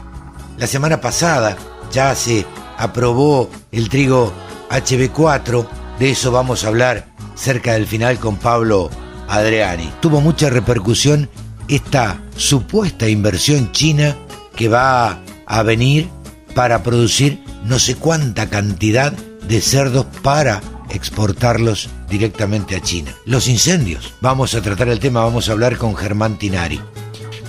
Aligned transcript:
La 0.58 0.66
semana 0.66 1.00
pasada 1.00 1.56
ya 1.92 2.14
se 2.14 2.47
aprobó 2.78 3.50
el 3.72 3.89
trigo 3.89 4.33
HB4, 4.70 5.66
de 5.98 6.11
eso 6.11 6.30
vamos 6.30 6.64
a 6.64 6.69
hablar 6.69 7.06
cerca 7.34 7.74
del 7.74 7.86
final 7.86 8.19
con 8.19 8.36
Pablo 8.36 8.91
Adriani. 9.28 9.92
Tuvo 10.00 10.20
mucha 10.20 10.50
repercusión 10.50 11.28
esta 11.69 12.20
supuesta 12.36 13.08
inversión 13.08 13.72
china 13.72 14.17
que 14.55 14.69
va 14.69 15.20
a 15.47 15.62
venir 15.62 16.08
para 16.55 16.83
producir 16.83 17.42
no 17.64 17.78
sé 17.78 17.97
cuánta 17.97 18.48
cantidad 18.48 19.12
de 19.12 19.61
cerdos 19.61 20.06
para 20.22 20.62
exportarlos 20.91 21.89
directamente 22.08 22.77
a 22.77 22.80
China. 22.80 23.12
Los 23.24 23.48
incendios. 23.48 24.14
Vamos 24.20 24.55
a 24.55 24.62
tratar 24.62 24.89
el 24.89 25.00
tema, 25.00 25.24
vamos 25.24 25.48
a 25.48 25.52
hablar 25.52 25.77
con 25.77 25.94
Germán 25.97 26.39
Tinari. 26.39 26.80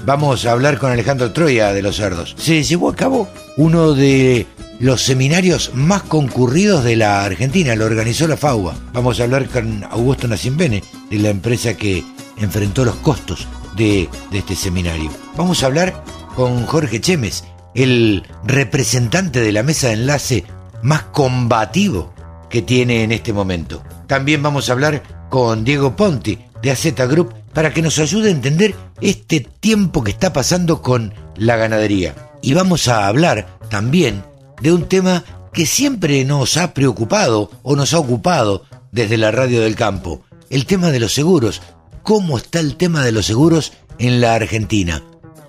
Vamos 0.08 0.46
a 0.46 0.54
hablar 0.54 0.78
con 0.78 0.90
Alejandro 0.90 1.34
Troya 1.34 1.74
de 1.74 1.82
los 1.82 1.98
cerdos. 1.98 2.34
Se 2.38 2.64
llevó 2.64 2.88
a 2.88 2.96
cabo 2.96 3.28
uno 3.58 3.92
de 3.92 4.48
los 4.80 5.02
seminarios 5.02 5.72
más 5.74 6.02
concurridos 6.04 6.86
de 6.86 6.96
la 6.96 7.26
Argentina, 7.26 7.76
lo 7.76 7.84
organizó 7.84 8.26
la 8.26 8.38
FAUA. 8.38 8.74
Vamos 8.94 9.20
a 9.20 9.26
hablar 9.26 9.50
con 9.50 9.84
Augusto 9.84 10.30
Nacimbene, 10.30 10.82
de 11.10 11.20
la 11.20 11.28
empresa 11.28 11.74
que 11.74 12.06
enfrentó 12.38 12.86
los 12.86 12.96
costos 12.96 13.50
de, 13.76 14.08
de 14.32 14.38
este 14.38 14.56
seminario. 14.56 15.12
Vamos 15.36 15.62
a 15.62 15.66
hablar 15.66 16.02
con 16.38 16.66
Jorge 16.66 17.02
Chemes, 17.02 17.44
el 17.76 18.24
representante 18.46 19.42
de 19.42 19.52
la 19.52 19.64
mesa 19.64 19.88
de 19.88 19.96
enlace 19.96 20.46
más 20.84 21.02
combativo 21.02 22.14
que 22.50 22.62
tiene 22.62 23.04
en 23.04 23.12
este 23.12 23.34
momento. 23.34 23.84
También 24.08 24.42
vamos 24.42 24.70
a 24.70 24.72
hablar 24.72 25.04
con 25.28 25.66
Diego 25.66 25.98
Ponti 25.98 26.40
de 26.62 26.72
AZ 26.72 26.96
Group 27.10 27.34
para 27.58 27.74
que 27.74 27.82
nos 27.82 27.98
ayude 27.98 28.30
a 28.30 28.34
entender 28.34 28.76
este 29.02 29.40
tiempo 29.40 30.04
que 30.04 30.12
está 30.12 30.32
pasando 30.32 30.84
con 30.84 31.16
la 31.36 31.56
ganadería. 31.56 32.14
Y 32.44 32.54
vamos 32.54 32.88
a 32.88 33.08
hablar 33.08 33.58
también 33.72 34.24
de 34.62 34.72
un 34.72 34.88
tema 34.88 35.24
que 35.54 35.66
siempre 35.66 36.24
nos 36.24 36.56
ha 36.58 36.76
preocupado 36.76 37.50
o 37.64 37.76
nos 37.76 37.96
ha 37.96 38.00
ocupado 38.00 38.64
desde 38.92 39.18
la 39.18 39.32
radio 39.32 39.62
del 39.62 39.76
campo, 39.76 40.22
el 40.52 40.68
tema 40.68 40.92
de 40.92 41.00
los 41.00 41.16
seguros. 41.16 41.64
¿Cómo 42.04 42.38
está 42.38 42.60
el 42.60 42.76
tema 42.76 43.04
de 43.04 43.12
los 43.12 43.26
seguros 43.26 43.74
en 43.98 44.22
la 44.22 44.36
Argentina? 44.36 45.02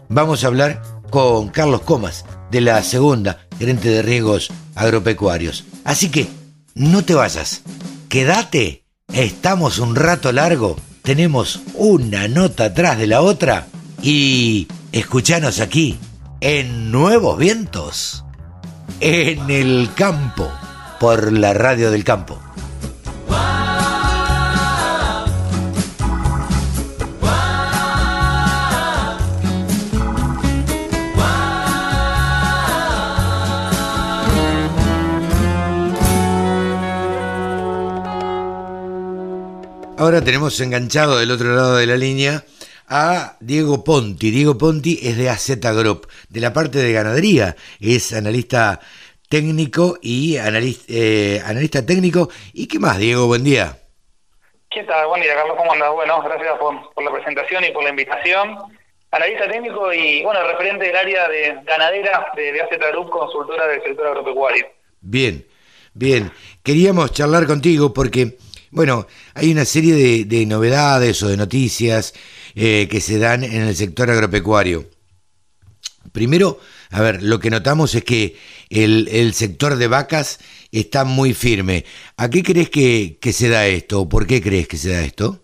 Vamos 0.08 0.44
a 0.44 0.47
hablar 0.47 0.80
con 1.10 1.50
Carlos 1.50 1.82
Comas, 1.82 2.24
de 2.50 2.62
la 2.62 2.82
segunda, 2.84 3.47
gerente 3.58 3.91
de 3.91 4.00
riesgos 4.00 4.48
agropecuarios. 4.76 5.66
Así 5.84 6.08
que, 6.08 6.26
no 6.74 7.04
te 7.04 7.12
vayas, 7.12 7.60
quédate, 8.08 8.84
estamos 9.12 9.78
un 9.78 9.94
rato 9.94 10.32
largo 10.32 10.76
tenemos 11.08 11.62
una 11.72 12.28
nota 12.28 12.66
atrás 12.66 12.98
de 12.98 13.06
la 13.06 13.22
otra 13.22 13.66
y 14.02 14.69
escuchanos 14.92 15.58
aquí 15.58 15.98
en 16.42 16.92
Nuevos 16.92 17.38
Vientos, 17.38 18.26
en 19.00 19.48
el 19.48 19.88
campo, 19.94 20.52
por 21.00 21.32
la 21.32 21.54
radio 21.54 21.91
del 21.91 22.04
campo. 22.04 22.38
Ahora 39.98 40.22
tenemos 40.22 40.60
enganchado 40.60 41.19
del 41.19 41.32
otro 41.32 41.56
lado 41.56 41.76
de 41.76 41.84
la 41.84 41.97
línea 41.97 42.44
a 42.88 43.36
Diego 43.41 43.82
Ponti. 43.82 44.31
Diego 44.31 44.56
Ponti 44.56 44.97
es 45.03 45.19
de 45.19 45.28
AZ 45.28 45.59
Group, 45.60 46.06
de 46.28 46.41
la 46.41 46.53
parte 46.53 46.78
de 46.78 46.92
ganadería. 46.92 47.56
Es 47.81 48.12
analista 48.12 48.78
técnico 49.28 49.98
y 50.00 50.36
analista, 50.36 50.84
eh, 50.86 51.42
analista 51.44 51.84
técnico. 51.84 52.28
¿Y 52.53 52.69
qué 52.69 52.78
más, 52.78 52.98
Diego? 52.98 53.26
Buen 53.26 53.42
día. 53.42 53.76
¿Qué 54.70 54.84
tal? 54.84 55.09
Buen 55.09 55.20
día, 55.20 55.34
Carlos. 55.34 55.56
¿Cómo 55.59 55.72
andas? 55.72 55.91
Bueno, 55.92 56.22
gracias 56.22 56.56
por, 56.60 57.03
la 57.03 57.10
presentación 57.10 57.65
y 57.65 57.72
por 57.72 57.82
la 57.82 57.91
invitación. 57.91 58.56
Analista 59.10 59.48
técnico 59.48 59.92
y, 59.92 60.22
bueno, 60.22 60.47
referente 60.47 60.84
del 60.84 60.97
área 60.97 61.28
de 61.28 61.59
ganadera 61.65 62.25
de, 62.36 62.53
de 62.53 62.62
AZ 62.62 62.70
Group, 62.92 63.10
consultora 63.10 63.66
del 63.66 63.82
sector 63.82 64.06
agropecuario. 64.06 64.65
Bien, 65.00 65.44
bien. 65.92 66.30
Queríamos 66.62 67.10
charlar 67.12 67.48
contigo 67.48 67.92
porque 67.92 68.36
bueno, 68.70 69.06
hay 69.38 69.53
una 69.53 69.65
serie 69.65 70.25
de, 70.25 70.47
novedades 70.47 71.22
o 71.22 71.28
de 71.28 71.37
noticias 71.37 72.15
eh, 72.54 72.88
que 72.91 73.00
se 73.00 73.19
dan 73.19 73.44
en 73.44 73.62
el 73.62 73.76
sector 73.76 74.10
agropecuario. 74.10 74.87
Primero, 76.12 76.59
a 76.91 77.00
ver, 77.00 77.22
lo 77.22 77.38
que 77.38 77.50
notamos 77.50 77.94
es 77.94 78.04
que 78.04 78.37
el, 78.71 79.32
sector 79.34 79.77
de 79.77 79.88
vacas 79.88 80.41
está 80.72 81.04
muy 81.04 81.34
firme. 81.34 81.84
¿A 82.16 82.28
qué 82.28 82.43
crees 82.43 82.71
que, 82.71 83.19
se 83.32 83.48
da 83.48 83.66
esto 83.66 84.09
por 84.09 84.27
qué 84.27 84.43
crees 84.43 84.66
que 84.69 84.77
se 84.77 84.93
da 84.93 85.00
esto? 85.00 85.38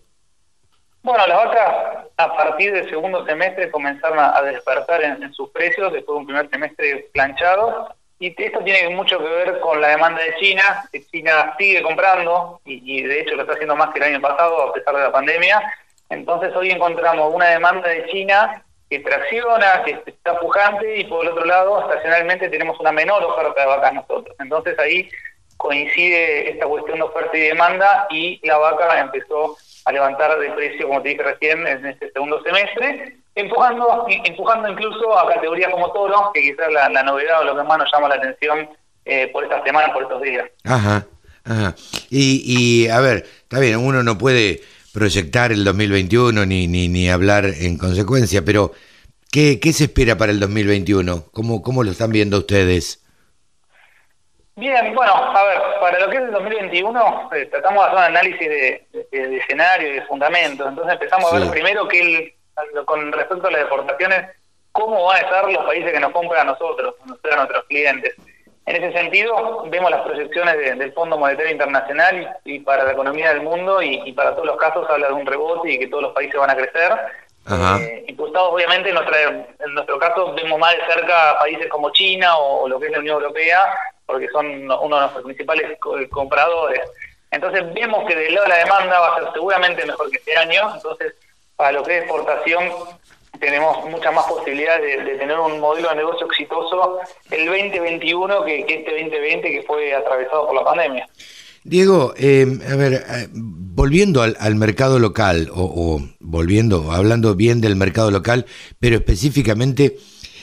Bueno, 1.03 1.25
las 1.27 1.37
vacas 1.45 2.05
a 2.17 2.35
partir 2.35 2.73
del 2.73 2.89
segundo 2.89 3.25
semestre 3.25 3.69
comenzaron 3.69 4.19
a, 4.19 4.41
despertar 4.41 5.03
en, 5.03 5.33
sus 5.33 5.49
precios 5.51 5.93
después 5.93 6.15
de 6.15 6.19
un 6.19 6.25
primer 6.25 6.49
semestre 6.49 7.09
planchado 7.13 7.95
y 8.19 8.33
esto 8.41 8.59
tiene 8.63 8.95
mucho 8.95 9.19
que 9.19 9.25
ver 9.25 9.59
con 9.59 9.81
la 9.81 9.89
demanda 9.89 10.21
de 10.21 10.35
China. 10.37 10.87
China 11.11 11.53
sigue 11.57 11.81
comprando 11.81 12.61
y, 12.63 13.01
de 13.01 13.21
hecho 13.21 13.35
lo 13.35 13.41
está 13.41 13.53
haciendo 13.53 13.75
más 13.75 13.89
que 13.89 13.99
el 13.99 14.05
año 14.05 14.21
pasado 14.21 14.69
a 14.69 14.73
pesar 14.73 14.95
de 14.95 15.01
la 15.01 15.11
pandemia. 15.11 15.61
Entonces 16.09 16.55
hoy 16.55 16.71
encontramos 16.71 17.33
una 17.33 17.47
demanda 17.47 17.89
de 17.89 18.05
China 18.07 18.63
que 18.89 18.99
tracciona, 18.99 19.83
que 19.83 20.01
está 20.05 20.39
pujante 20.39 20.97
y 20.97 21.03
por 21.05 21.25
el 21.25 21.31
otro 21.31 21.45
lado 21.45 21.81
estacionalmente 21.81 22.49
tenemos 22.49 22.79
una 22.79 22.91
menor 22.91 23.23
oferta 23.23 23.61
de 23.61 23.67
vacas 23.67 23.93
nosotros. 23.93 24.35
Entonces 24.39 24.79
ahí 24.79 25.09
coincide 25.57 26.51
esta 26.51 26.67
cuestión 26.67 26.99
de 26.99 27.03
oferta 27.03 27.37
y 27.37 27.41
demanda 27.41 28.07
y 28.09 28.47
la 28.47 28.57
vaca 28.57 28.99
empezó 28.99 29.57
a 29.85 29.91
levantar 29.91 30.37
de 30.39 30.51
precio, 30.51 30.87
como 30.87 31.01
te 31.01 31.09
dije 31.09 31.23
recién, 31.23 31.65
en 31.65 31.85
este 31.85 32.11
segundo 32.11 32.41
semestre 32.43 33.19
empujando, 33.35 34.05
empujando 34.07 34.69
incluso 34.69 35.17
a 35.17 35.27
categorías 35.33 35.71
como 35.71 35.91
toro, 35.91 36.31
que 36.33 36.41
quizás 36.41 36.71
la, 36.71 37.03
novedad 37.03 37.41
o 37.41 37.43
lo 37.43 37.55
que 37.55 37.63
más 37.63 37.77
nos 37.77 37.91
llama 37.91 38.09
la 38.09 38.15
atención 38.15 38.69
eh, 39.03 39.29
por 39.31 39.43
esta 39.43 39.63
semana, 39.63 39.93
por 39.93 40.03
estos 40.03 40.21
días. 40.21 40.45
Ajá, 40.63 41.05
ajá. 41.43 41.75
Y, 42.09 42.41
y 42.45 42.87
a 42.87 42.99
ver, 43.01 43.25
está 43.43 43.59
bien, 43.59 43.77
uno 43.77 44.03
no 44.03 44.17
puede 44.17 44.61
proyectar 44.93 45.51
el 45.51 45.63
2021 45.65 46.45
ni, 46.45 46.67
ni, 46.67 46.87
ni 46.87 47.09
hablar 47.09 47.45
en 47.45 47.77
consecuencia, 47.77 48.43
pero 48.43 48.71
¿qué, 49.31 49.59
¿qué 49.59 49.73
se 49.73 49.85
espera 49.85 50.17
para 50.17 50.31
el 50.31 50.39
2021? 50.39 51.25
¿Cómo, 51.31 51.61
cómo 51.61 51.83
lo 51.83 51.91
están 51.91 52.11
viendo 52.11 52.39
ustedes? 52.39 53.04
Bien, 54.57 54.95
bueno, 54.95 55.13
a 55.13 55.43
ver, 55.43 55.61
para 55.81 55.99
lo 55.99 56.09
que 56.09 56.15
es 56.15 56.23
el 56.23 56.31
2021, 56.31 57.29
eh, 57.33 57.45
tratamos 57.47 57.83
de 57.83 57.87
hacer 57.87 57.97
un 57.97 58.03
análisis 58.03 58.49
de, 58.49 58.87
escenario 59.11 59.89
y 59.89 59.93
de 59.95 60.01
fundamentos. 60.03 60.67
Entonces 60.67 60.93
empezamos 60.93 61.33
a 61.33 61.39
ver 61.39 61.49
primero 61.49 61.87
que 61.89 62.37
con 62.85 63.11
respecto 63.11 63.47
a 63.47 63.51
las 63.51 63.61
deportaciones, 63.63 64.29
cómo 64.71 65.03
van 65.05 65.17
a 65.17 65.19
estar 65.19 65.51
los 65.51 65.65
países 65.65 65.91
que 65.91 65.99
nos 65.99 66.11
compran 66.11 66.47
a 66.47 66.51
nosotros, 66.51 66.95
a 67.29 67.35
nuestros 67.35 67.65
clientes. 67.65 68.15
En 68.65 68.81
ese 68.81 68.97
sentido, 68.97 69.63
vemos 69.69 69.91
las 69.91 70.01
proyecciones 70.01 70.57
del 70.57 70.93
Fondo 70.93 71.17
Monetario 71.17 71.51
Internacional 71.51 72.37
y, 72.45 72.59
para 72.59 72.83
la 72.83 72.93
economía 72.93 73.33
del 73.33 73.43
mundo 73.43 73.81
y, 73.81 74.11
para 74.13 74.31
todos 74.31 74.47
los 74.47 74.57
casos 74.57 74.89
habla 74.89 75.07
de 75.07 75.13
un 75.13 75.25
rebote 75.25 75.71
y 75.71 75.79
que 75.79 75.87
todos 75.87 76.03
los 76.03 76.13
países 76.13 76.39
van 76.39 76.49
a 76.49 76.55
crecer. 76.55 76.91
Eh, 77.47 78.05
impulsados 78.07 78.53
obviamente 78.53 78.89
en, 78.89 78.95
nuestra, 78.95 79.21
en 79.21 79.73
nuestro 79.73 79.99
caso 79.99 80.33
vemos 80.33 80.59
más 80.59 80.75
de 80.75 80.93
cerca 80.93 81.37
países 81.37 81.67
como 81.67 81.91
China 81.91 82.37
o, 82.37 82.67
lo 82.67 82.79
que 82.79 82.87
es 82.87 82.91
la 82.91 82.99
Unión 82.99 83.21
Europea, 83.21 83.65
porque 84.05 84.27
son 84.29 84.45
uno 84.47 84.95
de 84.95 85.01
nuestros 85.01 85.23
principales 85.23 85.77
compradores. 86.09 86.81
Entonces 87.29 87.63
vemos 87.73 88.07
que 88.07 88.15
del 88.15 88.33
lado 88.33 88.45
de 88.45 88.49
la 88.49 88.57
demanda 88.57 88.99
va 88.99 89.15
a 89.15 89.19
ser 89.19 89.33
seguramente 89.33 89.85
mejor 89.85 90.09
que 90.09 90.17
este 90.17 90.35
año, 90.37 90.73
entonces 90.73 91.13
para 91.55 91.73
lo 91.73 91.83
que 91.83 91.97
es 91.97 92.03
exportación 92.03 92.69
tenemos 93.39 93.85
muchas 93.89 94.13
más 94.13 94.25
posibilidades 94.25 95.05
de, 95.05 95.15
tener 95.15 95.37
un 95.37 95.59
modelo 95.59 95.89
de 95.89 95.95
negocio 95.95 96.25
exitoso 96.27 96.99
el 97.29 97.45
2021 97.45 98.43
que, 98.45 98.65
que 98.65 98.75
este 98.75 98.91
2020 98.91 99.51
que 99.51 99.63
fue 99.63 99.93
atravesado 99.93 100.47
por 100.47 100.55
la 100.55 100.63
pandemia. 100.63 101.07
Diego, 101.63 102.13
eh, 102.17 102.45
a 102.71 102.75
ver, 102.75 102.93
eh, 102.93 103.27
volviendo 103.75 104.21
al, 104.21 104.55
mercado 104.55 104.99
local, 104.99 105.49
o, 105.53 106.01
volviendo, 106.21 106.93
hablando 106.93 107.35
bien 107.35 107.59
del 107.59 107.75
mercado 107.75 108.09
local, 108.09 108.45
pero 108.79 108.95
específicamente 108.95 109.97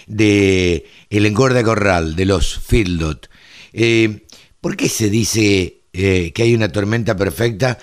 de 0.07 0.87
el 1.09 1.25
engorde 1.25 1.65
corral, 1.65 2.15
de 2.15 2.27
los 2.27 2.59
fieldot, 2.59 3.31
eh, 3.73 4.27
¿por 4.61 4.77
qué 4.77 4.89
se 4.89 5.09
dice 5.09 5.79
que 5.93 6.43
hay 6.43 6.55
una 6.55 6.73
tormenta 6.73 7.17
perfecta 7.17 7.79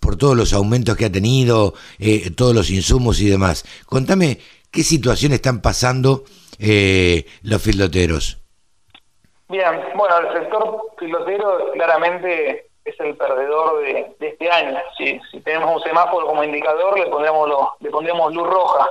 por 0.00 0.16
todos 0.16 0.36
los 0.36 0.52
aumentos 0.52 0.96
que 0.96 1.04
ha 1.04 1.12
tenido, 1.12 1.74
todos 2.34 2.54
los 2.54 2.70
insumos 2.70 3.20
y 3.20 3.28
demás? 3.28 3.64
Contame 3.86 4.38
qué 4.72 4.82
situación 4.82 5.32
están 5.32 5.60
pasando 5.60 6.24
los 6.58 7.62
fildoteros. 7.62 8.38
Bien, 9.48 9.70
bueno, 9.96 10.18
el 10.18 10.40
sector 10.40 10.80
filotero 10.98 11.72
claramente 11.74 12.69
es 12.84 12.98
el 13.00 13.16
perdedor 13.16 13.80
de, 13.82 14.14
este 14.20 14.50
año. 14.50 14.78
Si, 14.96 15.20
si, 15.30 15.40
tenemos 15.40 15.76
un 15.76 15.82
semáforo 15.82 16.26
como 16.26 16.44
indicador, 16.44 16.98
le 16.98 17.06
pondríamos, 17.06 17.48
le 17.80 17.90
pondríamos 17.90 18.34
luz 18.34 18.46
roja. 18.46 18.88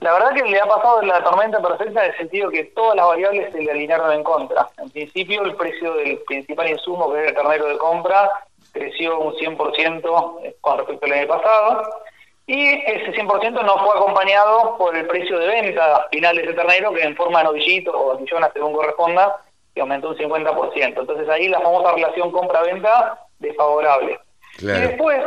La 0.00 0.12
verdad 0.12 0.34
que 0.34 0.42
le 0.42 0.60
ha 0.60 0.66
pasado 0.66 1.02
la 1.02 1.22
tormenta 1.22 1.60
perfecta 1.60 2.04
en 2.04 2.12
el 2.12 2.16
sentido 2.16 2.50
que 2.50 2.64
todas 2.64 2.96
las 2.96 3.06
variables 3.06 3.52
se 3.52 3.60
le 3.60 3.70
alinearon 3.70 4.12
en 4.12 4.24
contra. 4.24 4.68
En 4.78 4.90
principio, 4.90 5.42
el 5.42 5.54
precio 5.54 5.94
del 5.94 6.18
principal 6.20 6.70
insumo, 6.70 7.12
que 7.12 7.22
es 7.22 7.28
el 7.28 7.34
ternero 7.34 7.66
de 7.66 7.78
compra, 7.78 8.30
creció 8.72 9.18
un 9.18 9.34
100% 9.34 10.54
con 10.60 10.78
respecto 10.78 11.06
al 11.06 11.12
año 11.12 11.28
pasado. 11.28 11.82
Y 12.46 12.68
ese 12.68 13.12
100% 13.12 13.64
no 13.64 13.78
fue 13.78 13.96
acompañado 13.96 14.76
por 14.76 14.96
el 14.96 15.06
precio 15.06 15.38
de 15.38 15.46
venta 15.46 16.08
final 16.10 16.34
de 16.34 16.42
ese 16.42 16.54
ternero, 16.54 16.92
que 16.92 17.02
en 17.02 17.14
forma 17.14 17.40
de 17.40 17.44
novillito 17.44 17.92
o 17.92 18.14
atillona, 18.14 18.50
según 18.52 18.72
corresponda, 18.72 19.36
que 19.74 19.80
aumentó 19.80 20.10
un 20.10 20.16
50%. 20.16 20.98
Entonces 20.98 21.28
ahí 21.28 21.48
la 21.48 21.60
famosa 21.60 21.92
relación 21.92 22.30
compra-venta 22.30 23.18
desfavorable. 23.38 24.18
Y 24.60 24.66
después, 24.66 25.22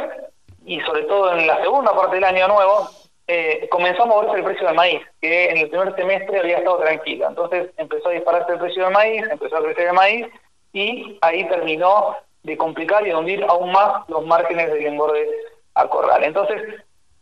y 0.66 0.80
sobre 0.82 1.04
todo 1.04 1.34
en 1.34 1.48
la 1.48 1.62
segunda 1.62 1.96
parte 1.96 2.16
del 2.16 2.26
año 2.26 2.48
nuevo, 2.48 2.90
eh, 3.28 3.68
comenzó 3.72 4.04
a 4.04 4.08
moverse 4.08 4.38
el 4.38 4.44
precio 4.44 4.68
del 4.68 4.76
maíz, 4.76 5.02
que 5.22 5.50
en 5.50 5.58
el 5.58 5.70
primer 5.70 5.96
semestre 5.96 6.40
había 6.40 6.58
estado 6.58 6.78
tranquila. 6.80 7.28
Entonces 7.30 7.70
empezó 7.78 8.10
a 8.10 8.14
dispararse 8.14 8.54
el 8.54 8.60
precio 8.60 8.84
del 8.84 8.94
maíz, 8.94 9.24
empezó 9.30 9.58
a 9.58 9.64
crecer 9.64 9.88
el 9.88 9.94
maíz, 9.94 10.28
y 10.74 11.18
ahí 11.22 11.48
terminó 11.48 12.18
de 12.44 12.58
complicar 12.58 13.04
y 13.06 13.10
de 13.10 13.16
hundir 13.16 13.44
aún 13.48 13.72
más 13.72 14.08
los 14.10 14.26
márgenes 14.26 14.72
del 14.74 14.86
engorde 14.86 15.30
a 15.76 15.88
corral. 15.88 16.24
Entonces, 16.24 16.62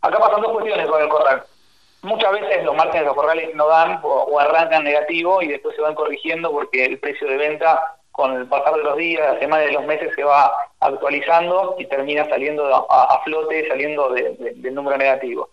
acá 0.00 0.18
pasan 0.18 0.40
dos 0.40 0.52
cuestiones 0.52 0.86
con 0.88 1.00
el 1.00 1.08
corral 1.08 1.44
muchas 2.02 2.32
veces 2.32 2.64
los 2.64 2.76
márgenes 2.76 3.02
de 3.02 3.06
los 3.06 3.14
corrales 3.14 3.54
no 3.54 3.68
dan 3.68 4.00
o, 4.02 4.38
arrancan 4.38 4.84
negativo 4.84 5.42
y 5.42 5.48
después 5.48 5.74
se 5.74 5.82
van 5.82 5.94
corrigiendo 5.94 6.50
porque 6.50 6.84
el 6.84 6.98
precio 6.98 7.26
de 7.28 7.36
venta 7.36 7.96
con 8.10 8.36
el 8.36 8.46
pasar 8.46 8.74
de 8.74 8.84
los 8.84 8.96
días, 8.98 9.32
las 9.32 9.40
semanas 9.40 9.66
de 9.66 9.72
los 9.72 9.86
meses 9.86 10.12
se 10.14 10.22
va 10.22 10.52
actualizando 10.80 11.76
y 11.78 11.86
termina 11.86 12.28
saliendo 12.28 12.86
a, 12.90 13.22
flote, 13.24 13.66
saliendo 13.68 14.10
del 14.10 14.74
número 14.74 14.98
negativo. 14.98 15.48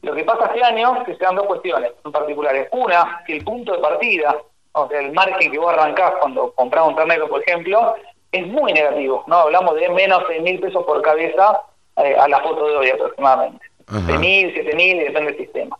Lo 0.00 0.14
que 0.14 0.24
pasa 0.24 0.46
este 0.46 0.64
año 0.64 0.96
es 0.96 1.04
que 1.04 1.16
se 1.16 1.24
dan 1.24 1.36
dos 1.36 1.46
cuestiones 1.46 1.92
en 2.02 2.10
particulares. 2.10 2.68
Una, 2.72 3.22
que 3.26 3.36
el 3.36 3.44
punto 3.44 3.72
de 3.72 3.78
partida, 3.80 4.38
o 4.72 4.88
sea, 4.88 5.00
el 5.00 5.12
margen 5.12 5.52
que 5.52 5.58
vos 5.58 5.70
arrancás 5.70 6.14
cuando 6.20 6.52
compras 6.52 6.88
un 6.88 6.96
ternero, 6.96 7.28
por 7.28 7.42
ejemplo, 7.42 7.96
es 8.32 8.46
muy 8.46 8.72
negativo. 8.72 9.24
no 9.26 9.36
Hablamos 9.36 9.74
de 9.74 9.90
menos 9.90 10.26
de 10.28 10.40
mil 10.40 10.60
pesos 10.60 10.84
por 10.84 11.02
cabeza 11.02 11.60
eh, 11.96 12.16
a 12.18 12.26
la 12.26 12.40
foto 12.40 12.68
de 12.68 12.76
hoy 12.76 12.88
aproximadamente. 12.88 13.66
De 14.06 14.18
mil, 14.18 14.50
siete 14.54 14.74
mil, 14.76 14.98
depende 14.98 15.32
del 15.32 15.38
sistema. 15.38 15.78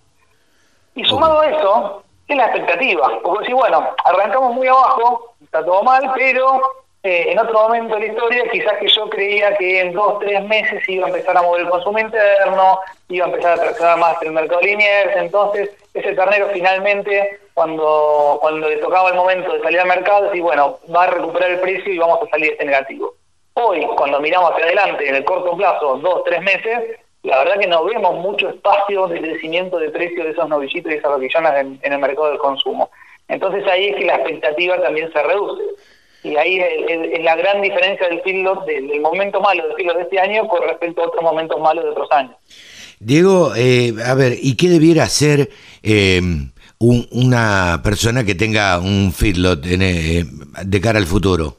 Y 0.99 1.05
sumado 1.05 1.41
a 1.41 1.49
eso, 1.49 2.03
es 2.27 2.37
la 2.37 2.47
expectativa. 2.47 3.21
Porque 3.23 3.47
si, 3.47 3.53
bueno, 3.53 3.95
arrancamos 4.05 4.53
muy 4.53 4.67
abajo, 4.67 5.33
está 5.41 5.65
todo 5.65 5.85
mal, 5.85 6.11
pero 6.17 6.61
eh, 7.05 7.27
en 7.31 7.39
otro 7.39 7.55
momento 7.55 7.95
de 7.95 8.01
la 8.01 8.07
historia 8.07 8.51
quizás 8.51 8.79
que 8.79 8.89
yo 8.89 9.09
creía 9.09 9.57
que 9.57 9.81
en 9.81 9.93
dos, 9.93 10.19
tres 10.19 10.43
meses 10.43 10.83
iba 10.89 11.07
a 11.07 11.09
empezar 11.09 11.37
a 11.37 11.43
mover 11.43 11.63
el 11.63 11.71
consumo 11.71 12.01
interno, 12.01 12.81
iba 13.11 13.27
a 13.27 13.29
empezar 13.29 13.53
a 13.53 13.63
traccionar 13.63 13.99
más 13.99 14.21
el 14.23 14.33
mercado 14.33 14.61
lineal, 14.61 15.11
entonces 15.15 15.71
ese 15.95 16.15
ternero 16.15 16.49
finalmente, 16.53 17.39
cuando, 17.55 18.39
cuando 18.41 18.69
le 18.69 18.79
tocaba 18.79 19.11
el 19.11 19.15
momento 19.15 19.53
de 19.53 19.63
salir 19.63 19.79
al 19.79 19.87
mercado, 19.87 20.25
decía, 20.25 20.43
bueno, 20.43 20.79
va 20.93 21.05
a 21.05 21.11
recuperar 21.11 21.53
el 21.53 21.61
precio 21.61 21.93
y 21.93 21.99
vamos 21.99 22.19
a 22.25 22.29
salir 22.29 22.49
de 22.49 22.53
este 22.55 22.65
negativo. 22.65 23.15
Hoy, 23.55 23.87
cuando 23.97 24.19
miramos 24.19 24.51
hacia 24.51 24.65
adelante, 24.65 25.09
en 25.09 25.15
el 25.15 25.25
corto 25.25 25.57
plazo, 25.57 25.99
dos, 25.99 26.25
tres 26.25 26.43
meses, 26.43 26.99
la 27.23 27.39
verdad 27.39 27.59
que 27.59 27.67
no 27.67 27.85
vemos 27.85 28.17
mucho 28.17 28.49
espacio 28.49 29.09
de 29.09 29.21
crecimiento 29.21 29.79
de 29.79 29.91
precio 29.91 30.25
de 30.25 30.31
esos 30.31 30.49
novillitos 30.49 30.93
y 30.93 30.97
esas 30.97 31.11
vaquillonas 31.11 31.55
en, 31.57 31.79
el 31.83 31.99
mercado 31.99 32.31
del 32.31 32.39
consumo. 32.39 32.91
Entonces 33.27 33.67
ahí 33.67 33.89
es 33.89 33.97
que 33.97 34.05
la 34.05 34.17
expectativa 34.17 34.81
también 34.81 35.13
se 35.13 35.23
reduce. 35.23 35.63
Y 36.23 36.37
ahí 36.37 36.59
es, 36.59 37.23
la 37.23 37.37
gran 37.37 37.61
diferencia 37.61 38.09
del 38.09 38.21
feedlot, 38.23 38.65
del, 38.67 39.01
momento 39.01 39.41
malo 39.41 39.67
del 39.67 39.77
feedlot 39.77 39.97
de 39.97 40.03
este 40.03 40.21
año 40.21 40.47
con 40.49 40.63
respecto 40.63 41.03
a 41.03 41.09
otros 41.09 41.23
momentos 41.23 41.61
malos 41.61 41.85
de 41.85 41.91
otros 41.91 42.11
años. 42.13 42.35
Diego, 43.01 43.53
eh, 43.57 43.95
a 44.05 44.15
ver, 44.15 44.35
¿y 44.41 44.57
qué 44.57 44.69
debiera 44.69 45.05
hacer 45.05 45.51
eh, 45.83 46.21
una 46.79 47.81
persona 47.85 48.25
que 48.25 48.35
tenga 48.35 48.79
un 48.79 49.13
feedlot 49.13 49.65
eh, 49.67 50.25
de 50.65 50.81
cara 50.81 50.99
al 50.99 51.07
futuro? 51.07 51.58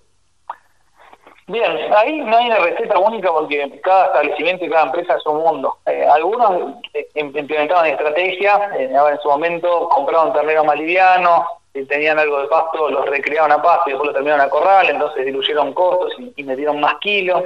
Bien, 1.49 1.79
ahí 1.97 2.19
no 2.19 2.37
hay 2.37 2.45
una 2.45 2.59
receta 2.59 2.99
única 2.99 3.31
porque 3.31 3.81
cada 3.83 4.05
establecimiento 4.05 4.65
y 4.65 4.69
cada 4.69 4.85
empresa 4.85 5.15
es 5.15 5.25
un 5.25 5.37
mundo. 5.37 5.77
Eh, 5.87 6.05
algunos 6.05 6.75
eh, 6.93 7.07
implementaban 7.15 7.87
estrategias, 7.87 8.59
eh, 8.77 8.91
en 8.93 9.19
su 9.19 9.29
momento 9.29 9.89
compraban 9.89 10.31
terneros 10.31 10.63
más 10.67 10.77
si 11.73 11.85
tenían 11.85 12.19
algo 12.19 12.41
de 12.41 12.47
pasto 12.49 12.89
los 12.91 13.03
recreaban 13.07 13.51
a 13.51 13.61
pasto 13.61 13.85
y 13.87 13.93
después 13.93 14.09
lo 14.09 14.13
terminaron 14.13 14.45
a 14.45 14.49
corral, 14.49 14.89
entonces 14.91 15.25
diluyeron 15.25 15.73
costos 15.73 16.13
y 16.35 16.43
metieron 16.43 16.79
más 16.79 16.95
kilos 16.99 17.43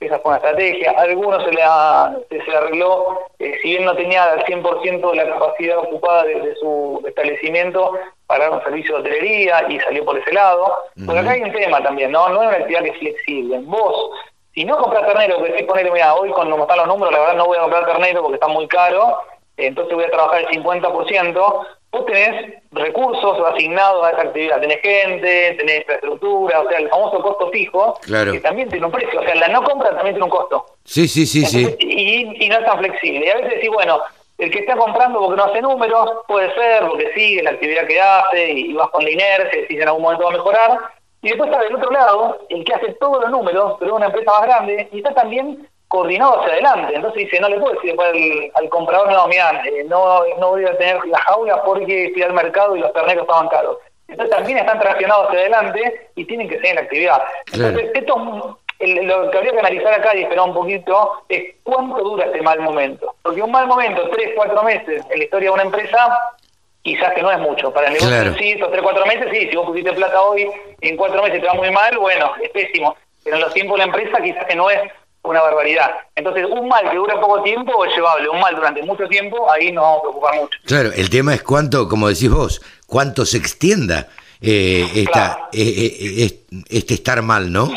esa 0.00 0.18
fue 0.20 0.30
una 0.30 0.36
estrategia. 0.36 0.92
A 0.96 1.02
algunos 1.02 1.42
se 1.44 1.50
le, 1.50 2.44
se, 2.44 2.56
arregló, 2.56 3.20
eh, 3.38 3.58
si 3.62 3.70
bien 3.70 3.84
no 3.84 3.94
tenía 3.96 4.24
al 4.24 4.44
100% 4.44 5.10
de 5.10 5.16
la 5.16 5.28
capacidad 5.28 5.78
ocupada 5.78 6.24
de, 6.24 6.54
su 6.56 7.02
establecimiento 7.06 7.92
para 8.26 8.44
dar 8.44 8.58
un 8.58 8.64
servicio 8.64 8.94
de 8.94 9.00
hotelería 9.00 9.64
y 9.68 9.80
salió 9.80 10.04
por 10.04 10.18
ese 10.18 10.32
lado. 10.32 10.72
Porque 11.04 11.20
acá 11.20 11.30
hay 11.30 11.42
un 11.42 11.52
tema 11.52 11.82
también, 11.82 12.12
¿no? 12.12 12.28
No 12.28 12.42
es 12.42 12.48
una 12.48 12.56
actividad 12.58 12.82
que 12.82 12.90
es 12.90 12.98
flexible. 12.98 13.58
Vos, 13.62 14.10
si 14.54 14.64
no 14.64 14.76
compras 14.78 15.06
ternero, 15.06 15.42
que 15.42 15.56
si 15.56 15.64
ponerle, 15.64 15.90
mira, 15.90 16.14
hoy 16.14 16.30
cuando 16.30 16.60
están 16.60 16.78
los 16.78 16.88
números, 16.88 17.12
la 17.12 17.20
verdad 17.20 17.36
no 17.36 17.46
voy 17.46 17.58
a 17.58 17.62
comprar 17.62 17.86
ternero 17.86 18.22
porque 18.22 18.34
está 18.34 18.48
muy 18.48 18.66
caro, 18.68 19.18
entonces 19.66 19.94
voy 19.94 20.04
a 20.04 20.10
trabajar 20.10 20.40
el 20.40 20.62
50%, 20.62 21.66
vos 21.90 22.06
tenés 22.06 22.54
recursos 22.70 23.38
asignados 23.52 24.04
a 24.04 24.10
esa 24.10 24.22
actividad, 24.22 24.60
tenés 24.60 24.80
gente, 24.80 25.56
tenés 25.58 25.78
infraestructura, 25.80 26.60
o 26.60 26.68
sea, 26.68 26.78
el 26.78 26.88
famoso 26.88 27.20
costo 27.20 27.50
fijo, 27.50 27.98
que 28.06 28.40
también 28.40 28.68
tiene 28.68 28.86
un 28.86 28.92
precio, 28.92 29.20
o 29.20 29.24
sea, 29.24 29.34
la 29.34 29.48
no 29.48 29.62
compra 29.62 29.90
también 29.90 30.14
tiene 30.14 30.24
un 30.24 30.30
costo. 30.30 30.66
Sí, 30.84 31.08
sí, 31.08 31.26
sí, 31.26 31.44
sí. 31.44 31.76
Y, 31.80 32.48
no 32.48 32.58
es 32.58 32.64
tan 32.64 32.78
flexible. 32.78 33.26
Y 33.26 33.30
a 33.30 33.36
veces 33.36 33.54
decís, 33.54 33.70
bueno, 33.70 34.00
el 34.38 34.50
que 34.50 34.60
está 34.60 34.76
comprando 34.76 35.18
porque 35.18 35.36
no 35.36 35.44
hace 35.44 35.60
números, 35.60 36.10
puede 36.26 36.54
ser, 36.54 36.86
porque 36.86 37.12
sigue 37.14 37.42
la 37.42 37.50
actividad 37.50 37.86
que 37.86 38.00
hace 38.00 38.52
y, 38.52 38.72
vas 38.74 38.88
con 38.90 39.04
la 39.04 39.10
inercia, 39.10 39.60
decís 39.60 39.80
en 39.80 39.88
algún 39.88 40.02
momento 40.02 40.24
va 40.24 40.30
a 40.30 40.36
mejorar. 40.36 40.78
Y 41.20 41.28
después 41.28 41.50
está 41.50 41.62
del 41.62 41.74
otro 41.74 41.90
lado, 41.90 42.46
el 42.48 42.64
que 42.64 42.74
hace 42.74 42.92
todos 42.94 43.22
los 43.22 43.30
números, 43.30 43.76
pero 43.80 43.92
es 43.92 43.96
una 43.96 44.06
empresa 44.06 44.30
más 44.30 44.42
grande, 44.42 44.88
y 44.92 44.98
está 44.98 45.12
también 45.14 45.68
coordinado 45.88 46.40
hacia 46.40 46.52
adelante. 46.52 46.94
Entonces 46.94 47.24
dice, 47.24 47.40
no 47.40 47.48
le 47.48 47.58
puedo 47.58 47.74
decir 47.74 47.90
después 47.90 48.10
al, 48.54 48.68
comprador, 48.68 49.10
no, 49.10 49.26
mira, 49.26 49.62
eh, 49.64 49.84
no, 49.84 50.22
no 50.38 50.50
voy 50.50 50.64
a 50.64 50.76
tener 50.76 51.04
la 51.06 51.18
jaula 51.18 51.62
porque 51.64 52.10
fui 52.12 52.22
al 52.22 52.34
mercado 52.34 52.76
y 52.76 52.80
los 52.80 52.92
terneros 52.92 53.22
estaban 53.22 53.48
caros. 53.48 53.78
Entonces 54.06 54.34
también 54.34 54.58
están 54.58 54.78
traccionados 54.78 55.26
hacia 55.26 55.40
adelante 55.40 56.10
y 56.14 56.24
tienen 56.24 56.48
que 56.48 56.56
seguir 56.56 56.70
en 56.70 56.76
la 56.76 56.82
actividad. 56.82 57.22
Entonces, 57.52 57.90
esto 57.94 58.58
lo 58.80 59.30
que 59.30 59.36
habría 59.36 59.52
que 59.52 59.58
analizar 59.58 59.92
acá 59.92 60.14
y 60.14 60.22
esperar 60.22 60.46
un 60.46 60.54
poquito 60.54 61.24
es 61.28 61.56
cuánto 61.64 62.00
dura 62.02 62.26
este 62.26 62.40
mal 62.42 62.60
momento. 62.60 63.14
Porque 63.22 63.42
un 63.42 63.50
mal 63.50 63.66
momento, 63.66 64.08
tres, 64.10 64.30
cuatro 64.36 64.62
meses 64.62 65.04
en 65.10 65.18
la 65.18 65.24
historia 65.24 65.48
de 65.48 65.54
una 65.54 65.64
empresa, 65.64 66.36
quizás 66.82 67.12
que 67.12 67.22
no 67.22 67.30
es 67.30 67.38
mucho. 67.38 67.72
Para 67.72 67.88
el 67.88 67.94
negocio 67.94 68.34
sí, 68.38 68.52
estos 68.52 68.70
3, 68.70 68.82
4 68.82 69.06
meses, 69.06 69.28
sí, 69.32 69.48
si 69.48 69.56
vos 69.56 69.66
pusiste 69.66 69.92
plata 69.92 70.22
hoy 70.22 70.48
en 70.80 70.96
4 70.96 71.22
meses 71.22 71.40
te 71.40 71.46
va 71.46 71.54
muy 71.54 71.70
mal, 71.70 71.98
bueno, 71.98 72.32
es 72.40 72.50
pésimo. 72.50 72.96
Pero 73.24 73.36
en 73.36 73.42
los 73.42 73.52
tiempos 73.52 73.78
de 73.78 73.86
la 73.86 73.92
empresa 73.92 74.22
quizás 74.22 74.46
que 74.46 74.54
no 74.54 74.70
es 74.70 74.80
una 75.22 75.42
barbaridad. 75.42 75.90
Entonces, 76.14 76.46
un 76.50 76.68
mal 76.68 76.88
que 76.90 76.96
dura 76.96 77.20
poco 77.20 77.42
tiempo 77.42 77.84
es 77.84 77.94
llevable, 77.94 78.28
un 78.28 78.40
mal 78.40 78.54
durante 78.54 78.82
mucho 78.82 79.06
tiempo, 79.08 79.50
ahí 79.50 79.72
nos 79.72 79.82
vamos 79.82 79.98
a 79.98 80.02
preocupar 80.02 80.34
mucho. 80.36 80.58
Claro, 80.64 80.90
el 80.94 81.10
tema 81.10 81.34
es 81.34 81.42
cuánto, 81.42 81.88
como 81.88 82.08
decís 82.08 82.30
vos, 82.30 82.62
cuánto 82.86 83.24
se 83.26 83.38
extienda 83.38 84.08
eh, 84.40 84.86
esta, 84.94 85.48
eh, 85.52 85.96
eh, 86.20 86.40
este 86.68 86.94
estar 86.94 87.22
mal, 87.22 87.52
¿no? 87.52 87.68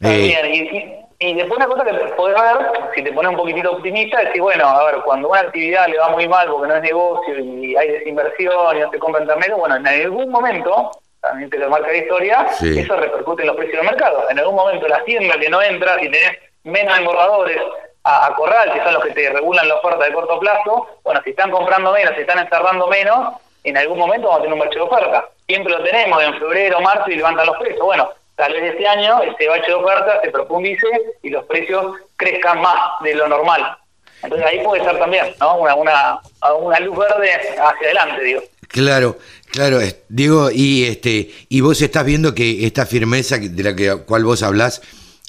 Eh, 0.00 0.94
y, 1.20 1.34
después 1.34 1.56
una 1.56 1.66
cosa 1.66 1.84
que 1.84 1.92
podés 2.14 2.36
ver, 2.40 2.70
si 2.94 3.02
te 3.02 3.12
pones 3.12 3.30
un 3.32 3.36
poquitito 3.36 3.72
optimista, 3.72 4.20
es 4.20 4.26
decir, 4.26 4.40
bueno, 4.40 4.68
a 4.68 4.84
ver, 4.84 5.02
cuando 5.04 5.28
una 5.28 5.40
actividad 5.40 5.88
le 5.88 5.98
va 5.98 6.10
muy 6.10 6.28
mal 6.28 6.48
porque 6.48 6.68
no 6.68 6.76
es 6.76 6.82
negocio 6.82 7.38
y 7.40 7.74
hay 7.74 7.88
desinversión 7.88 8.76
y 8.76 8.80
no 8.80 8.90
se 8.90 8.98
compran 9.00 9.26
tan 9.26 9.40
bueno, 9.56 9.76
en 9.76 9.86
algún 9.86 10.30
momento, 10.30 10.92
también 11.20 11.50
te 11.50 11.58
lo 11.58 11.70
marca 11.70 11.88
la 11.88 11.96
historia, 11.96 12.46
eso 12.60 12.96
repercute 12.96 13.42
en 13.42 13.48
los 13.48 13.56
precios 13.56 13.78
del 13.78 13.90
mercado. 13.90 14.30
En 14.30 14.38
algún 14.38 14.54
momento 14.54 14.86
la 14.86 15.02
tienda 15.04 15.38
que 15.40 15.50
no 15.50 15.60
entra 15.60 15.96
y 16.00 16.08
tenés 16.08 16.38
menos 16.64 16.98
engordadores 16.98 17.60
a, 18.04 18.34
corral, 18.34 18.72
que 18.72 18.82
son 18.82 18.94
los 18.94 19.04
que 19.04 19.12
te 19.12 19.30
regulan 19.30 19.68
la 19.68 19.74
oferta 19.74 20.04
de 20.04 20.12
corto 20.12 20.38
plazo, 20.40 20.86
bueno, 21.04 21.20
si 21.24 21.30
están 21.30 21.50
comprando 21.50 21.92
menos, 21.92 22.14
si 22.14 22.22
están 22.22 22.38
encerrando 22.38 22.86
menos, 22.86 23.34
en 23.64 23.76
algún 23.76 23.98
momento 23.98 24.28
vamos 24.28 24.40
a 24.40 24.42
tener 24.42 24.54
un 24.54 24.60
bache 24.60 24.78
de 24.78 24.80
oferta. 24.80 25.28
Siempre 25.46 25.72
lo 25.72 25.82
tenemos 25.82 26.22
en 26.22 26.38
febrero, 26.38 26.80
marzo 26.80 27.10
y 27.10 27.16
levantan 27.16 27.46
los 27.46 27.56
precios. 27.58 27.84
Bueno, 27.84 28.08
tal 28.36 28.52
vez 28.52 28.72
este 28.72 28.86
año 28.86 29.20
ese 29.22 29.48
bache 29.48 29.66
de 29.66 29.74
oferta 29.74 30.20
se 30.22 30.30
profundice 30.30 30.86
y 31.22 31.30
los 31.30 31.44
precios 31.44 31.96
crezcan 32.16 32.60
más 32.60 32.78
de 33.02 33.14
lo 33.14 33.28
normal. 33.28 33.76
Entonces 34.22 34.46
ahí 34.46 34.60
puede 34.64 34.82
ser 34.84 34.98
también, 34.98 35.26
¿no? 35.40 35.58
Una, 35.58 35.74
una, 35.74 36.20
una 36.58 36.80
luz 36.80 36.96
verde 36.96 37.32
hacia 37.32 37.86
adelante, 37.86 38.22
digo. 38.22 38.42
Claro, 38.68 39.16
claro, 39.50 39.78
digo, 40.08 40.50
y 40.50 40.84
este, 40.84 41.30
y 41.48 41.60
vos 41.60 41.80
estás 41.80 42.04
viendo 42.04 42.34
que 42.34 42.66
esta 42.66 42.84
firmeza 42.84 43.38
de 43.38 43.62
la 43.62 43.74
que, 43.74 43.96
cual 44.04 44.24
vos 44.24 44.42
hablás, 44.42 44.82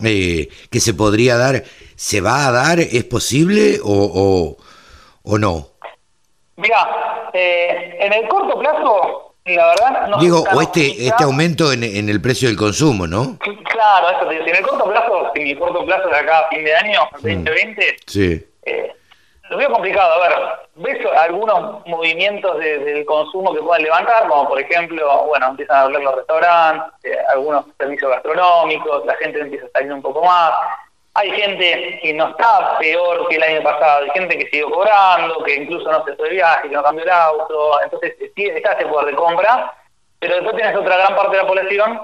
eh, 0.04 0.50
que 0.70 0.80
se 0.80 0.94
podría 0.94 1.38
dar, 1.38 1.64
¿se 1.96 2.22
va 2.22 2.48
a 2.48 2.52
dar? 2.52 2.80
¿Es 2.80 3.04
posible 3.04 3.80
o, 3.84 4.58
o, 5.24 5.38
no? 5.38 5.68
Mira, 6.58 7.30
eh, 7.34 7.98
en 8.00 8.14
el 8.14 8.28
corto 8.28 8.60
plazo, 8.60 9.36
la 9.46 9.68
verdad... 9.68 10.08
No 10.08 10.20
Digo, 10.20 10.44
o 10.54 10.62
este, 10.62 11.08
este 11.08 11.24
aumento 11.24 11.72
en, 11.72 11.84
en, 11.84 12.10
el 12.10 12.22
precio 12.22 12.48
del 12.48 12.58
consumo, 12.58 13.08
¿no? 13.08 13.38
Claro, 13.40 14.10
eso 14.10 14.28
te 14.28 14.36
digo. 14.36 14.46
en 14.46 14.56
el 14.56 14.62
corto 14.64 14.90
plazo, 14.90 15.32
en 15.36 15.48
el 15.48 15.60
corto 15.60 15.86
plazo 15.86 16.10
de 16.10 16.18
acá 16.18 16.40
a 16.40 16.50
fin 16.50 16.64
de 16.64 16.76
año, 16.76 17.00
2020, 17.14 17.82
mm. 17.82 17.96
sí. 18.06 18.46
Eh, 18.66 18.94
lo 19.50 19.58
veo 19.58 19.72
complicado. 19.72 20.14
A 20.14 20.28
ver, 20.28 20.38
ves 20.76 21.06
algunos 21.18 21.86
movimientos 21.88 22.58
del 22.60 23.06
consumo 23.06 23.54
que 23.54 23.62
puedan 23.62 23.84
levantar, 23.84 24.28
como 24.28 24.48
por 24.48 24.60
ejemplo, 24.60 25.26
bueno, 25.26 25.48
empiezan 25.48 25.78
a 25.78 25.82
hablar 25.82 26.02
los 26.02 26.16
restaurantes, 26.16 27.12
eh, 27.12 27.18
algunos 27.30 27.66
servicios 27.78 28.12
gastronómicos, 28.12 29.06
la 29.06 29.16
gente 29.16 29.40
empieza 29.40 29.66
a 29.66 29.80
salir 29.80 29.94
un 29.94 30.02
poco 30.02 30.24
más. 30.24 30.52
Hay 31.16 31.32
gente 31.32 32.00
que 32.02 32.14
no 32.14 32.30
está 32.30 32.78
peor 32.78 33.28
que 33.28 33.36
el 33.36 33.44
año 33.44 33.64
pasado, 33.64 34.04
hay 34.04 34.12
gente 34.12 34.38
que 34.38 34.46
siguió 34.46 34.70
cobrando, 34.70 35.44
que 35.44 35.56
incluso 35.56 35.92
no 35.92 36.06
se 36.06 36.16
fue 36.16 36.30
de 36.30 36.36
viaje, 36.36 36.70
que 36.70 36.76
no 36.76 36.84
cambió 36.84 37.04
el 37.04 37.10
auto, 37.10 37.82
entonces 37.84 38.16
está 38.20 38.74
ese 38.74 38.86
poder 38.86 39.08
de 39.08 39.16
compra, 39.16 39.74
pero 40.20 40.36
después 40.36 40.56
tienes 40.56 40.78
otra 40.78 40.98
gran 40.98 41.16
parte 41.16 41.36
de 41.36 41.42
la 41.42 41.48
población 41.48 42.02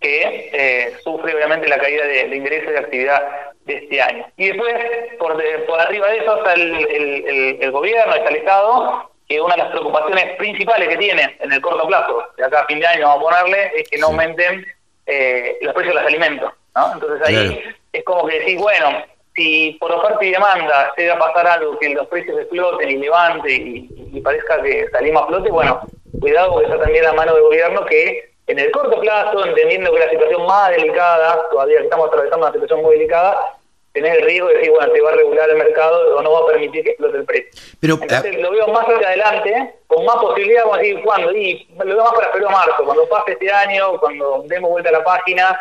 que 0.00 0.50
eh, 0.52 0.96
sufre 1.02 1.34
obviamente 1.34 1.68
la 1.68 1.78
caída 1.78 2.06
de, 2.06 2.28
de 2.28 2.36
ingresos 2.36 2.70
de 2.70 2.78
actividad 2.78 3.22
de 3.64 3.74
este 3.76 4.00
año. 4.00 4.26
Y 4.36 4.48
después, 4.48 4.74
por, 5.18 5.42
por 5.66 5.80
arriba 5.80 6.08
de 6.08 6.18
eso, 6.18 6.36
está 6.36 6.54
el, 6.54 7.58
el, 7.60 7.70
gobierno, 7.70 8.14
está 8.14 8.28
el 8.28 8.36
Estado, 8.36 9.10
que 9.28 9.40
una 9.40 9.56
de 9.56 9.62
las 9.62 9.70
preocupaciones 9.70 10.36
principales 10.36 10.88
que 10.88 10.96
tiene 10.96 11.36
en 11.40 11.52
el 11.52 11.60
corto 11.60 11.86
plazo, 11.86 12.24
de 12.36 12.44
acá 12.44 12.60
a 12.60 12.66
fin 12.66 12.80
de 12.80 12.86
año 12.86 13.08
vamos 13.08 13.32
a 13.32 13.40
ponerle, 13.40 13.72
es 13.76 13.88
que 13.88 13.98
no 13.98 14.08
aumenten 14.08 14.66
eh, 15.06 15.58
los 15.62 15.72
precios 15.74 15.94
de 15.94 16.00
los 16.00 16.08
alimentos. 16.08 16.52
¿no? 16.76 16.92
Entonces 16.92 17.26
ahí 17.26 17.62
es 17.92 18.04
como 18.04 18.26
que 18.26 18.40
decir, 18.40 18.58
bueno, 18.58 19.04
si 19.34 19.76
por 19.80 19.90
oferta 19.92 20.24
y 20.24 20.30
demanda 20.30 20.92
se 20.96 21.08
va 21.08 21.14
a 21.14 21.18
pasar 21.18 21.46
algo 21.46 21.78
que 21.78 21.88
los 21.88 22.06
precios 22.08 22.38
exploten 22.38 22.90
y 22.90 22.96
levante 22.98 23.50
y, 23.50 23.88
y 24.12 24.20
parezca 24.20 24.62
que 24.62 24.88
salimos 24.90 25.22
a 25.22 25.26
flote, 25.28 25.50
bueno, 25.50 25.80
cuidado 26.20 26.58
que 26.58 26.64
está 26.64 26.78
también 26.78 27.04
la 27.04 27.12
mano 27.14 27.34
del 27.34 27.42
gobierno 27.42 27.84
que 27.86 28.33
en 28.46 28.58
el 28.58 28.70
corto 28.70 29.00
plazo, 29.00 29.44
entendiendo 29.44 29.92
que 29.92 29.98
la 29.98 30.10
situación 30.10 30.46
más 30.46 30.70
delicada, 30.70 31.48
todavía 31.50 31.80
estamos 31.80 32.08
atravesando 32.08 32.46
una 32.46 32.52
situación 32.52 32.82
muy 32.82 32.94
delicada, 32.94 33.56
tenés 33.92 34.18
el 34.18 34.24
riesgo 34.24 34.48
de 34.48 34.54
decir, 34.54 34.70
bueno, 34.70 34.92
te 34.92 35.00
va 35.00 35.10
a 35.10 35.14
regular 35.14 35.50
el 35.50 35.56
mercado 35.56 36.16
o 36.16 36.22
no 36.22 36.32
va 36.32 36.40
a 36.40 36.46
permitir 36.52 36.82
que 36.82 36.90
explote 36.90 37.16
el 37.16 37.24
precio. 37.24 37.50
Pero, 37.80 37.98
Entonces, 38.02 38.40
lo 38.40 38.50
veo 38.50 38.68
más 38.68 38.84
hacia 38.86 39.06
adelante, 39.06 39.74
con 39.86 40.04
más 40.04 40.16
posibilidad, 40.16 40.62
vamos 40.62 40.78
a 40.78 40.80
decir, 40.80 41.02
¿cuándo? 41.02 41.32
Y 41.32 41.68
lo 41.78 41.84
veo 41.84 42.04
más 42.04 42.12
para 42.12 42.28
febrero 42.28 42.50
marzo, 42.50 42.84
cuando 42.84 43.08
pase 43.08 43.32
este 43.32 43.50
año, 43.50 43.98
cuando 44.00 44.42
demos 44.46 44.70
vuelta 44.70 44.90
a 44.90 44.92
la 44.92 45.04
página, 45.04 45.58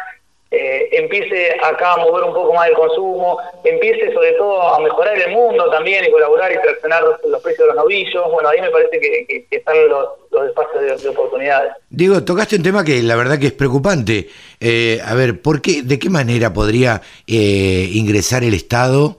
eh, 0.56 0.88
empiece 0.92 1.56
acá 1.64 1.94
a 1.94 1.98
mover 1.98 2.26
un 2.26 2.34
poco 2.34 2.54
más 2.54 2.70
el 2.70 2.76
consumo, 2.76 3.40
empiece 3.64 4.14
sobre 4.14 4.34
todo 4.34 4.62
a 4.62 4.80
mejorar 4.80 5.18
el 5.18 5.32
mundo 5.32 5.68
también 5.72 6.06
y 6.06 6.12
colaborar 6.12 6.52
y 6.52 6.62
traccionar 6.62 7.02
los, 7.28 7.42
precios 7.42 7.68
de 7.68 7.74
los 7.74 7.84
novillos. 7.84 8.32
Bueno, 8.32 8.50
ahí 8.50 8.62
me 8.62 8.70
parece 8.70 9.00
que, 9.00 9.48
están 9.50 9.76
los, 9.90 10.10
espacios 10.48 11.02
de, 11.02 11.10
oportunidades. 11.10 11.74
Diego, 11.90 12.24
tocaste 12.24 12.58
un 12.58 12.62
tema 12.62 12.84
que 12.84 13.02
la 13.02 13.16
verdad 13.16 13.40
que 13.40 13.48
es 13.48 13.54
preocupante. 13.54 14.30
Eh, 14.60 15.02
a 15.04 15.16
ver, 15.16 15.42
¿por 15.42 15.60
qué, 15.60 15.82
¿de 15.82 15.98
qué 15.98 16.12
manera 16.12 16.54
podría 16.54 17.02
eh, 17.26 17.90
ingresar 17.92 18.44
el 18.44 18.54
Estado 18.54 19.18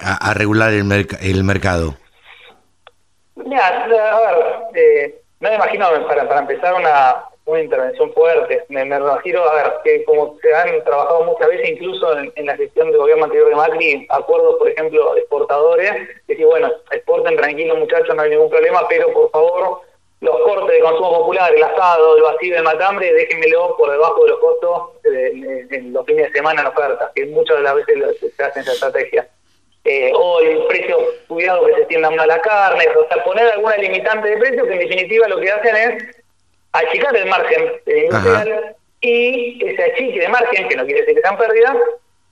a, 0.00 0.34
regular 0.34 0.72
el, 0.72 1.06
el 1.20 1.44
mercado? 1.44 1.94
Mira, 3.36 3.68
a 3.68 3.86
ver, 3.86 5.14
no 5.38 5.48
me 5.48 5.54
imagino 5.54 5.86
para, 6.08 6.26
para 6.26 6.40
empezar 6.40 6.74
una 6.74 7.22
una 7.44 7.60
intervención 7.60 8.12
fuerte. 8.12 8.64
Me, 8.68 8.84
refiero 8.84 9.48
a 9.48 9.54
ver 9.54 9.72
que 9.84 10.04
como 10.04 10.38
se 10.40 10.54
han 10.54 10.82
trabajado 10.84 11.24
muchas 11.24 11.48
veces, 11.48 11.70
incluso 11.70 12.16
en, 12.18 12.46
la 12.46 12.56
gestión 12.56 12.90
del 12.90 12.98
gobierno 12.98 13.24
anterior 13.24 13.48
de 13.48 13.56
Macri, 13.56 14.06
acuerdos, 14.08 14.56
por 14.56 14.68
ejemplo, 14.68 15.16
exportadores, 15.16 15.92
que 16.26 16.36
si 16.36 16.44
bueno, 16.44 16.70
exporten 16.90 17.36
tranquilos 17.36 17.78
muchachos, 17.78 18.14
no 18.14 18.22
hay 18.22 18.30
ningún 18.30 18.50
problema, 18.50 18.86
pero 18.88 19.12
por 19.12 19.30
favor, 19.30 19.80
los 20.20 20.38
cortes 20.40 20.76
de 20.76 20.80
consumo 20.80 21.18
popular, 21.18 21.52
el 21.54 21.62
asado, 21.62 22.16
el 22.16 22.22
vacío 22.22 22.54
de 22.54 22.62
matambre, 22.62 23.12
déjenmelo 23.12 23.76
por 23.76 23.90
debajo 23.90 24.22
de 24.22 24.30
los 24.30 24.38
costos 24.38 24.82
en 25.04 25.92
los 25.92 26.06
fines 26.06 26.28
de 26.28 26.32
semana 26.32 26.60
en 26.60 26.68
ofertas, 26.68 27.10
que 27.14 27.26
muchas 27.26 27.56
de 27.56 27.62
las 27.64 27.74
veces 27.74 28.32
se 28.36 28.42
hace 28.44 28.60
esa 28.60 28.72
estrategia. 28.72 29.28
Eh, 29.84 30.12
o 30.14 30.38
el 30.38 30.64
precio, 30.66 30.96
cuidado 31.26 31.66
que 31.66 31.74
se 31.74 31.84
tiendan 31.86 32.14
mal 32.14 32.28
la 32.28 32.40
carne, 32.40 32.86
o 32.96 33.08
sea, 33.08 33.24
poner 33.24 33.50
alguna 33.50 33.76
limitante 33.78 34.28
de 34.28 34.36
precio 34.36 34.64
que 34.64 34.74
en 34.74 34.78
definitiva 34.78 35.26
lo 35.26 35.40
que 35.40 35.50
hacen 35.50 35.74
es 35.74 36.21
achicar 36.72 37.16
el 37.16 37.26
margen 37.26 37.72
industrial 37.86 38.76
y 39.00 39.64
ese 39.64 39.82
achique 39.82 40.20
de 40.20 40.28
margen, 40.28 40.68
que 40.68 40.76
no 40.76 40.84
quiere 40.84 41.00
decir 41.00 41.16
que 41.16 41.22
sean 41.22 41.38
pérdidas, 41.38 41.76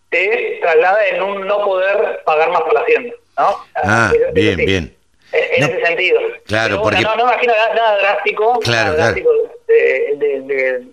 te 0.08 0.58
traslada 0.60 1.06
en 1.08 1.22
un 1.22 1.46
no 1.46 1.64
poder 1.64 2.22
pagar 2.24 2.50
más 2.50 2.62
por 2.62 2.74
la 2.74 2.80
hacienda. 2.80 3.14
¿no? 3.38 3.56
Ah, 3.76 4.12
bien, 4.32 4.56
bien. 4.56 4.96
En 5.32 5.62
ese 5.62 5.86
sentido. 5.86 6.20
Claro, 6.46 6.82
porque... 6.82 7.02
No, 7.02 7.14
no 7.14 7.22
imagino 7.22 7.52
nada, 7.74 7.98
drástico. 7.98 8.58
Claro, 8.60 8.94
drástico 8.94 9.30
de, 9.70 10.84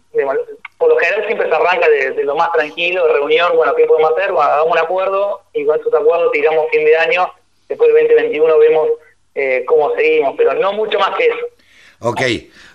por 0.77 0.89
lo 0.89 0.97
general 0.97 1.25
siempre 1.25 1.49
se 1.49 1.55
arranca 1.55 1.89
de, 1.89 2.23
lo 2.23 2.35
más 2.35 2.51
tranquilo, 2.51 3.05
de 3.07 3.13
reunión, 3.13 3.55
bueno, 3.55 3.73
¿qué 3.75 3.85
podemos 3.85 4.11
hacer? 4.11 4.31
Bueno, 4.31 4.49
hagamos 4.49 4.71
un 4.73 4.77
acuerdo 4.77 5.41
y 5.53 5.65
con 5.65 5.79
esos 5.79 5.93
acuerdos 5.93 6.31
tiramos 6.31 6.69
fin 6.71 6.85
de 6.85 6.95
año, 6.95 7.31
después 7.67 7.93
del 7.93 8.07
2021 8.07 8.57
vemos 8.59 8.89
eh, 9.35 9.63
cómo 9.67 9.95
seguimos, 9.95 10.35
pero 10.37 10.53
no 10.53 10.73
mucho 10.73 10.99
más 10.99 11.15
que 11.17 11.27
eso. 11.27 11.37
Ok, 11.99 12.21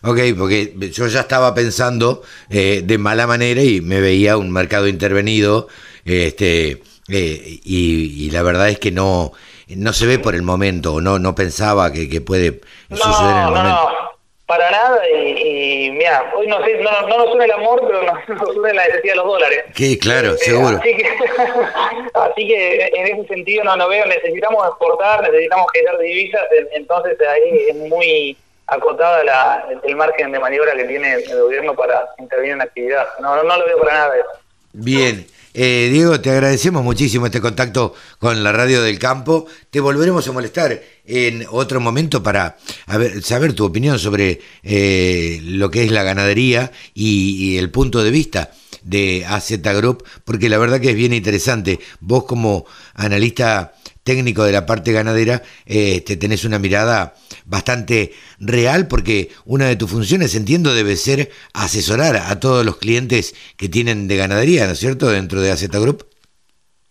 ok, 0.02 0.18
porque 0.36 0.72
yo 0.90 1.06
ya 1.06 1.20
estaba 1.20 1.54
pensando 1.54 2.22
eh, 2.50 2.82
de 2.84 2.98
mala 2.98 3.26
manera 3.26 3.62
y 3.62 3.80
me 3.80 4.00
veía 4.00 4.36
un 4.36 4.50
mercado 4.50 4.88
intervenido, 4.88 5.68
este, 6.04 6.82
eh, 7.08 7.60
y, 7.64 8.30
la 8.32 8.42
verdad 8.42 8.68
es 8.68 8.80
que 8.80 8.90
no, 8.90 9.32
no 9.68 9.92
se 9.92 10.06
ve 10.06 10.18
por 10.18 10.34
el 10.34 10.42
momento, 10.42 11.00
no, 11.00 11.20
no 11.20 11.36
pensaba 11.36 11.92
que, 11.92 12.20
puede 12.20 12.60
suceder 12.90 13.30
en 13.30 13.38
el 13.38 13.44
momento. 13.44 13.68
No, 13.68 13.88
para 14.46 14.70
nada, 14.72 15.08
y, 15.08 15.92
mira, 15.92 16.32
hoy 16.36 16.48
no, 16.48 16.64
sé, 16.64 16.78
no, 16.82 16.90
no, 17.02 17.18
nos 17.18 17.28
suena 17.28 17.44
el 17.44 17.52
amor, 17.52 17.80
pero 17.86 18.02
nos, 18.02 18.54
suena 18.54 18.74
la 18.74 18.86
necesidad 18.88 19.12
de 19.12 19.16
los 19.18 19.26
dólares. 19.26 19.64
Sí, 19.76 19.98
claro, 20.00 20.32
eh, 20.32 20.38
seguro. 20.38 20.78
Así 20.78 20.96
que, 20.96 21.04
así 22.14 22.48
que 22.48 22.90
en 22.92 23.06
ese 23.06 23.28
sentido 23.28 23.62
no, 23.62 23.76
no 23.76 23.88
veo, 23.88 24.04
necesitamos 24.04 24.66
exportar, 24.66 25.22
necesitamos 25.22 25.66
generar 25.72 25.98
divisas, 26.00 26.42
entonces 26.72 27.16
ahí 27.20 27.66
es 27.68 27.76
muy 27.76 28.36
acotada 28.66 29.24
la, 29.24 29.64
el 29.82 29.96
margen 29.96 30.32
de 30.32 30.38
maniobra 30.38 30.74
que 30.74 30.84
tiene 30.84 31.14
el 31.14 31.40
gobierno 31.40 31.74
para 31.74 32.08
intervenir 32.18 32.52
en 32.52 32.58
la 32.58 32.64
actividad. 32.64 33.06
No, 33.20 33.36
no, 33.36 33.56
lo 33.56 33.64
veo 33.64 33.78
para 33.80 33.94
nada. 33.94 34.14
Bien. 34.72 35.26
Eh, 35.54 35.90
Diego, 35.92 36.18
te 36.18 36.30
agradecemos 36.30 36.82
muchísimo 36.82 37.26
este 37.26 37.42
contacto 37.42 37.94
con 38.18 38.42
la 38.42 38.52
radio 38.52 38.82
del 38.82 38.98
campo. 38.98 39.46
Te 39.70 39.80
volveremos 39.80 40.26
a 40.26 40.32
molestar 40.32 40.80
en 41.04 41.44
otro 41.50 41.78
momento 41.78 42.22
para 42.22 42.56
saber 43.22 43.52
tu 43.52 43.66
opinión 43.66 43.98
sobre 43.98 44.40
eh, 44.62 45.40
lo 45.42 45.70
que 45.70 45.84
es 45.84 45.90
la 45.90 46.04
ganadería 46.04 46.72
y, 46.94 47.58
el 47.58 47.70
punto 47.70 48.02
de 48.02 48.10
vista 48.10 48.50
de 48.82 49.26
AZ 49.28 49.50
Group, 49.60 50.04
porque 50.24 50.48
la 50.48 50.56
verdad 50.56 50.80
que 50.80 50.90
es 50.90 50.96
bien 50.96 51.12
interesante. 51.12 51.80
Vos 52.00 52.24
como 52.24 52.64
analista 52.94 53.74
técnico 54.04 54.44
de 54.44 54.52
la 54.52 54.64
parte 54.64 54.92
ganadera, 54.92 55.42
este, 55.66 56.16
tenés 56.16 56.44
una 56.44 56.58
mirada 56.58 57.14
bastante 57.44 58.12
real 58.38 58.88
porque 58.88 59.30
una 59.44 59.66
de 59.66 59.76
tus 59.76 59.90
funciones, 59.90 60.34
entiendo, 60.34 60.74
debe 60.74 60.96
ser 60.96 61.30
asesorar 61.54 62.16
a 62.16 62.40
todos 62.40 62.64
los 62.64 62.76
clientes 62.76 63.34
que 63.56 63.68
tienen 63.68 64.08
de 64.08 64.16
ganadería, 64.16 64.66
¿no 64.66 64.72
es 64.72 64.78
cierto?, 64.78 65.08
dentro 65.08 65.40
de 65.40 65.52
AZ 65.52 65.68
Group. 65.68 66.06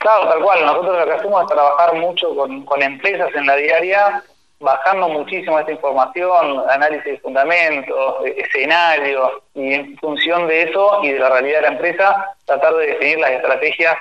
Claro, 0.02 0.28
tal 0.28 0.42
cual. 0.42 0.66
Nosotros 0.66 0.98
lo 0.98 1.06
que 1.06 1.14
hacemos 1.14 1.42
es 1.44 1.48
trabajar 1.50 1.94
mucho 1.96 2.36
con, 2.36 2.82
empresas 2.82 3.30
en 3.36 3.46
la 3.46 3.56
diaria, 3.56 4.24
bajando 4.60 5.10
muchísimo 5.10 5.60
esta 5.60 5.72
información, 5.72 6.64
análisis 6.70 7.06
de 7.06 7.20
fundamentos, 7.20 8.16
escenarios, 8.36 9.32
y 9.54 9.74
en 9.74 9.98
función 9.98 10.48
de 10.48 10.64
eso 10.64 11.02
y 11.04 11.12
de 11.12 11.20
la 11.20 11.30
realidad 11.30 11.58
de 11.58 11.62
la 11.62 11.74
empresa, 11.74 12.36
tratar 12.46 12.74
de 12.76 12.88
definir 12.88 13.20
las 13.20 13.32
estrategias 13.32 13.96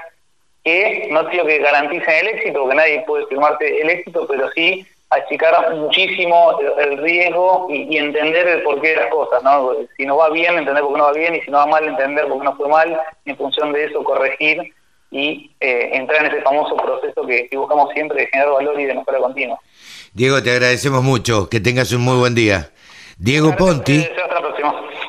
que 0.64 1.09
no 1.11 1.25
digo 1.25 1.45
que 1.45 1.59
garanticen 1.59 2.26
el 2.26 2.28
éxito, 2.28 2.61
porque 2.61 2.76
nadie 2.76 3.04
puede 3.07 3.26
firmarte 3.26 3.83
el 3.83 3.90
éxito, 3.90 4.26
pero 4.26 4.50
sí 4.52 4.87
achicar 5.11 5.75
muchísimo 5.75 6.59
el 6.79 6.99
riesgo 6.99 7.67
y, 7.69 7.97
entender 7.97 8.47
el 8.47 8.62
porqué 8.62 8.90
de 8.90 8.97
las 8.97 9.11
cosas, 9.11 9.43
¿no? 9.43 9.73
Si 9.97 10.07
no 10.07 10.17
va 10.17 10.31
bien, 10.31 10.57
entender 10.57 10.83
por 10.83 10.93
qué 10.93 10.99
no 10.99 11.05
va 11.05 11.12
bien, 11.12 11.35
y 11.35 11.40
si 11.40 11.50
no 11.50 11.59
va 11.59 11.67
mal, 11.67 11.85
entender 11.85 12.29
por 12.29 12.38
qué 12.38 12.45
no 12.45 12.57
fue 12.57 12.69
mal, 12.69 13.00
y 13.25 13.31
en 13.31 13.37
función 13.37 13.73
de 13.73 13.85
eso 13.85 14.05
corregir 14.05 14.73
y 15.11 15.50
eh, 15.59 15.90
entrar 15.93 16.25
en 16.25 16.33
ese 16.33 16.43
famoso 16.43 16.76
proceso 16.76 17.26
que, 17.26 17.49
buscamos 17.57 17.93
siempre 17.93 18.23
de 18.23 18.26
generar 18.29 18.52
valor 18.52 18.81
y 18.81 18.85
de 18.85 18.95
mejora 18.95 19.19
continua. 19.19 19.59
Diego, 20.12 20.43
te 20.43 20.52
agradecemos 20.52 21.02
mucho, 21.02 21.49
que 21.49 21.61
tengas 21.61 21.93
un 21.93 22.02
muy 22.02 22.17
buen 22.17 22.35
día. 22.35 22.71
Diego 23.19 23.55
Ponti, 23.57 24.07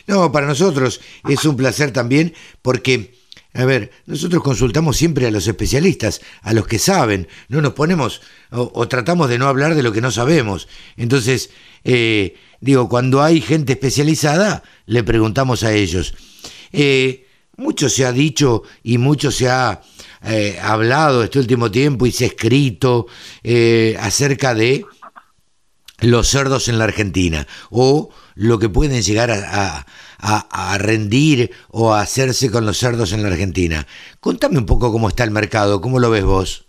No, 0.07 0.31
para 0.31 0.47
nosotros 0.47 1.01
es 1.29 1.45
un 1.45 1.55
placer 1.55 1.91
también 1.91 2.33
porque, 2.63 3.13
a 3.53 3.63
ver, 3.63 3.91
nosotros 4.07 4.41
consultamos 4.41 4.97
siempre 4.97 5.27
a 5.27 5.31
los 5.31 5.47
especialistas, 5.47 6.21
a 6.41 6.53
los 6.53 6.65
que 6.65 6.79
saben, 6.79 7.27
no 7.47 7.61
nos 7.61 7.73
ponemos 7.73 8.21
o, 8.49 8.87
tratamos 8.87 9.29
de 9.29 9.37
no 9.37 9.47
hablar 9.47 9.75
de 9.75 9.83
lo 9.83 9.91
que 9.91 10.01
no 10.01 10.09
sabemos. 10.09 10.67
Entonces, 10.97 11.51
eh, 11.83 12.35
digo, 12.59 12.89
cuando 12.89 13.21
hay 13.21 13.39
gente 13.39 13.73
especializada, 13.73 14.63
le 14.87 15.03
preguntamos 15.03 15.61
a 15.61 15.73
ellos. 15.73 16.15
Eh, 16.71 17.27
mucho 17.55 17.87
se 17.87 18.03
ha 18.03 18.11
dicho 18.11 18.63
y 18.81 18.97
mucho 18.97 19.29
se 19.29 19.47
ha 19.47 19.79
eh, 20.23 20.57
hablado 20.59 21.23
este 21.23 21.37
último 21.37 21.69
tiempo 21.69 22.07
y 22.07 22.11
se 22.11 22.23
ha 22.23 22.27
escrito 22.27 23.05
acerca 23.99 24.55
de 24.55 24.83
los 25.99 26.27
cerdos 26.27 26.67
en 26.67 26.79
la 26.79 26.85
Argentina 26.85 27.47
o 27.69 28.09
lo 28.35 28.59
que 28.59 28.69
pueden 28.69 29.01
llegar 29.01 29.31
a, 29.31 29.85
rendir 30.77 31.51
o 31.69 31.93
a 31.93 32.01
hacerse 32.01 32.51
con 32.51 32.65
los 32.65 32.77
cerdos 32.77 33.11
en 33.13 33.23
la 33.23 33.29
Argentina. 33.29 33.85
Contame 34.19 34.57
un 34.57 34.65
poco 34.65 34.91
cómo 34.91 35.09
está 35.09 35.23
el 35.23 35.31
mercado, 35.31 35.81
cómo 35.81 35.99
lo 35.99 36.09
ves 36.09 36.23
vos. 36.23 36.65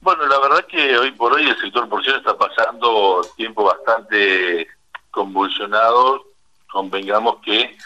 Bueno, 0.00 0.26
la 0.26 0.38
verdad 0.40 0.66
que 0.66 0.98
hoy 0.98 1.12
por 1.12 1.32
hoy 1.32 1.48
el 1.48 1.56
sector 1.60 1.88
porcino 1.88 2.16
está 2.16 2.36
pasando 2.36 3.24
tiempo 3.36 3.64
bastante 3.64 4.66
convulsionado. 5.12 6.24
Convengamos 6.70 7.36
que 7.44 7.76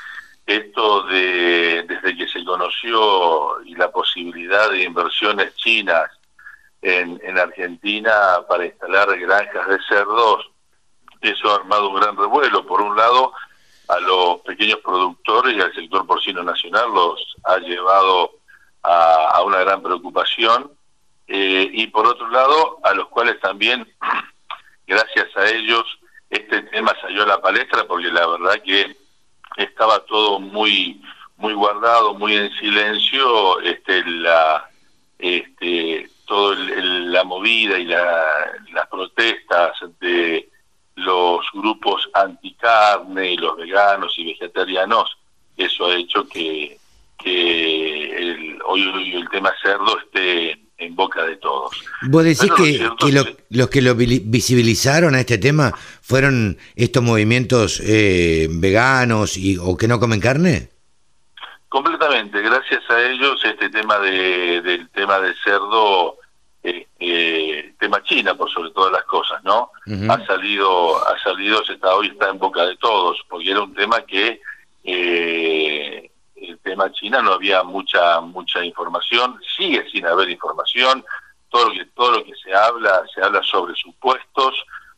esto 0.46 1.02
de 1.08 1.84
desde 1.86 2.16
que 2.16 2.28
se 2.28 2.42
conoció 2.44 3.62
y 3.64 3.74
la 3.74 3.90
posibilidad 3.90 4.70
de 4.70 4.84
inversiones 4.84 5.54
chinas 5.56 6.10
en, 6.86 7.38
Argentina 7.38 8.12
para 8.48 8.66
instalar 8.66 9.18
granjas 9.18 9.68
de 9.68 9.78
cerdos, 9.88 10.46
eso 11.20 11.50
ha 11.50 11.56
armado 11.56 11.88
un 11.88 11.96
gran 11.96 12.16
revuelo. 12.16 12.64
Por 12.64 12.80
un 12.80 12.96
lado, 12.96 13.32
a 13.88 13.98
los 14.00 14.40
pequeños 14.42 14.78
productores 14.84 15.56
y 15.56 15.60
al 15.60 15.74
sector 15.74 16.06
porcino 16.06 16.42
nacional 16.44 16.92
los 16.92 17.36
ha 17.44 17.58
llevado 17.58 18.30
a, 18.82 19.42
una 19.44 19.58
gran 19.58 19.82
preocupación 19.82 20.70
eh, 21.26 21.68
y 21.72 21.88
por 21.88 22.06
otro 22.06 22.28
lado, 22.28 22.78
a 22.84 22.94
los 22.94 23.08
cuales 23.08 23.40
también, 23.40 23.86
gracias 24.86 25.36
a 25.36 25.48
ellos, 25.50 25.84
este 26.30 26.62
tema 26.62 26.94
salió 27.00 27.24
a 27.24 27.26
la 27.26 27.40
palestra 27.40 27.84
porque 27.84 28.06
la 28.10 28.26
verdad 28.26 28.62
que 28.64 28.96
estaba 29.56 30.00
todo 30.06 30.38
muy 30.38 31.02
muy 31.38 31.52
guardado, 31.52 32.14
muy 32.14 32.34
en 32.34 32.50
silencio, 32.56 33.60
este 33.60 34.04
la 34.04 34.70
este 35.18 36.08
toda 36.26 36.56
la 36.56 37.24
movida 37.24 37.78
y 37.78 37.84
las 37.84 38.86
protestas 38.90 39.72
de 40.00 40.48
los 40.96 41.46
grupos 41.52 42.08
anticarne 42.14 43.32
y 43.32 43.36
los 43.36 43.56
veganos 43.56 44.14
y 44.18 44.26
vegetarianos, 44.26 45.16
eso 45.56 45.86
ha 45.86 45.96
hecho 45.96 46.26
que, 46.28 46.78
que 47.18 48.58
hoy, 48.66 49.14
el 49.14 49.28
tema 49.30 49.52
cerdo 49.62 49.98
esté 49.98 50.58
en 50.78 50.94
boca 50.94 51.24
de 51.24 51.36
todos. 51.36 51.72
¿Vos 52.02 52.24
decís 52.24 52.50
que, 52.56 52.90
los 53.50 53.70
que 53.70 53.82
lo 53.82 53.94
visibilizaron 53.94 55.14
a 55.14 55.20
este 55.20 55.38
tema 55.38 55.72
fueron 56.02 56.58
estos 56.74 57.02
movimientos 57.02 57.80
eh, 57.80 58.48
veganos 58.50 59.36
y, 59.36 59.56
o 59.58 59.76
que 59.76 59.88
no 59.88 60.00
comen 60.00 60.20
carne? 60.20 60.75
Completamente, 61.76 62.40
gracias 62.40 62.88
a 62.88 63.02
ellos 63.02 63.38
este 63.44 63.68
tema 63.68 63.98
de, 63.98 64.62
del 64.62 64.88
tema 64.88 65.20
del 65.20 65.36
cerdo, 65.44 66.16
eh, 66.62 67.74
tema 67.78 68.02
China 68.02 68.34
por 68.34 68.50
sobre 68.50 68.70
todas 68.70 68.92
las 68.92 69.04
cosas, 69.04 69.44
¿no? 69.44 69.72
Ha 70.08 70.24
salido, 70.24 70.96
ha 71.06 71.18
salido, 71.22 71.62
está, 71.68 71.94
hoy 71.94 72.06
está 72.06 72.30
en 72.30 72.38
boca 72.38 72.64
de 72.64 72.78
todos, 72.78 73.18
porque 73.28 73.50
era 73.50 73.60
un 73.60 73.74
tema 73.74 74.00
que 74.06 74.40
eh, 74.84 76.10
el 76.36 76.58
tema 76.60 76.90
China 76.92 77.20
no 77.20 77.34
había 77.34 77.62
mucha 77.62 78.22
mucha 78.22 78.64
información, 78.64 79.38
sigue 79.58 79.86
sin 79.90 80.06
haber 80.06 80.30
información, 80.30 81.04
todo 81.50 81.68
lo 81.68 81.74
que 81.74 81.84
todo 81.94 82.10
lo 82.12 82.24
que 82.24 82.32
se 82.42 82.54
habla 82.54 83.02
se 83.14 83.20
habla 83.22 83.42
sobre 83.42 83.74
supuestos, 83.74 84.54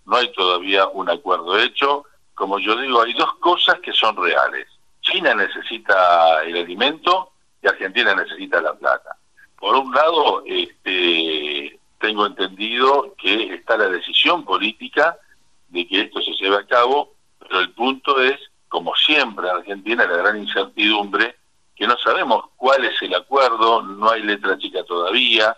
no 0.07 0.15
hay 0.15 0.31
todavía 0.31 0.87
un 0.87 1.11
acuerdo 1.11 1.59
hecho. 1.59 2.05
Como 2.37 2.61
yo 2.61 2.81
digo, 2.81 3.03
hay 3.03 3.15
dos 3.15 3.35
cosas 3.41 3.81
que 3.81 3.93
son 3.93 4.15
reales 4.15 4.69
China 5.11 5.35
necesita 5.35 6.43
el 6.45 6.57
alimento 6.57 7.33
y 7.63 7.69
Argentina 7.69 8.15
necesita 8.15 8.61
la 8.61 8.75
plata. 8.75 9.17
Por 9.59 9.75
un 9.75 9.93
lado, 9.93 10.43
este, 10.47 11.79
tengo 12.01 12.27
entendido 12.27 13.15
que 13.19 13.55
está 13.55 13.77
la 13.77 13.89
decisión 13.89 14.45
política 14.45 15.17
de 15.69 15.87
que 15.87 16.03
esto 16.03 16.21
se 16.23 16.33
lleve 16.33 16.57
a 16.57 16.67
cabo, 16.67 17.13
pero 17.41 17.61
el 17.61 17.71
punto 17.71 18.21
es, 18.21 18.39
como 18.69 18.95
siempre 18.95 19.49
en 19.49 19.57
Argentina, 19.57 20.07
la 20.07 20.17
gran 20.19 20.39
incertidumbre, 20.39 21.37
que 21.75 21.87
no 21.87 21.97
sabemos 21.99 22.45
cuál 22.57 22.85
es 22.85 23.01
el 23.03 23.15
acuerdo, 23.15 23.83
no 23.83 24.11
hay 24.11 24.23
letra 24.23 24.59
chica 24.59 24.85
todavía. 24.85 25.57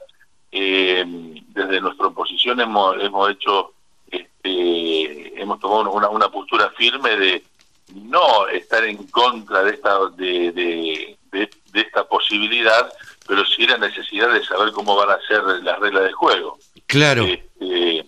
Eh, 0.53 1.05
desde 1.49 1.81
nuestra 1.81 2.09
oposición 2.09 2.61
hemos, 2.61 2.97
hemos 3.01 3.31
hecho, 3.31 3.73
este, 4.11 5.41
hemos 5.41 5.61
tomado 5.61 5.91
una, 5.93 6.09
una 6.09 6.29
postura 6.29 6.71
firme 6.71 7.17
de 7.17 7.50
no 7.95 8.47
estar 8.49 8.85
en 8.85 8.97
contra 9.09 9.63
de 9.63 9.73
esta 9.73 9.99
de, 10.17 11.17
de, 11.33 11.51
esta 11.75 12.05
posibilidad, 12.05 12.93
pero 13.27 13.45
sí 13.45 13.67
la 13.67 13.79
necesidad 13.79 14.33
de 14.33 14.45
saber 14.45 14.73
cómo 14.73 14.97
van 14.97 15.11
a 15.11 15.21
ser 15.27 15.43
las 15.63 15.79
reglas 15.79 16.05
de 16.05 16.13
juego. 16.13 16.59
Claro. 16.87 17.25
Este, 17.25 18.07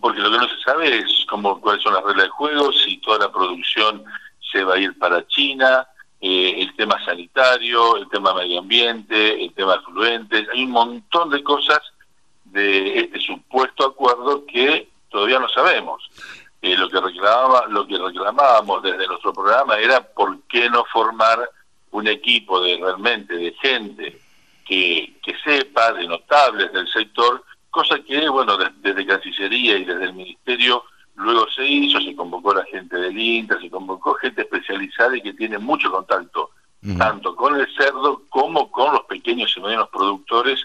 porque 0.00 0.20
lo 0.20 0.30
que 0.30 0.38
no 0.38 0.48
se 0.48 0.62
sabe 0.64 0.98
es 0.98 1.26
cómo 1.28 1.60
cuáles 1.60 1.82
son 1.82 1.94
las 1.94 2.04
reglas 2.04 2.26
de 2.26 2.30
juego, 2.30 2.72
si 2.72 2.98
toda 2.98 3.18
la 3.18 3.32
producción 3.32 4.04
se 4.52 4.62
va 4.62 4.74
a 4.74 4.78
ir 4.78 4.96
para 4.98 5.26
China, 5.26 5.86
eh, 6.20 6.54
el 6.58 6.74
tema 6.76 7.02
sanitario, 7.04 7.96
el 7.96 8.08
tema 8.08 8.34
medio 8.34 8.60
ambiente, 8.60 9.44
el 9.44 9.52
tema 9.52 9.82
fluentes, 9.82 10.48
hay 10.52 10.64
un 10.64 10.70
montón 10.70 11.30
de 11.30 11.42
cosas 11.42 11.80
de 12.44 13.00
este 13.00 13.20
supuesto 13.20 13.84
acuerdo 13.84 14.46
que 14.46 14.88
todavía 15.10 15.38
no 15.38 15.48
sabemos 15.48 16.08
lo 16.64 16.88
que 16.88 17.00
reclamaba, 17.00 17.66
lo 17.68 17.86
que 17.86 17.98
reclamábamos 17.98 18.82
desde 18.82 19.06
nuestro 19.06 19.32
programa 19.32 19.76
era 19.76 20.00
por 20.00 20.40
qué 20.44 20.70
no 20.70 20.84
formar 20.86 21.48
un 21.90 22.08
equipo 22.08 22.60
de 22.60 22.78
realmente 22.78 23.34
de 23.34 23.52
gente 23.60 24.18
que, 24.66 25.14
que 25.22 25.34
sepa, 25.44 25.92
de 25.92 26.08
notables 26.08 26.72
del 26.72 26.88
sector, 26.88 27.44
cosa 27.70 27.98
que, 28.00 28.28
bueno, 28.28 28.56
desde, 28.56 29.06
Cancillería 29.06 29.76
y 29.76 29.84
desde 29.84 30.04
el 30.04 30.14
Ministerio 30.14 30.84
luego 31.16 31.46
se 31.54 31.66
hizo, 31.66 32.00
se 32.00 32.16
convocó 32.16 32.54
la 32.54 32.64
gente 32.64 32.96
del 32.96 33.16
INTA, 33.16 33.60
se 33.60 33.70
convocó 33.70 34.14
gente 34.14 34.42
especializada 34.42 35.16
y 35.16 35.22
que 35.22 35.34
tiene 35.34 35.58
mucho 35.58 35.90
contacto 35.90 36.50
tanto 36.98 37.34
con 37.34 37.58
el 37.58 37.66
cerdo 37.74 38.22
como 38.28 38.70
con 38.70 38.92
los 38.92 39.04
pequeños 39.04 39.54
y 39.56 39.60
medianos 39.60 39.88
productores, 39.88 40.60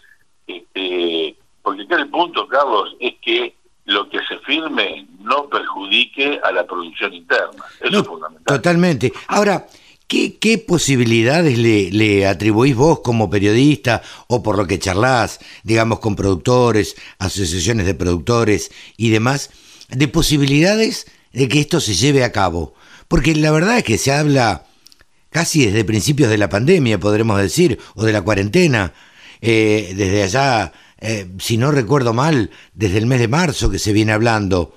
este, 0.48 1.36
porque 1.62 1.84
acá 1.84 1.96
el 1.96 2.10
punto, 2.10 2.46
Carlos, 2.48 2.96
es 3.00 3.16
que 3.22 3.56
lo 3.90 4.08
que 4.08 4.20
se 4.28 4.38
firme 4.46 5.08
no 5.20 5.50
perjudique 5.50 6.40
a 6.44 6.52
la 6.52 6.66
producción 6.66 7.12
interna. 7.12 7.64
Eso 7.82 8.02
es 8.02 8.08
fundamental. 8.08 8.46
Totalmente. 8.46 9.12
Ahora, 9.28 9.68
¿qué, 10.08 10.38
qué 10.38 10.60
posibilidades 10.60 11.58
le, 11.58 11.90
le, 11.92 12.28
atribuís 12.28 12.76
vos 12.76 13.00
como 13.00 13.32
periodista 13.32 14.04
o 14.28 14.44
por 14.44 14.58
lo 14.58 14.68
que 14.68 14.78
charlás, 14.78 15.40
digamos, 15.64 16.00
con 16.00 16.16
productores, 16.16 16.96
asociaciones 17.18 17.88
de 17.88 17.96
productores 17.96 18.72
y 18.96 19.10
demás, 19.10 19.50
de 19.90 20.08
posibilidades 20.08 21.08
de 21.34 21.48
que 21.48 21.60
esto 21.60 21.80
se 21.80 21.96
lleve 21.96 22.24
a 22.24 22.32
cabo? 22.32 22.76
Porque 23.08 23.34
la 23.34 23.50
verdad 23.50 23.80
es 23.80 23.84
que 23.84 23.98
se 23.98 24.12
habla 24.12 24.66
casi 25.32 25.66
desde 25.66 25.84
principios 25.84 26.30
de 26.30 26.38
la 26.38 26.50
pandemia, 26.50 27.00
podremos 27.00 27.42
decir, 27.42 27.80
o 27.96 28.04
de 28.04 28.14
la 28.14 28.22
cuarentena, 28.22 28.94
eh, 29.42 29.94
desde 29.96 30.22
allá, 30.22 30.74
eh, 31.02 31.28
si 31.40 31.58
no 31.58 31.72
recuerdo 31.72 32.14
mal, 32.14 32.50
desde 32.74 32.98
el 32.98 33.06
mes 33.06 33.20
de 33.20 33.28
marzo 33.28 33.70
que 33.70 33.80
se 33.80 33.94
viene 33.94 34.14
hablando, 34.14 34.76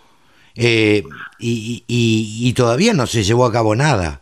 eh, 0.54 1.02
y, 1.38 1.85
y, 1.87 2.52
todavía 2.52 2.92
no 2.92 3.06
se 3.06 3.22
llevó 3.22 3.46
a 3.46 3.52
cabo 3.52 3.74
nada. 3.74 4.20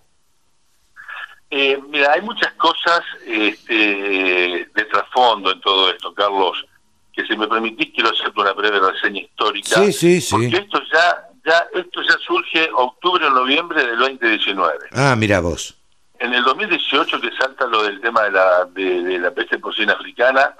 mira, 1.50 2.12
hay 2.12 2.22
muchas 2.22 2.52
cosas 2.52 3.00
este, 3.26 4.68
de 4.72 4.84
trasfondo 4.90 5.52
en 5.52 5.60
todo 5.60 5.90
esto, 5.90 6.14
Carlos, 6.14 6.64
que 7.12 7.26
si 7.26 7.36
me 7.36 7.48
permitís 7.48 7.90
quiero 7.92 8.10
hacerte 8.10 8.40
una 8.40 8.52
breve 8.52 8.78
reseña 8.78 9.22
histórica. 9.22 9.74
Sí, 9.82 9.92
sí, 9.92 10.20
sí. 10.20 10.30
Porque 10.30 10.56
esto 10.56 10.80
ya 10.92 11.30
ya 11.44 11.66
esto 11.74 12.02
ya 12.02 12.16
surge 12.26 12.68
octubre 12.74 13.24
o 13.26 13.30
noviembre 13.30 13.84
del 13.84 13.98
2019. 13.98 14.88
Ah, 14.92 15.14
mira 15.16 15.40
vos. 15.40 15.76
En 16.18 16.34
el 16.34 16.44
2018 16.44 17.20
que 17.20 17.30
salta 17.32 17.66
lo 17.66 17.82
del 17.82 18.00
tema 18.00 18.22
de 18.24 18.30
la 18.32 18.64
de, 18.66 19.18
la 19.18 19.30
peste 19.30 19.58
porcina 19.58 19.94
africana, 19.94 20.54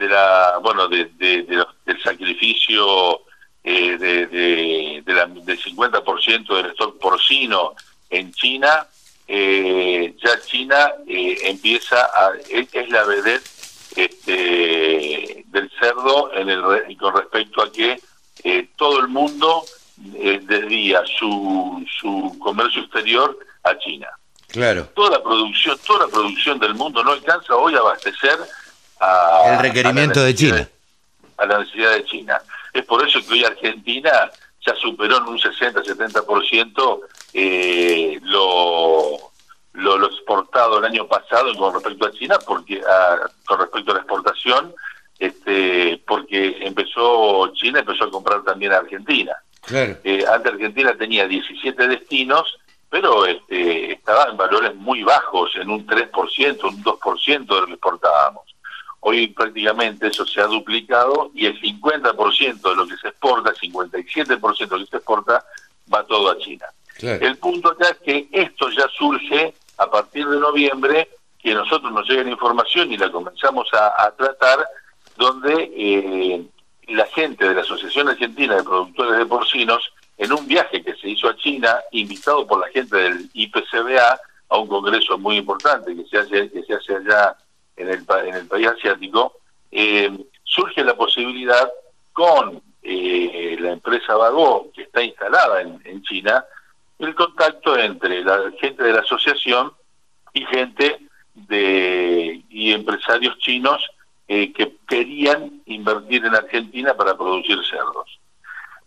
de 0.00 0.08
la 0.08 0.58
bueno 0.62 0.88
de, 0.88 1.04
del 1.18 2.02
sacrificio 2.02 3.20
eh, 3.62 3.98
de, 5.04 5.12
la, 5.12 5.26
del 5.26 5.62
50% 5.62 6.56
del 6.56 6.70
stock 6.72 6.98
porcino 6.98 7.74
en 8.08 8.32
China, 8.32 8.86
eh, 9.28 10.14
ya 10.24 10.40
China 10.40 10.92
eh, 11.06 11.36
empieza 11.44 12.02
a 12.02 12.32
es, 12.48 12.88
la 12.88 13.04
vedette 13.04 13.48
este, 13.96 15.44
del 15.48 15.70
cerdo 15.78 16.32
en 16.34 16.48
el 16.48 16.96
con 16.96 17.14
respecto 17.14 17.62
a 17.62 17.70
que 17.70 18.00
todo 18.76 19.00
el 19.00 19.08
mundo 19.08 19.64
eh, 20.14 20.40
desvía 20.42 21.02
su, 21.18 21.84
su 22.00 22.38
comercio 22.38 22.80
exterior 22.80 23.38
a 23.64 23.76
China. 23.78 24.08
Claro. 24.48 24.88
Toda 24.94 25.18
la 25.18 25.22
producción, 25.22 25.78
toda 25.86 26.06
la 26.06 26.12
producción 26.12 26.58
del 26.58 26.74
mundo 26.74 27.04
no 27.04 27.12
alcanza 27.12 27.54
hoy 27.54 27.74
a 27.74 27.80
abastecer 27.80 28.38
a, 29.00 29.54
el 29.54 29.58
requerimiento 29.60 30.22
de 30.22 30.34
China. 30.34 30.68
A 31.36 31.46
la 31.46 31.58
necesidad 31.58 31.92
de 31.92 32.04
China. 32.04 32.40
Es 32.72 32.84
por 32.84 33.06
eso 33.06 33.18
que 33.26 33.32
hoy 33.32 33.44
Argentina 33.44 34.30
ya 34.64 34.74
superó 34.76 35.16
en 35.16 35.24
un 35.24 35.38
60-70% 35.38 37.00
eh, 37.32 38.18
lo, 38.22 39.16
lo, 39.72 39.98
lo, 39.98 40.06
exportado 40.06 40.78
el 40.78 40.84
año 40.84 41.06
pasado 41.06 41.54
con 41.56 41.74
respecto 41.74 42.06
a 42.06 42.12
China, 42.12 42.38
porque 42.46 42.80
con 43.46 43.58
respecto 43.58 43.90
a 43.90 43.94
la 43.94 44.00
exportación, 44.00 44.74
este, 45.18 46.02
porque 46.06 46.58
empezó 46.60 47.52
China 47.54 47.80
empezó 47.80 48.04
a 48.04 48.10
comprar 48.10 48.42
también 48.42 48.72
a 48.72 48.78
Argentina. 48.78 49.32
Eh, 49.72 50.24
antes 50.26 50.52
Argentina 50.52 50.94
tenía 50.96 51.26
17 51.26 51.86
destinos, 51.88 52.58
pero 52.88 53.26
este, 53.26 53.92
estaba 53.92 54.24
en 54.30 54.36
valores 54.36 54.74
muy 54.74 55.02
bajos, 55.02 55.52
en 55.56 55.70
un 55.70 55.86
3%, 55.86 56.64
un 56.64 56.82
2% 56.82 57.46
de 57.46 57.60
lo 57.60 57.66
que 57.66 57.72
exportábamos. 57.72 58.42
Hoy 59.00 59.28
prácticamente 59.28 60.08
eso 60.08 60.26
se 60.26 60.40
ha 60.40 60.46
duplicado 60.46 61.30
y 61.34 61.46
el 61.46 61.60
50% 61.60 62.60
de 62.60 62.76
lo 62.76 62.86
que 62.86 62.96
se 62.96 63.08
exporta, 63.08 63.52
57% 63.54 64.68
de 64.68 64.78
lo 64.78 64.84
que 64.84 64.90
se 64.90 64.96
exporta, 64.98 65.44
va 65.92 66.04
todo 66.04 66.30
a 66.30 66.38
China. 66.38 66.66
El 67.00 67.38
punto 67.38 67.70
acá 67.70 67.88
es 67.88 67.98
que 67.98 68.28
esto 68.30 68.68
ya 68.70 68.86
surge 68.88 69.54
a 69.78 69.90
partir 69.90 70.28
de 70.28 70.38
noviembre, 70.38 71.08
que 71.38 71.54
nosotros 71.54 71.90
nos 71.92 72.06
llega 72.06 72.24
la 72.24 72.30
información 72.30 72.92
y 72.92 72.98
la 72.98 73.10
comenzamos 73.10 73.66
a, 73.72 74.10
tratar, 74.16 74.66
donde 75.16 75.72
eh, 75.74 76.44
la 76.88 77.06
gente 77.06 77.48
de 77.48 77.54
la 77.54 77.62
Asociación 77.62 78.10
Argentina 78.10 78.56
de 78.56 78.64
Productores 78.64 79.18
de 79.18 79.24
Porcinos, 79.24 79.90
en 80.18 80.32
un 80.32 80.46
viaje 80.46 80.82
que 80.82 80.94
se 80.96 81.08
hizo 81.08 81.28
a 81.28 81.36
China, 81.36 81.78
invitado 81.92 82.46
por 82.46 82.60
la 82.60 82.68
gente 82.68 82.94
del 82.94 83.30
IPCBA 83.32 84.20
a 84.50 84.58
un 84.58 84.68
congreso 84.68 85.16
muy 85.16 85.38
importante 85.38 85.96
que 85.96 86.04
se 86.04 86.18
hace, 86.18 86.50
que 86.50 86.62
se 86.64 86.74
hace 86.74 86.96
allá 86.96 87.34
en 87.80 87.88
el, 87.88 88.04
en 88.26 88.34
el 88.34 88.46
país 88.46 88.68
asiático, 88.68 89.34
eh, 89.70 90.10
surge 90.44 90.84
la 90.84 90.94
posibilidad 90.94 91.70
con 92.12 92.60
eh, 92.82 93.56
la 93.60 93.72
empresa 93.72 94.14
Bagó, 94.16 94.70
que 94.74 94.82
está 94.82 95.02
instalada 95.02 95.60
en, 95.62 96.02
China, 96.02 96.44
el 96.98 97.14
contacto 97.14 97.78
entre 97.78 98.22
la 98.24 98.50
gente 98.60 98.82
de 98.82 98.92
la 98.92 99.00
asociación 99.00 99.72
y 100.32 100.44
gente 100.46 100.98
de 101.34 102.42
y 102.50 102.72
empresarios 102.72 103.38
chinos 103.38 103.86
eh, 104.28 104.52
que 104.52 104.76
querían 104.86 105.62
invertir 105.66 106.24
en 106.24 106.34
Argentina 106.34 106.94
para 106.94 107.16
producir 107.16 107.58
cerdos. 107.64 108.20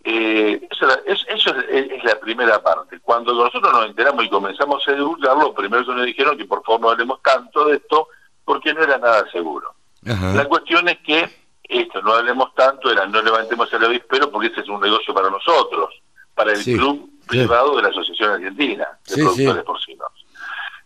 Eh, 0.06 0.67
es, 1.06 2.03
la 2.03 2.19
primera 2.19 2.62
parte. 2.62 2.99
Cuando 2.99 3.34
nosotros 3.34 3.71
nos 3.71 3.86
enteramos 3.86 4.25
y 4.25 4.29
comenzamos 4.29 4.86
a 4.88 4.91
divulgarlo, 4.91 5.53
primero 5.53 5.86
que 5.86 5.93
nos 5.93 6.06
dijeron 6.06 6.38
que 6.38 6.45
por 6.45 6.63
favor 6.63 6.82
no 6.82 6.89
hablemos 6.89 7.21
tanto 7.21 7.65
de 7.65 7.77
esto 7.77 8.10
porque 8.45 8.73
no 8.73 8.84
era 8.84 8.97
nada 8.97 9.25
seguro. 9.32 9.73
La 10.03 10.45
cuestión 10.45 10.88
es 10.89 10.97
que 10.99 11.29
esto, 11.63 12.01
no 12.01 12.13
hablemos 12.13 12.53
tanto, 12.56 12.91
era 12.91 13.06
no 13.06 13.21
levantemos 13.21 13.71
el 13.73 13.86
avispero 13.86 14.29
porque 14.29 14.47
ese 14.47 14.62
es 14.62 14.67
un 14.67 14.82
negocio 14.82 15.13
para 15.13 15.29
nosotros, 15.29 16.01
para 16.36 16.51
el 16.51 16.63
club 16.63 17.10
privado 17.27 17.75
de 17.77 17.84
la 17.84 17.89
Asociación 17.89 18.32
Argentina 18.32 18.88
de 19.08 19.15
Productores 19.15 19.63
Porcinos. 19.63 20.12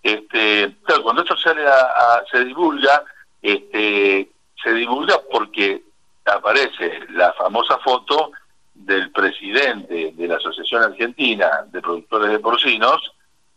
Este, 0.04 0.76
cuando 1.04 1.24
esto 1.24 1.36
sale 1.38 1.68
a, 1.68 2.24
se 2.32 2.46
divulga, 2.46 3.04
este, 3.42 4.30
se 4.64 4.74
divulga 4.74 5.20
porque 5.32 5.84
aparece 6.26 7.00
la 7.10 7.34
famosa 7.34 7.78
foto 7.80 8.32
del 8.74 9.12
presidente 9.12 10.14
de 10.16 10.28
la 10.28 10.36
Asociación 10.36 10.84
Argentina 10.84 11.66
de 11.72 11.82
Productores 11.82 12.30
de 12.30 12.40
Porcinos 12.40 13.02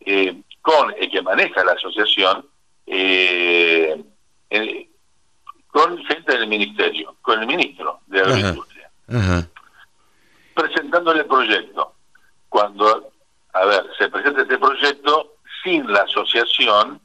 eh, 0.01 0.41
con 0.63 0.95
el 0.99 1.11
que 1.11 1.23
maneja 1.23 1.63
la 1.65 1.73
asociación, 1.73 2.47
eh, 2.90 4.03
con 5.68 6.05
gente 6.05 6.33
del 6.33 6.48
ministerio, 6.48 7.16
con 7.22 7.40
el 7.40 7.46
ministro 7.46 8.00
de 8.07 8.20
Agroindustria, 8.20 8.90
presentándole 10.55 11.20
el 11.20 11.26
proyecto. 11.26 11.94
Cuando, 12.48 13.12
a 13.53 13.64
ver, 13.64 13.87
se 13.96 14.09
presenta 14.09 14.42
este 14.42 14.59
proyecto 14.59 15.37
sin 15.62 15.90
la 15.92 16.00
asociación, 16.00 17.00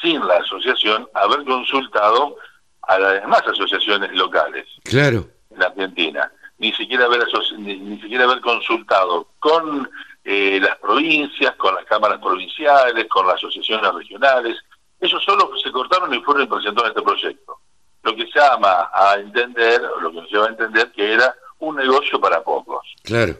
sin 0.00 0.26
la 0.26 0.36
asociación 0.36 1.06
haber 1.12 1.44
consultado 1.44 2.36
a 2.82 2.98
las 2.98 3.20
demás 3.20 3.42
asociaciones 3.46 4.10
locales. 4.12 4.66
Claro. 4.84 5.28
En 5.54 5.62
Argentina. 5.62 6.32
Ni 6.56 6.72
siquiera 6.72 7.04
haber, 7.04 7.20
ni, 7.58 8.00
siquiera 8.00 8.24
haber 8.24 8.40
consultado 8.40 9.28
con 9.38 9.88
eh, 10.24 10.58
las 10.60 10.76
provincias, 10.78 11.54
con 11.56 11.74
las 11.74 11.84
cámaras 11.84 12.18
provinciales, 12.18 13.06
con 13.08 13.26
las 13.26 13.36
asociaciones 13.36 13.92
regionales. 13.94 14.56
Ellos 15.00 15.22
solo 15.24 15.50
se 15.62 15.70
cortaron 15.70 16.12
y 16.14 16.20
fueron 16.20 16.44
y 16.44 16.46
presentaron 16.46 16.90
este 16.90 17.02
proyecto. 17.02 17.58
Lo 18.02 18.14
que 18.14 18.26
se 18.26 18.38
llama 18.38 18.90
a 18.92 19.14
entender, 19.14 19.82
lo 20.00 20.10
que 20.10 20.20
nos 20.20 20.30
lleva 20.30 20.46
a 20.46 20.50
entender 20.50 20.90
que 20.92 21.12
era 21.12 21.34
un 21.60 21.76
negocio 21.76 22.20
para 22.20 22.42
pocos. 22.42 22.86
Claro. 23.02 23.34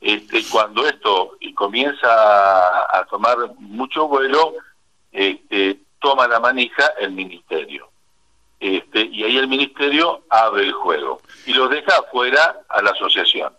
Este, 0.00 0.42
cuando 0.50 0.86
esto 0.86 1.36
comienza 1.54 2.08
a, 2.08 3.04
tomar 3.10 3.36
mucho 3.58 4.08
vuelo, 4.08 4.54
este, 5.12 5.78
toma 5.98 6.26
la 6.26 6.40
manija 6.40 6.86
el 6.98 7.12
ministerio. 7.12 7.88
Este, 8.58 9.02
y 9.02 9.24
ahí 9.24 9.36
el 9.36 9.48
ministerio 9.48 10.24
abre 10.30 10.64
el 10.64 10.72
juego 10.72 11.20
y 11.46 11.52
lo 11.52 11.68
deja 11.68 11.96
afuera 11.98 12.60
a 12.68 12.82
la 12.82 12.90
asociación. 12.90 13.52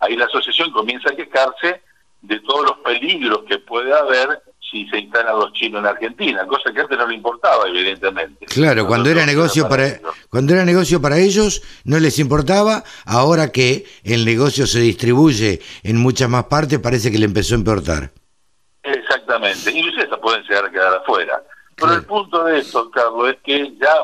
Ahí 0.00 0.16
la 0.16 0.26
asociación 0.26 0.70
comienza 0.72 1.10
a 1.10 1.16
quejarse 1.16 1.82
de 2.22 2.40
todos 2.40 2.66
los 2.66 2.78
peligros 2.78 3.44
que 3.44 3.58
puede 3.58 3.92
haber 3.92 4.42
si 4.70 4.86
se 4.88 4.98
instalan 4.98 5.38
los 5.38 5.52
chinos 5.52 5.80
en 5.80 5.86
Argentina, 5.86 6.46
cosa 6.46 6.72
que 6.72 6.80
antes 6.80 6.98
no 6.98 7.06
le 7.06 7.14
importaba, 7.14 7.68
evidentemente. 7.68 8.46
Claro, 8.46 8.86
cuando 8.86 9.10
era 9.10 9.24
negocio 9.24 9.68
para 9.68 10.00
cuando 10.28 10.54
era 10.54 10.64
negocio 10.64 11.00
para 11.00 11.18
ellos 11.18 11.62
no 11.84 11.98
les 11.98 12.18
importaba, 12.18 12.82
ahora 13.04 13.52
que 13.52 13.86
el 14.04 14.24
negocio 14.24 14.66
se 14.66 14.80
distribuye 14.80 15.60
en 15.82 15.96
muchas 15.96 16.28
más 16.28 16.44
partes 16.44 16.78
parece 16.78 17.10
que 17.10 17.18
le 17.18 17.26
empezó 17.26 17.54
a 17.54 17.58
importar. 17.58 18.10
Exactamente, 18.82 19.70
incluso 19.70 20.00
estas 20.00 20.18
pueden 20.20 20.42
llegar 20.42 20.64
a 20.66 20.70
quedar 20.70 20.94
afuera. 20.94 21.42
Pero 21.76 21.92
el 21.92 22.04
punto 22.04 22.44
de 22.44 22.60
esto, 22.60 22.90
Carlos, 22.90 23.30
es 23.30 23.36
que 23.44 23.76
ya 23.78 23.94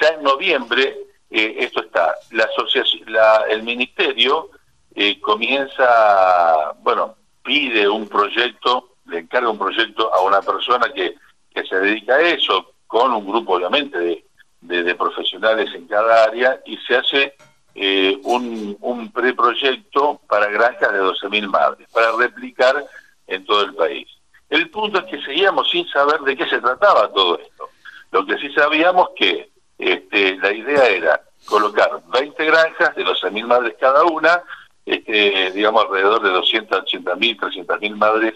ya 0.00 0.08
en 0.08 0.22
noviembre, 0.22 0.96
eh, 1.30 1.56
esto 1.58 1.82
está, 1.82 2.14
la 2.30 2.44
asociación, 2.44 3.02
el 3.50 3.62
ministerio 3.62 4.50
eh, 4.94 5.20
comienza, 5.20 6.72
bueno, 6.82 7.16
pide 7.44 7.88
un 7.88 8.08
proyecto, 8.08 8.89
le 9.10 9.18
encarga 9.18 9.50
un 9.50 9.58
proyecto 9.58 10.12
a 10.14 10.22
una 10.22 10.40
persona 10.40 10.90
que 10.94 11.14
que 11.52 11.64
se 11.64 11.76
dedica 11.76 12.14
a 12.14 12.20
eso, 12.20 12.74
con 12.86 13.12
un 13.12 13.26
grupo 13.26 13.54
obviamente 13.54 13.98
de, 13.98 14.82
de, 14.82 14.94
profesionales 14.94 15.72
en 15.74 15.86
cada 15.86 16.24
área, 16.24 16.60
y 16.64 16.76
se 16.78 16.96
hace 16.96 17.34
eh, 17.74 18.18
un, 18.24 18.76
un 18.80 19.12
preproyecto 19.12 20.20
para 20.28 20.46
granjas 20.46 20.92
de 20.92 21.00
12.000 21.00 21.48
madres, 21.48 21.88
para 21.92 22.12
replicar 22.12 22.84
en 23.26 23.44
todo 23.44 23.62
el 23.62 23.74
país. 23.74 24.08
El 24.48 24.68
punto 24.70 24.98
es 25.00 25.04
que 25.06 25.22
seguíamos 25.22 25.70
sin 25.70 25.86
saber 25.88 26.20
de 26.20 26.36
qué 26.36 26.46
se 26.48 26.60
trataba 26.60 27.12
todo 27.12 27.38
esto. 27.38 27.68
Lo 28.10 28.26
que 28.26 28.36
sí 28.38 28.52
sabíamos 28.52 29.10
que 29.16 29.50
este, 29.78 30.36
la 30.38 30.52
idea 30.52 30.86
era 30.88 31.22
colocar 31.46 32.02
20 32.12 32.44
granjas 32.44 32.94
de 32.96 33.04
12.000 33.04 33.46
madres 33.46 33.74
cada 33.78 34.04
una, 34.04 34.42
este, 34.84 35.52
digamos 35.52 35.84
alrededor 35.84 36.22
de 36.22 36.30
280.000, 36.30 37.38
300.000 37.38 37.96
madres 37.96 38.34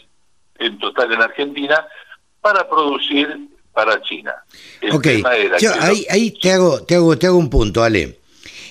en 0.59 0.79
total 0.79 1.13
en 1.13 1.23
Argentina, 1.23 1.87
para 2.41 2.69
producir 2.69 3.49
para 3.73 4.01
China. 4.03 4.33
ok, 4.93 5.07
ahí, 5.81 6.07
ahí 6.09 6.31
te, 6.31 6.53
hago, 6.53 6.83
te, 6.85 6.95
hago, 6.95 7.19
te 7.19 7.27
hago 7.27 7.39
un 7.39 7.51
punto, 7.51 7.83
Ale. 7.83 8.21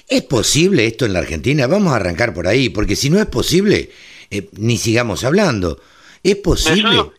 ¿Es 0.08 0.24
posible 0.24 0.86
esto 0.86 1.06
en 1.06 1.14
la 1.14 1.20
Argentina? 1.20 1.68
Vamos 1.68 1.94
a 1.94 1.98
arrancar 1.98 2.34
por 2.34 2.48
ahí, 2.48 2.70
porque 2.70 2.96
si 2.96 3.10
no 3.10 3.20
es 3.20 3.26
posible, 3.26 3.92
eh, 4.30 4.50
ni 4.54 4.78
sigamos 4.78 5.24
hablando. 5.24 5.80
¿Es 6.22 6.36
posible? 6.38 7.12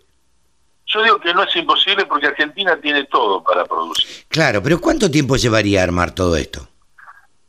Yo, 0.86 1.02
digo 1.02 1.20
que 1.20 1.34
no 1.34 1.42
es 1.42 1.56
imposible 1.56 2.06
porque 2.06 2.28
Argentina 2.28 2.78
tiene 2.80 3.04
todo 3.04 3.42
para 3.42 3.64
producir. 3.64 4.06
Claro, 4.28 4.62
pero 4.62 4.80
¿cuánto 4.80 5.10
tiempo 5.10 5.36
llevaría 5.36 5.80
a 5.80 5.84
armar 5.84 6.14
todo 6.14 6.36
esto? 6.36 6.68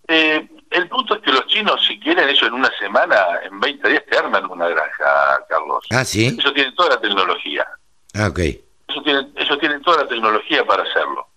Eh, 0.07 0.47
el 0.75 0.87
punto 0.89 1.15
es 1.15 1.21
que 1.21 1.31
los 1.31 1.45
chinos, 1.47 1.85
si 1.85 1.99
quieren 1.99 2.27
eso 2.29 2.45
en 2.45 2.53
una 2.53 2.71
semana, 2.77 3.17
en 3.43 3.59
20 3.59 3.89
días 3.89 4.03
te 4.09 4.17
arman 4.17 4.49
una 4.49 4.67
granja, 4.67 5.39
Carlos. 5.47 5.85
Ah, 5.91 6.03
sí. 6.03 6.35
Eso 6.37 6.51
tiene 6.53 6.71
toda 6.73 6.89
la 6.89 7.01
tecnología. 7.01 7.65
Ah, 8.13 8.27
ok. 8.27 8.39
Eso 8.39 9.01
tienen, 9.03 9.33
eso 9.35 9.57
tienen 9.57 9.81
toda 9.81 10.03
la 10.03 10.07
tecnología 10.07 10.65
para 10.65 10.83
hacerlo. 10.83 11.27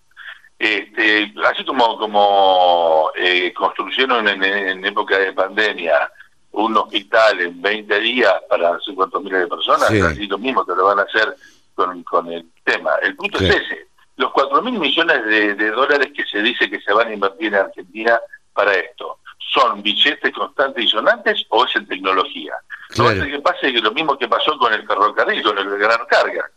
Este, 0.59 1.33
así 1.45 1.65
como, 1.65 1.97
como 1.99 3.13
eh, 3.15 3.53
construyeron 3.55 4.27
en, 4.27 4.85
época 4.85 5.17
de 5.17 5.33
pandemia 5.33 6.11
un 6.51 6.77
hospital 6.77 7.41
en 7.41 7.63
20 7.63 8.01
días 8.01 8.35
para 8.49 8.73
no 8.73 8.81
sé 8.81 8.93
cuántos 8.95 9.23
miles 9.23 9.41
de 9.41 9.47
personas, 9.47 9.91
así 9.91 10.27
lo 10.27 10.39
mismo 10.39 10.67
que 10.67 10.75
lo 10.75 10.87
van 10.87 10.99
a 10.99 11.03
hacer 11.03 11.37
con, 11.75 12.03
con 12.03 12.33
el 12.33 12.45
tema. 12.65 12.91
El 13.03 13.15
punto 13.15 13.39
es 13.39 13.55
ese. 13.55 13.87
Los 14.17 14.33
4 14.33 14.63
mil 14.63 14.81
millones 14.81 15.25
de, 15.27 15.71
dólares 15.71 16.09
que 16.13 16.25
se 16.25 16.43
dice 16.43 16.69
que 16.69 16.81
se 16.81 16.93
van 16.93 17.07
a 17.07 17.15
invertir 17.15 17.55
en 17.55 17.61
Argentina 17.61 18.21
para 18.53 18.75
esto, 18.75 19.21
¿son 19.53 19.83
billetes 19.83 20.33
constantes 20.33 20.85
y 20.85 20.89
sonantes 20.89 21.45
o 21.49 21.65
es 21.65 21.77
en 21.77 21.87
tecnología? 21.87 22.53
Claro. 22.91 23.15
Lo 23.15 23.27
que 23.27 23.41
pasa 23.41 23.59
es 23.63 23.73
que 23.73 23.81
lo 23.81 23.93
mismo 23.93 24.19
que 24.19 24.29
pasó 24.29 24.57
con 24.59 24.73
el 24.73 24.87
ferrocarril, 24.87 25.43
con 25.43 25.59
el 25.59 25.79
gran 25.79 26.05
carga 26.07 26.51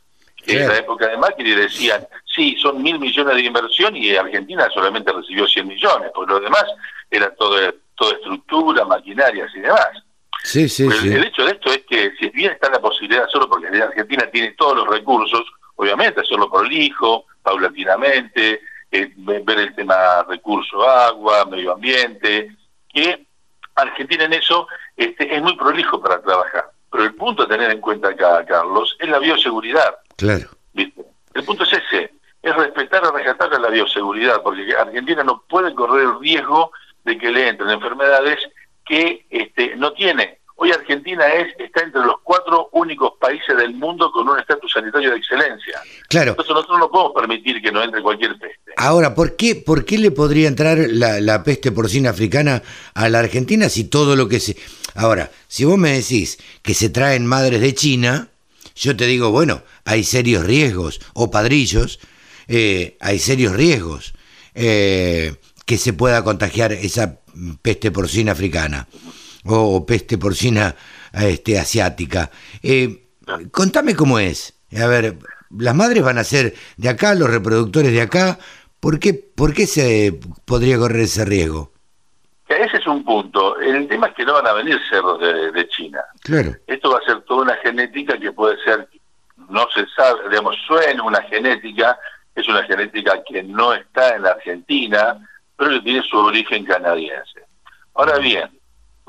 en 0.48 0.68
la 0.68 0.78
época 0.78 1.08
de 1.08 1.18
Macri 1.18 1.56
decían, 1.56 2.08
sí, 2.26 2.56
son 2.62 2.82
mil 2.82 3.00
millones 3.00 3.36
de 3.36 3.42
inversión 3.42 3.96
y 3.96 4.16
Argentina 4.16 4.68
solamente 4.74 5.12
recibió 5.12 5.48
100 5.48 5.68
millones, 5.68 6.12
por 6.14 6.30
lo 6.30 6.40
demás 6.40 6.66
era 7.10 7.34
todo, 7.36 7.58
toda 7.96 8.14
estructura, 8.16 8.86
maquinarias 8.86 9.50
y 9.56 9.60
demás. 9.60 9.90
Sí, 10.44 10.68
sí, 10.68 10.90
sí. 10.92 11.14
El 11.14 11.26
hecho 11.26 11.46
de 11.46 11.52
esto 11.52 11.72
es 11.72 11.84
que 11.88 12.14
si 12.20 12.30
bien 12.30 12.54
está 12.54 12.70
la 12.70 12.82
posibilidad, 12.82 13.28
solo 13.30 13.48
porque 13.48 13.68
Argentina 13.68 14.28
tiene 14.32 14.52
todos 14.58 14.78
los 14.78 14.88
recursos, 14.88 15.44
obviamente 15.76 16.22
hacerlo 16.22 16.50
prolijo, 16.50 17.26
paulatinamente, 17.44 18.62
eh, 18.92 19.12
ver 19.16 19.60
el 19.60 19.76
tema 19.76 20.24
recurso 20.28 20.88
agua, 20.88 21.46
medio 21.46 21.74
ambiente, 21.74 22.56
que 22.94 23.26
Argentina 23.76 24.26
en 24.26 24.34
eso 24.34 24.68
este, 24.98 25.36
es 25.36 25.42
muy 25.42 25.56
prolijo 25.56 26.02
para 26.02 26.22
trabajar. 26.22 26.72
Pero 26.92 27.04
el 27.06 27.16
punto 27.16 27.44
a 27.44 27.48
tener 27.48 27.72
en 27.72 27.80
cuenta 27.80 28.10
acá, 28.10 28.46
Carlos, 28.46 28.98
es 29.00 29.10
la 29.10 29.20
bioseguridad. 29.20 29.96
Claro. 30.18 30.50
El 30.76 31.44
punto 31.46 31.64
es 31.64 31.74
ese, 31.74 32.12
es 32.42 32.56
respetar 32.56 33.06
a 33.06 33.12
rescatar 33.12 33.54
a 33.54 33.60
la 33.60 33.70
bioseguridad, 33.70 34.42
porque 34.44 34.76
Argentina 34.76 35.24
no 35.24 35.44
puede 35.48 35.74
correr 35.74 36.04
el 36.04 36.20
riesgo 36.20 36.72
de 37.06 37.18
que 37.18 37.32
le 37.32 37.48
entren 37.48 37.70
enfermedades 37.70 38.40
que 38.86 39.26
este, 39.30 39.76
no 39.78 39.94
tiene. 39.94 40.40
Hoy 40.64 40.72
Argentina 40.72 41.26
es 41.26 41.48
está 41.58 41.82
entre 41.82 42.02
los 42.02 42.18
cuatro 42.24 42.70
únicos 42.74 43.14
países 43.20 43.58
del 43.58 43.74
mundo 43.74 44.12
con 44.12 44.30
un 44.30 44.38
estatus 44.38 44.72
sanitario 44.72 45.10
de 45.10 45.18
excelencia. 45.18 45.82
Claro. 46.08 46.34
Entonces 46.34 46.54
nosotros 46.54 46.78
no 46.78 46.92
podemos 46.92 47.14
permitir 47.16 47.60
que 47.64 47.72
nos 47.72 47.84
entre 47.84 48.04
cualquier 48.04 48.38
peste. 48.38 48.72
Ahora, 48.78 49.16
¿por 49.16 49.36
qué, 49.36 49.56
por 49.56 49.86
qué 49.86 49.98
le 49.98 50.12
podría 50.12 50.48
entrar 50.48 50.78
la, 50.78 51.20
la 51.20 51.44
peste 51.44 51.72
porcina 51.72 52.12
africana 52.12 52.62
a 52.94 53.10
la 53.10 53.18
Argentina 53.18 53.70
si 53.70 53.86
todo 53.86 54.16
lo 54.16 54.30
que 54.30 54.40
se... 54.40 54.56
Ahora, 54.94 55.32
si 55.48 55.66
vos 55.66 55.80
me 55.80 55.94
decís 55.94 56.38
que 56.62 56.76
se 56.76 56.92
traen 56.92 57.26
madres 57.26 57.60
de 57.60 57.74
China, 57.74 58.28
yo 58.76 58.96
te 58.96 59.08
digo, 59.08 59.32
bueno, 59.32 59.64
hay 59.84 60.04
serios 60.04 60.46
riesgos, 60.46 61.02
o 61.16 61.32
padrillos, 61.32 62.00
eh, 62.48 62.98
hay 63.00 63.18
serios 63.18 63.56
riesgos 63.56 64.14
eh, 64.54 65.34
que 65.66 65.80
se 65.80 65.94
pueda 65.94 66.24
contagiar 66.24 66.72
esa 66.72 67.18
peste 67.64 67.90
porcina 67.90 68.34
africana 68.34 68.88
o, 69.46 69.86
peste 69.86 70.18
porcina 70.18 70.76
este, 71.14 71.60
asiática. 71.60 72.32
Eh, 72.62 73.08
contame 73.52 73.96
cómo 73.96 74.20
es. 74.20 74.54
A 74.80 74.88
ver, 74.88 75.18
las 75.58 75.76
madres 75.76 76.04
van 76.04 76.18
a 76.18 76.24
ser 76.24 76.54
de 76.78 76.90
acá, 76.90 77.16
los 77.16 77.30
reproductores 77.30 77.92
de 77.92 78.02
acá. 78.02 78.38
¿Por 78.80 79.00
qué, 79.00 79.14
por 79.14 79.54
qué 79.54 79.68
se 79.68 80.20
podría 80.46 80.78
correr 80.78 81.02
ese 81.02 81.26
riesgo? 81.26 81.72
Ese 82.48 82.78
es 82.78 82.88
un 82.88 83.04
punto. 83.04 83.58
El 83.60 83.88
tema 83.88 84.08
es 84.08 84.14
que 84.14 84.26
no 84.26 84.34
van 84.34 84.48
a 84.48 84.54
venir 84.54 84.80
cerdos 84.90 85.20
de, 85.20 85.68
China. 85.70 86.04
Claro. 86.22 86.56
Esto 86.68 86.92
va 86.92 86.98
a 86.98 87.06
ser 87.06 87.22
toda 87.22 87.44
una 87.44 87.56
genética 87.58 88.18
que 88.18 88.32
puede 88.32 88.62
ser, 88.64 88.90
no 89.50 89.68
se 89.74 89.86
sabe, 89.96 90.30
digamos, 90.30 90.56
suena 90.68 91.02
una 91.04 91.22
genética, 91.24 91.98
es 92.36 92.48
una 92.48 92.64
genética 92.64 93.22
que 93.26 93.44
no 93.44 93.74
está 93.74 94.16
en 94.16 94.24
la 94.24 94.32
Argentina, 94.32 95.18
pero 95.56 95.72
que 95.72 95.82
tiene 95.82 96.02
su 96.04 96.18
origen 96.18 96.66
canadiense. 96.66 97.46
Ahora 97.94 98.18
bien, 98.18 98.50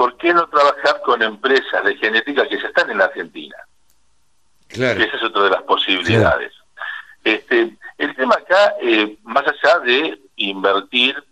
¿por 0.02 0.16
qué 0.16 0.34
no 0.34 0.48
trabajar 0.48 1.00
con 1.04 1.22
empresas 1.22 1.84
de 1.84 1.94
genética 1.94 2.48
que 2.48 2.60
ya 2.60 2.66
están 2.66 2.90
en 2.90 2.98
la 2.98 3.04
Argentina? 3.04 3.54
Claro. 4.66 5.00
Esa 5.00 5.16
es 5.16 5.22
otra 5.22 5.44
de 5.44 5.50
las 5.50 5.62
posibilidades. 5.62 6.52
Este, 7.22 7.76
el 7.98 8.16
tema 8.16 8.34
acá, 8.34 8.74
eh, 8.82 9.16
más 9.22 9.44
allá 9.46 9.78
de 9.78 10.18
invertir 10.34 11.22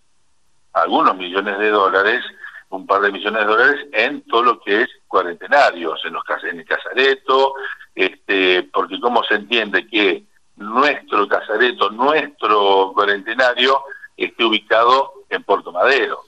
algunos 0.73 1.17
millones 1.17 1.59
de 1.59 1.69
dólares, 1.69 2.25
un 2.69 2.87
par 2.87 3.01
de 3.01 3.11
millones 3.11 3.41
de 3.41 3.49
dólares 3.49 3.87
en 3.93 4.23
todo 4.29 4.45
lo 4.45 4.61
que 4.61 4.83
es 4.83 4.89
cuarentenarios, 5.09 6.01
en, 6.05 6.13
los, 6.13 6.23
en 6.45 6.61
el 6.61 6.65
casareto, 6.65 7.55
este, 7.97 8.63
porque 8.73 9.01
cómo 9.01 9.25
se 9.25 9.35
entiende 9.35 9.89
que 9.89 10.23
nuestro 10.55 11.27
casareto, 11.27 11.91
nuestro 11.91 12.93
cuarentenario 12.95 13.83
esté 14.17 14.45
ubicado 14.45 15.25
en 15.29 15.43
Puerto 15.43 15.73
Madero. 15.73 16.21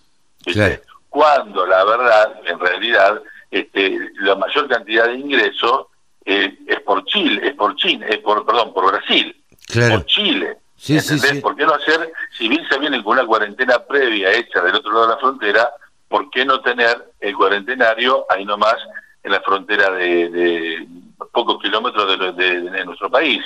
Cuando 1.13 1.67
la 1.67 1.85
verdad, 1.85 2.41
en 2.47 2.59
realidad, 2.59 3.21
este, 3.51 3.99
la 4.21 4.35
mayor 4.35 4.67
cantidad 4.67 5.05
de 5.09 5.17
ingresos 5.17 5.89
eh, 6.25 6.57
es 6.67 6.81
por 6.81 7.05
Chile, 7.05 7.49
es 7.49 7.55
por 7.55 7.77
China, 7.77 8.07
es 8.09 8.17
por, 8.21 8.47
perdón, 8.47 8.73
por 8.73 8.91
Brasil, 8.91 9.37
por 9.91 10.07
Chile. 10.07 10.57
Sí, 10.75 10.99
sí, 11.01 11.19
sí. 11.19 11.41
¿Por 11.43 11.55
qué 11.55 11.67
no 11.67 11.75
hacer, 11.75 12.11
si 12.39 12.49
bien 12.49 12.67
se 12.67 12.79
viene 12.79 13.05
con 13.05 13.19
una 13.19 13.27
cuarentena 13.27 13.79
previa 13.81 14.33
hecha 14.33 14.63
del 14.63 14.77
otro 14.77 14.91
lado 14.91 15.09
de 15.09 15.13
la 15.13 15.21
frontera, 15.21 15.71
¿por 16.09 16.31
qué 16.31 16.47
no 16.47 16.63
tener 16.63 17.11
el 17.21 17.37
cuarentenario 17.37 18.25
ahí 18.31 18.47
nomás 18.47 18.77
en 19.23 19.33
la 19.33 19.43
frontera 19.43 19.91
de, 19.91 20.89
pocos 21.31 21.61
kilómetros 21.61 22.37
de, 22.39 22.85
nuestro 22.87 23.11
país? 23.11 23.45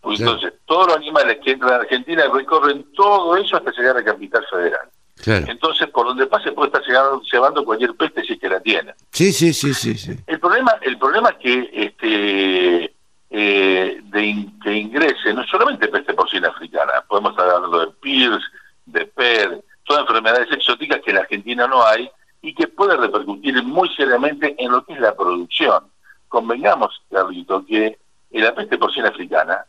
Pues 0.00 0.18
entonces, 0.18 0.54
todos 0.64 0.88
los 0.88 0.96
animales 0.96 1.38
que 1.44 1.52
entran 1.52 1.72
a 1.72 1.76
Argentina 1.76 2.24
recorren 2.34 2.84
todo 2.96 3.36
eso 3.36 3.58
hasta 3.58 3.70
llegar 3.70 3.94
a 3.94 4.00
la 4.00 4.04
capital 4.04 4.44
federal. 4.50 4.88
Entonces, 5.24 5.88
por 5.88 6.06
donde 6.06 6.26
pase 6.26 6.52
puede 6.52 6.68
estar 6.68 6.82
llegando, 6.86 7.22
llevando 7.22 7.64
cualquier 7.64 7.94
peste 7.94 8.22
si 8.24 8.34
es 8.34 8.40
que 8.40 8.48
la 8.48 8.60
tiene. 8.60 8.94
Sí, 9.10 9.32
sí, 9.32 9.52
sí, 9.52 9.72
sí, 9.74 9.94
sí. 9.96 10.12
El 10.26 10.38
problema, 10.38 10.72
el 10.82 10.98
problema 10.98 11.30
es 11.30 11.36
que 11.36 11.70
este 11.72 12.94
eh, 13.30 14.00
de 14.02 14.46
que 14.62 14.72
ingrese 14.72 15.34
no 15.34 15.44
solamente 15.46 15.88
peste 15.88 16.14
porcina 16.14 16.48
africana, 16.48 17.04
podemos 17.08 17.32
estar 17.32 17.48
hablando 17.48 17.80
de 17.80 17.92
PIRS, 18.00 18.42
de 18.86 19.06
PER, 19.06 19.64
todas 19.84 20.02
enfermedades 20.02 20.52
exóticas 20.52 21.00
que 21.00 21.10
en 21.10 21.16
la 21.16 21.22
Argentina 21.22 21.66
no 21.66 21.84
hay 21.84 22.08
y 22.42 22.54
que 22.54 22.68
puede 22.68 22.96
repercutir 22.96 23.60
muy 23.64 23.88
seriamente 23.96 24.54
en 24.58 24.70
lo 24.70 24.84
que 24.84 24.92
es 24.92 25.00
la 25.00 25.16
producción. 25.16 25.84
Convengamos, 26.28 27.02
Carlito, 27.10 27.64
que 27.66 27.98
en 28.30 28.44
la 28.44 28.54
peste 28.54 28.78
porcina 28.78 29.08
africana, 29.08 29.64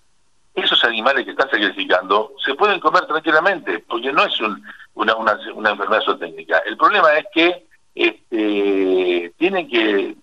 esos 0.58 0.84
animales 0.84 1.24
que 1.24 1.32
están 1.32 1.50
sacrificando 1.50 2.34
se 2.43 2.56
pueden 2.56 2.80
comer 2.80 3.06
tranquilamente, 3.06 3.80
porque 3.88 4.12
no 4.12 4.26
es 4.26 4.39
una, 4.41 5.15
una, 5.15 5.38
una, 5.56 5.70
enfermedad 5.70 6.02
zootécnica. 6.04 6.60
El 6.65 6.76
problema 6.78 7.10
es 7.13 7.26
que 7.32 7.67
este, 7.93 9.34
tienen 9.38 9.70
que 9.70 10.15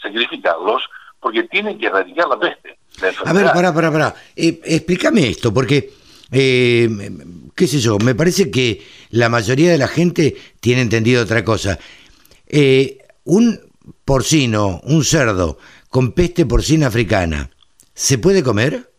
sacrificarlos 0.00 0.82
porque 1.18 1.42
tienen 1.44 1.76
que 1.78 1.86
erradicar 1.86 2.28
la 2.28 2.38
peste. 2.38 2.78
a 3.24 3.32
ver, 3.32 3.46
pará, 3.46 3.74
pará, 3.74 3.90
pará. 3.90 4.14
Eh, 4.36 4.60
explícame 4.64 5.28
esto, 5.28 5.52
porque, 5.52 5.90
eh, 6.30 6.88
qué 7.56 7.66
sé 7.66 7.80
yo, 7.80 7.98
me 7.98 8.14
parece 8.14 8.52
que 8.52 8.80
la 9.10 9.28
mayoría 9.28 9.72
de 9.72 9.78
la 9.78 9.88
gente 9.88 10.36
tiene 10.60 10.82
entendido 10.82 11.22
otra 11.22 11.44
cosa. 11.44 11.80
Eh, 12.46 12.98
un 13.24 13.58
porcino, 14.04 14.80
un 14.84 15.02
cerdo 15.02 15.58
con 15.88 16.12
peste 16.12 16.46
porcina 16.46 16.88
africana, 16.88 17.50
¿se 17.92 18.18
puede 18.18 18.44
comer? 18.44 18.93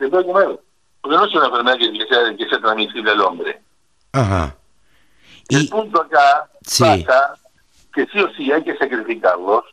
Se 0.00 0.08
puede 0.08 0.24
comer. 0.24 0.58
porque 1.02 1.16
no 1.16 1.24
es 1.26 1.34
una 1.34 1.46
enfermedad 1.46 1.76
que, 1.78 2.06
sea, 2.06 2.36
que 2.36 2.48
sea 2.48 2.58
transmisible 2.58 3.10
al 3.10 3.20
hombre. 3.20 3.60
Ajá. 4.12 4.56
El 5.50 5.68
punto 5.68 6.00
acá 6.00 6.48
pasa 6.62 7.34
que 7.92 8.06
sí 8.06 8.20
o 8.20 8.32
sí 8.34 8.50
hay 8.50 8.64
que 8.64 8.76
sacrificarlos 8.76 9.64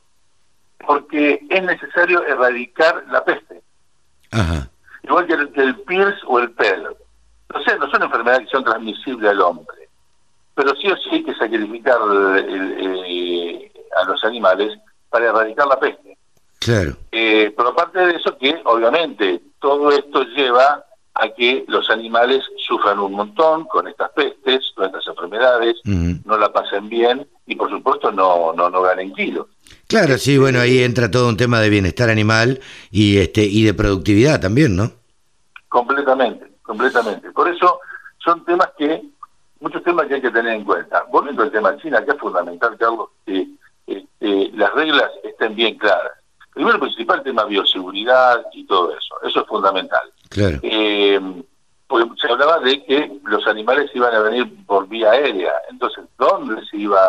porque 0.85 1.39
es 1.49 1.63
necesario 1.63 2.25
erradicar 2.25 3.03
la 3.09 3.23
peste. 3.23 3.61
Ajá. 4.31 4.69
Igual 5.03 5.27
que 5.27 5.33
el, 5.33 5.51
que 5.53 5.61
el 5.61 5.75
PIRS 5.81 6.15
o 6.27 6.39
el 6.39 6.51
PEL. 6.51 6.83
No 7.53 7.63
sé, 7.63 7.77
no 7.77 7.89
son 7.89 8.03
enfermedades 8.03 8.41
que 8.45 8.51
son 8.51 8.65
transmisibles 8.65 9.29
al 9.29 9.41
hombre, 9.41 9.89
pero 10.53 10.75
sí 10.75 10.87
o 10.89 10.97
sí 10.97 11.09
hay 11.13 11.23
que 11.23 11.35
sacrificar 11.35 11.97
eh, 12.37 13.71
a 13.95 14.03
los 14.03 14.21
animales 14.25 14.77
para 15.09 15.27
erradicar 15.27 15.67
la 15.67 15.79
peste. 15.79 16.17
Claro. 16.59 16.97
Eh, 17.11 17.53
pero 17.55 17.69
aparte 17.69 17.99
de 17.99 18.15
eso, 18.17 18.37
que 18.37 18.59
obviamente 18.65 19.41
todo 19.59 19.91
esto 19.91 20.23
lleva 20.23 20.83
a 21.13 21.29
que 21.29 21.65
los 21.67 21.89
animales 21.89 22.43
sufran 22.57 22.99
un 22.99 23.13
montón 23.13 23.65
con 23.65 23.87
estas 23.87 24.11
pestes, 24.11 24.71
con 24.75 24.85
estas 24.85 25.07
enfermedades, 25.07 25.75
no 25.83 26.37
la 26.37 26.51
pasen 26.53 26.89
bien 26.89 27.27
y 27.47 27.55
por 27.55 27.69
supuesto 27.69 28.11
no, 28.11 28.53
no, 28.53 28.69
no 28.69 28.81
ganen 28.81 29.13
kilos. 29.13 29.47
Claro, 29.87 30.17
sí, 30.17 30.37
bueno, 30.37 30.59
ahí 30.59 30.83
entra 30.83 31.09
todo 31.09 31.29
un 31.29 31.37
tema 31.37 31.59
de 31.59 31.69
bienestar 31.69 32.09
animal 32.09 32.59
y 32.91 33.17
este 33.17 33.43
y 33.43 33.63
de 33.63 33.73
productividad 33.73 34.39
también, 34.39 34.75
¿no? 34.75 34.91
Completamente, 35.69 36.45
completamente. 36.61 37.31
Por 37.31 37.47
eso 37.47 37.79
son 38.23 38.43
temas 38.45 38.69
que, 38.77 39.01
muchos 39.59 39.83
temas 39.83 40.07
que 40.07 40.15
hay 40.15 40.21
que 40.21 40.31
tener 40.31 40.53
en 40.53 40.65
cuenta. 40.65 41.03
Volviendo 41.09 41.43
al 41.43 41.51
tema 41.51 41.77
China, 41.77 42.03
que 42.03 42.11
es 42.11 42.17
fundamental, 42.19 42.77
Carlos, 42.77 43.09
que 43.25 43.47
este, 43.87 44.51
las 44.53 44.73
reglas 44.73 45.09
estén 45.23 45.55
bien 45.55 45.77
claras. 45.77 46.16
Primero, 46.57 46.79
principal, 46.79 47.21
tema 47.21 47.45
bioseguridad 47.45 48.43
y 48.51 48.65
todo 48.65 48.91
eso. 48.97 49.15
Eso 49.21 49.41
es 49.41 49.47
fundamental. 49.47 50.01
Claro. 50.27 50.57
Eh, 50.63 51.21
porque 51.85 52.09
se 52.19 52.31
hablaba 52.31 52.57
de 52.61 52.83
que 52.83 53.11
los 53.25 53.45
animales 53.45 53.91
iban 53.93 54.15
a 54.15 54.21
venir 54.21 54.65
por 54.65 54.87
vía 54.87 55.11
aérea. 55.11 55.53
Entonces, 55.69 56.05
¿dónde 56.17 56.65
se 56.65 56.77
iba, 56.77 56.99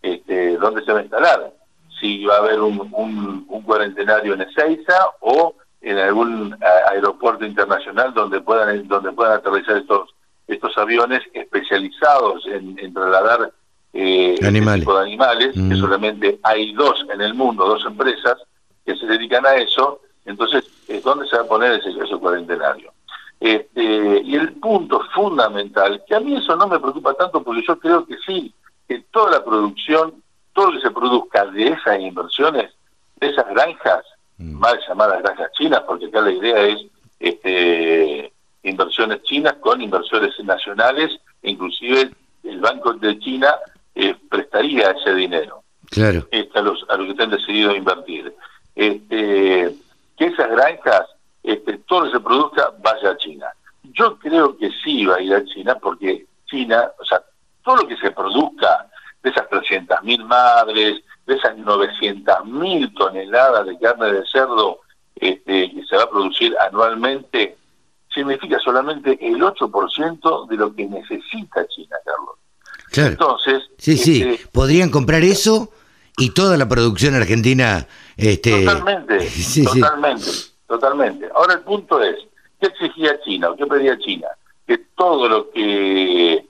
este, 0.00 0.56
dónde 0.58 0.84
se 0.84 0.92
va 0.92 1.00
a 1.00 1.02
instalar? 1.02 1.52
Si 1.98 2.20
iba 2.20 2.36
a 2.36 2.38
haber 2.38 2.60
un, 2.60 2.88
un, 2.92 3.62
cuarentenario 3.64 4.34
en 4.34 4.42
Ezeiza 4.42 5.10
o 5.22 5.56
en 5.80 5.98
algún 5.98 6.56
aeropuerto 6.88 7.44
internacional 7.44 8.14
donde 8.14 8.40
puedan 8.40 8.86
donde 8.86 9.10
puedan 9.10 9.38
aterrizar 9.38 9.78
estos 9.78 10.14
estos 10.46 10.78
aviones 10.78 11.20
especializados 11.32 12.46
en, 12.46 12.94
trasladar 12.94 13.52
eh, 13.92 14.34
este 14.34 14.46
animales. 14.46 14.80
tipo 14.80 14.96
de 14.96 15.02
animales, 15.02 15.52
que 15.52 15.60
mm. 15.60 15.80
solamente 15.80 16.40
hay 16.44 16.72
dos 16.74 17.04
en 17.12 17.20
el 17.20 17.34
mundo, 17.34 17.66
dos 17.66 17.84
empresas, 17.86 18.36
que 18.84 18.96
se 18.96 19.06
dedican 19.06 19.46
a 19.46 19.54
eso, 19.56 20.00
entonces, 20.24 20.64
eh, 20.88 21.00
¿dónde 21.04 21.26
se 21.28 21.36
va 21.36 21.42
a 21.42 21.46
poner 21.46 21.72
ese, 21.72 22.16
cuarentenario? 22.18 22.92
Este, 23.40 24.20
y 24.24 24.36
el 24.36 24.52
punto 24.54 25.00
fundamental, 25.12 26.02
que 26.06 26.14
a 26.14 26.20
mí 26.20 26.36
eso 26.36 26.54
no 26.56 26.68
me 26.68 26.78
preocupa 26.78 27.14
tanto 27.14 27.42
porque 27.42 27.64
yo 27.66 27.78
creo 27.78 28.06
que 28.06 28.16
sí, 28.24 28.54
que 28.86 29.04
toda 29.10 29.32
la 29.32 29.44
producción, 29.44 30.22
todo 30.52 30.70
lo 30.70 30.72
que 30.78 30.86
se 30.86 30.94
produzca 30.94 31.46
de 31.46 31.68
esas 31.68 31.98
inversiones, 31.98 32.70
de 33.16 33.28
esas 33.28 33.48
granjas, 33.48 34.04
mm. 34.38 34.58
mal 34.58 34.78
llamadas 34.86 35.22
granjas 35.22 35.50
chinas, 35.52 35.80
porque 35.86 36.06
acá 36.06 36.20
la 36.20 36.32
idea 36.32 36.62
es 36.62 36.86
este, 37.18 38.32
inversiones 38.62 39.22
chinas 39.24 39.54
con 39.54 39.80
inversores 39.80 40.32
nacionales, 40.44 41.18
inclusive 41.42 42.12
el 42.44 42.60
Banco 42.60 42.92
de 42.94 43.18
China 43.18 43.54
eh, 43.94 44.14
prestaría 44.28 44.90
ese 44.92 45.14
dinero 45.14 45.62
claro. 45.90 46.26
este, 46.30 46.58
a, 46.58 46.62
los, 46.62 46.84
a 46.88 46.96
los 46.96 47.14
que 47.14 47.22
han 47.22 47.30
decidido 47.30 47.74
invertir 47.74 48.34
este, 48.74 49.74
que 50.16 50.24
esas 50.26 50.50
granjas, 50.50 51.06
este, 51.42 51.78
todo 51.78 52.00
lo 52.00 52.06
que 52.06 52.18
se 52.18 52.24
produzca 52.24 52.72
vaya 52.82 53.10
a 53.10 53.16
China. 53.16 53.46
Yo 53.84 54.18
creo 54.18 54.56
que 54.56 54.70
sí 54.82 55.04
va 55.06 55.16
a 55.16 55.20
ir 55.20 55.34
a 55.34 55.44
China 55.44 55.76
porque 55.80 56.26
China, 56.46 56.90
o 56.98 57.04
sea, 57.04 57.22
todo 57.64 57.76
lo 57.76 57.88
que 57.88 57.96
se 57.96 58.10
produzca 58.10 58.88
de 59.22 59.30
esas 59.30 59.48
300.000 59.48 60.24
madres, 60.24 61.02
de 61.26 61.34
esas 61.34 61.56
900.000 61.56 62.94
toneladas 62.94 63.66
de 63.66 63.78
carne 63.78 64.12
de 64.12 64.26
cerdo 64.26 64.80
este, 65.16 65.70
que 65.70 65.84
se 65.84 65.96
va 65.96 66.04
a 66.04 66.10
producir 66.10 66.54
anualmente, 66.58 67.56
significa 68.12 68.58
solamente 68.58 69.18
el 69.20 69.40
8% 69.40 70.48
de 70.48 70.56
lo 70.56 70.74
que 70.74 70.86
necesita 70.86 71.66
China, 71.68 71.96
Carlos. 72.04 72.36
Claro. 72.90 73.10
Entonces, 73.10 73.62
sí, 73.78 73.96
sí, 73.96 74.22
este, 74.22 74.46
podrían 74.48 74.90
comprar 74.90 75.22
eso 75.22 75.70
y 76.16 76.30
toda 76.30 76.56
la 76.56 76.68
producción 76.68 77.14
argentina 77.14 77.86
este 78.16 78.64
totalmente 78.64 79.18
totalmente 79.64 80.30
totalmente. 80.66 81.28
Ahora 81.34 81.54
el 81.54 81.60
punto 81.60 82.02
es 82.02 82.16
qué 82.60 82.68
exigía 82.68 83.20
China 83.22 83.50
o 83.50 83.56
qué 83.56 83.66
pedía 83.66 83.98
China 83.98 84.28
que 84.66 84.78
todo 84.96 85.28
lo 85.28 85.50
que 85.50 86.46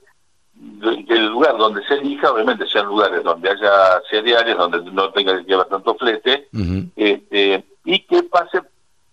que 1.07 1.13
el 1.13 1.27
lugar 1.27 1.57
donde 1.57 1.85
se 1.85 1.95
elija 1.95 2.31
obviamente 2.31 2.65
sean 2.67 2.85
lugares 2.85 3.23
donde 3.23 3.49
haya 3.49 4.01
cereales 4.09 4.57
donde 4.57 4.81
no 4.91 5.11
tenga 5.11 5.37
que 5.37 5.43
llevar 5.43 5.67
tanto 5.67 5.95
flete 5.95 6.47
este, 6.95 7.65
y 7.85 7.99
que 7.99 8.23
pase 8.23 8.61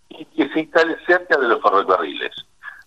y 0.08 0.24
que 0.26 0.48
se 0.50 0.60
instale 0.60 0.96
cerca 1.06 1.38
de 1.38 1.48
los 1.48 1.62
ferrocarriles. 1.62 2.32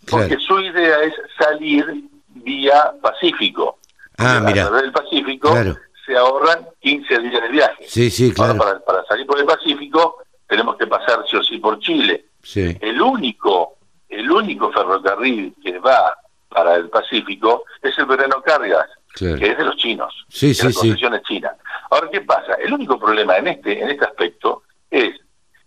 Porque 0.10 0.38
su 0.38 0.60
idea 0.60 1.02
es 1.02 1.13
salir 1.38 1.86
vía 2.28 2.93
Pacífico. 3.02 3.80
Ah, 4.17 4.41
mira. 4.45 4.69
del 4.69 4.91
Pacífico 4.91 5.52
claro 5.52 5.78
se 6.05 6.17
ahorran 6.17 6.67
15 6.81 7.19
días 7.19 7.41
de 7.41 7.49
viaje. 7.49 7.85
Sí, 7.87 8.09
sí, 8.09 8.33
claro. 8.33 8.57
para, 8.57 8.79
para, 8.79 9.05
salir 9.05 9.25
por 9.25 9.39
el 9.39 9.45
Pacífico 9.45 10.17
tenemos 10.47 10.75
que 10.77 10.87
pasar 10.87 11.23
sí 11.29 11.37
o 11.37 11.43
sí 11.43 11.57
por 11.57 11.79
Chile. 11.79 12.25
Sí. 12.41 12.77
El 12.81 13.01
único, 13.01 13.77
el 14.09 14.29
único 14.29 14.71
ferrocarril 14.71 15.55
que 15.63 15.79
va 15.79 16.15
para 16.49 16.75
el 16.75 16.89
Pacífico 16.89 17.63
es 17.81 17.97
el 17.97 18.05
Verano 18.05 18.41
Cargas, 18.41 18.87
que 19.15 19.33
es 19.33 19.57
de 19.57 19.63
los 19.63 19.75
chinos, 19.77 20.13
sí, 20.29 20.49
de 20.49 20.53
sí, 20.53 20.65
las 20.65 20.75
concesiones 20.75 21.23
chinas. 21.23 21.55
Ahora, 21.89 22.09
¿qué 22.11 22.21
pasa? 22.21 22.53
El 22.55 22.73
único 22.73 22.99
problema 22.99 23.37
en 23.37 23.47
este, 23.47 23.81
en 23.81 23.89
este 23.89 24.05
aspecto 24.05 24.63
es, 24.91 25.15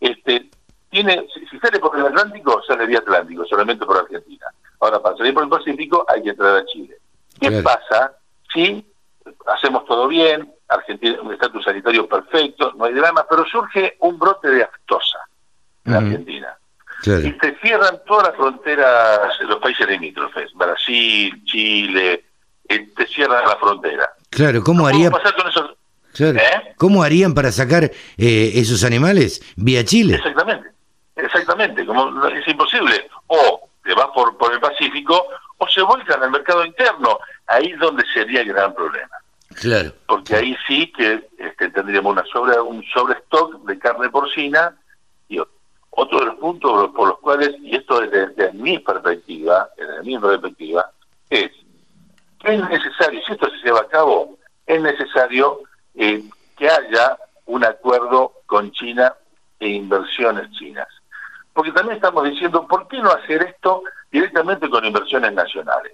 este, 0.00 0.48
tiene, 0.90 1.26
si 1.50 1.58
sale 1.58 1.80
por 1.80 1.98
el 1.98 2.06
Atlántico, 2.06 2.62
sale 2.66 2.86
vía 2.86 2.98
Atlántico, 2.98 3.44
solamente 3.46 3.84
por 3.84 3.98
Argentina. 3.98 4.46
Ahora, 4.80 5.00
para 5.00 5.16
salir 5.16 5.34
por 5.34 5.42
el 5.42 5.48
Pacífico 5.48 6.04
hay 6.08 6.22
que 6.22 6.30
entrar 6.30 6.56
a 6.56 6.64
Chile. 6.66 6.96
¿Qué 7.40 7.50
pasa 7.62 8.16
si 8.52 8.84
hacemos 9.46 9.84
todo 9.86 10.08
bien, 10.08 10.52
Argentina 10.68 11.18
un 11.22 11.32
estatus 11.32 11.64
sanitario 11.64 12.08
perfecto, 12.08 12.72
no 12.76 12.84
hay 12.84 12.94
drama, 12.94 13.26
pero 13.28 13.44
surge 13.46 13.96
un 14.00 14.18
brote 14.18 14.48
de 14.48 14.62
aftosa 14.62 15.18
en 15.84 15.94
Argentina. 15.94 16.56
Y 17.04 17.32
se 17.40 17.56
cierran 17.62 18.00
todas 18.06 18.28
las 18.28 18.36
fronteras, 18.36 19.40
los 19.40 19.58
países 19.58 19.86
limítrofes, 19.86 20.52
Brasil, 20.54 21.44
Chile, 21.44 22.24
eh, 22.68 22.88
te 22.96 23.06
cierran 23.06 23.44
la 23.46 23.56
frontera. 23.56 24.10
Claro, 24.30 24.62
¿cómo 24.64 24.86
haría? 24.86 25.10
Pasar 25.10 25.34
con 25.36 25.48
esos... 25.48 25.70
¿Eh? 26.18 26.74
¿Cómo 26.78 27.02
harían 27.02 27.34
para 27.34 27.52
sacar 27.52 27.84
eh, 27.84 28.52
esos 28.54 28.82
animales 28.84 29.42
vía 29.56 29.84
Chile? 29.84 30.14
Exactamente, 30.14 30.70
exactamente, 31.14 31.84
como 31.84 32.26
es 32.28 32.48
imposible. 32.48 33.08
O 33.26 33.68
te 33.84 33.94
vas 33.94 34.08
por, 34.14 34.36
por 34.38 34.52
el 34.52 34.58
Pacífico 34.58 35.26
o 35.58 35.68
se 35.68 35.82
vuelcan 35.82 36.22
al 36.22 36.30
mercado 36.30 36.64
interno. 36.64 37.18
Ahí 37.46 37.72
es 37.72 37.78
donde 37.78 38.04
sería 38.12 38.40
el 38.40 38.48
gran 38.48 38.74
problema. 38.74 39.16
Claro. 39.54 39.92
Porque 40.06 40.34
ahí 40.34 40.56
sí 40.66 40.92
que 40.92 41.28
este, 41.38 41.70
tendríamos 41.70 42.12
una 42.12 42.24
sobre, 42.24 42.60
un 42.60 42.82
sobrestock 42.92 43.64
de 43.64 43.78
carne 43.78 44.10
porcina 44.10 44.76
y 45.28 45.38
otro 45.90 46.20
de 46.20 46.26
los 46.26 46.34
puntos 46.36 46.90
por 46.90 47.08
los 47.08 47.18
cuales, 47.20 47.54
y 47.60 47.76
esto 47.76 48.00
desde, 48.00 48.52
mi 48.52 48.78
perspectiva, 48.78 49.70
desde 49.76 50.02
mi 50.02 50.18
perspectiva, 50.18 50.90
es 51.30 51.50
que 52.40 52.54
es 52.54 52.68
necesario, 52.68 53.20
si 53.24 53.32
esto 53.32 53.48
se 53.48 53.56
lleva 53.64 53.80
a 53.80 53.88
cabo, 53.88 54.38
es 54.66 54.82
necesario 54.82 55.60
eh, 55.94 56.22
que 56.56 56.68
haya 56.68 57.16
un 57.46 57.64
acuerdo 57.64 58.32
con 58.46 58.70
China 58.72 59.14
e 59.58 59.68
inversiones 59.68 60.50
chinas. 60.52 60.88
Porque 61.54 61.72
también 61.72 61.96
estamos 61.96 62.24
diciendo, 62.24 62.66
¿por 62.66 62.86
qué 62.88 62.98
no 62.98 63.10
hacer 63.10 63.42
esto 63.42 63.82
directamente 64.10 64.68
con 64.68 64.84
inversiones 64.84 65.32
nacionales? 65.32 65.92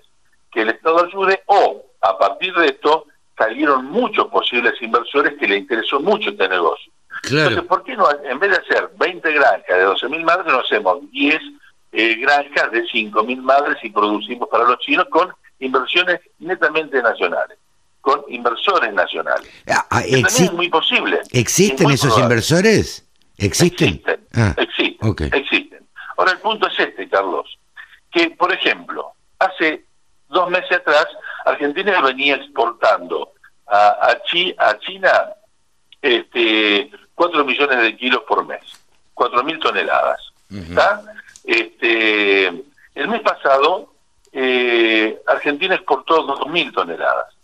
Que 0.53 0.63
el 0.63 0.69
Estado 0.71 1.07
ayude 1.07 1.43
o, 1.47 1.85
a 2.01 2.19
partir 2.19 2.55
de 2.55 2.67
esto, 2.67 3.07
salieron 3.37 3.87
muchos 3.87 4.27
posibles 4.29 4.75
inversores 4.81 5.35
que 5.39 5.49
le 5.49 5.57
interesó 5.57 5.99
mucho 6.01 6.31
este 6.31 6.49
negocio. 6.49 6.93
Entonces, 7.25 7.63
¿por 7.63 7.85
qué 7.85 7.97
no, 7.97 8.07
en 8.25 8.39
vez 8.39 8.51
de 8.51 8.57
hacer 8.57 8.91
20 8.99 9.33
granjas 9.33 9.79
de 9.79 9.87
12.000 9.87 10.25
madres, 10.25 10.53
no 10.53 10.61
hacemos 10.61 11.11
10 11.11 11.41
eh, 11.93 12.17
granjas 12.17 12.71
de 12.73 12.85
5.000 12.85 13.37
madres 13.43 13.77
y 13.83 13.91
producimos 13.91 14.49
para 14.49 14.65
los 14.65 14.79
chinos 14.79 15.07
con 15.11 15.33
inversiones 15.61 16.21
netamente 16.39 17.01
nacionales? 17.03 17.59
con 18.03 18.25
inversores 18.29 18.93
nacionales. 18.93 19.49
Ah, 19.69 19.87
ah 19.89 20.03
es 20.05 20.53
muy 20.53 20.69
posible. 20.69 21.23
¿Existen 21.31 21.91
esos 21.91 22.19
inversores? 22.19 23.07
¿Existen? 23.39 23.89
Existen, 23.91 24.27
ah, 24.35 24.55
existen, 24.59 25.31
existen. 25.33 25.89
Ahora 26.19 26.33
el 26.33 26.39
punto 26.39 26.67
es 26.67 26.79
este, 26.79 27.09
Carlos, 27.09 27.59
que 28.11 28.31
por 28.31 28.53
ejemplo, 28.53 29.13
hace 29.39 29.85
dos 30.33 30.51
meses 30.51 30.73
atrás 30.73 31.07
Argentina 31.45 32.01
venía 32.01 32.37
exportando 32.37 33.33
a, 33.67 34.11
a, 34.11 34.79
China 34.81 35.29
este, 36.01 36.91
4 37.15 37.45
millones 37.45 37.83
de 37.83 37.97
kilos 37.97 38.23
por 38.27 38.45
mes, 38.45 38.63
4 39.15 39.45
mil 39.45 39.59
toneladas. 39.59 40.21
este, 41.45 42.47
El 42.47 43.09
mes 43.09 43.21
pasado, 43.21 43.93
eh, 44.33 45.21
Argentina 45.27 45.75
exportó 45.75 46.27
2.000 46.27 46.73
toneladas. 46.73 47.35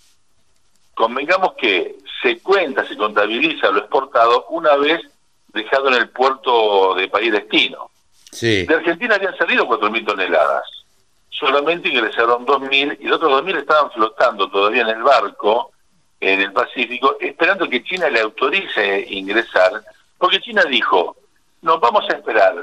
Convengamos 0.94 1.54
que 1.54 1.96
se 2.22 2.40
cuenta, 2.40 2.86
se 2.86 2.96
contabiliza 2.96 3.70
lo 3.70 3.80
exportado 3.80 4.46
una 4.50 4.76
vez 4.76 5.00
dejado 5.48 5.88
en 5.88 5.94
el 5.94 6.08
puerto 6.10 6.94
de 6.94 7.08
país 7.08 7.32
destino. 7.32 7.90
Sí. 8.30 8.66
De 8.66 8.74
Argentina 8.74 9.14
habían 9.14 9.36
salido 9.36 9.66
4.000 9.66 10.06
toneladas. 10.06 10.77
Solamente 11.38 11.88
ingresaron 11.88 12.44
2.000 12.46 12.98
y 13.00 13.04
los 13.04 13.16
otros 13.16 13.42
2.000 13.44 13.58
estaban 13.58 13.90
flotando 13.92 14.50
todavía 14.50 14.82
en 14.82 14.88
el 14.88 15.02
barco 15.02 15.72
en 16.20 16.40
el 16.40 16.52
Pacífico, 16.52 17.16
esperando 17.20 17.68
que 17.68 17.84
China 17.84 18.08
le 18.10 18.20
autorice 18.20 19.06
ingresar, 19.08 19.70
porque 20.18 20.40
China 20.40 20.64
dijo, 20.68 21.16
nos 21.62 21.78
vamos 21.80 22.04
a 22.10 22.14
esperar, 22.14 22.56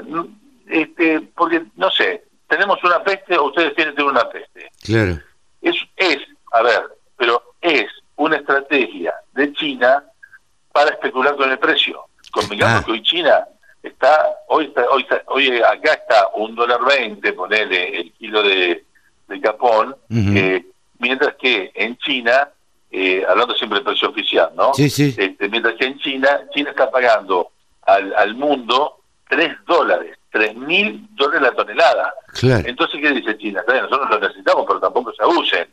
este, 0.68 1.22
porque, 1.34 1.62
no 1.76 1.90
sé, 1.90 2.24
tenemos 2.48 2.82
una 2.84 3.02
peste 3.02 3.38
o 3.38 3.44
ustedes 3.44 3.74
tienen 3.74 3.98
una 4.02 4.28
peste. 4.28 4.70
Claro. 4.84 5.18
Es, 5.62 5.74
es, 5.96 6.18
a 6.52 6.60
ver, 6.62 6.82
pero 7.16 7.42
es 7.62 7.86
una 8.16 8.36
estrategia 8.36 9.14
de 9.32 9.52
China 9.54 10.04
para 10.72 10.90
especular 10.90 11.34
con 11.36 11.50
el 11.50 11.58
precio. 11.58 12.04
Convengamos 12.30 12.82
Ah. 12.82 12.84
que 12.84 12.92
hoy 12.92 13.02
China 13.02 13.46
está, 13.88 14.26
hoy 14.48 14.66
está, 14.66 14.88
hoy 14.90 15.02
está- 15.02 15.22
hoy 15.26 15.60
acá 15.62 15.94
está 15.94 16.28
un 16.34 16.54
dólar 16.54 16.80
veinte, 16.84 17.32
ponele 17.32 18.00
el 18.00 18.12
kilo 18.12 18.42
de, 18.42 18.84
de 19.28 19.40
capón, 19.40 19.96
eh, 20.36 20.64
mientras 20.98 21.34
que 21.36 21.70
en 21.74 21.96
China, 21.98 22.50
eh, 22.90 23.24
hablando 23.28 23.54
siempre 23.54 23.78
del 23.78 23.84
precio 23.86 24.08
oficial, 24.08 24.50
¿no? 24.54 24.72
Sí, 24.74 24.88
sí. 24.90 25.14
Este, 25.16 25.48
mientras 25.48 25.74
que 25.74 25.86
en 25.86 25.98
China, 25.98 26.40
China 26.54 26.70
está 26.70 26.90
pagando 26.90 27.50
al, 27.82 28.14
al 28.14 28.34
mundo 28.34 29.00
3 29.28 29.52
dólares, 29.66 30.16
3 30.30 30.54
mil 30.56 31.06
dólares 31.16 31.42
la 31.42 31.52
tonelada. 31.52 32.14
Claro. 32.34 32.68
Entonces, 32.68 33.00
¿qué 33.00 33.10
dice 33.10 33.36
China? 33.38 33.62
Bien, 33.66 33.82
nosotros 33.82 34.08
lo 34.10 34.18
necesitamos, 34.20 34.64
pero 34.66 34.80
tampoco 34.80 35.12
se 35.12 35.22
abusen. 35.22 35.68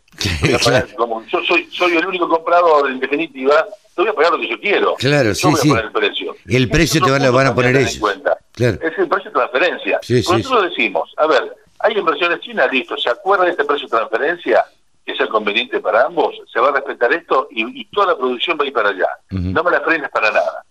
Claro. 0.62 0.88
como 0.98 1.24
yo 1.26 1.42
soy, 1.44 1.68
soy 1.72 1.98
el 1.98 2.06
único 2.06 2.28
comprador, 2.28 2.90
en 2.90 3.00
definitiva, 3.00 3.66
te 3.96 4.02
voy 4.02 4.10
a 4.10 4.14
pagar 4.14 4.32
lo 4.34 4.40
que 4.40 4.50
yo 4.50 4.60
quiero. 4.60 4.96
Claro, 4.96 5.30
yo 5.30 5.36
sí, 5.36 5.48
voy 5.48 5.54
a 5.54 5.58
sí. 5.62 5.70
poner 5.70 5.86
el 5.86 5.92
precio. 5.92 6.36
El 6.48 6.70
precio 6.70 7.02
te 7.02 7.12
van 7.12 7.24
a- 7.26 7.32
van 7.32 7.56
poner 7.56 7.76
ellos. 7.76 7.96
en 7.96 8.00
cuenta. 8.00 8.38
Claro. 8.54 8.78
Es 8.82 8.98
el 8.98 9.08
precio 9.08 9.30
de 9.32 9.36
transferencia. 9.36 10.00
Sí, 10.02 10.22
sí, 10.24 10.32
nosotros 10.32 10.70
decimos, 10.70 11.14
a 11.18 11.28
ver, 11.28 11.56
hay 11.80 11.98
inversiones 11.98 12.40
chinas, 12.42 12.72
listo, 12.72 12.98
¿se 12.98 13.10
acuerda 13.10 13.46
de 13.46 13.52
este 13.52 13.66
precio 13.66 13.88
de 13.88 13.98
transferencia? 13.98 14.64
Que 15.06 15.16
sea 15.16 15.28
conveniente 15.28 15.80
para 15.82 16.06
ambos, 16.06 16.34
se 16.52 16.60
va 16.62 16.70
a 16.70 16.72
respetar 16.72 17.12
esto 17.14 17.48
y, 17.52 17.82
y 17.82 17.86
toda 17.86 18.08
la 18.08 18.18
producción 18.18 18.58
va 18.58 18.64
a 18.64 18.68
ir 18.68 18.74
para 18.74 18.90
allá. 18.90 19.08
No 19.32 19.62
me 19.64 19.72
la 19.72 19.82
frenes 19.82 20.10
para 20.10 20.32
nada. 20.32 20.64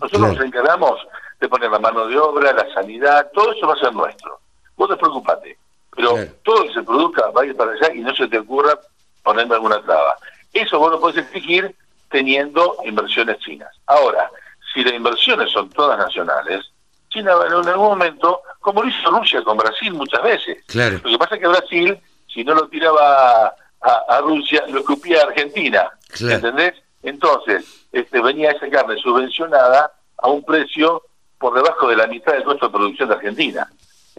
Nosotros 0.00 0.20
Claro. 0.20 0.34
nos 0.34 0.44
encargamos 0.46 0.98
de 1.40 1.48
poner 1.48 1.70
la 1.70 1.78
mano 1.78 2.06
de 2.06 2.18
obra, 2.18 2.52
la 2.52 2.72
sanidad, 2.74 3.30
todo 3.32 3.52
eso 3.52 3.66
va 3.66 3.74
a 3.74 3.78
ser 3.78 3.92
nuestro. 3.94 4.38
Vos 4.76 4.88
despreocupate. 4.88 5.58
Pero 5.96 6.14
todo 6.42 6.60
lo 6.60 6.64
que 6.64 6.74
se 6.74 6.82
produzca 6.82 7.30
va 7.30 7.42
a 7.42 7.46
ir 7.46 7.56
para 7.56 7.72
allá 7.72 7.92
y 7.94 8.00
no 8.00 8.14
se 8.14 8.28
te 8.28 8.38
ocurra 8.38 8.78
ponerme 9.22 9.54
alguna 9.54 9.82
traba. 9.82 10.16
Eso 10.52 10.78
vos 10.78 10.92
lo 10.92 11.00
podés 11.00 11.18
exigir 11.18 11.74
teniendo 12.10 12.76
inversiones 12.84 13.38
chinas. 13.38 13.74
Ahora, 13.86 14.30
si 14.72 14.82
las 14.84 14.94
inversiones 14.94 15.50
son 15.50 15.68
todas 15.70 15.98
nacionales, 15.98 16.70
China 17.08 17.32
en 17.46 17.68
algún 17.68 17.88
momento, 17.88 18.42
como 18.60 18.82
lo 18.82 18.88
hizo 18.88 19.10
Rusia 19.10 19.42
con 19.42 19.56
Brasil 19.56 19.92
muchas 19.92 20.22
veces. 20.22 20.64
Claro. 20.66 21.00
Lo 21.02 21.10
que 21.10 21.18
pasa 21.18 21.34
es 21.34 21.40
que 21.40 21.48
Brasil, 21.48 21.98
si 22.32 22.44
no 22.44 22.54
lo 22.54 22.68
tiraba 22.68 23.54
a, 23.80 24.04
a 24.08 24.20
Rusia, 24.20 24.64
lo 24.68 24.80
escupía 24.80 25.20
a 25.20 25.26
Argentina. 25.26 25.90
Claro. 26.12 26.34
¿Entendés? 26.36 26.74
Entonces, 27.02 27.86
este, 27.92 28.20
venía 28.20 28.52
esa 28.52 28.68
carne 28.68 28.96
subvencionada 29.00 29.92
a 30.18 30.28
un 30.28 30.44
precio 30.44 31.02
por 31.40 31.54
debajo 31.54 31.88
de 31.88 31.96
la 31.96 32.06
mitad 32.06 32.34
del 32.34 32.44
costo 32.44 32.66
de 32.66 32.72
producción 32.72 33.08
de 33.08 33.14
Argentina. 33.16 33.66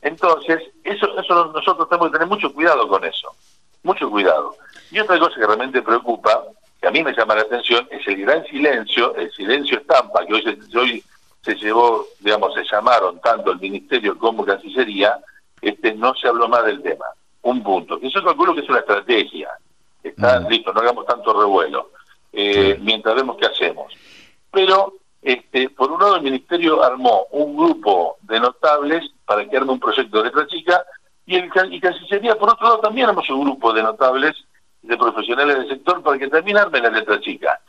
Entonces, 0.02 0.60
eso, 0.84 1.18
eso 1.20 1.46
nosotros 1.54 1.88
tenemos 1.88 2.08
que 2.10 2.14
tener 2.14 2.28
mucho 2.28 2.52
cuidado 2.52 2.88
con 2.88 3.04
eso. 3.06 3.30
Mucho 3.84 4.10
cuidado. 4.10 4.56
Y 4.90 5.00
otra 5.00 5.20
cosa 5.20 5.36
que 5.36 5.46
realmente 5.46 5.82
preocupa, 5.84 6.44
que 6.82 6.88
a 6.88 6.92
mí 6.92 7.04
me 7.04 7.14
llama 7.14 7.36
la 7.36 7.42
atención, 7.44 7.88
es 7.92 8.06
el 8.08 8.18
gran 8.26 8.44
silencio, 8.48 9.16
el 9.16 9.32
silencio 9.32 9.78
estampa, 9.78 10.26
que 10.26 10.34
hoy 10.34 10.42
se, 10.44 10.78
hoy 10.78 11.04
se 11.44 11.54
llevó, 11.56 12.06
digamos, 12.20 12.54
se 12.56 12.64
llamaron 12.64 13.22
tanto 13.22 13.52
el 13.52 13.60
Ministerio 13.60 14.18
como 14.18 14.44
Cancillería, 14.44 15.20
este, 15.62 15.94
no 15.94 16.16
se 16.16 16.28
habló 16.28 16.50
más 16.50 16.66
del 16.66 16.82
tema. 16.82 17.06
Un 17.44 17.62
punto. 17.64 18.00
Yo 18.02 18.24
calculo 18.24 18.56
que 18.56 18.62
es 18.62 18.70
una 18.70 18.80
estrategia. 18.80 19.50
Está 20.04 20.40
Mm. 20.40 20.48
listo, 20.48 20.74
no 20.74 20.80
hagamos 20.82 21.06
tanto 21.06 21.40
revuelo. 21.40 21.92
Eh, 22.34 22.78
mientras 22.82 23.14
vemos 23.16 23.38
qué 23.38 23.46
hacemos. 23.46 23.94
Pero, 24.52 24.94
este, 25.22 25.70
por 25.70 25.92
un 25.92 26.00
lado, 26.00 26.16
el 26.16 26.24
Ministerio 26.24 26.84
armó 26.84 27.28
un 27.32 27.56
grupo 27.56 28.18
de 28.22 28.40
notables 28.40 29.04
para 29.26 29.48
que 29.48 29.58
arme 29.58 29.74
un 29.74 29.80
proyecto 29.80 30.18
de 30.18 30.24
letra 30.26 30.48
chica 30.48 30.84
y, 31.26 31.36
el, 31.36 31.52
y 31.72 31.80
Cancillería, 31.80 32.36
por 32.36 32.50
otro 32.50 32.66
lado, 32.66 32.80
también 32.80 33.08
armó 33.08 33.22
un 33.30 33.44
grupo 33.44 33.72
de 33.74 33.84
notables, 33.84 34.34
de 34.82 34.98
profesionales 34.98 35.58
del 35.58 35.70
sector, 35.70 36.02
para 36.02 36.18
que 36.18 36.28
también 36.28 36.58
armen 36.58 36.84
la 36.84 36.90
letra 36.90 37.20
chica. 37.20 37.60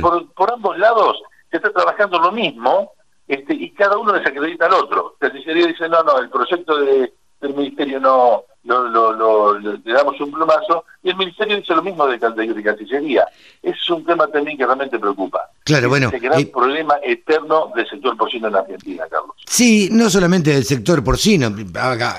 Por, 0.00 0.32
por 0.32 0.52
ambos 0.52 0.78
lados 0.78 1.20
se 1.50 1.56
está 1.56 1.72
trabajando 1.72 2.18
lo 2.20 2.30
mismo 2.30 2.92
este, 3.26 3.54
y 3.54 3.70
cada 3.70 3.98
uno 3.98 4.12
desacredita 4.12 4.66
al 4.66 4.74
otro. 4.74 5.16
Cancillería 5.18 5.66
dice, 5.66 5.88
no, 5.88 6.02
no, 6.02 6.18
el 6.18 6.30
proyecto 6.30 6.78
de, 6.78 7.12
del 7.40 7.54
Ministerio 7.54 7.98
no, 8.00 8.44
lo, 8.64 8.88
lo, 8.88 9.12
lo- 9.14 9.58
le 9.58 9.92
damos 9.92 10.20
un 10.20 10.30
plumazo, 10.30 10.84
y 11.02 11.08
el 11.10 11.16
Ministerio 11.16 11.56
dice 11.56 11.74
lo 11.74 11.82
mismo 11.82 12.06
de, 12.06 12.18
de 12.18 12.62
Cancillería. 12.62 13.24
Es 13.62 13.88
un 13.88 14.04
tema 14.04 14.26
también 14.26 14.58
que 14.58 14.66
realmente 14.66 14.98
preocupa. 14.98 15.50
Claro, 15.64 15.88
bueno, 15.88 16.08
Ese 16.08 16.18
gran 16.18 16.44
problema 16.46 16.96
eterno 17.02 17.70
del 17.74 17.88
sector 17.88 18.16
porcino 18.16 18.48
en 18.48 18.56
Argentina, 18.56 19.04
Carlos. 19.10 19.34
Sí, 19.46 19.88
no 19.90 20.10
solamente 20.10 20.50
del 20.52 20.64
sector 20.64 21.02
porcino, 21.02 21.54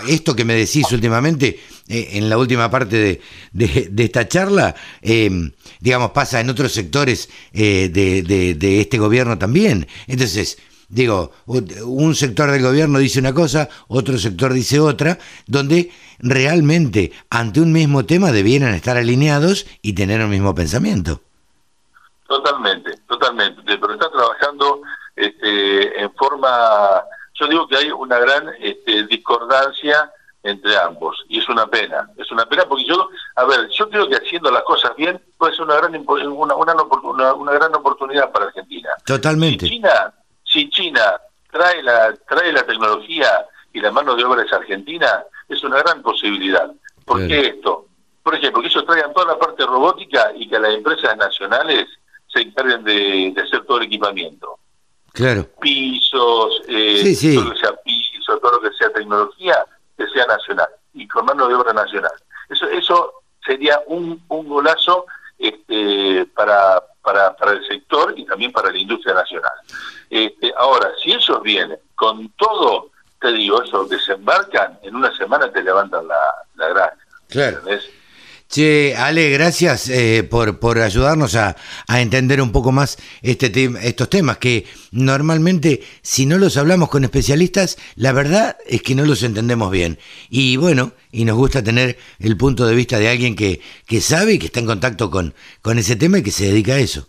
esto 0.08 0.36
que 0.36 0.46
me 0.46 0.56
decís 0.56 0.92
últimamente, 0.92 1.60
eh, 1.88 2.10
en 2.14 2.30
la 2.30 2.38
última 2.38 2.70
parte 2.72 2.96
de, 2.98 3.22
de- 3.52 3.88
de 3.92 4.04
esta 4.04 4.28
charla, 4.28 4.74
eh, 5.02 5.30
digamos, 5.80 6.12
pasa 6.12 6.40
en 6.40 6.50
otros 6.50 6.72
sectores 6.72 7.30
eh, 7.54 7.90
de 7.90 8.82
este 8.82 8.98
gobierno 8.98 9.38
también. 9.38 9.88
Entonces, 10.08 10.58
digo, 10.92 11.32
un 11.46 12.16
sector 12.16 12.52
del 12.52 12.62
gobierno 12.62 13.00
dice 13.00 13.20
una 13.20 13.34
cosa, 13.34 13.70
otro 13.88 14.18
sector 14.18 14.54
dice 14.54 14.80
otra, 14.80 15.18
donde 15.48 15.92
realmente 16.20 17.12
ante 17.30 17.62
un 17.62 17.72
mismo 17.72 18.06
tema 18.06 18.32
debieran 18.32 18.74
estar 18.74 18.98
alineados 18.98 19.66
y 19.82 19.94
tener 19.94 20.22
un 20.22 20.30
mismo 20.30 20.54
pensamiento. 20.54 21.22
Totalmente, 22.28 22.98
totalmente. 23.08 23.62
Pero 23.66 23.94
está 23.94 24.10
trabajando 24.10 24.82
este, 25.16 26.02
en 26.02 26.14
forma. 26.14 27.04
Yo 27.34 27.48
digo 27.48 27.68
que 27.68 27.78
hay 27.78 27.92
una 27.92 28.20
gran 28.20 28.50
este, 28.60 29.06
discordancia 29.08 30.12
entre 30.44 30.78
ambos 30.78 31.24
y 31.28 31.40
es 31.40 31.50
una 31.50 31.68
pena. 31.68 32.10
Es 32.18 32.32
una 32.32 32.46
pena 32.46 32.66
porque 32.66 32.86
yo, 32.86 33.10
a 33.36 33.46
ver, 33.46 33.68
yo 33.70 33.90
creo 33.90 34.08
que 34.08 34.16
haciendo 34.16 34.50
las 34.52 34.64
cosas 34.64 34.96
bien 34.96 35.22
puede 35.38 35.54
ser 35.54 35.66
una 35.66 35.76
gran 35.76 35.96
una, 35.96 36.56
una, 36.56 37.34
una 37.34 37.52
gran 37.52 37.76
oportunidad 37.76 38.32
para 38.32 38.46
Argentina. 38.46 38.90
Totalmente. 39.06 39.66
Si 39.66 39.74
China, 39.74 40.14
si 40.52 40.70
China 40.70 41.20
trae 41.52 41.82
la 41.84 42.14
trae 42.28 42.52
la 42.52 42.64
tecnología 42.66 43.46
y 43.74 43.80
la 43.80 43.92
mano 43.92 44.16
de 44.16 44.24
obra 44.24 44.44
es 44.44 44.52
argentina, 44.54 45.24
es 45.48 45.64
una 45.64 45.78
gran 45.80 46.02
posibilidad. 46.02 46.70
¿Por 47.06 47.28
qué 47.28 47.40
esto? 47.48 47.88
Por 48.24 48.36
ejemplo, 48.36 48.62
que 48.62 48.68
ellos 48.68 48.86
traigan 48.86 49.14
toda 49.14 49.34
la 49.34 49.40
parte 49.40 49.66
robótica 49.66 50.32
y 50.36 50.48
que 50.48 50.60
las 50.60 50.74
empresas 50.74 51.18
nacionales 51.18 51.88
se 52.28 52.42
encarguen 52.42 52.84
de, 52.84 53.32
de 53.34 53.42
hacer 53.42 53.66
todo 53.66 53.78
el 53.78 53.86
equipamiento. 53.86 54.58
Claro. 55.14 55.46
Pisos, 55.60 56.62
eh, 56.68 57.00
Sí, 57.04 57.16
sí. 57.16 57.36
todo 57.36 57.46
lo 57.46 57.54
que 57.54 57.60
sea 57.60 57.74
piso, 57.84 58.38
todo 58.40 58.52
lo 58.54 58.62
que 58.62 58.76
sea 58.78 58.90
tecnología, 58.94 59.66
que 59.98 60.08
sea 60.08 60.26
nacional 60.26 60.68
y 60.94 61.08
con 61.08 61.26
mano 61.26 61.48
de 61.48 61.56
obra 61.56 61.74
nacional. 61.74 62.12
Eso 62.50 62.68
eso 62.70 63.14
sería 63.46 63.82
un, 63.88 64.24
un 64.30 64.48
golazo 64.48 65.06
este, 65.40 66.26
para, 66.36 66.82
para, 67.02 67.36
para 67.36 67.54
el 67.54 67.68
sector 67.68 68.14
y 68.18 68.26
también 68.26 68.52
para 68.52 68.72
la 68.72 68.78
industria 68.78 69.14
nacional. 69.14 69.52
Este, 70.10 70.54
ahora, 70.58 70.92
si 71.02 71.12
ellos 71.12 71.42
vienen 71.42 71.80
con 71.96 72.30
todo, 72.32 72.90
te 73.20 73.32
digo, 73.32 73.62
eso, 73.64 73.86
desembarcan, 73.86 74.80
en 74.84 74.96
una 74.96 75.16
semana 75.16 75.52
te 75.52 75.64
levantan 75.64 76.08
la, 76.08 76.36
la 76.56 76.70
granja. 76.70 76.98
Claro. 77.30 77.58
¿entendés? 77.60 77.90
Che, 78.52 78.96
Ale, 78.98 79.30
gracias 79.30 79.88
eh, 79.88 80.28
por, 80.30 80.60
por 80.60 80.78
ayudarnos 80.80 81.36
a, 81.36 81.56
a 81.88 82.02
entender 82.02 82.42
un 82.42 82.52
poco 82.52 82.74
más 82.74 82.98
este 83.22 83.50
tem- 83.50 83.78
estos 83.82 84.10
temas 84.10 84.40
que 84.40 84.66
normalmente 84.92 85.82
si 86.02 86.26
no 86.26 86.38
los 86.38 86.58
hablamos 86.58 86.90
con 86.90 87.06
especialistas, 87.06 87.78
la 87.96 88.12
verdad 88.12 88.58
es 88.68 88.82
que 88.82 88.94
no 88.94 89.06
los 89.06 89.24
entendemos 89.24 89.72
bien. 89.72 90.00
Y 90.30 90.58
bueno, 90.58 90.92
y 91.14 91.24
nos 91.24 91.38
gusta 91.38 91.64
tener 91.64 91.98
el 92.20 92.36
punto 92.36 92.66
de 92.68 92.76
vista 92.76 93.00
de 93.00 93.08
alguien 93.08 93.38
que, 93.38 93.62
que 93.88 94.02
sabe 94.02 94.34
y 94.34 94.40
que 94.40 94.48
está 94.48 94.60
en 94.60 94.66
contacto 94.66 95.10
con, 95.10 95.34
con 95.62 95.80
ese 95.80 95.96
tema 95.96 96.18
y 96.18 96.24
que 96.24 96.32
se 96.32 96.48
dedica 96.48 96.74
a 96.74 96.80
eso. 96.80 97.08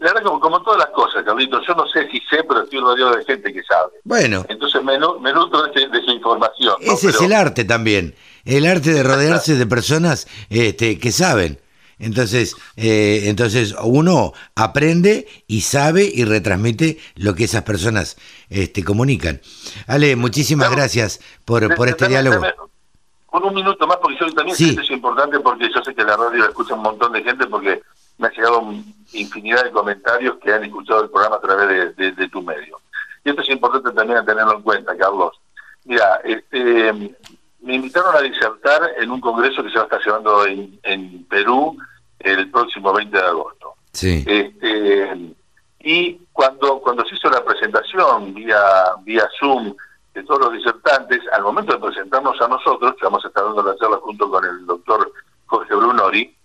La 0.00 0.08
verdad, 0.12 0.24
como, 0.24 0.40
como 0.40 0.62
todas 0.64 0.80
las 0.80 0.88
cosas, 0.88 1.22
Carlitos, 1.24 1.62
yo 1.68 1.74
no 1.76 1.86
sé 1.86 2.08
si 2.10 2.18
sé, 2.28 2.42
pero 2.42 2.64
estoy 2.64 2.80
rodeado 2.80 3.14
de 3.14 3.24
gente 3.24 3.52
que 3.52 3.62
sabe. 3.62 3.92
Bueno, 4.02 4.44
Entonces 4.48 4.82
me, 4.82 4.98
me 4.98 5.32
nutro 5.32 5.62
de, 5.62 5.70
de 5.88 5.98
esa 6.00 6.10
información. 6.10 6.74
¿no? 6.84 6.92
ese 6.94 7.10
es 7.10 7.12
Pero- 7.14 7.26
el 7.26 7.32
arte 7.32 7.64
también, 7.64 8.12
el 8.44 8.66
arte 8.66 8.92
de 8.92 9.02
rodearse 9.02 9.56
de 9.56 9.66
personas 9.66 10.26
este, 10.50 10.98
que 10.98 11.12
saben. 11.12 11.58
Entonces, 12.02 12.56
eh, 12.76 13.22
entonces 13.26 13.76
uno 13.80 14.32
aprende 14.56 15.28
y 15.46 15.60
sabe 15.60 16.10
y 16.12 16.24
retransmite 16.24 16.98
lo 17.14 17.34
que 17.34 17.44
esas 17.44 17.62
personas 17.62 18.16
este, 18.50 18.82
comunican. 18.82 19.40
Ale, 19.86 20.16
muchísimas 20.16 20.70
gracias 20.72 21.20
por, 21.44 21.74
por 21.76 21.88
este 21.88 22.08
diálogo. 22.08 22.44
con 23.26 23.44
un 23.44 23.54
minuto 23.54 23.86
más, 23.86 23.98
porque 23.98 24.18
yo 24.18 24.32
también 24.32 24.56
sé 24.56 24.74
que 24.74 24.82
es 24.82 24.90
importante, 24.90 25.38
porque 25.38 25.70
yo 25.72 25.80
sé 25.84 25.94
que 25.94 26.02
la 26.02 26.16
radio 26.16 26.40
la 26.40 26.46
escucha 26.46 26.74
un 26.74 26.82
montón 26.82 27.12
de 27.12 27.22
gente, 27.22 27.46
porque 27.46 27.80
me 28.18 28.26
ha 28.26 28.30
llegado 28.32 28.74
infinidad 29.12 29.64
de 29.64 29.70
comentarios 29.70 30.38
que 30.42 30.52
han 30.52 30.64
escuchado 30.64 31.04
el 31.04 31.10
programa 31.10 31.36
a 31.36 31.40
través 31.40 31.96
de, 31.96 32.28
tu 32.28 32.42
medio. 32.42 32.80
Y 33.24 33.30
esto 33.30 33.42
es 33.42 33.48
importante 33.50 33.92
también 33.92 34.24
tenerlo 34.24 34.56
en 34.56 34.62
cuenta, 34.62 34.96
Carlos. 34.96 35.40
Mira, 35.84 36.20
este, 36.24 37.14
me 37.62 37.76
invitaron 37.76 38.14
a 38.16 38.20
disertar 38.20 38.82
en 38.98 39.10
un 39.10 39.20
congreso 39.20 39.62
que 39.62 39.70
se 39.70 39.76
va 39.76 39.82
a 39.82 39.84
estar 39.84 40.00
llevando 40.04 40.46
en, 40.46 41.24
Perú 41.28 41.76
el 42.18 42.50
próximo 42.50 42.92
20 42.92 43.16
de 43.16 43.24
agosto. 43.24 43.74
Sí. 43.92 44.24
Este, 44.26 45.34
y 45.80 46.18
cuando 46.32 46.80
cuando 46.80 47.04
se 47.04 47.14
hizo 47.14 47.28
la 47.30 47.44
presentación 47.44 48.34
vía 48.34 48.60
vía 49.02 49.28
Zoom 49.38 49.74
de 50.14 50.22
todos 50.24 50.40
los 50.40 50.52
disertantes, 50.54 51.20
al 51.32 51.42
momento 51.42 51.72
de 51.72 51.80
presentarnos 51.80 52.40
a 52.40 52.48
nosotros, 52.48 52.94
que 52.98 53.04
vamos 53.04 53.24
a 53.24 53.28
estar 53.28 53.44
dando 53.44 53.62
la 53.62 53.76
charla 53.76 53.96
junto 53.98 54.30
con 54.30 54.44
el 54.44 54.66
doctor 54.66 55.10
Jorge 55.46 55.74
Brunori, 55.74 56.36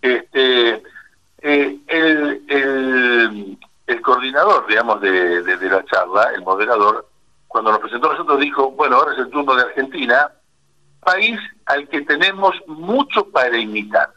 este, 0.00 0.82
eh, 1.42 1.78
el, 1.88 3.58
el, 3.86 4.02
coordinador, 4.02 4.66
digamos, 4.66 5.00
de, 5.00 5.42
de, 5.42 5.70
la 5.70 5.84
charla, 5.84 6.30
el 6.34 6.42
moderador, 6.42 7.06
cuando 7.48 7.70
nos 7.70 7.80
presentó 7.80 8.08
a 8.08 8.12
nosotros 8.12 8.40
dijo, 8.40 8.70
bueno, 8.70 8.96
ahora 8.96 9.12
es 9.12 9.18
el 9.18 9.30
turno 9.30 9.54
de 9.54 9.62
Argentina, 9.62 10.30
país 11.02 11.38
al 11.66 11.88
que 11.88 12.02
tenemos 12.02 12.54
mucho 12.66 13.24
para 13.30 13.56
imitar. 13.56 14.10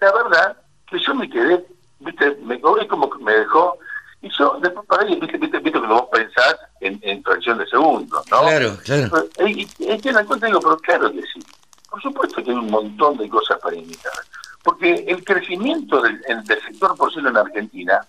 La 0.00 0.12
verdad 0.12 0.56
que 0.88 0.98
yo 0.98 1.14
me 1.14 1.28
quedé, 1.28 1.64
viste, 2.00 2.36
me 2.42 2.56
es 2.56 2.88
como 2.88 3.10
que 3.10 3.22
me 3.22 3.32
dejó, 3.32 3.78
y 4.22 4.30
yo 4.30 4.58
después 4.60 4.86
para 4.86 5.02
ahí, 5.02 5.18
viste, 5.20 5.38
viste, 5.38 5.58
viste 5.58 5.80
que 5.80 5.86
lo 5.86 5.94
vos 5.94 6.08
pensás 6.12 6.56
en, 6.80 6.98
en 7.02 7.22
fracción 7.22 7.58
de 7.58 7.66
segundos, 7.66 8.24
¿no? 8.30 8.40
Claro, 8.40 8.76
claro. 8.84 9.28
Y, 9.46 9.62
es 9.62 10.02
que 10.02 10.08
en 10.08 10.14
la 10.14 10.24
cuenta 10.24 10.46
digo, 10.46 10.60
pero 10.60 10.78
claro 10.78 11.12
que 11.12 11.22
sí. 11.22 11.40
Por 11.90 12.02
supuesto 12.02 12.42
que 12.42 12.50
hay 12.50 12.56
un 12.56 12.70
montón 12.70 13.16
de 13.18 13.28
cosas 13.28 13.58
para 13.60 13.76
imitar. 13.76 14.12
Porque 14.62 15.04
el 15.06 15.24
crecimiento 15.24 16.02
del, 16.02 16.20
del 16.20 16.62
sector 16.62 16.96
porcino 16.96 17.28
en 17.28 17.36
Argentina 17.36 18.00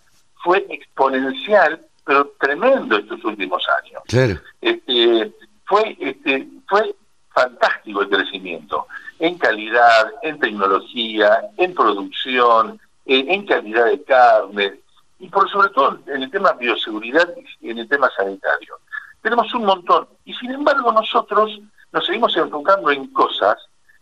fue 0.43 0.65
exponencial, 0.69 1.79
pero 2.03 2.33
tremendo 2.39 2.97
estos 2.97 3.23
últimos 3.23 3.63
años. 3.83 4.01
Claro. 4.07 4.39
Este, 4.61 5.31
fue, 5.65 5.95
este, 5.99 6.47
fue 6.67 6.95
fantástico 7.37 8.01
el 8.01 8.09
crecimiento 8.09 8.87
en 9.19 9.37
calidad, 9.37 10.11
en 10.23 10.39
tecnología, 10.39 11.49
en 11.57 11.73
producción, 11.75 12.79
en, 13.05 13.45
calidad 13.45 13.85
de 13.85 14.03
carne 14.03 14.79
y 15.19 15.29
por 15.29 15.49
sobre 15.49 15.69
todo 15.69 15.99
en 16.07 16.23
el 16.23 16.31
tema 16.31 16.53
bioseguridad 16.53 17.29
y 17.61 17.69
en 17.69 17.79
el 17.79 17.87
tema 17.87 18.09
sanitario. 18.15 18.75
Tenemos 19.21 19.53
un 19.53 19.65
montón 19.65 20.07
y 20.25 20.33
sin 20.33 20.51
embargo 20.51 20.91
nosotros 20.91 21.59
nos 21.91 22.05
seguimos 22.05 22.35
enfocando 22.35 22.89
en 22.91 23.07
cosas, 23.13 23.57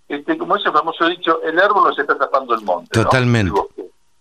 este, 0.08 0.38
como 0.38 0.56
ese 0.56 0.72
famoso 0.72 1.06
dicho, 1.08 1.42
el 1.44 1.60
árbol 1.60 1.90
nos 1.90 2.00
está 2.00 2.18
tapando 2.18 2.56
el 2.56 2.62
monte. 2.62 3.04
Totalmente. 3.04 3.62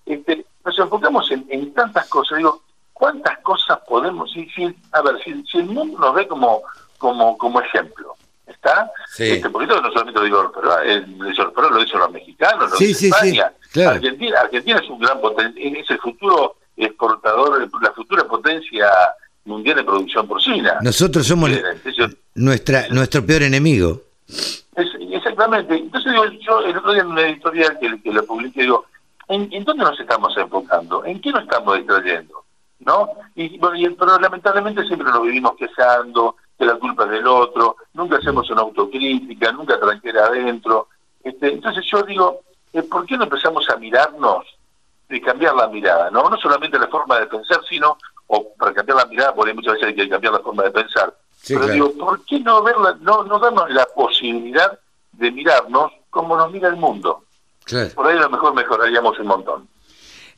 Este, 0.07 0.45
nos 0.65 0.79
enfocamos 0.79 1.31
en, 1.31 1.73
tantas 1.73 2.09
cosas, 2.09 2.39
digo, 2.39 2.62
¿cuántas 2.93 3.39
cosas 3.39 3.79
podemos 3.87 4.33
decir? 4.35 4.75
A 4.93 5.03
ver, 5.03 5.23
si, 5.23 5.43
si 5.45 5.59
el 5.59 5.67
mundo 5.67 5.99
nos 5.99 6.15
ve 6.15 6.27
como, 6.27 6.62
como, 6.99 7.39
como 7.39 7.61
ejemplo, 7.61 8.17
¿está? 8.47 8.90
Sí. 9.09 9.30
Este, 9.30 9.51
porque 9.51 9.66
no 9.66 9.90
solamente 9.92 10.20
lo 10.20 10.24
digo, 10.24 10.53
pero, 10.55 10.80
el, 10.80 11.16
pero 11.55 11.70
lo 11.70 11.78
dicen 11.78 12.01
los 12.01 12.11
mexicanos, 12.11 12.70
lo 12.70 12.76
dice 12.76 13.09
España. 13.09 13.53
Argentina, 13.86 14.40
Argentina 14.40 14.80
es 14.82 14.88
un 14.88 14.99
gran 15.01 15.18
es 15.55 15.90
el 15.90 15.99
futuro 15.99 16.57
exportador, 16.76 17.68
la 17.82 17.92
futura 17.92 18.24
potencia 18.24 18.88
mundial 19.45 19.76
de 19.76 19.84
producción 19.84 20.26
porcina. 20.26 20.78
Nosotros 20.80 21.26
somos 21.26 21.51
nuestra 22.34 22.88
nuestro 22.88 23.24
peor 23.24 23.42
enemigo. 23.42 24.01
exactamente. 25.11 25.74
Entonces 25.76 26.12
digo, 26.12 26.24
yo 26.40 26.61
el 26.61 26.76
otro 26.76 26.92
día 26.92 27.03
en 27.03 27.09
una 27.09 27.22
editorial 27.22 27.78
que, 27.78 28.01
que 28.01 28.12
la 28.12 28.22
publiqué 28.22 28.62
digo, 28.62 28.86
¿en, 29.28 29.49
¿en, 29.53 29.64
dónde 29.64 29.84
nos 29.84 29.99
estamos 29.99 30.36
enfocando? 30.36 31.05
¿En 31.05 31.20
qué 31.20 31.30
nos 31.30 31.42
estamos 31.42 31.76
distrayendo? 31.76 32.45
¿No? 32.80 33.11
Y, 33.34 33.59
bueno, 33.59 33.76
y, 33.76 33.88
pero 33.90 34.18
lamentablemente 34.18 34.84
siempre 34.84 35.09
nos 35.09 35.22
vivimos 35.22 35.55
quejando, 35.57 36.36
que 36.59 36.64
la 36.64 36.76
culpa 36.76 37.05
es 37.05 37.11
del 37.11 37.26
otro, 37.26 37.76
nunca 37.94 38.16
hacemos 38.16 38.48
una 38.50 38.62
autocrítica, 38.62 39.52
nunca 39.52 39.78
tranquera 39.78 40.26
adentro. 40.26 40.88
Este, 41.22 41.52
entonces 41.52 41.84
yo 41.90 42.02
digo, 42.02 42.40
eh, 42.72 42.82
¿por 42.82 43.07
qué 43.07 43.16
no 43.16 43.24
empezamos 43.24 43.68
a 43.70 43.76
mirarnos 43.76 44.44
y 45.09 45.20
cambiar 45.20 45.55
la 45.55 45.68
mirada? 45.68 46.11
No 46.11 46.28
no 46.28 46.36
solamente 46.36 46.78
la 46.78 46.88
forma 46.88 47.18
de 47.18 47.26
pensar, 47.26 47.61
sino, 47.68 47.98
o 48.26 48.48
para 48.59 48.72
cambiar 48.72 48.98
la 48.98 49.07
mirada, 49.07 49.34
porque 49.34 49.55
muchas 49.55 49.74
veces 49.74 49.88
hay 49.88 49.94
que 49.94 50.09
cambiar 50.09 50.34
la 50.34 50.40
forma 50.40 50.62
de 50.64 50.70
pensar, 50.70 51.14
pero 51.46 51.66
digo, 51.66 51.92
¿por 51.92 52.24
qué 52.24 52.40
no, 52.40 52.62
verla, 52.62 52.96
no, 53.00 53.24
no 53.24 53.38
darnos 53.38 53.68
la 53.70 53.86
posibilidad 53.94 54.78
de 55.12 55.30
mirarnos 55.30 55.92
como 56.11 56.36
nos 56.36 56.50
mira 56.50 56.68
el 56.68 56.76
mundo? 56.76 57.24
Por 57.94 58.07
ahí 58.07 58.16
a 58.16 58.22
lo 58.22 58.30
mejor 58.30 58.55
mejoraríamos 58.55 59.18
un 59.18 59.26
montón. 59.26 59.68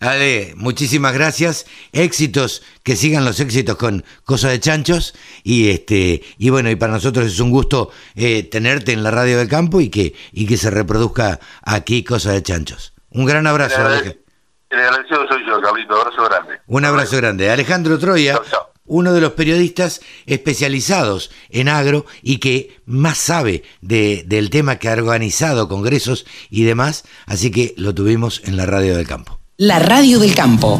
Ale, 0.00 0.52
muchísimas 0.56 1.14
gracias. 1.14 1.66
Éxitos, 1.92 2.62
que 2.82 2.96
sigan 2.96 3.24
los 3.24 3.40
éxitos 3.40 3.76
con 3.76 4.04
Cosa 4.24 4.48
de 4.48 4.60
Chanchos. 4.60 5.14
Y 5.42 5.70
este, 5.70 6.22
y 6.38 6.50
bueno, 6.50 6.70
y 6.70 6.76
para 6.76 6.92
nosotros 6.92 7.26
es 7.26 7.40
un 7.40 7.50
gusto 7.50 7.90
eh, 8.14 8.42
tenerte 8.42 8.92
en 8.92 9.02
la 9.02 9.10
radio 9.10 9.38
del 9.38 9.48
campo 9.48 9.80
y 9.80 9.88
que, 9.88 10.14
y 10.32 10.46
que 10.46 10.56
se 10.56 10.70
reproduzca 10.70 11.40
aquí 11.62 12.04
Cosa 12.04 12.32
de 12.32 12.42
Chanchos. 12.42 12.92
Un 13.10 13.24
gran 13.24 13.46
abrazo, 13.46 13.80
Alejandro. 13.84 14.26
El 14.68 14.80
agradecido 14.80 15.26
soy 15.28 15.46
yo, 15.46 15.60
Carlito. 15.60 15.94
Abrazo 15.94 16.24
grande. 16.24 16.60
Un 16.66 16.84
abrazo 16.84 17.16
grande. 17.16 17.50
Alejandro 17.50 17.98
Troya. 17.98 18.40
uno 18.84 19.12
de 19.12 19.20
los 19.20 19.32
periodistas 19.32 20.00
especializados 20.26 21.30
en 21.48 21.68
agro 21.68 22.06
y 22.22 22.38
que 22.38 22.80
más 22.84 23.18
sabe 23.18 23.64
de, 23.80 24.24
del 24.26 24.50
tema 24.50 24.76
que 24.76 24.88
ha 24.88 24.92
organizado 24.92 25.68
congresos 25.68 26.26
y 26.50 26.64
demás, 26.64 27.04
así 27.26 27.50
que 27.50 27.74
lo 27.76 27.94
tuvimos 27.94 28.42
en 28.44 28.56
la 28.56 28.66
radio 28.66 28.96
del 28.96 29.06
campo. 29.06 29.40
La 29.58 29.78
radio 29.78 30.18
del 30.18 30.34
campo. 30.34 30.78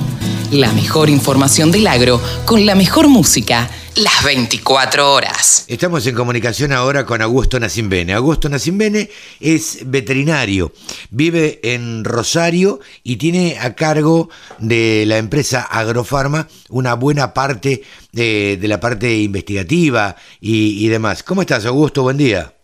La 0.51 0.71
mejor 0.71 1.09
información 1.09 1.71
del 1.71 1.87
agro 1.87 2.21
con 2.45 2.67
la 2.67 2.75
mejor 2.75 3.09
música 3.09 3.71
las 3.97 4.23
24 4.23 5.15
horas. 5.15 5.65
Estamos 5.67 6.07
en 6.07 6.15
comunicación 6.15 6.73
ahora 6.73 7.07
con 7.07 7.23
Augusto 7.23 7.59
Nacimbene. 7.59 8.13
Augusto 8.13 8.51
Nacimbene 8.51 9.09
es 9.41 9.79
veterinario, 9.87 10.75
vive 11.09 11.59
en 11.63 12.05
Rosario 12.05 12.81
y 13.03 13.17
tiene 13.17 13.57
a 13.59 13.75
cargo 13.75 14.29
de 14.59 15.05
la 15.07 15.17
empresa 15.17 15.63
Agrofarma 15.63 16.47
una 16.69 16.93
buena 16.93 17.33
parte 17.33 17.83
de, 18.13 18.59
la 18.61 18.79
parte 18.79 19.17
investigativa 19.17 20.17
y, 20.39 20.85
y 20.85 20.89
demás. 20.89 21.23
¿Cómo 21.23 21.41
estás, 21.41 21.65
Augusto? 21.65 22.03
Buen 22.03 22.19
día. 22.19 22.56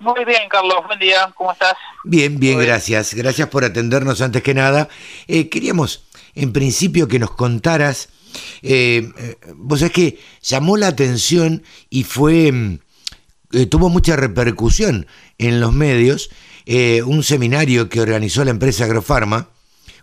Muy 0.00 0.24
bien, 0.24 0.48
Carlos, 0.48 0.76
buen 0.86 1.00
día, 1.00 1.32
¿cómo 1.34 1.50
estás? 1.50 1.74
Bien, 2.04 2.38
bien, 2.38 2.60
gracias. 2.60 3.14
Gracias 3.14 3.48
por 3.48 3.64
atendernos 3.64 4.20
antes 4.20 4.44
que 4.44 4.54
nada. 4.54 4.88
Eh, 5.26 5.48
queríamos, 5.48 6.04
en 6.36 6.52
principio, 6.52 7.08
que 7.08 7.18
nos 7.18 7.32
contaras, 7.32 8.08
eh, 8.62 9.10
eh, 9.18 9.36
vos 9.56 9.80
sabés 9.80 9.92
que 9.92 10.18
llamó 10.40 10.76
la 10.76 10.86
atención 10.86 11.64
y 11.90 12.04
fue, 12.04 12.52
mm, 12.52 12.78
tuvo 13.68 13.88
mucha 13.88 14.14
repercusión 14.14 15.08
en 15.36 15.58
los 15.58 15.72
medios, 15.72 16.30
un 17.06 17.24
seminario 17.24 17.88
que 17.88 18.00
organizó 18.00 18.44
la 18.44 18.50
empresa 18.50 18.84
Agrofarma, 18.84 19.48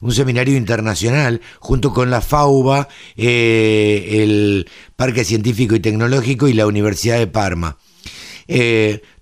un 0.02 0.12
seminario 0.12 0.58
internacional 0.58 1.40
junto 1.60 1.94
con 1.94 2.10
la 2.10 2.22
FAUBA, 2.22 2.90
el 3.16 4.68
Parque 4.96 5.24
Científico 5.24 5.76
y 5.76 5.80
Tecnológico 5.80 6.48
y 6.48 6.54
la 6.54 6.66
Universidad 6.66 7.20
de 7.20 7.28
Parma 7.28 7.78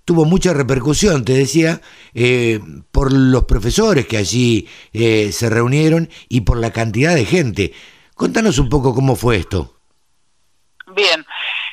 tuvo 0.05 0.25
mucha 0.25 0.53
repercusión, 0.53 1.23
te 1.23 1.33
decía, 1.33 1.81
eh, 2.13 2.59
por 2.91 3.13
los 3.13 3.45
profesores 3.45 4.05
que 4.05 4.17
allí 4.17 4.67
eh, 4.91 5.31
se 5.31 5.49
reunieron 5.49 6.09
y 6.29 6.41
por 6.41 6.57
la 6.57 6.71
cantidad 6.71 7.15
de 7.15 7.25
gente. 7.25 7.73
Contanos 8.15 8.59
un 8.59 8.69
poco 8.69 8.93
cómo 8.93 9.15
fue 9.15 9.37
esto. 9.37 9.79
Bien, 10.87 11.25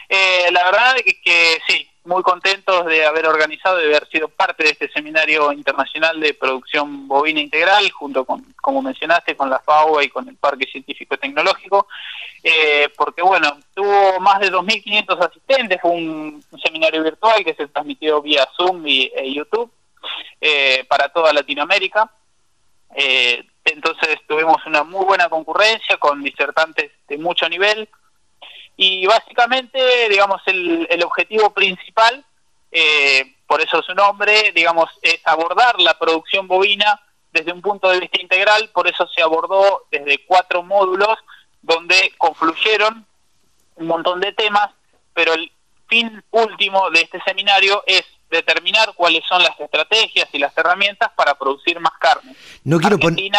eh, 0.08 0.50
la 0.52 0.64
verdad 0.64 0.96
es 1.04 1.14
que 1.22 1.58
sí, 1.68 1.89
muy 2.10 2.24
contentos 2.24 2.86
de 2.86 3.06
haber 3.06 3.28
organizado, 3.28 3.76
de 3.76 3.86
haber 3.86 4.08
sido 4.08 4.28
parte 4.28 4.64
de 4.64 4.70
este 4.70 4.90
seminario 4.90 5.52
internacional 5.52 6.18
de 6.18 6.34
producción 6.34 7.06
bovina 7.06 7.40
integral, 7.40 7.88
junto 7.92 8.24
con, 8.24 8.42
como 8.60 8.82
mencionaste, 8.82 9.36
con 9.36 9.48
la 9.48 9.60
FAO 9.60 10.02
y 10.02 10.08
con 10.08 10.28
el 10.28 10.34
Parque 10.36 10.66
Científico 10.66 11.16
Tecnológico, 11.16 11.86
eh, 12.42 12.88
porque 12.96 13.22
bueno, 13.22 13.56
tuvo 13.72 14.18
más 14.18 14.40
de 14.40 14.50
2.500 14.50 15.24
asistentes, 15.24 15.80
fue 15.80 15.92
un, 15.92 16.44
seminario 16.60 17.04
virtual 17.04 17.44
que 17.44 17.54
se 17.54 17.68
transmitió 17.68 18.20
vía 18.20 18.46
Zoom 18.56 18.84
y 18.88 19.12
e 19.14 19.32
YouTube 19.32 19.70
eh, 20.40 20.84
para 20.88 21.10
toda 21.10 21.32
Latinoamérica. 21.32 22.10
Eh, 22.96 23.44
entonces 23.64 24.18
tuvimos 24.26 24.56
una 24.66 24.82
muy 24.82 25.04
buena 25.04 25.28
concurrencia 25.28 25.96
con 25.98 26.24
disertantes 26.24 26.90
de 27.06 27.18
mucho 27.18 27.48
nivel 27.48 27.88
y 28.82 29.04
básicamente, 29.04 30.08
digamos, 30.08 30.40
el, 30.46 30.86
el 30.88 31.02
objetivo 31.04 31.50
principal, 31.52 32.24
eh, 32.72 33.36
por 33.46 33.60
eso 33.60 33.82
su 33.82 33.92
nombre, 33.94 34.52
digamos, 34.54 34.88
es 35.02 35.20
abordar 35.24 35.78
la 35.78 35.98
producción 35.98 36.48
bovina 36.48 36.98
desde 37.30 37.52
un 37.52 37.60
punto 37.60 37.90
de 37.90 38.00
vista 38.00 38.18
integral, 38.22 38.70
por 38.72 38.88
eso 38.88 39.06
se 39.14 39.20
abordó 39.20 39.84
desde 39.90 40.24
cuatro 40.24 40.62
módulos 40.62 41.18
donde 41.60 42.14
confluyeron 42.16 43.04
un 43.76 43.86
montón 43.86 44.18
de 44.18 44.32
temas, 44.32 44.70
pero 45.12 45.34
el 45.34 45.52
fin 45.86 46.24
último 46.30 46.88
de 46.88 47.02
este 47.02 47.20
seminario 47.26 47.84
es 47.86 48.04
determinar 48.30 48.94
cuáles 48.94 49.22
son 49.28 49.42
las 49.42 49.60
estrategias 49.60 50.26
y 50.32 50.38
las 50.38 50.56
herramientas 50.56 51.10
para 51.14 51.34
producir 51.34 51.78
más 51.80 51.92
carne. 52.00 52.34
No 52.64 52.80
quiero 52.80 52.98
poner... 52.98 53.30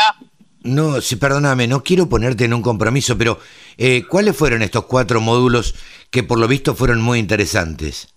No, 0.64 1.02
sí, 1.02 1.16
perdóname, 1.16 1.66
no 1.68 1.82
quiero 1.82 2.08
ponerte 2.08 2.46
en 2.46 2.54
un 2.54 2.62
compromiso, 2.62 3.18
pero 3.18 3.39
eh, 3.84 4.06
¿cuáles 4.08 4.38
fueron 4.38 4.62
estos 4.62 4.86
cuatro 4.86 5.22
módulos 5.22 5.74
que 6.12 6.22
por 6.22 6.38
lo 6.38 6.48
visto 6.48 6.76
fueron 6.76 7.02
muy 7.02 7.18
interesantes? 7.18 8.14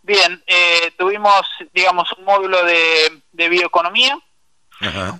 Bien, 0.00 0.42
eh, 0.46 0.90
tuvimos, 0.96 1.42
digamos, 1.74 2.10
un 2.16 2.24
módulo 2.24 2.64
de, 2.64 3.22
bioeconomía, 3.50 4.18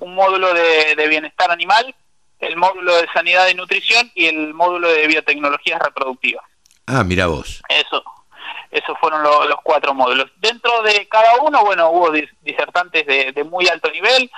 un 0.00 0.14
módulo 0.14 0.54
de, 0.54 1.06
bienestar 1.08 1.50
animal, 1.50 1.94
el 2.38 2.56
módulo 2.56 2.96
de 2.96 3.06
sanidad 3.12 3.48
y 3.48 3.54
nutrición 3.54 4.10
y 4.14 4.24
el 4.24 4.54
módulo 4.54 4.88
de 4.88 5.06
biotecnologías 5.08 5.78
reproductivas. 5.78 6.44
Ah, 6.86 7.04
mira 7.04 7.26
vos. 7.26 7.60
Eso, 7.68 8.02
esos 8.70 8.98
fueron 8.98 9.22
los 9.22 9.60
cuatro 9.62 9.92
módulos. 9.92 10.30
Dentro 10.38 10.80
de 10.84 11.06
cada 11.06 11.34
uno, 11.42 11.62
bueno, 11.66 11.90
hubo 11.90 12.10
disertantes 12.40 13.06
de, 13.06 13.30
de 13.30 13.44
muy 13.44 13.68
alto 13.68 13.90
nivel. 13.90 14.30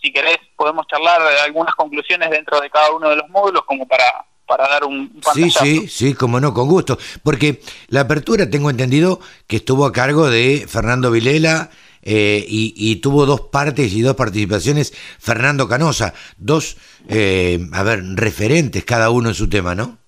Si 0.00 0.12
querés, 0.12 0.38
podemos 0.54 0.86
charlar 0.86 1.20
algunas 1.42 1.74
conclusiones 1.74 2.30
dentro 2.30 2.60
de 2.60 2.70
cada 2.70 2.92
uno 2.92 3.08
de 3.08 3.16
los 3.16 3.28
módulos 3.28 3.64
como 3.64 3.88
para 3.88 4.24
para 4.46 4.68
dar 4.68 4.84
un, 4.84 5.20
Sí, 5.34 5.50
sí, 5.50 5.88
sí, 5.88 6.14
como 6.14 6.40
no, 6.40 6.52
con 6.52 6.68
gusto. 6.68 6.98
Porque 7.22 7.60
la 7.88 8.00
apertura, 8.00 8.50
tengo 8.50 8.70
entendido, 8.70 9.20
que 9.46 9.56
estuvo 9.56 9.86
a 9.86 9.92
cargo 9.92 10.28
de 10.28 10.66
Fernando 10.68 11.10
Vilela 11.10 11.70
eh, 12.02 12.44
y, 12.46 12.96
tuvo 12.96 13.26
dos 13.26 13.42
partes 13.42 13.92
y 13.92 14.02
dos 14.02 14.14
participaciones 14.16 14.92
Fernando 15.18 15.68
Canosa, 15.68 16.12
dos, 16.36 16.76
eh, 17.08 17.58
a 17.72 17.82
ver, 17.82 18.02
referentes 18.14 18.84
cada 18.84 19.10
uno 19.10 19.30
en 19.30 19.34
su 19.34 19.48
tema, 19.48 19.74
¿no? 19.74 19.98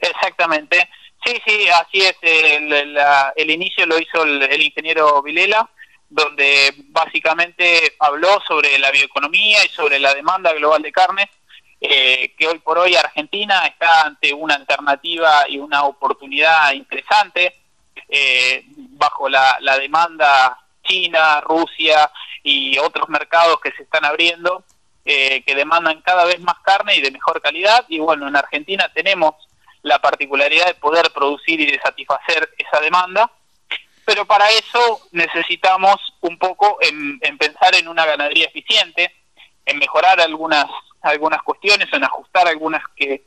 Exactamente. 0.00 0.88
Sí, 1.24 1.34
sí, 1.44 1.68
así 1.68 1.98
es. 2.02 2.16
El, 2.22 3.50
inicio 3.50 3.84
lo 3.86 3.98
hizo 3.98 4.22
el 4.22 4.62
ingeniero 4.62 5.20
Vilela 5.22 5.68
donde 6.10 6.74
básicamente 6.88 7.94
habló 7.98 8.40
sobre 8.46 8.78
la 8.78 8.90
bioeconomía 8.90 9.64
y 9.64 9.68
sobre 9.68 9.98
la 9.98 10.14
demanda 10.14 10.52
global 10.54 10.82
de 10.82 10.92
carne 10.92 11.30
eh, 11.80 12.34
que 12.36 12.48
hoy 12.48 12.58
por 12.58 12.76
hoy 12.76 12.96
Argentina 12.96 13.64
está 13.66 14.02
ante 14.02 14.34
una 14.34 14.56
alternativa 14.56 15.48
y 15.48 15.58
una 15.58 15.84
oportunidad 15.84 16.72
interesante 16.72 17.54
eh, 18.08 18.64
bajo 18.66 19.28
la, 19.28 19.58
demanda 19.78 20.58
China, 20.82 21.40
Rusia 21.40 22.10
y 22.42 22.78
otros 22.78 23.08
mercados 23.08 23.60
que 23.60 23.70
se 23.72 23.84
están 23.84 24.04
abriendo 24.04 24.64
eh, 25.04 25.42
que 25.46 25.54
demandan 25.54 26.02
cada 26.02 26.24
vez 26.24 26.40
más 26.40 26.58
carne 26.64 26.96
y 26.96 27.00
de 27.00 27.12
mejor 27.12 27.40
calidad. 27.40 27.84
Y 27.88 28.00
bueno, 28.00 28.26
en 28.26 28.34
Argentina 28.34 28.90
tenemos 28.92 29.34
la 29.82 30.00
particularidad 30.00 30.66
de 30.66 30.74
poder 30.74 31.12
producir 31.12 31.60
y 31.60 31.66
de 31.66 31.80
satisfacer 31.80 32.50
esa 32.58 32.80
demanda. 32.80 33.30
Pero 34.04 34.24
para 34.24 34.50
eso 34.50 35.00
necesitamos 35.12 35.96
un 36.22 36.38
poco 36.38 36.78
en 36.80 37.38
pensar 37.38 37.74
en 37.76 37.86
una 37.86 38.04
ganadería 38.04 38.46
eficiente, 38.46 39.14
en 39.68 39.78
mejorar 39.78 40.20
algunas 40.20 40.66
algunas 41.02 41.42
cuestiones, 41.42 41.88
en 41.92 42.04
ajustar 42.04 42.48
algunas 42.48 42.82
que, 42.96 43.24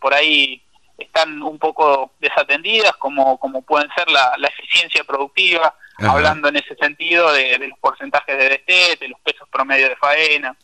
por 0.00 0.14
ahí 0.14 0.62
están 0.98 1.42
un 1.42 1.58
poco 1.58 2.12
desatendidas, 2.20 2.92
como, 2.98 3.38
como 3.38 3.62
pueden 3.62 3.88
ser 3.96 4.08
la, 4.10 4.32
eficiencia 4.48 5.04
productiva, 5.04 5.74
hablando 5.98 6.48
en 6.48 6.56
ese 6.56 6.74
sentido 6.76 7.32
de, 7.32 7.58
los 7.58 7.78
porcentajes 7.78 8.36
de 8.36 8.48
DT, 8.48 9.00
de 9.00 9.08
los 9.08 9.20
pesos 9.20 9.48
promedio 9.50 9.88
de 9.88 9.96
faena. 9.96 10.56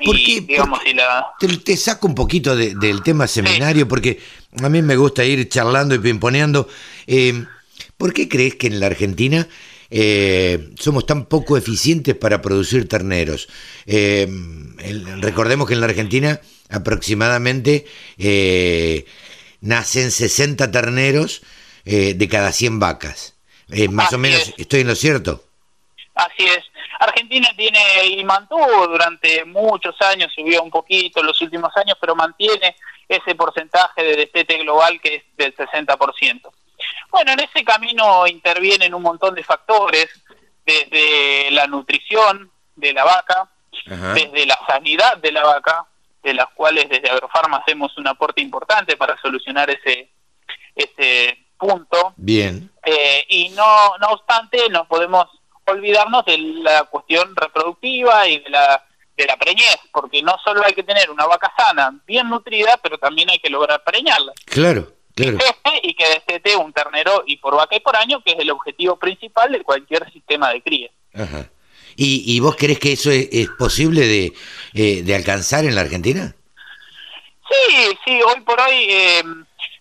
y, 0.00 0.40
digamos, 0.40 0.80
la... 0.94 1.32
te, 1.38 1.76
saco 1.76 2.06
un 2.06 2.14
poquito 2.14 2.54
del 2.54 3.02
tema 3.02 3.26
seminario, 3.26 3.88
porque 3.88 4.20
a 4.62 4.68
mí 4.68 4.82
me 4.82 4.96
gusta 4.96 5.24
ir 5.24 5.48
charlando 5.48 5.94
y 5.94 5.98
pimponeando. 5.98 6.68
Eh, 7.06 7.44
¿Por 7.96 8.12
qué 8.12 8.28
crees 8.28 8.56
que 8.56 8.66
en 8.66 8.80
la 8.80 8.86
Argentina 8.86 9.46
eh, 9.96 10.70
somos 10.76 11.06
tan 11.06 11.26
poco 11.26 11.56
eficientes 11.56 12.16
para 12.16 12.42
producir 12.42 12.88
terneros. 12.88 13.48
Eh, 13.86 14.26
recordemos 15.20 15.68
que 15.68 15.74
en 15.74 15.80
la 15.80 15.86
Argentina 15.86 16.40
aproximadamente 16.68 17.86
eh, 18.18 19.06
nacen 19.60 20.10
60 20.10 20.72
terneros 20.72 21.42
de 21.84 22.28
cada 22.28 22.50
100 22.50 22.80
vacas. 22.80 23.36
más 23.90 24.12
o 24.12 24.18
menos, 24.18 24.52
¿estoy 24.56 24.80
en 24.80 24.88
lo 24.88 24.96
cierto? 24.96 25.44
Así 26.14 26.44
es. 26.44 26.64
Argentina 26.98 27.48
tiene 27.56 27.78
y 28.06 28.24
mantuvo 28.24 28.88
durante 28.88 29.44
muchos 29.44 29.94
años, 30.00 30.32
subió 30.34 30.62
un 30.62 30.70
poquito 30.70 31.20
en 31.20 31.26
los 31.26 31.40
últimos 31.40 31.70
años, 31.76 31.96
pero 32.00 32.16
mantiene 32.16 32.74
ese 33.08 33.36
porcentaje 33.36 34.02
de 34.02 34.16
destete 34.16 34.58
global 34.58 35.00
que 35.00 35.16
es 35.16 35.22
del 35.36 35.54
60%. 35.54 36.50
Bueno, 37.14 37.30
en 37.30 37.48
ese 37.48 37.62
camino 37.62 38.26
intervienen 38.26 38.92
un 38.92 39.02
montón 39.02 39.36
de 39.36 39.44
factores, 39.44 40.08
desde 40.66 41.48
la 41.52 41.68
nutrición 41.68 42.50
de 42.74 42.92
la 42.92 43.04
vaca, 43.04 43.48
desde 43.86 44.44
la 44.44 44.58
sanidad 44.66 45.18
de 45.18 45.30
la 45.30 45.44
vaca, 45.44 45.86
de 46.24 46.34
las 46.34 46.48
cuales 46.54 46.88
desde 46.88 47.08
Agrofarma 47.08 47.58
hacemos 47.58 47.96
un 47.98 48.08
aporte 48.08 48.40
importante 48.40 48.96
para 48.96 49.16
solucionar 49.22 49.70
ese, 49.70 50.10
ese 50.74 51.38
punto. 51.56 52.14
Bien. 52.16 52.68
Eh, 52.84 53.24
y 53.28 53.50
no, 53.50 53.96
no 54.00 54.08
obstante, 54.08 54.68
no 54.68 54.88
podemos 54.88 55.26
olvidarnos 55.66 56.24
de 56.24 56.36
la 56.36 56.82
cuestión 56.82 57.36
reproductiva 57.36 58.26
y 58.26 58.40
de 58.40 58.50
la, 58.50 58.84
de 59.16 59.24
la 59.24 59.36
preñez, 59.36 59.78
porque 59.92 60.20
no 60.20 60.34
solo 60.44 60.64
hay 60.66 60.72
que 60.72 60.82
tener 60.82 61.08
una 61.12 61.26
vaca 61.26 61.52
sana, 61.56 61.96
bien 62.08 62.28
nutrida, 62.28 62.76
pero 62.82 62.98
también 62.98 63.30
hay 63.30 63.38
que 63.38 63.50
lograr 63.50 63.84
preñarla. 63.84 64.32
Claro. 64.46 64.93
Y 65.16 65.94
que 65.94 66.08
destete 66.08 66.56
un 66.56 66.72
ternero 66.72 67.22
y 67.26 67.36
por 67.36 67.56
vaca 67.56 67.76
y 67.76 67.80
por 67.80 67.96
año, 67.96 68.20
que 68.22 68.32
es 68.32 68.38
el 68.38 68.50
objetivo 68.50 68.96
principal 68.96 69.52
de 69.52 69.62
cualquier 69.62 70.10
sistema 70.12 70.50
de 70.50 70.62
cría. 70.62 70.90
Ajá. 71.14 71.48
¿Y, 71.96 72.40
vos 72.40 72.56
crees 72.56 72.80
que 72.80 72.92
eso 72.92 73.10
es, 73.12 73.48
posible 73.56 74.00
de, 74.00 74.32
eh, 74.74 75.02
de, 75.04 75.14
alcanzar 75.14 75.64
en 75.64 75.76
la 75.76 75.82
Argentina? 75.82 76.34
Sí, 77.48 77.98
sí, 78.04 78.20
hoy 78.20 78.40
por 78.40 78.60
hoy 78.60 78.86
eh, 78.90 79.22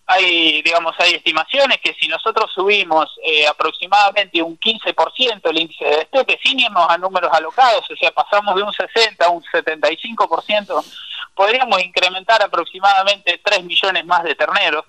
hay, 0.05 0.61
digamos, 0.61 0.93
hay 0.99 1.13
estimaciones 1.15 1.79
que 1.81 1.95
si 1.99 2.07
nosotros 2.07 2.51
subimos 2.53 3.09
eh, 3.23 3.47
aproximadamente 3.47 4.43
un 4.43 4.59
15% 4.59 5.41
el 5.49 5.57
índice 5.57 5.85
de 5.85 5.97
destete, 5.97 6.39
sin 6.43 6.59
irnos 6.59 6.87
a 6.87 6.99
números 6.99 7.31
alocados, 7.33 7.89
o 7.89 7.95
sea, 7.95 8.11
pasamos 8.11 8.55
de 8.55 8.61
un 8.61 8.73
60 8.73 9.25
a 9.25 9.29
un 9.29 9.41
75%, 9.43 10.85
podríamos 11.33 11.83
incrementar 11.83 12.43
aproximadamente 12.43 13.41
3 13.43 13.63
millones 13.63 14.05
más 14.05 14.23
de 14.23 14.35
terneros 14.35 14.85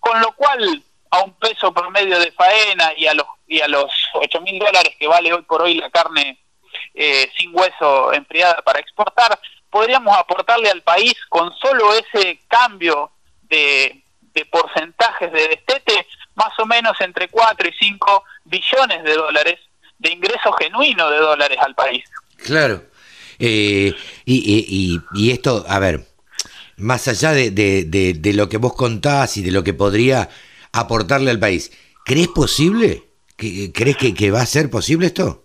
con 0.00 0.20
lo 0.20 0.32
cual 0.32 0.82
a 1.10 1.22
un 1.22 1.32
peso 1.34 1.72
promedio 1.72 2.18
de 2.18 2.32
faena 2.32 2.92
y 2.96 3.06
a 3.06 3.14
los 3.14 3.26
y 3.46 3.60
a 3.60 3.68
los 3.68 3.92
8 4.14 4.40
mil 4.40 4.58
dólares 4.58 4.94
que 4.98 5.06
vale 5.06 5.32
hoy 5.32 5.42
por 5.42 5.62
hoy 5.62 5.74
la 5.74 5.90
carne 5.90 6.38
eh, 6.94 7.30
sin 7.36 7.50
hueso 7.54 8.12
enfriada 8.12 8.62
para 8.62 8.80
exportar, 8.80 9.38
podríamos 9.70 10.16
aportarle 10.16 10.70
al 10.70 10.82
país 10.82 11.14
con 11.28 11.52
solo 11.58 11.92
ese 11.94 12.40
cambio 12.48 13.10
de, 13.42 14.02
porcentajes 14.50 15.32
de 15.32 15.48
destete, 15.48 16.06
más 16.34 16.58
o 16.58 16.66
menos 16.66 16.98
entre 17.00 17.28
4 17.28 17.68
y 17.68 17.72
5 17.72 18.24
billones 18.44 19.04
de 19.04 19.14
dólares 19.14 19.60
de 19.98 20.12
ingreso 20.12 20.52
genuino 20.54 21.10
de 21.10 21.18
dólares 21.18 21.58
al 21.60 21.74
país. 21.74 22.04
Claro. 22.44 22.82
Eh, 23.38 23.94
y, 24.24 24.34
y, 24.34 25.00
y 25.14 25.30
esto, 25.30 25.64
a 25.68 25.78
ver, 25.78 26.05
más 26.76 27.08
allá 27.08 27.32
de, 27.32 27.50
de, 27.50 28.32
lo 28.32 28.48
que 28.48 28.58
vos 28.58 28.74
contás 28.74 29.36
y 29.36 29.42
de 29.42 29.50
lo 29.50 29.64
que 29.64 29.74
podría 29.74 30.28
aportarle 30.72 31.30
al 31.30 31.40
país, 31.40 31.72
¿crees 32.04 32.28
posible? 32.28 33.04
¿Crees 33.36 33.96
que, 33.96 34.14
que 34.14 34.30
va 34.30 34.40
a 34.40 34.46
ser 34.46 34.70
posible 34.70 35.06
esto? 35.06 35.44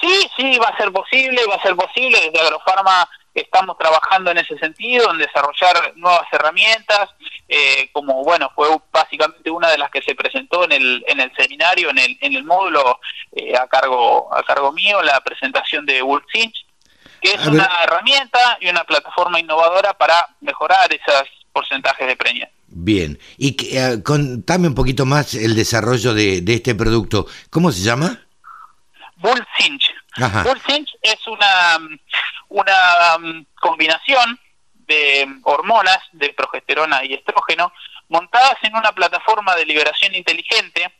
Sí, 0.00 0.28
sí, 0.36 0.58
va 0.58 0.68
a 0.68 0.76
ser 0.76 0.92
posible, 0.92 1.40
va 1.48 1.54
a 1.54 1.62
ser 1.62 1.74
posible. 1.76 2.18
Desde 2.20 2.40
Agrofarma 2.40 3.08
estamos 3.34 3.76
trabajando 3.78 4.30
en 4.30 4.38
ese 4.38 4.56
sentido, 4.58 5.10
en 5.10 5.18
desarrollar 5.18 5.92
nuevas 5.96 6.26
herramientas, 6.30 7.10
eh, 7.48 7.88
como 7.92 8.22
bueno, 8.22 8.50
fue 8.54 8.68
básicamente 8.92 9.50
una 9.50 9.70
de 9.70 9.78
las 9.78 9.90
que 9.90 10.02
se 10.02 10.14
presentó 10.14 10.64
en 10.64 10.72
el, 10.72 11.04
en 11.08 11.20
el 11.20 11.34
seminario, 11.36 11.90
en 11.90 11.98
el, 11.98 12.18
en 12.20 12.34
el 12.34 12.44
módulo 12.44 13.00
eh, 13.32 13.56
a 13.56 13.66
cargo 13.66 14.32
a 14.32 14.42
cargo 14.44 14.72
mío, 14.72 15.02
la 15.02 15.20
presentación 15.20 15.84
de 15.84 16.00
Wolf 16.02 16.24
que 17.24 17.32
es 17.32 17.46
una 17.46 17.66
herramienta 17.82 18.58
y 18.60 18.68
una 18.68 18.84
plataforma 18.84 19.40
innovadora 19.40 19.94
para 19.94 20.28
mejorar 20.42 20.92
esos 20.92 21.26
porcentajes 21.54 22.06
de 22.06 22.16
preña. 22.16 22.50
Bien, 22.66 23.18
y 23.38 23.56
eh, 23.74 24.02
contame 24.04 24.68
un 24.68 24.74
poquito 24.74 25.06
más 25.06 25.34
el 25.34 25.56
desarrollo 25.56 26.12
de, 26.12 26.44
este 26.46 26.74
producto. 26.74 27.26
¿Cómo 27.48 27.72
se 27.72 27.80
llama? 27.80 28.20
Bull 29.16 29.42
Cinch. 29.56 29.90
Bull 30.18 30.60
Cinch 30.66 30.90
es 31.00 31.26
una, 31.26 31.78
una 32.50 33.16
um, 33.16 33.44
combinación 33.58 34.38
de 34.86 35.26
hormonas, 35.44 36.00
de 36.12 36.28
progesterona 36.34 37.06
y 37.06 37.14
estrógeno, 37.14 37.72
montadas 38.10 38.56
en 38.64 38.76
una 38.76 38.92
plataforma 38.92 39.56
de 39.56 39.64
liberación 39.64 40.14
inteligente 40.14 40.92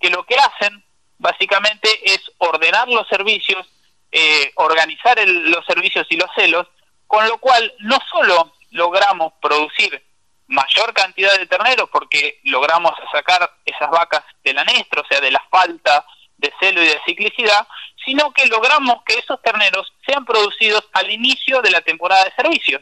que 0.00 0.10
lo 0.10 0.24
que 0.24 0.34
hacen 0.34 0.82
básicamente 1.18 1.88
es 2.12 2.20
ordenar 2.38 2.88
los 2.88 3.06
servicios 3.06 3.68
eh, 4.12 4.52
organizar 4.56 5.18
los 5.26 5.64
servicios 5.66 6.06
y 6.10 6.16
los 6.16 6.30
celos, 6.34 6.66
con 7.06 7.26
lo 7.28 7.38
cual 7.38 7.72
no 7.80 7.98
solo 8.10 8.52
logramos 8.70 9.32
producir 9.40 10.04
mayor 10.48 10.92
cantidad 10.92 11.36
de 11.38 11.46
terneros 11.46 11.88
porque 11.90 12.40
logramos 12.44 12.92
sacar 13.12 13.48
esas 13.64 13.88
vacas 13.90 14.22
del 14.42 14.58
anestro, 14.58 15.02
o 15.02 15.06
sea, 15.06 15.20
de 15.20 15.30
la 15.30 15.42
falta 15.50 16.04
de 16.36 16.52
celo 16.58 16.82
y 16.82 16.86
de 16.86 17.00
ciclicidad, 17.06 17.66
sino 18.04 18.32
que 18.32 18.46
logramos 18.46 19.02
que 19.04 19.18
esos 19.18 19.40
terneros 19.42 19.92
sean 20.04 20.24
producidos 20.24 20.88
al 20.92 21.10
inicio 21.10 21.60
de 21.62 21.70
la 21.70 21.80
temporada 21.82 22.24
de 22.24 22.32
servicio. 22.32 22.80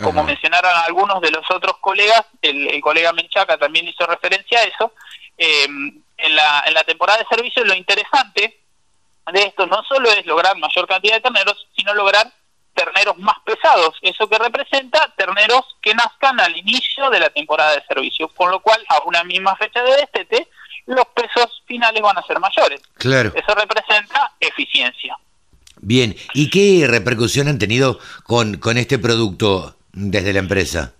Como 0.00 0.22
mencionaron 0.22 0.72
algunos 0.86 1.20
de 1.20 1.30
los 1.30 1.44
otros 1.50 1.76
colegas, 1.78 2.24
el, 2.40 2.80
colega 2.80 3.12
Menchaca 3.12 3.58
también 3.58 3.88
hizo 3.88 4.06
referencia 4.06 4.60
a 4.60 4.64
eso, 4.64 4.94
em, 5.36 6.02
en, 6.16 6.36
la, 6.36 6.62
en 6.66 6.74
la 6.74 6.84
temporada 6.84 7.18
de 7.18 7.26
servicio 7.26 7.64
lo 7.64 7.74
interesante 7.74 8.59
de 9.32 9.42
esto 9.42 9.66
no 9.66 9.82
solo 9.84 10.10
es 10.10 10.24
lograr 10.26 10.56
mayor 10.56 10.86
cantidad 10.86 11.14
de 11.14 11.20
terneros, 11.20 11.66
sino 11.76 11.94
lograr 11.94 12.32
terneros 12.74 13.18
más 13.18 13.36
pesados, 13.44 13.96
eso 14.00 14.28
que 14.28 14.38
representa 14.38 15.12
terneros 15.16 15.62
que 15.82 15.94
nazcan 15.94 16.40
al 16.40 16.56
inicio 16.56 17.10
de 17.10 17.20
la 17.20 17.28
temporada 17.30 17.74
de 17.74 17.84
servicio, 17.86 18.28
con 18.28 18.50
lo 18.50 18.60
cual 18.60 18.82
a 18.88 19.02
una 19.04 19.24
misma 19.24 19.54
fecha 19.56 19.82
de 19.82 19.96
destete 19.96 20.48
los 20.86 21.04
pesos 21.14 21.62
finales 21.66 22.00
van 22.00 22.18
a 22.18 22.22
ser 22.22 22.38
mayores. 22.40 22.80
Claro. 22.94 23.32
Eso 23.34 23.54
representa 23.54 24.32
eficiencia. 24.40 25.16
Bien, 25.82 26.14
¿y 26.34 26.50
qué 26.50 26.86
repercusión 26.86 27.48
han 27.48 27.58
tenido 27.58 27.98
con, 28.24 28.58
con 28.58 28.76
este 28.76 28.98
producto 28.98 29.76
desde 29.92 30.32
la 30.32 30.40
empresa? 30.40 30.94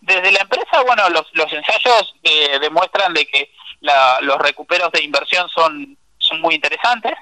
Desde 0.00 0.32
la 0.32 0.40
empresa, 0.40 0.82
bueno, 0.86 1.08
los, 1.10 1.26
los 1.34 1.52
ensayos 1.52 2.14
eh, 2.22 2.58
demuestran 2.60 3.12
de 3.14 3.26
que 3.26 3.52
los 4.22 4.38
recuperos 4.38 4.90
de 4.92 5.02
inversión 5.02 5.48
son, 5.48 5.96
muy 6.40 6.54
interesantes. 6.54 7.12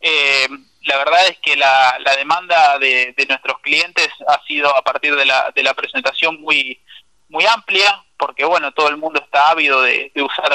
Eh, 0.00 0.48
la 0.82 0.96
verdad 0.98 1.26
es 1.28 1.38
que 1.38 1.56
la, 1.56 1.98
demanda 2.16 2.78
de, 2.78 3.14
nuestros 3.28 3.58
clientes 3.60 4.08
ha 4.26 4.42
sido 4.46 4.74
a 4.74 4.82
partir 4.82 5.14
de 5.14 5.26
la, 5.26 5.52
de 5.54 5.62
la 5.62 5.74
presentación 5.74 6.40
muy, 6.40 6.80
muy 7.28 7.44
amplia, 7.46 8.04
porque 8.16 8.44
bueno, 8.44 8.72
todo 8.72 8.88
el 8.88 8.96
mundo 8.96 9.20
está 9.22 9.50
ávido 9.50 9.82
de, 9.82 10.12
usar 10.16 10.52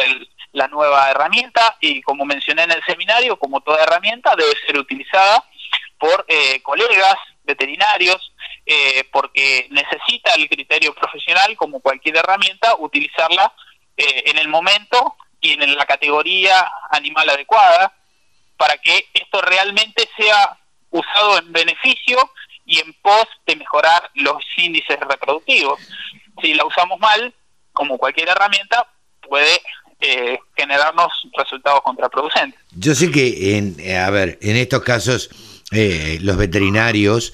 la 0.51 0.68
nueva 0.68 1.10
herramienta 1.10 1.76
y 1.82 2.01
como 2.01 2.26
mencioné 2.26 2.64
en 2.64 2.72
el 2.72 2.84
seminario, 2.86 3.38
como 3.38 3.62
toda 3.62 3.84
herramienta 3.84 4.36
debe 4.36 4.53
ser 4.66 4.78
utilizada 4.78 5.43
por 5.99 6.26
eh, 6.28 6.62
colegas 6.62 7.16
veterinarios, 7.43 8.34
eh, 8.66 9.03
porque 9.12 9.68
necesita 9.70 10.34
el 10.36 10.49
criterio 10.49 10.93
profesional, 10.93 11.56
como 11.56 11.80
cualquier 11.80 12.18
herramienta, 12.18 12.76
utilizarla 12.80 13.53
eh, 13.97 14.24
en 14.26 14.38
el 14.38 14.47
momento 14.47 15.16
y 15.45 15.53
en 15.53 15.75
la 15.75 15.85
categoría 15.85 16.71
animal 16.91 17.29
adecuada, 17.29 17.93
para 18.57 18.77
que 18.77 19.05
esto 19.13 19.41
realmente 19.41 20.07
sea 20.17 20.57
usado 20.89 21.39
en 21.39 21.51
beneficio 21.51 22.17
y 22.65 22.79
en 22.79 22.93
pos 23.01 23.27
de 23.45 23.55
mejorar 23.55 24.09
los 24.15 24.43
índices 24.57 24.99
reproductivos. 24.99 25.79
Si 26.41 26.53
la 26.53 26.65
usamos 26.65 26.99
mal, 26.99 27.33
como 27.73 27.97
cualquier 27.97 28.29
herramienta, 28.29 28.87
puede 29.21 29.61
eh, 29.99 30.39
generarnos 30.55 31.11
resultados 31.37 31.81
contraproducentes. 31.83 32.59
Yo 32.71 32.95
sé 32.95 33.11
que, 33.11 33.57
en, 33.57 33.75
eh, 33.79 33.97
a 33.97 34.09
ver, 34.09 34.39
en 34.41 34.55
estos 34.55 34.81
casos 34.83 35.29
eh, 35.71 36.17
los 36.21 36.37
veterinarios 36.37 37.33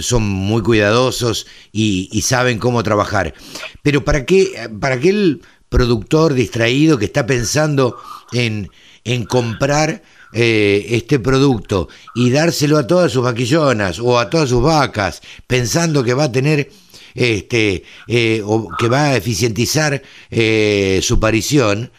son 0.00 0.22
muy 0.22 0.62
cuidadosos 0.62 1.48
y, 1.72 2.22
saben 2.22 2.60
cómo 2.60 2.84
trabajar, 2.84 3.34
pero 3.82 4.04
¿para 4.04 4.24
qué, 4.24 4.70
para 4.80 4.94
aquel 4.94 5.42
productor 5.68 6.34
distraído 6.34 6.98
que 6.98 7.06
está 7.06 7.26
pensando 7.26 8.00
en, 8.32 8.70
en 9.04 9.24
comprar 9.24 10.02
eh, 10.32 10.84
este 10.90 11.18
producto 11.18 11.88
y 12.14 12.30
dárselo 12.30 12.76
a 12.76 12.86
todas 12.86 13.10
sus 13.10 13.24
vaquillonas 13.24 13.98
o 13.98 14.18
a 14.18 14.28
todas 14.28 14.50
sus 14.50 14.62
vacas, 14.62 15.22
pensando 15.46 16.04
que 16.04 16.12
va 16.12 16.24
a 16.24 16.32
tener 16.32 16.68
este 17.14 17.82
eh, 18.06 18.42
o 18.44 18.68
que 18.78 18.88
va 18.88 19.04
a 19.04 19.16
eficientizar 19.16 20.02
eh, 20.30 21.00
su 21.02 21.18
parición, 21.18 21.90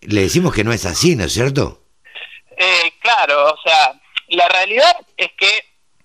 le 0.00 0.22
decimos 0.22 0.54
que 0.54 0.64
no 0.64 0.72
es 0.72 0.86
así, 0.86 1.16
¿no 1.16 1.24
es 1.24 1.32
cierto? 1.32 1.82
claro, 3.00 3.52
o 3.52 3.56
sea, 3.62 3.92
la 4.28 4.48
realidad 4.48 4.96
es 5.16 5.30
que, 5.38 5.48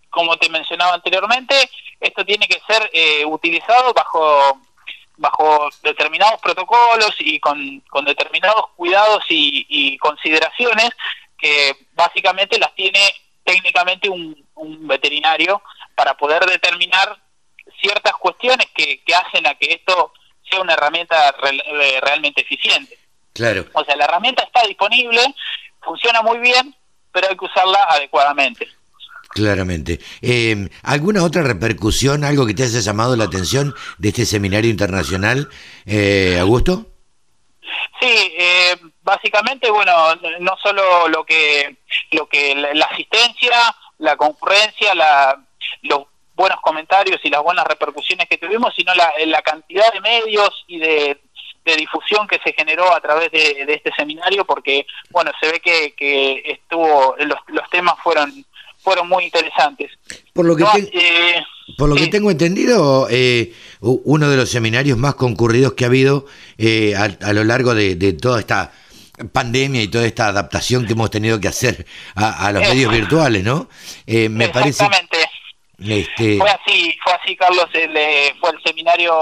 como 0.10 0.38
te 0.38 0.50
mencionaba 0.50 0.94
anteriormente, 0.94 1.56
esto 2.00 2.24
tiene 2.26 2.48
que 2.48 2.60
ser 2.68 2.92
utilizado 3.26 3.94
bajo 3.94 4.60
bajo 5.22 5.70
determinados 5.84 6.42
protocolos 6.42 7.16
y 7.20 7.40
con, 7.40 7.80
con 7.90 8.04
determinados 8.06 8.72
cuidados 8.76 9.24
y, 9.30 9.66
y 9.70 9.98
consideraciones 10.00 10.90
que 11.38 11.76
básicamente 11.94 12.60
las 12.60 12.74
tiene 12.76 13.00
técnicamente 13.44 14.10
un, 14.10 14.40
veterinario 14.88 15.62
para 15.96 16.16
poder 16.16 16.46
determinar 16.46 17.18
ciertas 17.82 18.14
cuestiones 18.14 18.68
que, 18.76 19.02
hacen 19.16 19.48
a 19.48 19.56
que 19.56 19.74
esto 19.74 20.14
sea 20.48 20.62
una 20.62 20.74
herramienta 20.74 21.34
eh, 21.44 22.00
realmente 22.02 22.42
eficiente. 22.42 22.98
Claro. 23.34 23.66
O 23.74 23.84
sea, 23.84 23.96
la 23.96 24.06
herramienta 24.06 24.44
está 24.44 24.62
disponible, 24.68 25.22
funciona 25.82 26.22
muy 26.22 26.38
bien, 26.38 26.76
pero 27.12 27.28
hay 27.30 27.38
que 27.38 27.46
usarla 27.46 27.84
adecuadamente. 27.90 28.68
Claramente. 29.32 30.00
Eh, 30.22 30.70
¿Alguna 30.84 31.24
otra 31.24 31.42
repercusión, 31.42 32.26
algo 32.26 32.46
que 32.46 32.54
te 32.54 32.64
haya 32.64 32.80
llamado 32.80 33.16
la 33.16 33.26
atención 33.26 33.74
de 33.98 34.10
este 34.10 34.26
seminario 34.26 34.70
internacional, 34.70 35.50
eh, 35.86 36.38
Augusto? 36.40 36.88
Sí, 38.02 38.34
eh, 38.38 38.76
básicamente, 39.02 39.72
bueno, 39.72 40.16
no 40.40 40.58
solo 40.62 41.08
lo 41.08 41.24
que, 41.24 41.78
lo 42.12 42.28
que 42.28 42.56
la, 42.56 42.86
asistencia, 42.88 43.74
la 44.00 44.18
concurrencia, 44.18 44.94
la, 44.96 45.42
los 45.84 46.02
buenos 46.36 46.60
comentarios 46.62 47.22
y 47.24 47.30
las 47.30 47.42
buenas 47.42 47.66
repercusiones 47.66 48.28
que 48.28 48.38
tuvimos, 48.38 48.74
sino 48.76 48.94
la, 48.96 49.14
la 49.28 49.42
cantidad 49.42 49.94
de 49.94 50.02
medios 50.02 50.66
y 50.68 50.80
de, 50.80 51.22
difusión 51.64 52.28
que 52.28 52.40
se 52.44 52.52
generó 52.52 52.94
a 52.94 53.00
través 53.00 53.32
de, 53.32 53.66
este 53.70 53.94
seminario, 53.96 54.44
porque, 54.44 54.86
bueno, 55.10 55.32
se 55.40 55.50
ve 55.50 55.60
que, 55.62 55.94
que 55.94 56.42
estuvo, 56.46 57.16
los, 57.20 57.40
los 57.48 57.70
temas 57.70 57.96
fueron 58.04 58.46
fueron 58.82 59.08
muy 59.08 59.26
interesantes. 59.26 59.92
Por 60.34 60.46
lo 60.46 60.56
que, 60.56 60.64
eh, 60.64 61.44
por 61.78 61.90
lo 61.90 61.96
que 61.96 62.08
tengo 62.08 62.32
entendido, 62.32 63.08
eh, 63.10 63.54
uno 63.80 64.30
de 64.30 64.38
los 64.38 64.50
seminarios 64.50 64.98
más 64.98 65.16
concurridos 65.16 65.74
que 65.74 65.86
ha 65.86 65.88
habido 65.88 66.26
eh, 66.58 66.96
a, 66.96 67.34
lo 67.34 67.44
largo 67.44 67.74
de, 67.74 68.14
toda 68.14 68.40
esta 68.40 68.72
pandemia 69.32 69.84
y 69.84 69.88
toda 69.88 70.06
esta 70.06 70.28
adaptación 70.28 70.86
que 70.86 70.94
hemos 70.94 71.12
tenido 71.12 71.40
que 71.40 71.48
hacer 71.48 71.86
a, 72.16 72.52
los 72.52 72.64
medios 72.64 72.92
virtuales, 72.92 73.44
¿no? 73.44 73.70
me 74.08 74.46
Exactamente. 74.46 75.18
Este... 75.80 76.38
Fue 76.38 76.50
así, 76.50 76.96
fue 77.04 77.14
así, 77.14 77.36
Carlos, 77.36 77.66
fue 77.72 78.50
el 78.52 78.64
seminario, 78.64 79.14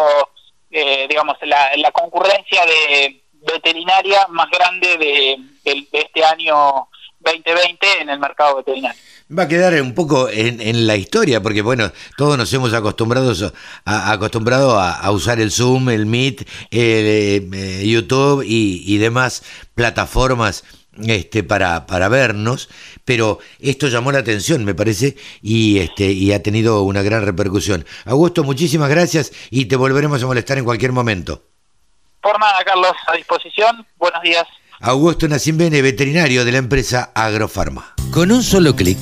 digamos, 0.69 1.37
la, 1.43 1.75
la 1.77 1.91
concurrencia 1.91 2.65
de 2.65 3.21
veterinaria 3.53 4.27
más 4.29 4.49
grande 4.49 4.97
de, 4.97 5.37
de 5.63 5.87
este 5.91 6.23
año 6.23 6.87
2020 7.19 8.01
en 8.01 8.09
el 8.09 8.19
mercado 8.19 8.57
veterinario 8.57 8.99
va 9.37 9.43
a 9.43 9.47
quedar 9.47 9.79
un 9.81 9.93
poco 9.93 10.29
en, 10.29 10.87
la 10.87 10.95
historia, 10.95 11.41
porque 11.41 11.61
bueno, 11.61 11.91
todos 12.17 12.37
nos 12.37 12.51
hemos 12.53 12.73
acostumbrado 12.73 13.33
a, 13.85 14.11
acostumbrado 14.11 14.79
a, 14.79 15.09
usar 15.11 15.39
el 15.39 15.51
Zoom, 15.51 15.89
el 15.89 16.05
Meet, 16.05 16.47
el, 16.71 17.53
eh, 17.53 17.83
YouTube 17.85 18.43
y, 18.45 18.97
demás 18.97 19.43
plataformas 19.75 20.63
este, 21.05 21.43
para, 21.43 21.85
para 21.85 22.09
vernos, 22.09 22.69
pero 23.05 23.39
esto 23.59 23.87
llamó 23.87 24.11
la 24.11 24.19
atención, 24.19 24.65
me 24.65 24.73
parece, 24.73 25.15
y, 25.41 25.79
este, 25.79 26.11
y 26.11 26.33
ha 26.33 26.41
tenido 26.41 26.81
una 26.81 27.01
gran 27.01 27.23
repercusión. 27.23 27.85
Augusto, 28.05 28.43
muchísimas 28.43 28.89
gracias 28.89 29.31
y 29.51 29.65
te 29.65 29.75
volveremos 29.75 30.21
a 30.23 30.25
molestar 30.25 30.57
en 30.57 30.65
cualquier 30.65 30.91
momento. 30.91 31.43
Por 32.21 32.37
nada, 32.37 32.63
Carlos, 32.65 32.91
a 33.07 33.13
disposición. 33.13 33.85
Buenos 33.97 34.21
días. 34.21 34.45
Augusto 34.81 35.27
Nacimbene, 35.27 35.81
veterinario 35.81 36.45
de 36.45 36.53
la 36.53 36.57
empresa 36.57 37.11
Agrofarma. 37.13 37.95
Con 38.11 38.31
un 38.31 38.41
solo 38.41 38.77
clic, 38.77 38.97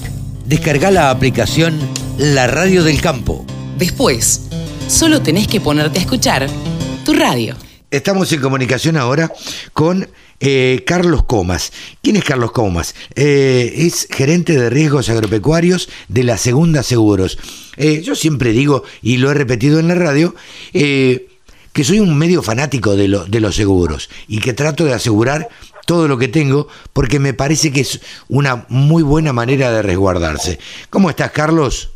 descarga 0.47 0.89
la 0.89 1.11
aplicación 1.11 1.77
La 2.17 2.47
Radio 2.47 2.83
del 2.83 2.99
Campo. 2.99 3.45
Después, 3.77 4.47
solo 4.87 5.21
tenés 5.21 5.47
que 5.47 5.61
ponerte 5.61 5.99
a 5.99 6.01
escuchar 6.01 6.47
tu 7.05 7.13
radio. 7.13 7.55
Estamos 7.91 8.31
en 8.31 8.41
comunicación 8.41 8.97
ahora 8.97 9.31
con 9.73 10.09
eh, 10.39 10.83
Carlos 10.83 11.25
Comas. 11.25 11.71
¿Quién 12.01 12.15
es 12.15 12.23
Carlos 12.23 12.53
Comas? 12.53 12.95
Eh, 13.13 13.71
es 13.75 14.07
gerente 14.09 14.57
de 14.57 14.71
riesgos 14.71 15.09
agropecuarios 15.09 15.89
de 16.07 16.23
la 16.23 16.39
Segunda 16.39 16.81
Seguros. 16.81 17.37
Eh, 17.75 18.01
yo 18.01 18.15
siempre 18.15 18.51
digo, 18.51 18.83
y 19.03 19.17
lo 19.17 19.29
he 19.29 19.35
repetido 19.35 19.79
en 19.79 19.89
la 19.89 19.95
radio, 19.95 20.33
que 21.77 21.83
soy 21.83 21.99
un 21.99 22.17
medio 22.17 22.41
fanático 22.41 22.95
de, 22.95 23.07
de 23.27 23.39
los 23.39 23.55
seguros 23.55 24.09
y 24.27 24.39
que 24.39 24.53
trato 24.53 24.83
de 24.83 24.93
asegurar 24.93 25.47
todo 25.85 26.07
lo 26.07 26.17
que 26.17 26.27
tengo 26.27 26.67
porque 26.91 27.19
me 27.19 27.35
parece 27.35 27.71
que 27.71 27.81
es 27.81 28.01
una 28.29 28.65
muy 28.67 29.03
buena 29.03 29.31
manera 29.31 29.71
de 29.71 29.83
resguardarse. 29.83 30.57
¿Cómo 30.89 31.11
estás, 31.11 31.29
Carlos? 31.29 31.91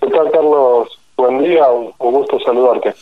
¿Qué 0.00 0.08
tal, 0.08 0.32
Carlos? 0.32 0.88
Buen 1.16 1.44
día, 1.44 1.62
un 1.70 1.92
gusto 1.98 2.40
saludarte. 2.44 2.96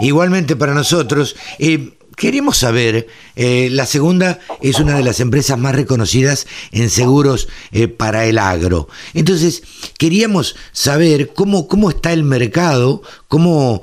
Igualmente 0.00 0.56
para 0.56 0.72
nosotros. 0.72 1.36
Eh, 1.58 1.98
queremos 2.16 2.56
saber, 2.56 3.06
eh, 3.36 3.68
la 3.70 3.84
segunda 3.84 4.38
es 4.62 4.80
una 4.80 4.96
de 4.96 5.02
las 5.04 5.20
empresas 5.20 5.58
más 5.58 5.74
reconocidas 5.74 6.46
en 6.72 6.88
seguros 6.88 7.48
eh, 7.72 7.88
para 7.88 8.24
el 8.24 8.38
agro. 8.38 8.88
Entonces, 9.12 9.64
queríamos 9.98 10.56
saber 10.72 11.34
cómo, 11.34 11.68
cómo 11.68 11.90
está 11.90 12.12
el 12.12 12.22
mercado, 12.22 13.02
cómo, 13.28 13.82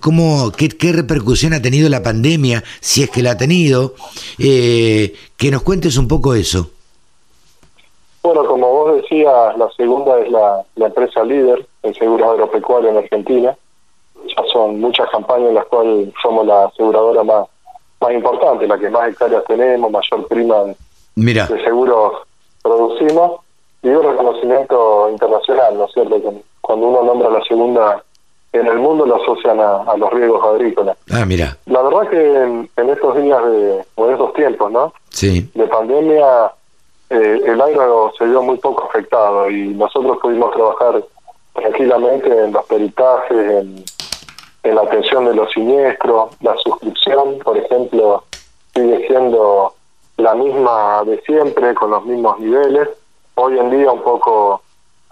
cómo, 0.00 0.52
qué, 0.52 0.68
qué, 0.68 0.92
repercusión 0.92 1.52
ha 1.52 1.62
tenido 1.62 1.88
la 1.88 2.02
pandemia, 2.02 2.62
si 2.80 3.02
es 3.02 3.10
que 3.10 3.22
la 3.22 3.32
ha 3.32 3.36
tenido. 3.36 3.94
Eh, 4.38 5.14
que 5.36 5.50
nos 5.50 5.62
cuentes 5.62 5.96
un 5.96 6.08
poco 6.08 6.34
eso. 6.34 6.70
Bueno, 8.22 8.44
como 8.44 8.70
vos 8.70 8.96
decías, 8.96 9.56
la 9.56 9.70
segunda 9.76 10.18
es 10.20 10.30
la, 10.30 10.64
empresa 10.76 11.22
líder 11.24 11.66
en 11.82 11.94
seguros 11.94 12.28
agropecuarios 12.28 12.92
en 12.92 12.98
Argentina. 12.98 13.56
Ya 14.26 14.42
son 14.52 14.80
muchas 14.80 15.08
campañas 15.10 15.48
en 15.48 15.54
las 15.54 15.66
cuales 15.66 16.10
somos 16.20 16.46
la 16.46 16.64
aseguradora 16.64 17.22
más, 17.22 17.46
más 18.00 18.12
importante, 18.12 18.66
la 18.66 18.78
que 18.78 18.90
más 18.90 19.08
hectáreas 19.08 19.44
tenemos, 19.46 19.90
mayor 19.90 20.26
prima 20.26 20.64
Mira. 21.14 21.46
de 21.46 21.62
seguros 21.62 22.14
producimos 22.62 23.40
y 23.82 23.88
un 23.88 24.02
reconocimiento 24.02 25.08
internacional, 25.10 25.78
¿no 25.78 25.84
es 25.84 25.92
cierto? 25.92 26.20
Cuando 26.60 26.88
uno 26.88 27.02
nombra 27.04 27.30
la 27.30 27.42
segunda 27.44 28.04
en 28.52 28.66
el 28.66 28.78
mundo 28.78 29.04
lo 29.06 29.16
asocian 29.16 29.60
a, 29.60 29.96
los 29.96 30.12
riesgos 30.12 30.44
agrícolas. 30.44 30.96
Ah, 31.10 31.24
mira. 31.24 31.56
La 31.66 31.82
verdad 31.82 32.08
que 32.08 32.42
en, 32.42 32.88
estos 32.88 33.16
días 33.22 33.44
de, 33.44 33.84
o 33.94 34.06
en 34.06 34.12
estos 34.12 34.32
tiempos, 34.34 34.72
¿no? 34.72 34.92
Sí. 35.10 35.50
De 35.54 35.66
pandemia, 35.66 36.52
eh, 37.10 37.40
el 37.44 37.60
agro 37.60 38.12
se 38.16 38.24
vio 38.24 38.42
muy 38.42 38.56
poco 38.58 38.84
afectado 38.84 39.50
y 39.50 39.68
nosotros 39.68 40.18
pudimos 40.22 40.54
trabajar 40.54 41.02
tranquilamente 41.54 42.44
en 42.44 42.52
los 42.52 42.64
peritajes, 42.66 43.50
en, 43.50 43.84
en 44.62 44.74
la 44.74 44.82
atención 44.82 45.26
de 45.26 45.34
los 45.34 45.50
siniestros, 45.52 46.30
la 46.40 46.56
suscripción, 46.56 47.38
por 47.40 47.56
ejemplo, 47.58 48.24
sigue 48.74 49.06
siendo 49.06 49.74
la 50.16 50.34
misma 50.34 51.02
de 51.04 51.20
siempre, 51.22 51.74
con 51.74 51.90
los 51.90 52.04
mismos 52.04 52.38
niveles. 52.40 52.88
Hoy 53.34 53.58
en 53.58 53.70
día 53.70 53.90
un 53.92 54.02
poco 54.02 54.62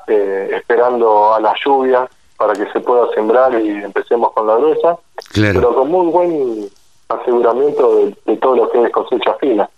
eh, 0.08 0.50
esperando 0.52 1.34
a 1.34 1.40
la 1.40 1.54
lluvia 1.64 2.08
para 2.36 2.52
que 2.54 2.70
se 2.72 2.80
pueda 2.80 3.08
sembrar 3.14 3.58
y 3.60 3.68
empecemos 3.68 4.32
con 4.32 4.46
la 4.46 4.56
gruesa, 4.56 4.98
pero 5.34 5.74
con 5.74 5.90
muy 5.90 6.06
buen 6.06 6.68
aseguramiento 7.08 7.96
de, 8.26 8.36
todo 8.36 8.56
lo 8.56 8.70
que 8.70 8.82
es 8.82 8.90
cosecha 8.90 9.34
fina. 9.34 9.68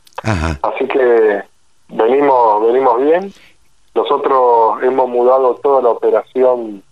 Así 0.62 0.86
que 0.88 1.42
venimos 1.88 2.66
venimos 2.66 3.00
bien. 3.02 3.32
Nosotros 3.94 4.82
hemos 4.82 5.08
mudado 5.08 5.54
toda 5.62 5.82
la 5.82 5.90
operación 5.90 6.82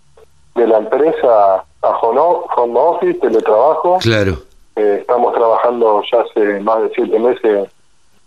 de 0.55 0.67
la 0.67 0.79
empresa 0.79 1.65
a 1.83 1.89
home 2.01 2.81
office, 2.81 3.19
teletrabajo. 3.21 3.99
Claro. 3.99 4.39
Eh, 4.77 4.99
estamos 5.01 5.35
trabajando 5.35 6.03
ya 6.11 6.21
hace 6.21 6.61
más 6.61 6.83
de 6.83 6.91
siete 6.95 7.19
meses 7.19 7.69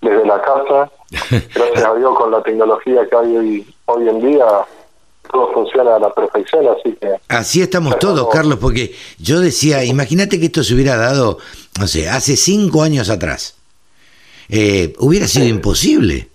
desde 0.01 0.25
la 0.25 0.41
casa. 0.41 0.91
Gracias 1.55 1.83
a 1.83 1.95
Dios 1.95 2.17
con 2.17 2.31
la 2.31 2.41
tecnología 2.41 3.07
que 3.07 3.15
hay 3.15 3.37
hoy, 3.37 3.75
hoy 3.85 4.09
en 4.09 4.19
día 4.21 4.45
todo 5.31 5.51
funciona 5.53 5.95
a 5.95 5.99
la 5.99 6.13
perfección, 6.13 6.65
así 6.67 6.95
que... 6.99 7.15
Así 7.27 7.61
estamos 7.61 7.99
todos, 7.99 8.27
Carlos, 8.31 8.59
porque 8.59 8.93
yo 9.17 9.39
decía, 9.39 9.83
imagínate 9.83 10.39
que 10.39 10.47
esto 10.47 10.63
se 10.63 10.73
hubiera 10.73 10.97
dado, 10.97 11.37
no 11.79 11.87
sé, 11.87 12.09
hace 12.09 12.35
cinco 12.35 12.83
años 12.83 13.09
atrás. 13.09 13.55
Eh, 14.49 14.93
hubiera 14.99 15.27
sido 15.27 15.47
imposible. 15.47 16.29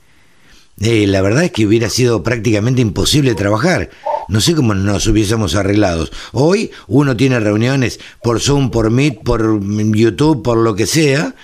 Eh, 0.80 1.07
la 1.07 1.22
verdad 1.22 1.45
es 1.45 1.53
que 1.53 1.66
hubiera 1.66 1.88
sido 1.88 2.22
prácticamente 2.22 2.80
imposible 2.80 3.34
trabajar. 3.34 3.90
No 4.28 4.40
sé 4.40 4.55
cómo 4.55 4.74
nos 4.74 5.07
hubiésemos 5.07 5.55
arreglados. 5.55 6.12
Hoy 6.32 6.70
uno 6.88 7.16
tiene 7.16 7.38
reuniones 7.40 8.01
por 8.22 8.40
Zoom, 8.40 8.70
por 8.70 8.90
Meet, 8.90 9.22
por 9.22 9.61
YouTube, 9.95 10.42
por 10.42 10.57
lo 10.57 10.74
que 10.74 10.86
sea, 10.86 11.34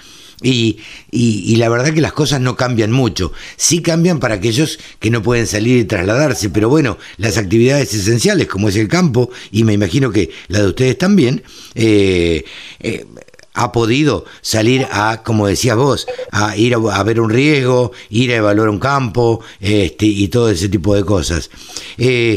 y, 0.42 0.78
y, 1.10 1.56
la 1.56 1.68
verdad 1.68 1.92
que 1.92 2.00
las 2.00 2.12
cosas 2.12 2.40
no 2.40 2.56
cambian 2.56 2.92
mucho. 2.92 3.32
Sí 3.56 3.82
cambian 3.82 4.20
para 4.20 4.36
aquellos 4.36 4.78
que 4.98 5.10
no 5.10 5.22
pueden 5.22 5.46
salir 5.46 5.78
y 5.78 5.84
trasladarse, 5.84 6.50
pero 6.50 6.68
bueno, 6.68 6.96
las 7.18 7.36
actividades 7.36 7.92
esenciales 7.92 8.46
como 8.46 8.68
es 8.68 8.76
el 8.76 8.88
campo, 8.88 9.30
y 9.50 9.64
me 9.64 9.74
imagino 9.74 10.10
que 10.10 10.30
la 10.48 10.60
de 10.60 10.68
ustedes 10.68 10.96
también, 10.96 11.42
eh, 11.74 12.44
eh, 12.80 13.06
ha 13.52 13.72
podido 13.72 14.24
salir 14.40 14.86
a, 14.90 15.22
como 15.22 15.46
decías 15.46 15.76
vos, 15.76 16.06
a 16.30 16.56
ir 16.56 16.74
a, 16.74 17.02
ver 17.02 17.20
un 17.20 17.30
riesgo, 17.30 17.92
ir 18.08 18.32
a 18.32 18.36
evaluar 18.36 18.68
un 18.68 18.78
campo 18.78 19.40
este, 19.60 20.06
y 20.06 20.28
todo 20.28 20.48
ese 20.50 20.68
tipo 20.68 20.94
de 20.94 21.04
cosas. 21.04 21.50
Eh, 21.98 22.36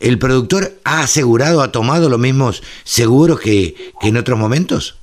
¿El 0.00 0.18
productor 0.18 0.72
ha 0.82 1.00
asegurado, 1.00 1.62
ha 1.62 1.70
tomado 1.70 2.08
los 2.08 2.18
mismos 2.18 2.62
seguros 2.82 3.38
que, 3.38 3.74
que 4.00 4.08
en 4.08 4.16
otros 4.16 4.38
momentos? 4.38 4.96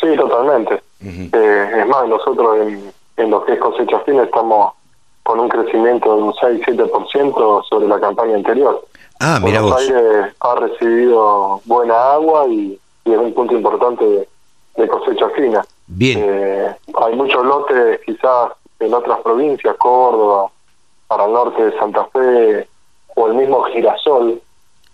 Sí, 0.00 0.08
totalmente. 0.16 0.81
Eh, 1.04 1.80
es 1.80 1.86
más, 1.86 2.08
nosotros 2.08 2.58
en, 2.60 2.92
en, 3.16 3.30
lo 3.30 3.44
que 3.44 3.54
es 3.54 3.58
cosecha 3.58 4.00
fina 4.00 4.22
estamos 4.22 4.72
con 5.22 5.40
un 5.40 5.48
crecimiento 5.48 6.16
de 6.16 6.22
un 6.22 6.32
6-7% 6.32 7.64
sobre 7.68 7.88
la 7.88 8.00
campaña 8.00 8.36
anterior. 8.36 8.84
Ah, 9.20 9.38
mira 9.42 9.60
Buenos 9.60 9.80
Aires 9.80 10.34
ha 10.40 10.54
recibido 10.56 11.60
buena 11.64 12.12
agua 12.12 12.46
y, 12.48 12.78
es 13.04 13.18
un 13.18 13.34
punto 13.34 13.54
importante 13.54 14.28
de, 14.76 14.88
cosecha 14.88 15.28
fina. 15.30 15.64
Bien. 15.86 16.20
Eh, 16.22 16.76
hay 16.94 17.16
muchos 17.16 17.44
lotes 17.44 18.00
quizás 18.06 18.52
en 18.80 18.94
otras 18.94 19.20
provincias, 19.20 19.76
Córdoba, 19.76 20.50
para 21.08 21.26
el 21.26 21.32
norte 21.32 21.64
de 21.64 21.78
Santa 21.78 22.04
Fe, 22.06 22.68
o 23.14 23.26
el 23.26 23.34
mismo 23.34 23.62
Girasol 23.64 24.40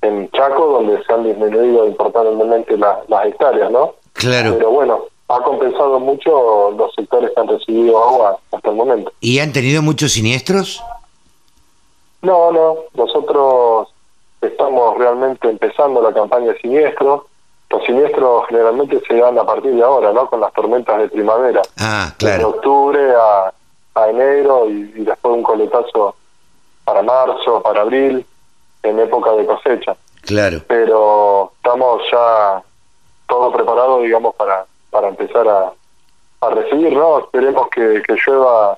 en 0.03 0.31
Chaco, 0.31 0.67
donde 0.67 1.03
se 1.05 1.13
han 1.13 1.25
disminuido 1.25 1.87
importantemente 1.87 2.77
las 2.77 3.27
hectáreas, 3.27 3.71
¿no? 3.71 3.95
Claro. 4.15 4.55
Pero 4.57 4.71
bueno, 4.71 5.05
ha 5.29 5.43
compensado 5.43 6.01
mucho 6.01 6.71
los 6.73 6.95
sectores 6.95 7.31
que 7.35 7.41
han 7.41 7.49
recibido 7.49 8.03
agua 8.03 8.39
hasta 8.51 8.71
el 8.71 8.77
momento. 8.77 9.13
¿Y 9.21 9.39
han 9.41 9.53
tenido 9.53 9.83
muchos 9.83 10.13
siniestros? 10.13 10.83
No, 12.23 12.51
no. 12.51 12.77
Nosotros 12.95 13.89
estamos 14.41 14.97
realmente 14.97 15.49
empezando 15.49 16.01
la 16.03 16.13
campaña 16.15 16.53
de 16.53 16.61
siniestros. 16.61 17.23
Los 17.69 17.85
siniestros 17.85 18.47
generalmente 18.49 19.01
se 19.07 19.15
dan 19.17 19.39
a 19.39 19.45
partir 19.45 19.75
de 19.75 19.83
ahora, 19.83 20.13
¿no? 20.13 20.29
Con 20.31 20.41
las 20.41 20.53
tormentas 20.55 20.99
de 20.99 21.09
primavera. 21.09 21.61
Ah, 21.79 22.15
claro. 22.17 22.39
De 22.39 22.45
octubre 22.45 23.13
a, 23.15 23.53
a 23.95 24.09
enero 24.09 24.69
y, 24.71 24.85
después 25.05 25.35
un 25.35 25.43
coletazo 25.43 26.17
para 26.85 27.03
marzo, 27.03 27.63
para 27.63 27.83
abril, 27.83 28.25
en 28.83 28.99
época 28.99 29.33
de 29.33 29.45
cosecha. 29.45 29.95
Claro. 30.23 30.63
Pero 30.67 31.53
estamos 31.57 32.03
ya 32.11 32.63
todo 33.29 33.53
preparado, 33.53 34.01
digamos, 34.01 34.35
para 34.35 34.65
para 34.99 35.11
empezar 35.11 35.47
a, 35.47 35.73
a 36.41 36.51
recibir, 36.51 36.93
¿no? 36.93 37.21
Esperemos 37.21 37.69
que, 37.69 38.03
que 38.05 38.17
llueva 38.27 38.77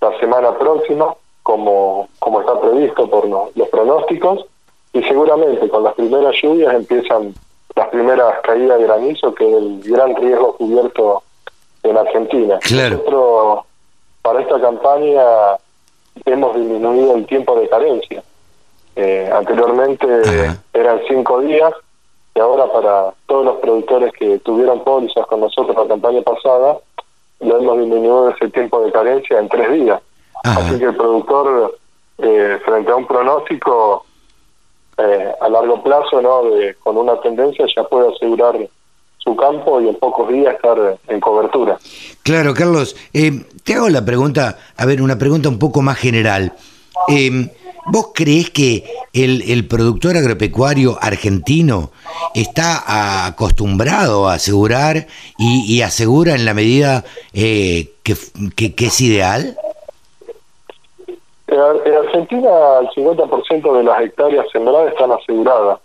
la 0.00 0.20
semana 0.20 0.56
próxima, 0.56 1.12
como, 1.42 2.08
como 2.20 2.40
está 2.40 2.60
previsto 2.60 3.10
por 3.10 3.26
los 3.26 3.68
pronósticos, 3.68 4.46
y 4.92 5.02
seguramente 5.02 5.68
con 5.68 5.82
las 5.82 5.94
primeras 5.94 6.36
lluvias 6.40 6.72
empiezan 6.74 7.34
las 7.74 7.88
primeras 7.88 8.40
caídas 8.44 8.78
de 8.78 8.84
granizo, 8.84 9.34
que 9.34 9.50
es 9.50 9.56
el 9.56 9.82
gran 9.82 10.14
riesgo 10.14 10.56
cubierto 10.56 11.24
en 11.82 11.96
Argentina. 11.98 12.60
Claro. 12.60 12.98
Nosotros, 12.98 13.64
para 14.22 14.40
esta 14.40 14.60
campaña, 14.60 15.22
hemos 16.24 16.54
disminuido 16.54 17.16
el 17.16 17.26
tiempo 17.26 17.58
de 17.58 17.68
carencia. 17.68 18.22
Eh, 18.94 19.28
anteriormente 19.32 20.06
eran 20.72 21.00
cinco 21.08 21.40
días, 21.40 21.72
y 22.38 22.40
ahora 22.40 22.72
para 22.72 23.12
todos 23.26 23.44
los 23.46 23.56
productores 23.56 24.12
que 24.12 24.38
tuvieron 24.38 24.84
pólizas 24.84 25.26
con 25.26 25.40
nosotros 25.40 25.76
la 25.76 25.88
campaña 25.88 26.22
pasada, 26.22 26.78
lo 27.40 27.58
hemos 27.58 27.78
disminuido 27.80 28.30
ese 28.30 28.48
tiempo 28.50 28.80
de 28.80 28.92
carencia 28.92 29.40
en 29.40 29.48
tres 29.48 29.72
días. 29.72 30.00
Así 30.44 30.78
que 30.78 30.84
el 30.84 30.94
productor, 30.94 31.76
eh, 32.18 32.60
frente 32.64 32.92
a 32.92 32.94
un 32.94 33.08
pronóstico 33.08 34.06
eh, 34.98 35.32
a 35.40 35.48
largo 35.48 35.82
plazo, 35.82 36.22
no 36.22 36.44
de, 36.44 36.76
con 36.76 36.96
una 36.96 37.20
tendencia, 37.20 37.66
ya 37.74 37.82
puede 37.82 38.14
asegurar 38.14 38.56
su 39.18 39.34
campo 39.34 39.80
y 39.80 39.88
en 39.88 39.96
pocos 39.96 40.28
días 40.28 40.54
estar 40.54 40.96
en 41.08 41.18
cobertura. 41.18 41.76
Claro, 42.22 42.54
Carlos, 42.54 42.94
eh, 43.14 43.32
te 43.64 43.74
hago 43.74 43.88
la 43.88 44.04
pregunta, 44.04 44.58
a 44.76 44.86
ver, 44.86 45.02
una 45.02 45.18
pregunta 45.18 45.48
un 45.48 45.58
poco 45.58 45.82
más 45.82 45.98
general. 45.98 46.52
Eh, 47.08 47.50
¿Vos 47.90 48.10
crees 48.14 48.50
que 48.50 48.84
el, 49.12 49.66
productor 49.66 50.16
agropecuario 50.16 50.98
argentino 51.00 51.90
está 52.34 53.26
acostumbrado 53.26 54.28
a 54.28 54.34
asegurar 54.34 55.06
y, 55.38 55.80
asegura 55.82 56.34
en 56.34 56.44
la 56.44 56.54
medida 56.54 57.04
eh, 57.32 57.92
que, 58.02 58.74
es 58.76 59.00
ideal? 59.00 59.56
En 61.46 61.94
Argentina 61.94 62.48
el 62.80 62.88
50% 62.88 63.78
de 63.78 63.84
las 63.84 64.02
hectáreas 64.02 64.46
sembradas 64.52 64.92
están 64.92 65.12
aseguradas 65.12 65.78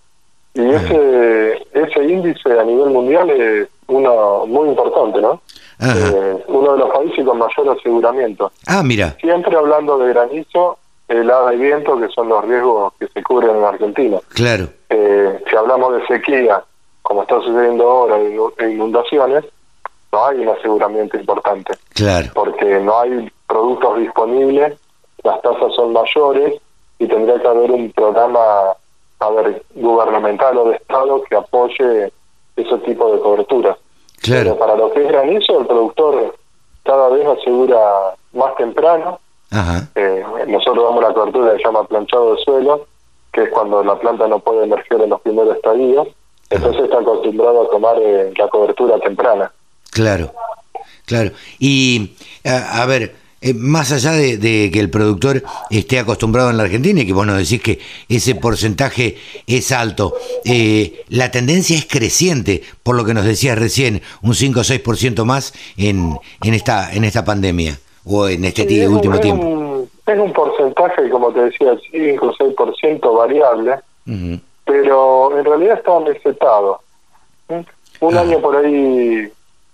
y 0.54 0.70
ese 0.70 1.64
ese 1.74 2.04
índice 2.04 2.60
a 2.60 2.64
nivel 2.64 2.90
mundial 2.90 3.30
es 3.30 3.68
uno 3.88 4.46
muy 4.46 4.70
importante, 4.70 5.22
¿no? 5.22 5.42
Eh, 5.80 6.44
uno 6.48 6.74
de 6.74 6.80
los 6.80 6.90
países 6.92 7.26
con 7.26 7.38
mayor 7.38 7.78
aseguramiento. 7.78 8.52
Ah, 8.68 8.84
mira. 8.84 9.18
Siempre 9.20 9.56
hablando 9.56 9.98
de 9.98 10.10
granizo, 10.10 10.78
helada 11.20 11.54
y 11.54 11.58
viento, 11.58 12.00
que 12.00 12.10
son 12.10 12.30
los 12.30 12.44
riesgos 12.46 12.94
que 13.00 13.08
se 13.08 13.24
cubren 13.24 13.56
en 13.56 13.64
Argentina. 13.64 14.20
Claro. 14.34 14.68
Eh, 14.90 15.44
si 15.50 15.56
hablamos 15.56 15.96
de 15.96 16.08
sequía, 16.08 16.64
como 17.02 17.24
está 17.24 17.40
sucediendo 17.42 17.90
ahora, 17.90 18.18
e 18.20 18.70
inundaciones, 18.70 19.46
no 20.12 20.26
hay 20.26 20.40
un 20.40 20.50
aseguramiento 20.50 21.18
importante. 21.18 21.74
Claro. 21.94 22.30
Porque 22.34 22.80
no 22.80 23.00
hay 23.00 23.32
productos 23.48 24.00
disponibles, 24.00 24.78
las 25.24 25.42
tasas 25.42 25.74
son 25.76 25.94
mayores 25.94 26.60
y 27.00 27.08
tendría 27.08 27.40
que 27.42 27.48
haber 27.48 27.72
un 27.72 27.92
programa 27.92 28.74
a 29.20 29.30
ver, 29.30 29.64
gubernamental 29.76 30.58
o 30.58 30.70
de 30.70 30.76
Estado 30.76 31.24
que 31.24 31.36
apoye 31.36 32.12
ese 32.56 32.78
tipo 32.80 33.12
de 33.14 33.20
cobertura. 33.22 33.78
Claro. 34.22 34.44
Pero 34.44 34.58
para 34.58 34.76
lo 34.76 34.92
que 34.92 35.02
es 35.02 35.08
granizo, 35.08 35.60
el 35.60 35.68
productor 35.68 36.36
cada 36.84 37.10
vez 37.10 37.26
asegura 37.26 38.16
más 38.34 38.56
temprano. 38.56 39.20
Ajá. 39.54 39.88
Eh, 39.96 40.24
nosotros 40.48 40.84
damos 40.84 41.04
la 41.04 41.14
cobertura 41.14 41.52
que 41.52 41.58
se 41.60 41.64
llama 41.64 41.88
planchado 41.88 42.36
de 42.36 42.44
suelo, 42.44 42.88
que 43.32 43.44
es 43.44 43.50
cuando 43.50 43.84
la 43.84 44.00
planta 44.00 44.28
no 44.28 44.40
puede 44.40 44.64
emerger 44.64 45.02
en 45.02 45.12
los 45.12 45.22
primeros 45.22 45.56
estadios. 45.56 46.08
Entonces 46.50 46.84
está 46.84 47.00
acostumbrado 47.00 47.64
a 47.64 47.70
tomar 47.70 47.96
eh, 48.02 48.34
la 48.38 48.48
cobertura 48.48 49.00
temprana. 49.00 49.52
Claro, 49.92 50.34
claro. 51.06 51.32
Y, 51.60 52.16
a, 52.44 52.82
a 52.82 52.86
ver, 52.86 53.16
eh, 53.42 53.54
más 53.54 53.92
allá 53.92 54.14
de, 54.14 54.38
de 54.38 54.72
que 54.72 54.80
el 54.80 54.90
productor 54.90 55.44
esté 55.70 56.00
acostumbrado 56.00 56.50
en 56.50 56.56
la 56.56 56.64
Argentina 56.64 57.02
y 57.02 57.06
que 57.06 57.12
vos 57.12 57.28
nos 57.28 57.38
decís 57.38 57.62
que 57.62 57.80
ese 58.08 58.36
porcentaje 58.36 59.18
es 59.48 59.72
alto, 59.74 60.16
eh, 60.46 61.04
la 61.10 61.30
tendencia 61.30 61.78
es 61.78 61.86
creciente, 61.86 62.64
por 62.84 62.96
lo 62.96 63.04
que 63.04 63.14
nos 63.14 63.26
decías 63.26 63.58
recién, 63.60 64.02
un 64.22 64.34
5 64.34 64.62
o 64.62 64.64
6% 64.64 65.26
más 65.26 65.54
en, 65.76 66.18
en, 66.42 66.54
esta, 66.54 66.94
en 66.94 67.04
esta 67.04 67.26
pandemia 67.26 67.78
o 68.06 68.28
en 68.28 68.46
este 68.46 68.68
Sí, 68.68 68.82
es 68.82 68.88
un- 68.88 68.96
último 68.96 69.16
es 69.16 69.22
tiempo. 69.22 69.46
Un, 69.48 69.90
es 70.06 70.20
un 70.20 70.34
porcentaje, 70.34 71.10
como 71.10 71.32
te 71.32 71.42
decía, 71.46 71.76
5 71.92 72.26
o 72.28 72.34
6% 72.34 73.14
variable, 73.14 73.76
Ujú. 74.08 74.40
pero 74.66 75.38
en 75.38 75.46
realidad 75.46 75.78
está 75.78 76.00
mesetado. 76.00 76.80
¿Mm? 77.50 78.06
Un 78.06 78.18
Ah. 78.18 78.22
año 78.22 78.40
por 78.40 78.56
ahí 78.58 79.32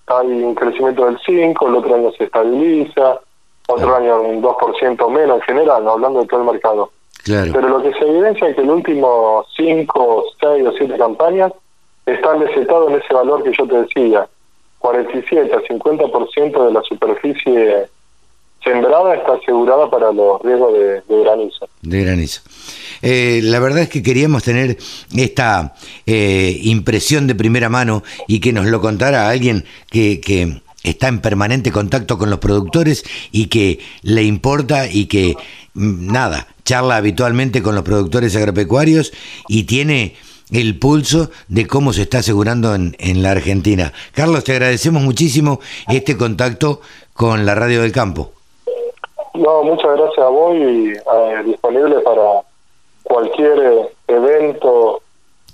hay 0.08 0.28
un 0.28 0.56
crecimiento 0.56 1.06
del 1.06 1.18
5, 1.26 1.68
el 1.68 1.76
otro 1.76 1.96
año 1.96 2.12
se 2.18 2.24
estabiliza, 2.26 3.20
otro 3.68 3.96
año 3.96 4.22
un 4.22 4.42
2% 4.42 5.10
menos 5.10 5.38
en 5.38 5.42
general, 5.44 5.84
¿no? 5.84 5.92
hablando 5.92 6.22
de 6.22 6.28
todo 6.28 6.42
el 6.42 6.48
mercado. 6.48 6.92
Claro, 7.24 7.52
Pero 7.54 7.68
lo 7.70 7.82
que 7.84 7.94
se 7.94 8.08
evidencia 8.08 8.48
es 8.48 8.56
que 8.56 8.62
el 8.62 8.70
último 8.72 9.46
5, 9.56 10.24
6 10.40 10.66
o 10.68 10.72
7 10.72 10.98
campañas 10.98 11.52
están 12.06 12.40
mesetados 12.40 12.90
en 12.92 12.98
ese 13.00 13.14
valor 13.14 13.44
que 13.44 13.52
yo 13.52 13.68
te 13.68 13.82
decía. 13.82 14.28
47 14.80 15.54
a 15.54 15.62
50% 15.62 16.66
de 16.66 16.72
la 16.72 16.82
superficie 16.84 17.88
sembrada 18.64 19.16
está 19.16 19.34
asegurada 19.34 19.90
para 19.90 20.12
los 20.12 20.42
riesgos 20.42 20.74
de, 20.74 21.02
granizo. 21.08 21.70
de 21.82 22.04
granizo. 22.04 22.42
Eh, 23.02 23.42
la 23.44 23.60
verdad 23.60 23.84
es 23.84 23.90
que 23.90 24.04
queríamos 24.04 24.44
tener 24.44 24.78
esta 25.16 25.74
eh, 26.06 26.60
impresión 26.64 27.28
de 27.28 27.36
primera 27.36 27.70
mano 27.70 28.04
y 28.28 28.40
que 28.40 28.54
nos 28.54 28.66
lo 28.66 28.82
contara 28.82 29.30
alguien 29.30 29.66
que, 29.90 30.20
que 30.20 30.62
está 30.84 31.08
en 31.08 31.20
permanente 31.20 31.72
contacto 31.72 32.18
con 32.18 32.30
los 32.30 32.40
productores 32.40 33.04
y 33.32 33.48
que 33.48 33.80
le 34.02 34.24
importa 34.24 34.88
y 34.92 35.06
que, 35.06 35.36
mm, 35.74 36.12
nada, 36.12 36.48
charla 36.66 36.98
habitualmente 36.98 37.62
con 37.62 37.76
los 37.76 37.84
productores 37.84 38.36
agropecuarios 38.36 39.12
y 39.48 39.64
tiene 39.64 40.16
el 40.52 40.80
pulso 40.80 41.30
de 41.48 41.68
cómo 41.68 41.94
se 41.94 42.04
está 42.04 42.20
asegurando 42.20 42.74
en, 42.74 42.96
en 43.00 43.22
la 43.22 43.32
Argentina. 43.32 43.94
Carlos, 44.14 44.44
te 44.44 44.54
agradecemos 44.54 45.02
muchísimo 45.02 45.60
este 45.88 46.18
contacto 46.18 46.82
con 47.14 47.46
la 47.46 47.54
Radio 47.54 47.82
del 47.84 47.92
Campo. 47.92 48.34
No, 49.34 49.64
muchas 49.64 49.98
gracias 49.98 50.26
a 50.26 50.30
vos 50.30 50.56
y 50.56 50.92
eh, 50.92 51.44
disponible 51.46 52.00
para 52.02 52.42
cualquier 53.04 53.60
eh, 53.60 53.90
evento 54.08 55.02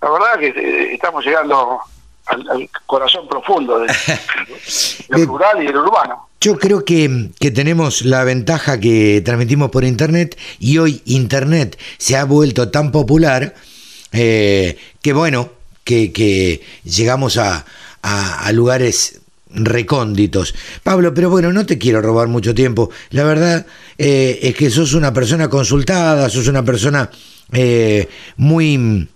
la 0.00 0.10
verdad 0.10 0.38
que 0.38 0.46
eh, 0.48 0.94
estamos 0.94 1.24
llegando 1.24 1.80
al, 2.26 2.48
al 2.48 2.70
corazón 2.86 3.28
profundo 3.28 3.80
de- 3.80 3.88
del 5.10 5.26
rural 5.26 5.62
y 5.62 5.66
del 5.66 5.76
urbano. 5.76 6.28
Yo 6.40 6.56
creo 6.56 6.84
que, 6.86 7.30
que 7.38 7.50
tenemos 7.50 8.02
la 8.02 8.24
ventaja 8.24 8.80
que 8.80 9.20
transmitimos 9.22 9.70
por 9.70 9.84
Internet 9.84 10.38
y 10.58 10.78
hoy 10.78 11.02
Internet 11.04 11.78
se 11.98 12.16
ha 12.16 12.24
vuelto 12.24 12.70
tan 12.70 12.90
popular 12.92 13.54
eh, 14.12 14.78
que 15.02 15.12
bueno, 15.12 15.50
que, 16.12 16.62
llegamos 16.84 17.36
a 17.36 17.64
lugares 18.52 19.20
recónditos. 19.52 20.54
Pablo, 20.82 21.12
pero 21.14 21.30
bueno, 21.30 21.52
no 21.52 21.66
te 21.66 21.78
quiero 21.78 22.00
robar 22.02 22.28
mucho 22.28 22.54
tiempo. 22.54 22.90
La 23.10 23.24
verdad 23.24 23.66
eh, 23.98 24.38
es 24.42 24.54
que 24.54 24.70
sos 24.70 24.94
una 24.94 25.12
persona 25.12 25.48
consultada, 25.48 26.28
sos 26.30 26.48
una 26.48 26.64
persona 26.64 27.10
eh, 27.52 28.08
muy 28.36 29.08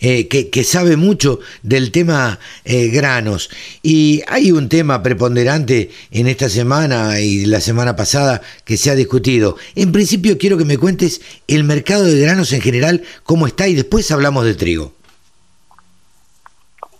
eh, 0.00 0.28
que, 0.28 0.50
que 0.50 0.62
sabe 0.62 0.96
mucho 0.96 1.40
del 1.62 1.90
tema 1.90 2.38
eh, 2.64 2.88
granos. 2.88 3.50
Y 3.82 4.22
hay 4.28 4.52
un 4.52 4.68
tema 4.68 5.02
preponderante 5.02 5.90
en 6.12 6.28
esta 6.28 6.48
semana 6.48 7.20
y 7.20 7.46
la 7.46 7.60
semana 7.60 7.96
pasada 7.96 8.40
que 8.64 8.76
se 8.76 8.90
ha 8.90 8.94
discutido. 8.94 9.56
En 9.74 9.90
principio 9.90 10.38
quiero 10.38 10.56
que 10.56 10.64
me 10.64 10.78
cuentes 10.78 11.20
el 11.48 11.64
mercado 11.64 12.04
de 12.04 12.20
granos 12.20 12.52
en 12.52 12.60
general, 12.60 13.02
cómo 13.24 13.46
está, 13.46 13.66
y 13.66 13.74
después 13.74 14.10
hablamos 14.12 14.44
de 14.44 14.54
trigo. 14.54 14.94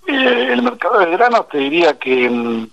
Eh, 0.07 0.53
el 0.53 0.63
mercado 0.63 0.99
de 0.99 1.11
granos 1.11 1.49
te 1.49 1.59
diría 1.59 1.99
que 1.99 2.29
mm, 2.29 2.69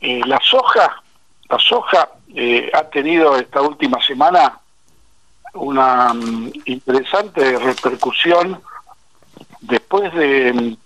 eh, 0.00 0.20
la 0.26 0.40
soja, 0.42 1.02
la 1.48 1.58
soja 1.58 2.08
eh, 2.34 2.70
ha 2.72 2.84
tenido 2.84 3.36
esta 3.36 3.62
última 3.62 4.00
semana 4.00 4.58
una 5.54 6.12
mm, 6.12 6.52
interesante 6.66 7.58
repercusión 7.58 8.60
después 9.60 10.12
de 10.14 10.52
mm, 10.52 10.76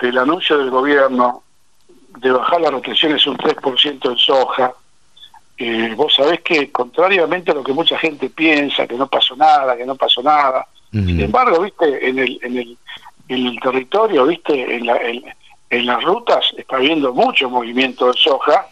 del 0.00 0.18
anuncio 0.18 0.58
del 0.58 0.70
gobierno 0.70 1.42
de 2.18 2.30
bajar 2.30 2.60
las 2.60 2.72
restricciones 2.72 3.26
un 3.26 3.36
3% 3.36 4.10
en 4.10 4.18
soja. 4.18 4.72
Eh, 5.56 5.94
vos 5.96 6.14
sabés 6.14 6.40
que 6.40 6.70
contrariamente 6.72 7.52
a 7.52 7.54
lo 7.54 7.62
que 7.62 7.72
mucha 7.72 7.96
gente 7.98 8.28
piensa, 8.28 8.86
que 8.86 8.96
no 8.96 9.06
pasó 9.06 9.36
nada, 9.36 9.76
que 9.76 9.86
no 9.86 9.94
pasó 9.94 10.22
nada, 10.22 10.66
sin 10.90 11.20
embargo, 11.20 11.60
viste, 11.60 12.08
en 12.08 12.20
el, 12.20 12.38
en 12.40 12.56
el, 12.56 12.78
en 13.28 13.46
el 13.46 13.60
territorio, 13.60 14.26
viste, 14.26 14.76
en, 14.76 14.86
la- 14.86 14.96
en- 14.98 15.24
en 15.70 15.86
las 15.86 16.02
rutas 16.04 16.44
está 16.56 16.76
habiendo 16.76 17.12
mucho 17.12 17.48
movimiento 17.50 18.06
de 18.12 18.18
soja, 18.18 18.66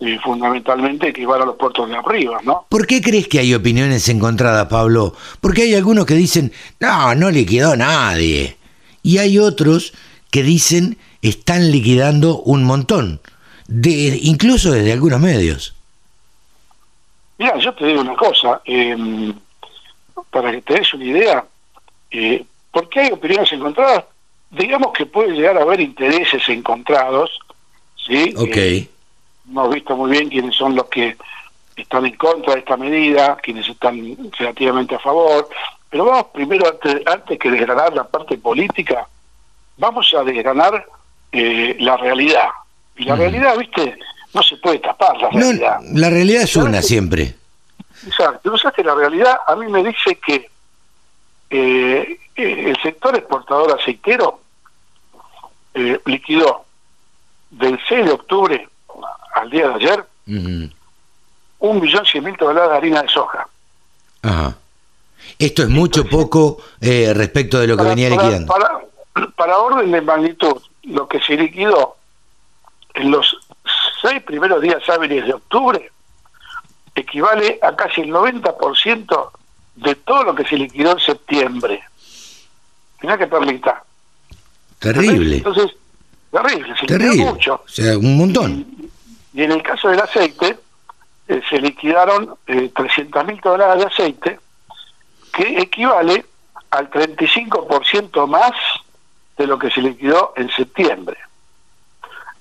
eh, 0.00 0.18
fundamentalmente 0.22 1.12
que 1.12 1.26
van 1.26 1.42
a 1.42 1.44
los 1.44 1.56
puertos 1.56 1.88
de 1.88 1.96
arriba, 1.96 2.40
¿no? 2.42 2.66
¿Por 2.68 2.86
qué 2.86 3.00
crees 3.00 3.28
que 3.28 3.38
hay 3.38 3.54
opiniones 3.54 4.08
encontradas, 4.08 4.66
Pablo? 4.68 5.14
Porque 5.40 5.62
hay 5.62 5.74
algunos 5.74 6.06
que 6.06 6.14
dicen, 6.14 6.52
no, 6.80 7.14
no 7.14 7.30
liquidó 7.30 7.76
nadie. 7.76 8.56
Y 9.02 9.18
hay 9.18 9.38
otros 9.38 9.92
que 10.30 10.42
dicen, 10.42 10.96
están 11.20 11.70
liquidando 11.70 12.38
un 12.40 12.64
montón. 12.64 13.20
De, 13.68 14.18
incluso 14.22 14.72
desde 14.72 14.92
algunos 14.92 15.20
medios. 15.20 15.74
Mira, 17.38 17.58
yo 17.58 17.72
te 17.74 17.86
digo 17.86 18.00
una 18.00 18.14
cosa, 18.16 18.60
eh, 18.64 18.96
para 20.30 20.50
que 20.52 20.62
te 20.62 20.74
des 20.74 20.94
una 20.94 21.04
idea, 21.04 21.44
eh, 22.10 22.44
¿por 22.72 22.88
qué 22.88 23.00
hay 23.00 23.12
opiniones 23.12 23.52
encontradas? 23.52 24.04
Digamos 24.50 24.92
que 24.92 25.06
puede 25.06 25.30
llegar 25.32 25.56
a 25.56 25.62
haber 25.62 25.80
intereses 25.80 26.42
encontrados, 26.48 27.30
¿sí? 28.06 28.34
Ok. 28.36 28.56
Eh, 28.56 28.88
hemos 29.48 29.72
visto 29.74 29.96
muy 29.96 30.10
bien 30.10 30.28
quiénes 30.28 30.54
son 30.56 30.74
los 30.74 30.86
que 30.86 31.16
están 31.76 32.04
en 32.06 32.16
contra 32.16 32.54
de 32.54 32.60
esta 32.60 32.76
medida, 32.76 33.36
quienes 33.36 33.68
están 33.68 34.16
relativamente 34.38 34.94
a 34.94 34.98
favor, 34.98 35.48
pero 35.88 36.04
vamos 36.06 36.26
primero, 36.34 36.66
antes, 36.68 37.06
antes 37.06 37.38
que 37.38 37.50
desgranar 37.50 37.94
la 37.94 38.04
parte 38.04 38.36
política, 38.38 39.06
vamos 39.78 40.12
a 40.18 40.22
desgranar 40.24 40.84
eh, 41.32 41.76
la 41.80 41.96
realidad. 41.96 42.48
Y 42.96 43.04
la 43.04 43.16
realidad, 43.16 43.56
viste, 43.56 43.98
no 44.34 44.42
se 44.42 44.56
puede 44.58 44.78
tapar 44.80 45.16
la 45.20 45.30
No, 45.30 45.38
realidad. 45.40 45.80
la 45.92 46.10
realidad 46.10 46.42
es 46.42 46.56
una 46.56 46.82
siempre. 46.82 47.34
Exacto. 48.06 48.50
¿No 48.50 48.58
sabes 48.58 48.76
que 48.76 48.84
la 48.84 48.94
realidad 48.94 49.36
a 49.46 49.56
mí 49.56 49.66
me 49.70 49.82
dice 49.82 50.18
que 50.26 50.50
eh, 51.52 52.18
el 52.34 52.76
sector 52.82 53.14
exportador 53.14 53.78
aceitero 53.78 54.40
eh, 55.74 56.00
liquidó 56.06 56.64
del 57.50 57.78
6 57.86 58.06
de 58.06 58.12
octubre 58.12 58.68
al 59.34 59.50
día 59.50 59.68
de 59.68 59.74
ayer 59.74 60.06
un 61.58 61.80
millón 61.80 62.06
cien 62.06 62.24
mil 62.24 62.36
toneladas 62.36 62.70
de 62.70 62.76
harina 62.76 63.02
de 63.02 63.08
soja. 63.08 63.46
Ajá. 64.22 64.56
Esto 65.38 65.62
es 65.62 65.68
mucho 65.68 66.06
poco 66.06 66.58
eh, 66.80 67.12
respecto 67.14 67.60
de 67.60 67.66
lo 67.66 67.76
que 67.76 67.84
venía 67.84 68.08
liquidando. 68.08 68.52
Para, 68.52 68.80
para 69.36 69.58
orden 69.58 69.90
de 69.90 70.00
magnitud, 70.00 70.60
lo 70.84 71.06
que 71.06 71.20
se 71.20 71.36
liquidó 71.36 71.96
en 72.94 73.10
los 73.10 73.36
seis 74.00 74.22
primeros 74.22 74.62
días 74.62 74.88
hábiles 74.88 75.26
de 75.26 75.34
octubre 75.34 75.92
equivale 76.94 77.58
a 77.62 77.76
casi 77.76 78.00
el 78.00 78.10
90% 78.10 79.30
de 79.76 79.94
todo 79.94 80.24
lo 80.24 80.34
que 80.34 80.44
se 80.44 80.56
liquidó 80.56 80.92
en 80.92 81.00
septiembre. 81.00 81.82
Mirá 83.02 83.18
qué 83.18 83.26
perlita. 83.26 83.82
Terrible. 84.78 85.36
Entonces, 85.36 85.72
terrible, 86.30 86.74
se 86.78 86.86
Terrible. 86.86 87.10
liquidó 87.12 87.32
mucho. 87.32 87.54
O 87.64 87.68
sea, 87.68 87.98
un 87.98 88.16
montón. 88.16 88.66
Y 89.32 89.42
en 89.42 89.52
el 89.52 89.62
caso 89.62 89.88
del 89.88 90.00
aceite, 90.00 90.58
eh, 91.28 91.40
se 91.48 91.58
liquidaron 91.60 92.34
eh, 92.46 92.70
300.000 92.74 93.40
toneladas 93.42 93.78
de 93.78 93.86
aceite, 93.86 94.40
que 95.32 95.58
equivale 95.60 96.26
al 96.70 96.90
35% 96.90 98.26
más 98.26 98.52
de 99.38 99.46
lo 99.46 99.58
que 99.58 99.70
se 99.70 99.80
liquidó 99.80 100.34
en 100.36 100.50
septiembre. 100.50 101.16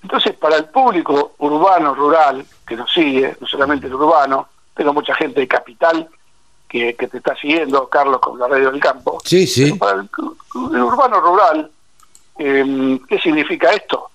Entonces, 0.03 0.35
para 0.35 0.57
el 0.57 0.65
público 0.65 1.35
urbano, 1.37 1.93
rural, 1.93 2.45
que 2.67 2.75
nos 2.75 2.91
sigue, 2.91 3.35
no 3.39 3.47
solamente 3.47 3.87
el 3.87 3.93
urbano, 3.93 4.49
tengo 4.73 4.93
mucha 4.93 5.13
gente 5.15 5.39
de 5.41 5.47
capital 5.47 6.09
que, 6.71 6.95
que 6.95 7.07
te 7.07 7.17
está 7.17 7.35
siguiendo, 7.35 7.87
Carlos, 7.89 8.19
con 8.21 8.39
la 8.39 8.47
radio 8.47 8.71
del 8.71 8.79
campo. 8.79 9.21
Sí, 9.25 9.45
sí. 9.45 9.73
Para 9.73 9.99
el, 9.99 10.09
el 10.73 10.81
urbano 10.81 11.19
rural, 11.19 11.69
eh, 12.39 12.99
¿qué 13.09 13.19
significa 13.19 13.71
esto? 13.73 14.09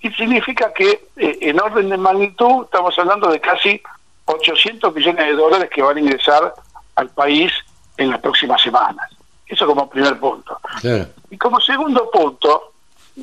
Y 0.00 0.10
significa 0.12 0.72
que 0.72 1.08
eh, 1.16 1.38
en 1.42 1.60
orden 1.60 1.90
de 1.90 1.96
magnitud 1.98 2.64
estamos 2.64 2.98
hablando 2.98 3.30
de 3.30 3.40
casi 3.40 3.80
800 4.24 4.94
millones 4.94 5.26
de 5.26 5.32
dólares 5.34 5.68
que 5.70 5.82
van 5.82 5.98
a 5.98 6.00
ingresar 6.00 6.54
al 6.96 7.10
país 7.10 7.52
en 7.98 8.10
las 8.10 8.20
próximas 8.20 8.62
semanas. 8.62 9.10
Eso 9.46 9.66
como 9.66 9.88
primer 9.90 10.18
punto. 10.18 10.58
Claro. 10.80 11.06
Y 11.30 11.36
como 11.36 11.60
segundo 11.60 12.10
punto, 12.10 12.72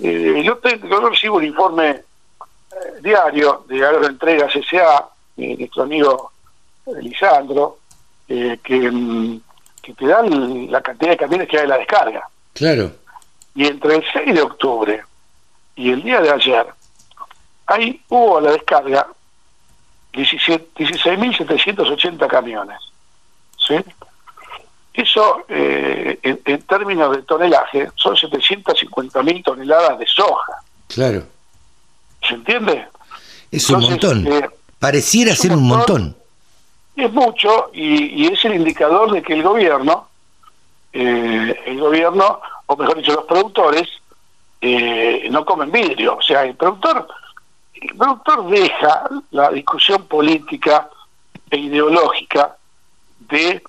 eh, 0.01 0.41
yo, 0.45 0.57
te- 0.59 0.79
yo 0.87 0.99
recibo 1.09 1.37
un 1.37 1.45
informe 1.45 1.89
eh, 1.89 2.03
diario 3.01 3.65
de 3.67 3.83
Agroentregas 3.85 4.55
S.A., 4.55 5.09
eh, 5.37 5.55
nuestro 5.57 5.83
amigo 5.83 6.31
Lisandro, 7.01 7.77
eh, 8.33 8.57
que, 8.63 8.89
mm, 8.89 9.41
que 9.81 9.93
te 9.93 10.07
dan 10.07 10.71
la 10.71 10.81
cantidad 10.81 11.11
de 11.11 11.17
camiones 11.17 11.47
que 11.49 11.57
hay 11.57 11.63
en 11.63 11.69
la 11.69 11.77
descarga. 11.77 12.27
Claro. 12.53 12.91
Y 13.55 13.67
entre 13.67 13.95
el 13.97 14.03
6 14.13 14.33
de 14.35 14.41
octubre 14.41 15.03
y 15.75 15.91
el 15.91 16.01
día 16.03 16.21
de 16.21 16.31
ayer, 16.31 16.65
ahí 17.65 18.01
hubo 18.09 18.37
a 18.37 18.41
la 18.41 18.51
descarga 18.51 19.07
17 20.13 20.83
16.780 20.85 22.27
camiones. 22.27 22.77
¿sí? 23.67 23.75
Eso, 24.93 25.45
eh, 25.47 26.19
en, 26.21 26.39
en 26.45 26.61
términos 26.63 27.15
de 27.15 27.23
tonelaje, 27.23 27.89
son 27.95 28.15
750.000 28.15 29.43
toneladas 29.43 29.97
de 29.99 30.05
soja. 30.07 30.53
Claro. 30.87 31.23
¿Se 32.27 32.33
entiende? 32.35 32.87
Es 33.51 33.69
un 33.69 33.81
montón. 33.81 34.27
eh, 34.27 34.49
Pareciera 34.79 35.31
es 35.31 35.39
ser 35.39 35.51
un 35.53 35.63
montón. 35.63 36.01
montón. 36.03 36.20
Es 37.01 37.11
mucho 37.11 37.71
y, 37.73 38.23
y 38.23 38.27
es 38.27 38.45
el 38.45 38.53
indicador 38.53 39.11
de 39.11 39.23
que 39.23 39.33
el 39.33 39.41
gobierno, 39.41 40.07
eh, 40.93 41.59
el 41.65 41.79
gobierno, 41.79 42.39
o 42.67 42.77
mejor 42.77 42.97
dicho, 42.97 43.13
los 43.13 43.25
productores, 43.25 43.89
eh, 44.61 45.27
no 45.31 45.43
comen 45.43 45.71
vidrio. 45.71 46.17
O 46.17 46.21
sea, 46.21 46.43
el 46.43 46.53
productor, 46.53 47.07
el 47.73 47.97
productor 47.97 48.47
deja 48.51 49.09
la 49.31 49.49
discusión 49.49 50.03
política 50.03 50.91
e 51.49 51.57
ideológica 51.57 52.55
de 53.21 53.63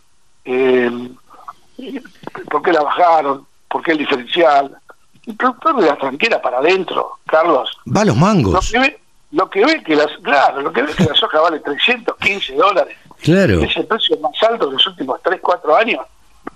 eh, 0.44 1.08
por 2.50 2.60
qué 2.60 2.70
la 2.70 2.82
bajaron, 2.82 3.46
por 3.66 3.82
qué 3.82 3.92
el 3.92 3.98
diferencial. 3.98 4.76
El 5.26 5.36
productor 5.36 5.80
de 5.80 5.86
la 5.86 5.96
tranquera 5.96 6.42
para 6.42 6.58
adentro, 6.58 7.12
Carlos, 7.24 7.70
Va 7.86 8.02
a 8.02 8.04
los 8.04 8.14
lo 8.14 8.20
mangos. 8.20 8.72
Lo 9.32 9.48
que 9.50 9.64
ve 9.64 9.82
que 9.82 9.96
las, 9.96 10.08
claro, 10.22 10.60
lo 10.60 10.72
que 10.72 10.82
ve 10.82 10.92
que 10.94 11.04
la 11.04 11.14
soja 11.14 11.40
vale 11.40 11.60
315 11.60 12.54
dólares 12.54 12.96
Claro. 13.22 13.62
es 13.62 13.76
el 13.76 13.86
precio 13.86 14.16
más 14.18 14.32
alto 14.42 14.66
de 14.66 14.72
los 14.72 14.86
últimos 14.86 15.20
3, 15.22 15.40
4 15.42 15.76
años 15.76 16.00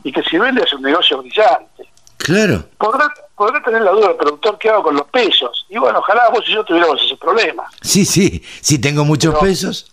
y 0.03 0.13
que 0.13 0.23
si 0.23 0.39
vende 0.39 0.63
es 0.63 0.73
un 0.73 0.83
negocio 0.83 1.19
brillante. 1.19 1.89
Claro. 2.19 2.65
Podrá, 2.79 3.09
podrá 3.37 3.63
tener 3.63 3.83
la 3.83 3.93
duda 3.93 4.11
el 4.11 4.17
productor 4.17 4.59
qué 4.59 4.69
hago 4.71 4.83
con 4.83 4.97
los 4.97 5.07
pesos. 5.09 5.65
Y 5.69 5.79
bueno, 5.79 6.01
ojalá 6.01 6.29
vos 6.31 6.43
y 6.49 6.55
yo 6.55 6.65
tuviéramos 6.65 7.01
ese 7.03 7.17
problema. 7.17 7.65
Sí, 7.83 8.05
sí. 8.05 8.43
Si 8.61 8.81
tengo 8.81 9.05
muchos 9.05 9.35
pesos. 9.39 9.93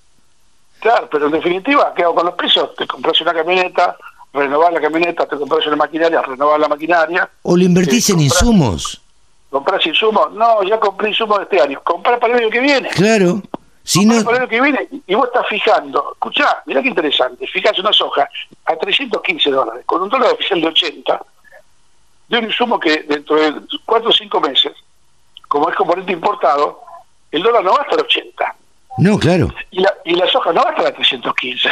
Claro, 0.79 1.07
pero 1.11 1.27
en 1.27 1.31
definitiva, 1.33 1.93
¿qué 1.95 2.03
hago 2.03 2.15
con 2.15 2.25
los 2.25 2.35
pesos? 2.35 2.73
Te 2.75 2.87
compras 2.87 3.21
una 3.21 3.33
camioneta, 3.33 3.95
renovás 4.33 4.73
la 4.73 4.81
camioneta, 4.81 5.25
te 5.27 5.37
compras 5.37 5.65
una 5.67 5.75
maquinaria, 5.75 6.21
renovás 6.23 6.59
la 6.59 6.67
maquinaria, 6.67 7.29
O 7.43 7.55
lo 7.55 7.63
invertís 7.63 8.09
en 8.09 8.19
insumos. 8.19 8.99
Compras 9.53 9.85
insumos. 9.85 10.31
No, 10.33 10.63
ya 10.63 10.79
compré 10.79 11.09
insumos 11.09 11.37
de 11.37 11.43
este 11.43 11.61
año. 11.61 11.79
Comprá 11.83 12.19
para 12.19 12.33
el 12.33 12.39
año 12.39 12.49
que 12.49 12.59
viene. 12.59 12.89
Claro. 12.89 13.41
Si 13.83 14.03
no. 14.05 14.23
para 14.23 14.37
el 14.37 14.41
año 14.43 14.49
que 14.49 14.61
viene 14.61 14.87
y 15.05 15.13
vos 15.13 15.27
estás 15.27 15.47
fijando. 15.47 16.13
Escuchá, 16.13 16.63
mirá 16.65 16.81
qué 16.81 16.87
interesante. 16.89 17.45
Fijás 17.47 17.77
una 17.77 17.93
soja 17.93 18.27
a 18.65 18.75
315 18.75 19.51
dólares, 19.51 19.83
con 19.85 20.01
un 20.01 20.09
dólar 20.09 20.33
oficial 20.33 20.59
de 20.59 20.67
80, 20.67 21.21
de 22.29 22.37
un 22.39 22.45
insumo 22.45 22.79
que 22.79 23.03
dentro 23.03 23.35
de 23.35 23.61
4 23.85 24.09
o 24.09 24.11
5 24.11 24.41
meses, 24.41 24.73
como 25.47 25.69
es 25.69 25.75
componente 25.75 26.11
importado, 26.11 26.81
el 27.31 27.43
dólar 27.43 27.63
no 27.63 27.73
va 27.73 27.81
a 27.81 27.83
estar 27.83 27.99
a 27.99 28.03
80. 28.03 28.55
No, 28.97 29.19
claro. 29.19 29.53
Y 29.69 29.81
la, 29.81 29.93
y 30.05 30.15
la 30.15 30.27
soja 30.29 30.51
no 30.51 30.63
va 30.63 30.69
a 30.69 30.71
estar 30.71 30.87
a 30.87 30.93
315. 30.93 31.69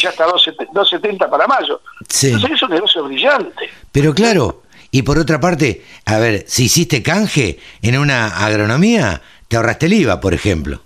Ya 0.00 0.10
está 0.10 0.24
a 0.24 0.28
270 0.28 0.72
270 0.72 1.30
para 1.30 1.46
mayo. 1.46 1.80
Sí. 2.08 2.28
Entonces 2.28 2.52
es 2.52 2.62
un 2.62 2.70
negocio 2.70 3.04
brillante. 3.04 3.70
Pero 3.92 4.14
claro. 4.14 4.63
Y 4.94 5.02
por 5.02 5.18
otra 5.18 5.40
parte, 5.40 5.84
a 6.06 6.18
ver, 6.18 6.44
si 6.46 6.66
hiciste 6.66 7.02
canje 7.02 7.58
en 7.82 7.98
una 7.98 8.28
agronomía, 8.28 9.20
te 9.48 9.56
ahorraste 9.56 9.86
el 9.86 9.94
IVA, 9.94 10.20
por 10.20 10.34
ejemplo. 10.34 10.78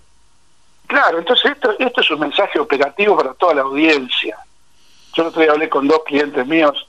Claro, 0.87 1.19
entonces 1.19 1.53
esto, 1.53 1.79
esto 1.79 2.01
es 2.01 2.11
un 2.13 2.21
mensaje 2.21 2.59
operativo 2.59 3.19
para 3.19 3.35
toda 3.35 3.57
la 3.57 3.61
audiencia. 3.61 4.39
Yo 5.13 5.25
el 5.25 5.29
otro 5.29 5.43
día 5.43 5.51
hablé 5.51 5.69
con 5.69 5.87
dos 5.87 6.01
clientes 6.07 6.47
míos 6.47 6.89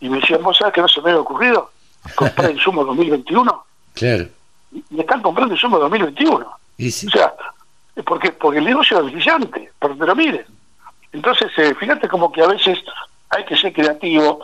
y 0.00 0.08
me 0.08 0.20
decían, 0.20 0.42
¿vos 0.42 0.56
sabés 0.56 0.72
que 0.72 0.80
no 0.80 0.88
se 0.88 1.02
me 1.02 1.10
había 1.10 1.20
ocurrido 1.20 1.70
comprar 2.14 2.50
insumo 2.56 2.82
2021? 2.82 3.66
Claro. 3.92 4.26
Y 4.88 5.00
están 5.00 5.20
comprando 5.20 5.52
insumo 5.52 5.78
2021. 5.78 6.50
Y 6.78 6.90
sí. 6.90 7.08
O 7.08 7.10
sea, 7.10 7.34
porque, 8.06 8.32
porque 8.32 8.60
el 8.60 8.64
negocio 8.64 9.00
es 9.00 9.12
brillante, 9.12 9.70
pero, 9.78 9.98
pero 9.98 10.16
miren. 10.16 10.46
Entonces, 11.12 11.52
eh, 11.58 11.74
fíjate 11.78 12.08
como 12.08 12.32
que 12.32 12.40
a 12.40 12.46
veces 12.46 12.78
hay 13.28 13.44
que 13.44 13.54
ser 13.54 13.74
creativo 13.74 14.42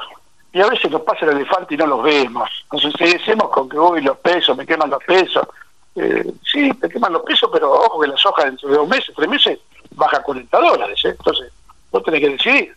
y 0.52 0.60
a 0.60 0.66
veces 0.66 0.90
nos 0.90 1.02
pasa 1.02 1.26
el 1.26 1.36
elefante 1.36 1.74
y 1.74 1.76
no 1.76 1.86
los 1.86 2.02
vemos. 2.02 2.48
Nos 2.72 2.84
enseguecemos 2.84 3.50
con 3.50 3.68
que 3.68 3.78
voy 3.78 4.02
los 4.02 4.18
pesos, 4.18 4.56
me 4.56 4.66
queman 4.66 4.90
los 4.90 5.02
pesos. 5.04 5.46
Eh, 5.94 6.32
sí, 6.50 6.72
te 6.74 6.88
queman 6.88 7.12
los 7.12 7.22
pesos, 7.22 7.48
pero 7.52 7.72
ojo 7.72 8.00
que 8.00 8.08
la 8.08 8.16
soja 8.16 8.44
dentro 8.44 8.68
de 8.68 8.76
dos 8.76 8.88
meses, 8.88 9.14
tres 9.14 9.28
meses, 9.28 9.58
baja 9.92 10.18
a 10.18 10.22
40 10.22 10.58
dólares. 10.58 11.00
¿eh? 11.04 11.10
Entonces, 11.10 11.52
vos 11.90 12.02
tenés 12.02 12.20
que 12.20 12.30
decidir. 12.30 12.76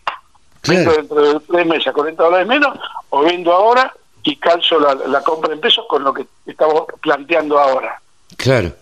Claro. 0.60 0.78
Vendo 0.78 0.92
dentro 0.92 1.20
de 1.20 1.40
tres 1.40 1.66
meses 1.66 1.86
a 1.88 1.92
40 1.92 2.22
dólares 2.22 2.46
menos 2.46 2.78
o 3.10 3.22
vendo 3.22 3.52
ahora 3.52 3.92
y 4.22 4.36
calzo 4.36 4.78
la, 4.78 4.94
la 4.94 5.20
compra 5.22 5.52
en 5.52 5.60
pesos 5.60 5.84
con 5.88 6.02
lo 6.04 6.14
que 6.14 6.26
estamos 6.46 6.84
planteando 7.02 7.58
ahora. 7.58 8.00
Claro. 8.36 8.72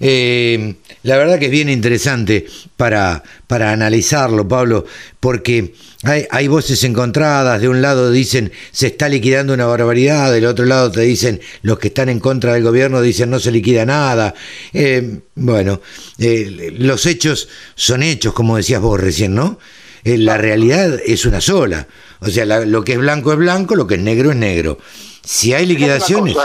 Eh, 0.00 0.74
la 1.02 1.16
verdad 1.16 1.38
que 1.38 1.46
es 1.46 1.50
bien 1.50 1.68
interesante 1.68 2.46
para, 2.76 3.22
para 3.46 3.72
analizarlo, 3.72 4.46
Pablo, 4.46 4.84
porque 5.18 5.74
hay, 6.04 6.24
hay 6.30 6.46
voces 6.48 6.84
encontradas. 6.84 7.60
De 7.60 7.68
un 7.68 7.82
lado 7.82 8.10
dicen 8.12 8.52
se 8.70 8.86
está 8.88 9.08
liquidando 9.08 9.54
una 9.54 9.66
barbaridad, 9.66 10.32
del 10.32 10.46
otro 10.46 10.66
lado 10.66 10.90
te 10.92 11.00
dicen 11.00 11.40
los 11.62 11.78
que 11.78 11.88
están 11.88 12.08
en 12.08 12.20
contra 12.20 12.52
del 12.54 12.62
gobierno 12.62 13.00
dicen 13.02 13.30
no 13.30 13.40
se 13.40 13.50
liquida 13.50 13.84
nada. 13.84 14.34
Eh, 14.72 15.18
bueno, 15.34 15.80
eh, 16.18 16.74
los 16.78 17.04
hechos 17.06 17.48
son 17.74 18.02
hechos, 18.02 18.32
como 18.34 18.56
decías 18.56 18.80
vos 18.80 19.00
recién, 19.00 19.34
¿no? 19.34 19.58
Eh, 20.04 20.16
la 20.18 20.38
realidad 20.38 21.00
es 21.04 21.24
una 21.26 21.40
sola. 21.40 21.88
O 22.20 22.28
sea, 22.28 22.44
la- 22.44 22.64
lo 22.64 22.84
que 22.84 22.92
es 22.92 22.98
blanco 22.98 23.32
es 23.32 23.38
blanco, 23.38 23.74
lo 23.74 23.86
que 23.86 23.96
es 23.96 24.00
negro 24.00 24.30
es 24.30 24.36
negro. 24.36 24.78
Si 25.24 25.52
hay 25.54 25.66
liquidaciones. 25.66 26.36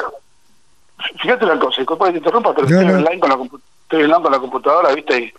Fíjate 1.22 1.46
una 1.46 1.60
cosa, 1.60 1.82
disculpa 1.82 2.06
que 2.08 2.12
te 2.14 2.18
interrumpa, 2.20 2.54
pero 2.56 2.68
No, 2.70 2.80
estoy, 2.80 2.94
no. 2.94 2.98
online 3.00 3.20
con 3.20 3.30
la, 3.30 3.36
compu- 3.38 3.62
estoy 3.84 4.04
online 4.04 4.22
con 4.24 4.32
la 4.32 4.40
computadora, 4.40 4.94
¿viste? 4.94 5.18
Y 5.20 5.34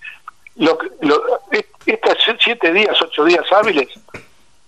lo, 0.64 0.78
que- 0.78 0.90
lo, 1.02 1.22
es- 1.50 1.64
estos 1.86 2.16
siete 2.42 2.72
días, 2.72 2.96
ocho 3.02 3.24
días 3.24 3.44
hábiles, 3.52 3.88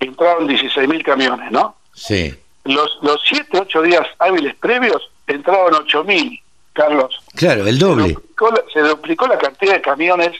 entraron 0.01 0.47
16.000 0.49 1.03
camiones, 1.05 1.51
¿no? 1.51 1.77
Sí, 1.95 2.35
Los, 2.65 2.99
los 3.03 3.21
siete, 3.25 3.59
ocho 3.61 3.81
días 3.83 4.07
hábiles 4.19 4.55
previos 4.57 5.11
entraron 5.27 5.73
8.000, 5.73 6.41
Carlos. 6.73 7.21
claro, 7.35 7.67
el 7.67 7.79
Se 7.79 7.85
doble. 7.85 8.09
duplicó, 8.13 8.51
se 8.73 8.81
duplicó 8.81 9.27
la 9.27 9.39
cantidad 9.39 9.75
de 9.75 9.81
camiones 9.81 10.33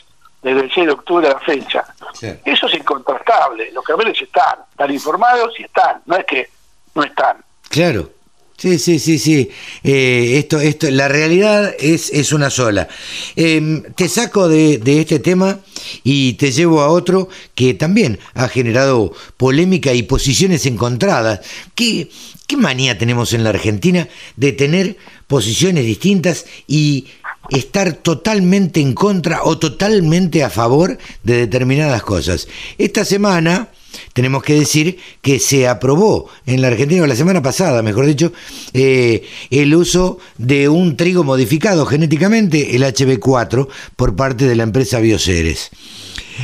desde 0.43 0.61
el 0.61 0.73
6 0.73 0.87
de 0.87 0.93
octubre 0.93 1.27
a 1.29 1.33
la 1.35 1.41
fecha. 1.41 1.85
Sí. 2.15 2.29
Eso 2.45 2.67
es 2.67 2.75
incontrastable. 2.75 3.71
Los 3.73 3.85
camiones 3.85 4.21
están, 4.21 4.59
están 4.71 4.93
informados 4.93 5.59
y 5.59 5.65
están. 5.65 6.03
No 6.07 6.17
es 6.17 6.25
que 6.27 6.49
no 6.95 7.03
están. 7.03 7.39
Claro. 7.71 8.11
Sí, 8.59 8.79
sí, 8.79 8.99
sí, 8.99 9.19
sí. 9.19 9.51
Eh, 9.85 10.39
esto, 10.39 10.59
esto, 10.61 10.91
la 10.91 11.09
realidad 11.09 11.75
es, 11.79 12.11
es 12.11 12.33
una 12.33 12.49
sola. 12.49 12.89
Em, 13.37 13.83
te 13.95 14.09
saco 14.09 14.49
de, 14.49 14.79
de, 14.79 15.01
este 15.01 15.19
tema 15.19 15.61
y 16.05 16.35
te 16.35 16.51
llevo 16.51 16.81
a 16.81 16.89
otro 16.89 17.29
que 17.55 17.75
también 17.75 18.19
ha 18.33 18.49
generado 18.49 19.13
polémica 19.37 19.93
y 19.93 20.05
posiciones 20.05 20.65
encontradas. 20.65 21.41
¿Qué, 21.75 22.09
qué 22.47 22.57
manía 22.57 22.97
tenemos 22.97 23.35
en 23.35 23.45
la 23.45 23.51
Argentina 23.51 24.09
de 24.37 24.53
tener 24.53 24.97
posiciones 25.27 25.85
distintas 25.85 26.47
y 26.67 27.09
estar 27.51 27.93
totalmente 27.93 28.81
en 28.81 28.95
contra 28.95 29.43
o 29.45 29.59
totalmente 29.59 30.43
a 30.43 30.49
favor 30.49 30.97
de 31.23 31.37
determinadas 31.41 32.03
cosas? 32.03 32.49
Esta 32.79 33.05
semana 33.05 33.69
tenemos 34.13 34.43
que 34.43 34.55
decir 34.55 34.99
que 35.23 35.39
se 35.39 35.69
aprobó 35.69 36.29
en 36.47 36.63
la 36.63 36.69
Argentina, 36.69 37.07
la 37.07 37.17
semana 37.17 37.43
pasada, 37.43 37.83
mejor 37.83 38.07
dicho, 38.07 38.33
eh, 38.73 39.25
el 39.51 39.75
uso 39.75 40.19
de 40.39 40.69
un 40.69 40.97
trigo 40.97 41.25
modificado 41.25 41.87
genéticamente, 41.87 42.77
el 42.77 42.83
HB4, 42.83 43.69
por 43.97 44.17
parte 44.17 44.47
de 44.47 44.57
la 44.57 44.63
empresa 44.63 45.01
Bioceres. 45.01 45.71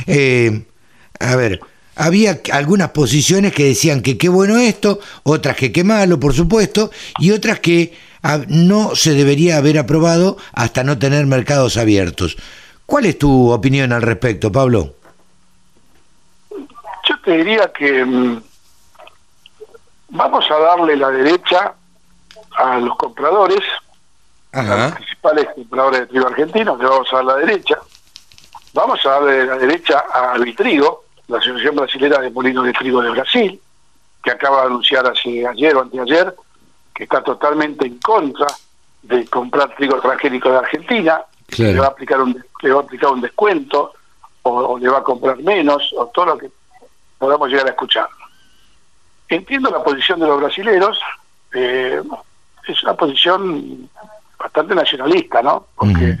Eh, 0.07 0.63
a 1.19 1.35
ver, 1.35 1.59
había 1.95 2.41
algunas 2.51 2.89
posiciones 2.89 3.53
que 3.53 3.65
decían 3.65 4.01
que 4.01 4.17
qué 4.17 4.29
bueno 4.29 4.57
esto, 4.57 4.99
otras 5.23 5.55
que 5.55 5.71
qué 5.71 5.83
malo, 5.83 6.19
por 6.19 6.33
supuesto, 6.33 6.91
y 7.19 7.31
otras 7.31 7.59
que 7.59 7.93
ah, 8.23 8.41
no 8.47 8.95
se 8.95 9.13
debería 9.13 9.57
haber 9.57 9.77
aprobado 9.77 10.37
hasta 10.53 10.83
no 10.83 10.97
tener 10.97 11.25
mercados 11.25 11.77
abiertos. 11.77 12.37
¿Cuál 12.85 13.05
es 13.05 13.17
tu 13.17 13.51
opinión 13.51 13.91
al 13.93 14.01
respecto, 14.01 14.51
Pablo? 14.51 14.95
Te 17.23 17.31
diría 17.37 17.71
que 17.71 18.03
mm, 18.03 18.41
vamos 20.09 20.49
a 20.51 20.59
darle 20.59 20.95
la 20.97 21.09
derecha 21.09 21.73
a 22.57 22.77
los 22.79 22.95
compradores, 22.97 23.61
a 24.51 24.61
los 24.61 24.91
principales 24.93 25.47
compradores 25.55 26.01
de 26.01 26.07
trigo 26.07 26.27
argentino, 26.27 26.77
que 26.77 26.85
vamos 26.85 27.07
a 27.11 27.15
dar 27.17 27.25
la 27.25 27.35
derecha. 27.37 27.79
Vamos 28.73 29.05
a 29.05 29.09
darle 29.09 29.45
la 29.45 29.57
derecha 29.57 30.03
a 30.13 30.37
Vitrigo, 30.37 31.05
la 31.27 31.37
Asociación 31.37 31.75
Brasilera 31.75 32.19
de 32.19 32.29
Molinos 32.29 32.65
de 32.65 32.73
Trigo 32.73 33.01
de 33.01 33.11
Brasil, 33.11 33.61
que 34.23 34.31
acaba 34.31 34.61
de 34.61 34.67
anunciar 34.67 35.05
hace 35.07 35.47
ayer 35.47 35.75
o 35.75 35.81
anteayer 35.81 36.35
que 36.93 37.03
está 37.03 37.23
totalmente 37.23 37.87
en 37.87 37.97
contra 37.99 38.47
de 39.01 39.25
comprar 39.25 39.75
trigo 39.75 39.99
transgénico 39.99 40.49
de 40.49 40.57
Argentina, 40.57 41.21
le 41.57 41.79
va 41.79 41.87
a 41.87 41.89
aplicar 41.89 42.21
un 42.21 42.43
le 42.61 42.71
va 42.71 42.79
a 42.79 42.83
aplicar 42.83 43.11
un 43.11 43.21
descuento 43.21 43.93
o 44.43 44.77
le 44.77 44.89
va 44.89 44.99
a 44.99 45.03
comprar 45.03 45.37
menos 45.39 45.93
o 45.97 46.07
todo 46.07 46.25
lo 46.27 46.37
que 46.37 46.49
podamos 47.23 47.47
llegar 47.47 47.67
a 47.67 47.69
escuchar. 47.69 48.07
Entiendo 49.29 49.69
la 49.69 49.81
posición 49.81 50.19
de 50.19 50.27
los 50.27 50.41
brasileros, 50.41 50.99
eh, 51.53 52.01
es 52.67 52.83
una 52.83 52.93
posición 52.95 53.89
bastante 54.37 54.75
nacionalista, 54.75 55.41
¿no? 55.41 55.67
Porque 55.73 56.17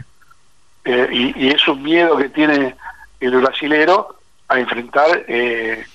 eh, 0.85 1.07
y, 1.11 1.49
es 1.49 1.67
un 1.67 1.83
miedo 1.83 2.15
que 2.15 2.29
tiene 2.29 2.75
el 3.19 3.35
brasilero 3.41 4.15
a 4.47 4.59
enfrentar 4.59 5.25
eh, 5.27 5.85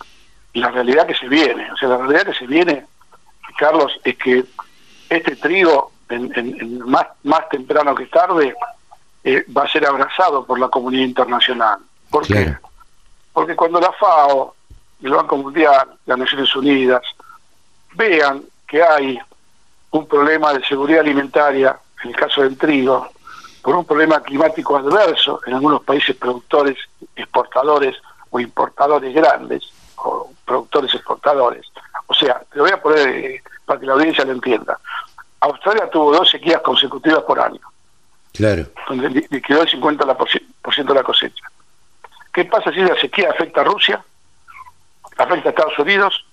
la 0.53 0.71
realidad 0.71 1.07
que 1.07 1.15
se 1.15 1.27
viene. 1.27 1.73
O 1.73 1.77
sea, 1.79 1.89
la 1.89 1.97
realidad 1.97 2.27
que 2.27 2.39
se 2.39 2.47
viene, 2.47 2.85
Carlos, 3.57 3.99
es 4.05 4.17
que 4.19 4.45
este 5.09 5.37
trigo, 5.37 5.93
en, 6.11 6.81
más, 6.87 7.07
más 7.23 7.49
temprano 7.49 7.95
que 7.95 8.07
tarde, 8.07 8.55
va 9.57 9.63
a 9.63 9.69
ser 9.69 9.87
abrazado 9.87 10.45
por 10.45 10.59
la 10.59 10.69
comunidad 10.69 11.05
internacional. 11.05 11.79
¿Por 12.11 12.27
qué? 12.27 12.55
Porque 13.33 13.57
cuando 13.57 13.81
la 13.81 13.93
FAO 13.93 14.55
el 15.03 15.13
Banco 15.13 15.37
Mundial, 15.37 15.89
las 16.07 16.19
Naciones 16.19 16.55
Unidas, 16.57 17.03
vean 17.95 18.43
que 18.67 18.83
hay 18.83 19.19
un 19.91 20.07
problema 20.07 20.53
de 20.53 20.65
seguridad 20.65 21.01
alimentaria, 21.01 21.79
en 22.03 22.11
el 22.11 22.17
caso 22.17 22.43
del 22.43 22.57
trigo, 22.59 23.09
por 23.63 23.75
un 23.77 23.85
problema 23.85 24.21
climático 24.21 24.77
adverso 24.77 25.41
en 25.47 25.55
algunos 25.55 25.83
países 25.83 26.17
productores, 26.17 26.77
exportadores 27.17 27.97
o 28.31 28.41
importadores 28.41 29.15
grandes, 29.15 29.65
o 29.97 30.31
productores 30.45 30.95
exportadores. 30.95 31.67
O 32.07 32.15
sea, 32.15 32.43
te 32.51 32.59
lo 32.59 32.65
voy 32.65 32.73
a 32.73 32.81
poner 32.81 33.09
eh, 33.09 33.43
para 33.65 33.81
que 33.81 33.87
la 33.87 33.95
audiencia 33.95 34.25
lo 34.25 34.33
entienda. 34.33 34.79
Australia 35.41 35.89
tuvo 35.91 36.13
dos 36.13 36.31
sequías 36.31 36.61
consecutivas 36.63 37.23
por 37.23 37.41
año. 37.41 37.61
Claro. 38.33 38.67
Donde 38.89 39.27
liquidó 39.31 39.63
el 39.63 39.69
50% 39.69 40.85
de 40.85 40.95
la 40.95 41.03
cosecha. 41.03 41.45
¿Qué 42.33 42.45
pasa 42.45 42.71
si 42.73 42.81
la 42.81 42.99
sequía 43.01 43.31
afecta 43.31 43.63
a 43.63 43.65
Rusia? 43.65 44.05
Afecta 45.19 45.49
a 45.49 45.51
Estados 45.51 45.79
Unidos, 45.79 46.25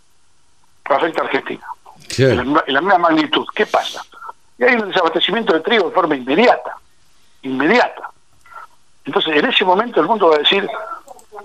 afecta 0.86 1.22
a 1.22 1.26
Argentina. 1.26 1.66
En, 2.18 2.54
la, 2.54 2.82
misma 2.82 2.98
magnitud. 2.98 3.46
¿Qué 3.54 3.66
pasa? 3.66 4.02
Y 4.58 4.64
hay 4.64 4.76
un 4.76 4.88
desabastecimiento 4.90 5.54
de 5.54 5.60
trigo 5.62 5.90
de 5.90 5.96
forma 5.96 6.16
inmediata. 6.16 6.78
Inmediata. 7.42 8.10
Entonces, 9.04 9.36
en 9.36 9.46
ese 9.46 9.66
momento 9.66 10.00
el 10.00 10.08
mundo 10.08 10.30
va 10.30 10.36
a 10.36 10.40
decir, 10.40 10.68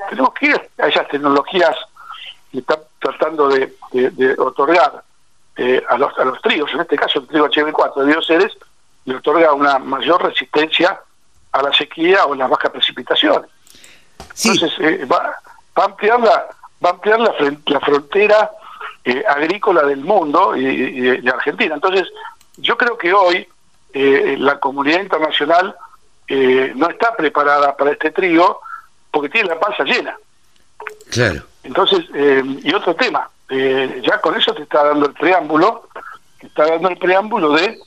tenemos 0.08 0.32
que 0.34 0.46
ir 0.46 0.70
a 0.78 0.86
esas 0.86 1.08
tecnologías 1.08 1.76
que 2.52 2.58
están 2.58 2.78
tratando 2.98 3.48
de, 3.48 3.74
otorgar 4.38 5.02
eh, 5.56 5.82
a, 5.88 5.98
los, 5.98 6.16
a 6.18 6.24
los 6.24 6.40
trigos, 6.42 6.72
en 6.72 6.80
este 6.80 6.96
caso 6.96 7.20
el 7.20 7.26
trigo 7.26 7.48
HB4 7.48 8.00
de 8.00 8.06
Bioceres, 8.06 8.52
le 9.04 9.16
otorga 9.16 9.52
una 9.52 9.78
mayor 9.78 10.22
resistencia 10.22 11.00
a 11.52 11.62
la 11.62 11.72
sequía 11.72 12.24
o 12.26 12.34
las 12.34 12.48
bajas 12.48 12.70
precipitaciones. 12.70 13.50
Entonces, 14.44 14.72
eh, 14.80 15.04
va, 15.04 15.34
va 15.76 15.82
a 15.82 15.86
ampliar 15.86 16.20
la, 16.20 16.46
va 16.84 16.90
a 16.90 16.92
ampliar 16.92 17.20
la, 17.20 17.34
la 17.66 17.80
frontera 17.80 18.50
eh, 19.02 19.24
agrícola 19.26 19.82
del 19.84 20.00
mundo 20.00 20.54
y, 20.54 21.00
de, 21.00 21.30
Argentina. 21.30 21.74
Entonces, 21.74 22.06
yo 22.58 22.76
creo 22.76 22.98
que 22.98 23.14
hoy 23.14 23.48
eh, 23.94 24.36
la 24.38 24.60
comunidad 24.60 25.00
internacional 25.00 25.74
eh, 26.28 26.72
no 26.76 26.90
está 26.90 27.16
preparada 27.16 27.74
para 27.78 27.92
este 27.92 28.10
trigo 28.10 28.60
porque 29.10 29.30
tiene 29.30 29.48
la 29.48 29.58
panza 29.58 29.84
llena. 29.84 30.18
Claro. 31.10 31.42
Entonces, 31.62 32.04
y 32.62 32.72
otro 32.72 32.94
tema, 32.94 33.28
ya 33.48 34.20
con 34.20 34.36
eso 34.36 34.54
te 34.54 34.62
está 34.62 34.84
dando 34.84 35.06
el 35.06 35.12
preámbulo, 35.12 35.88
te 36.38 36.46
está 36.46 36.66
dando 36.66 36.88
el 36.88 36.98
preámbulo 36.98 37.52
de 37.52 37.78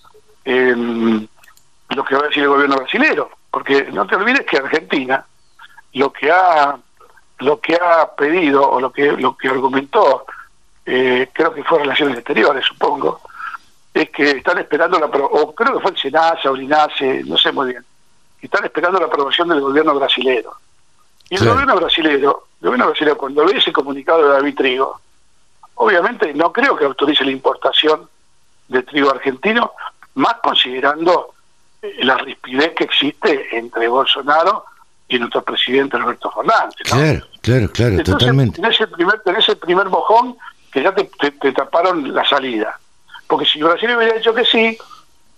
lo 1.90 2.04
que 2.06 2.16
va 2.16 2.22
a 2.22 2.28
decir 2.28 2.44
el 2.44 2.50
gobierno 2.50 2.78
brasileño, 2.78 3.30
porque 3.50 3.84
no 3.92 4.06
te 4.06 4.16
olvides 4.16 4.46
que 4.46 4.58
Argentina 4.58 5.26
lo 5.94 6.12
que 6.12 6.30
ha 6.30 6.78
lo 7.44 7.60
que 7.60 7.76
ha 7.76 8.10
pedido 8.16 8.70
o 8.70 8.80
lo 8.80 8.92
que 8.92 9.12
lo 9.12 9.38
que 9.38 9.50
argumentó, 9.50 10.26
eh, 10.86 11.30
creo 11.32 11.54
que 11.54 11.64
fue 11.64 11.80
Relaciones 11.80 12.18
Exteriores, 12.18 12.66
supongo, 12.66 13.22
es 13.94 14.10
que 14.10 14.32
están 14.32 14.58
esperando 14.58 15.00
la 15.00 15.06
o 15.06 15.54
creo 15.54 15.74
que 15.74 15.80
fue 15.82 15.92
el 15.92 15.98
SENASA 15.98 16.52
o 16.52 16.56
el 16.56 16.64
INASE, 16.64 17.24
no 17.26 17.38
sé 17.38 17.52
muy 17.52 17.68
bien, 17.68 17.86
están 18.42 18.66
esperando 18.66 19.00
la 19.00 19.06
aprobación 19.06 19.50
del 19.50 19.62
gobierno 19.62 19.96
brasilero. 19.96 20.54
Y 21.30 21.36
el 21.36 21.48
gobierno 21.48 21.76
brasilero, 21.76 22.48
el 22.62 22.68
gobierno 22.68 22.88
brasilero 22.88 23.18
cuando 23.18 23.46
ve 23.46 23.58
ese 23.58 23.72
comunicado 23.72 24.24
de 24.24 24.34
David 24.34 24.56
Trigo, 24.56 25.00
obviamente 25.76 26.34
no 26.34 26.52
creo 26.52 26.76
que 26.76 26.86
autorice 26.86 27.24
la 27.24 27.32
importación 27.32 28.08
de 28.68 28.84
trigo 28.84 29.10
argentino, 29.10 29.72
más 30.16 30.36
considerando 30.44 31.34
eh, 31.82 32.04
la 32.04 32.18
rispidez 32.18 32.74
que 32.76 32.84
existe 32.84 33.58
entre 33.58 33.88
Bolsonaro 33.88 34.66
y 35.08 35.18
nuestro 35.18 35.44
presidente 35.44 35.98
Alberto 35.98 36.32
Fernández. 36.32 36.76
Claro, 36.84 37.26
claro, 37.44 37.70
claro, 37.72 38.04
totalmente. 38.04 38.60
En 38.60 38.66
ese 38.66 38.88
primer, 38.88 39.22
en 39.26 39.36
ese 39.36 39.56
primer 39.56 39.90
mojón 39.90 40.36
que 40.74 40.82
ya 40.82 40.94
te, 40.94 41.52
taparon 41.52 42.14
la 42.14 42.26
salida. 42.26 42.80
Porque 43.28 43.46
si 43.46 43.62
Brasil 43.62 43.96
hubiera 43.96 44.16
dicho 44.16 44.34
que 44.34 44.44
sí, 44.44 44.76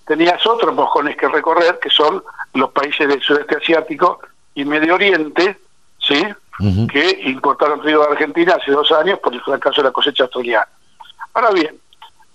tenías 0.07 0.45
otros 0.47 0.73
mojones 0.73 1.17
que 1.17 1.27
recorrer, 1.27 1.77
que 1.79 1.89
son 1.89 2.23
los 2.53 2.71
países 2.71 3.07
del 3.07 3.21
sudeste 3.21 3.57
asiático 3.57 4.21
y 4.53 4.63
Medio 4.63 4.95
Oriente, 4.95 5.59
¿sí? 5.99 6.23
que 6.89 7.19
importaron 7.25 7.81
trigo 7.81 8.01
de 8.05 8.11
Argentina 8.13 8.55
hace 8.55 8.71
dos 8.71 8.89
años 8.93 9.19
por 9.19 9.33
el 9.33 9.41
fracaso 9.41 9.81
de 9.81 9.89
la 9.89 9.91
cosecha 9.91 10.23
australiana. 10.23 10.69
Ahora 11.33 11.51
bien, 11.51 11.77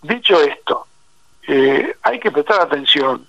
dicho 0.02 0.38
esto, 0.42 0.86
eh, 1.48 1.96
hay 2.02 2.20
que 2.20 2.30
prestar 2.30 2.60
atención 2.60 3.26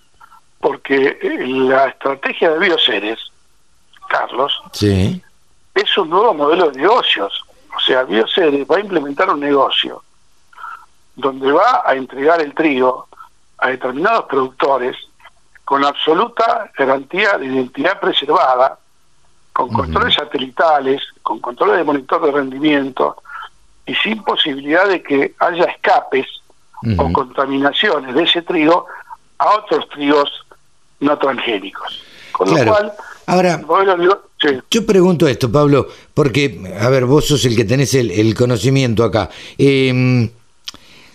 porque 0.59 1.17
eh, 1.21 1.47
la 1.47 1.87
estrategia 1.87 2.51
de 2.51 2.59
Bioceres 2.59 3.19
Carlos, 4.09 4.61
sí. 4.73 5.23
Es 5.81 5.97
un 5.97 6.09
nuevo 6.09 6.33
modelo 6.33 6.69
de 6.69 6.81
negocios. 6.81 7.43
O 7.75 7.79
sea, 7.79 8.03
Bioceres 8.03 8.65
va 8.69 8.77
a 8.77 8.81
implementar 8.81 9.29
un 9.29 9.39
negocio 9.39 10.03
donde 11.15 11.51
va 11.51 11.83
a 11.85 11.93
entregar 11.95 12.41
el 12.41 12.53
trigo 12.53 13.07
a 13.57 13.69
determinados 13.69 14.25
productores 14.25 14.97
con 15.63 15.85
absoluta 15.85 16.69
garantía 16.77 17.37
de 17.37 17.45
identidad 17.45 17.99
preservada, 17.99 18.77
con 19.53 19.69
controles 19.69 20.15
satelitales, 20.15 21.01
con 21.21 21.39
controles 21.39 21.77
de 21.77 21.83
monitor 21.83 22.25
de 22.25 22.31
rendimiento 22.31 23.21
y 23.85 23.95
sin 23.95 24.23
posibilidad 24.23 24.87
de 24.87 25.01
que 25.01 25.35
haya 25.39 25.65
escapes 25.65 26.27
o 26.97 27.13
contaminaciones 27.13 28.15
de 28.15 28.23
ese 28.23 28.41
trigo 28.41 28.87
a 29.37 29.49
otros 29.55 29.87
trigos 29.89 30.45
no 30.99 31.17
transgénicos. 31.17 32.03
Con 32.31 32.49
lo 32.49 32.65
cual, 32.65 32.93
Ahora, 33.25 33.61
yo 34.69 34.85
pregunto 34.85 35.27
esto, 35.27 35.51
Pablo, 35.51 35.87
porque, 36.13 36.59
a 36.79 36.89
ver, 36.89 37.05
vos 37.05 37.25
sos 37.25 37.45
el 37.45 37.55
que 37.55 37.65
tenés 37.65 37.93
el, 37.93 38.33
conocimiento 38.35 39.03
acá. 39.03 39.29
Em, 39.57 40.29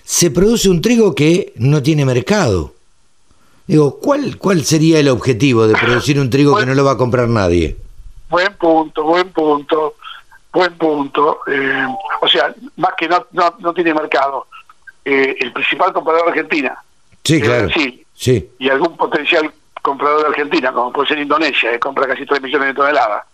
se 0.05 0.31
produce 0.31 0.69
un 0.69 0.81
trigo 0.81 1.15
que 1.15 1.53
no 1.57 1.83
tiene 1.83 2.05
mercado. 2.05 2.75
Digo, 3.67 3.99
¿cuál, 3.99 4.39
cuál 4.39 4.65
sería 4.65 5.01
el 5.01 5.09
objetivo 5.09 5.67
de 5.67 5.75
producir 5.75 6.21
un 6.21 6.31
trigo 6.31 6.57
que 6.57 6.67
no 6.67 6.75
lo 6.75 6.85
va 6.85 6.93
a 6.93 6.97
comprar 6.97 7.29
nadie? 7.29 7.77
Buen 8.29 8.55
punto, 8.55 9.03
buen 9.03 9.31
punto, 9.31 9.95
buen 10.53 10.73
punto. 10.75 11.41
Eh, 11.49 11.87
o 12.21 12.29
sea, 12.29 12.55
más 12.77 12.93
que 12.97 13.09
no, 13.09 13.27
no, 13.33 13.75
tiene 13.75 13.93
mercado. 13.93 14.47
Eh, 15.05 15.37
el 15.41 15.53
principal 15.53 15.93
comprador 15.93 16.27
de 16.27 16.31
Argentina. 16.31 16.79
Sí, 17.25 17.41
claro. 17.41 17.69
Sí. 18.15 18.49
Y 18.59 18.69
algún 18.69 18.97
potencial 18.97 19.53
comprador 19.87 20.23
de 20.23 20.29
Argentina, 20.29 20.73
como 20.73 20.93
puede 20.93 21.09
ser 21.09 21.19
Indonesia, 21.19 21.71
que 21.71 21.79
compra 21.79 22.09
casi 22.09 22.27
3 22.27 22.43
millones 22.43 22.69
de 22.69 22.75
toneladas. 22.75 23.25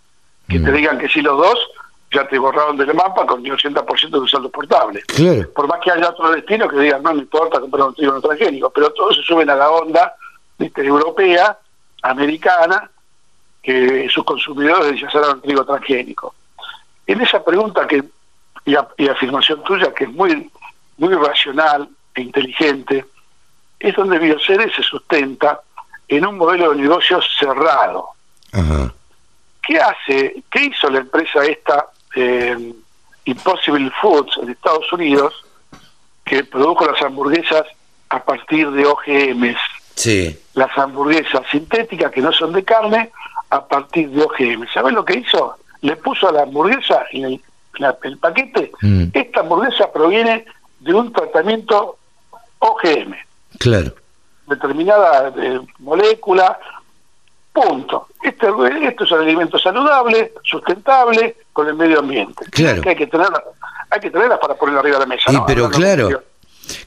Que 0.47 0.59
te 0.59 0.71
mm. 0.71 0.75
digan 0.75 0.99
que 0.99 1.09
sí 1.09 1.21
los 1.21 1.35
dos, 1.35 1.57
ya 2.11 2.27
te 2.27 2.37
borraron 2.37 2.77
del 2.77 2.93
mapa 2.93 3.25
con 3.25 3.43
el 3.43 3.51
80% 3.53 4.09
de 4.11 4.19
un 4.19 4.29
saldo 4.29 4.49
portable. 4.49 5.01
Claro. 5.07 5.51
Por 5.51 5.67
más 5.67 5.79
que 5.79 5.91
haya 5.91 6.09
otro 6.09 6.29
destino 6.29 6.69
que 6.69 6.77
digan, 6.77 7.01
no 7.01 7.13
me 7.13 7.21
importa 7.21 7.59
comprar 7.59 7.87
un 7.87 7.95
trigo 7.95 8.13
no 8.13 8.21
transgénico, 8.21 8.69
pero 8.69 8.91
todos 8.91 9.15
se 9.15 9.23
suben 9.23 9.49
a 9.49 9.55
la 9.55 9.71
onda 9.71 10.13
¿viste? 10.59 10.85
europea, 10.85 11.57
americana, 12.03 12.87
que 13.63 14.07
sus 14.09 14.23
consumidores 14.23 14.91
rechazaron 14.91 15.37
el 15.37 15.41
trigo 15.41 15.65
transgénico. 15.65 16.35
En 17.07 17.19
esa 17.21 17.43
pregunta 17.43 17.87
que 17.87 18.03
y, 18.65 19.07
afirmación 19.07 19.63
tuya, 19.63 19.91
que 19.93 20.03
es 20.03 20.11
muy, 20.11 20.51
muy 20.97 21.15
racional 21.15 21.89
e 22.13 22.21
inteligente, 22.21 23.05
es 23.79 23.95
donde 23.95 24.19
Bioceres 24.19 24.73
se 24.75 24.83
sustenta 24.83 25.59
en 26.07 26.25
un 26.25 26.37
modelo 26.37 26.71
de 26.71 26.81
negocio 26.81 27.19
cerrado. 27.39 28.09
¿Qué 29.65 29.79
hace, 29.79 30.43
qué 30.51 30.65
hizo 30.65 30.89
la 30.89 30.99
empresa 30.99 31.43
esta 31.45 31.87
eh, 32.15 32.73
Impossible 33.25 33.89
Foods 34.01 34.37
en 34.41 34.49
Estados 34.49 34.91
Unidos, 34.91 35.33
que 36.25 36.43
produjo 36.43 36.85
las 36.85 37.01
hamburguesas 37.01 37.63
a 38.09 38.23
partir 38.23 38.69
de 38.71 38.85
OGMs? 38.85 39.57
Sí. 39.95 40.37
Las 40.53 40.77
hamburguesas 40.77 41.43
sintéticas 41.49 42.11
que 42.11 42.21
no 42.21 42.31
son 42.33 42.51
de 42.53 42.63
carne 42.63 43.11
a 43.49 43.65
partir 43.65 44.09
de 44.09 44.23
OGM. 44.23 44.67
¿Sabes 44.73 44.93
lo 44.93 45.05
que 45.05 45.19
hizo? 45.19 45.55
Le 45.81 45.95
puso 45.95 46.29
a 46.29 46.31
la 46.31 46.43
hamburguesa 46.43 47.05
en 47.11 47.25
el, 47.25 47.41
el 48.03 48.17
paquete, 48.17 48.71
mm. 48.81 49.05
esta 49.13 49.39
hamburguesa 49.39 49.91
proviene 49.91 50.45
de 50.79 50.93
un 50.93 51.11
tratamiento 51.13 51.97
OGM. 52.59 53.15
Claro. 53.59 53.93
Determinada 54.47 55.33
eh, 55.37 55.59
molécula, 55.79 56.59
punto. 57.51 58.07
Este, 58.23 58.47
esto 58.87 59.03
es 59.03 59.11
un 59.11 59.21
alimento 59.21 59.57
saludable, 59.57 60.33
sustentable, 60.43 61.37
con 61.53 61.67
el 61.67 61.75
medio 61.75 61.99
ambiente. 61.99 62.45
Claro. 62.51 62.81
hay 62.85 62.95
que 62.95 63.07
tenerlas, 63.07 63.41
hay 63.89 63.99
que 63.99 64.09
tenerlas 64.09 64.39
para 64.39 64.55
poner 64.55 64.77
arriba 64.77 64.97
de 64.97 64.99
la 65.01 65.05
mesa. 65.05 65.29
Sí, 65.29 65.37
pero 65.45 65.69
claro. 65.69 66.23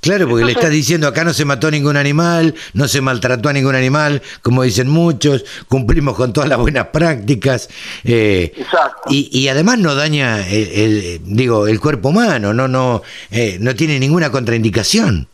Claro, 0.00 0.28
porque 0.28 0.44
le 0.44 0.52
estás 0.52 0.70
diciendo 0.70 1.06
acá 1.06 1.24
no 1.24 1.32
se 1.32 1.44
mató 1.44 1.70
ningún 1.70 1.96
animal, 1.96 2.54
no 2.72 2.88
se 2.88 3.00
maltrató 3.00 3.48
a 3.48 3.52
ningún 3.52 3.74
animal, 3.74 4.22
como 4.42 4.62
dicen 4.62 4.88
muchos, 4.88 5.44
cumplimos 5.68 6.16
con 6.16 6.32
todas 6.32 6.48
las 6.48 6.58
buenas 6.58 6.86
prácticas. 6.88 7.68
Eh, 8.04 8.54
Exacto. 8.56 9.02
Y, 9.10 9.48
además 9.48 9.78
no 9.78 9.94
daña 9.94 10.46
el, 10.48 11.20
digo 11.24 11.66
el 11.66 11.78
cuerpo 11.80 12.08
humano, 12.08 12.54
no 12.54 12.68
no 12.68 13.02
eh, 13.30 13.58
no 13.60 13.74
tiene 13.74 13.98
ninguna 13.98 14.30
contraindicación. 14.30 15.28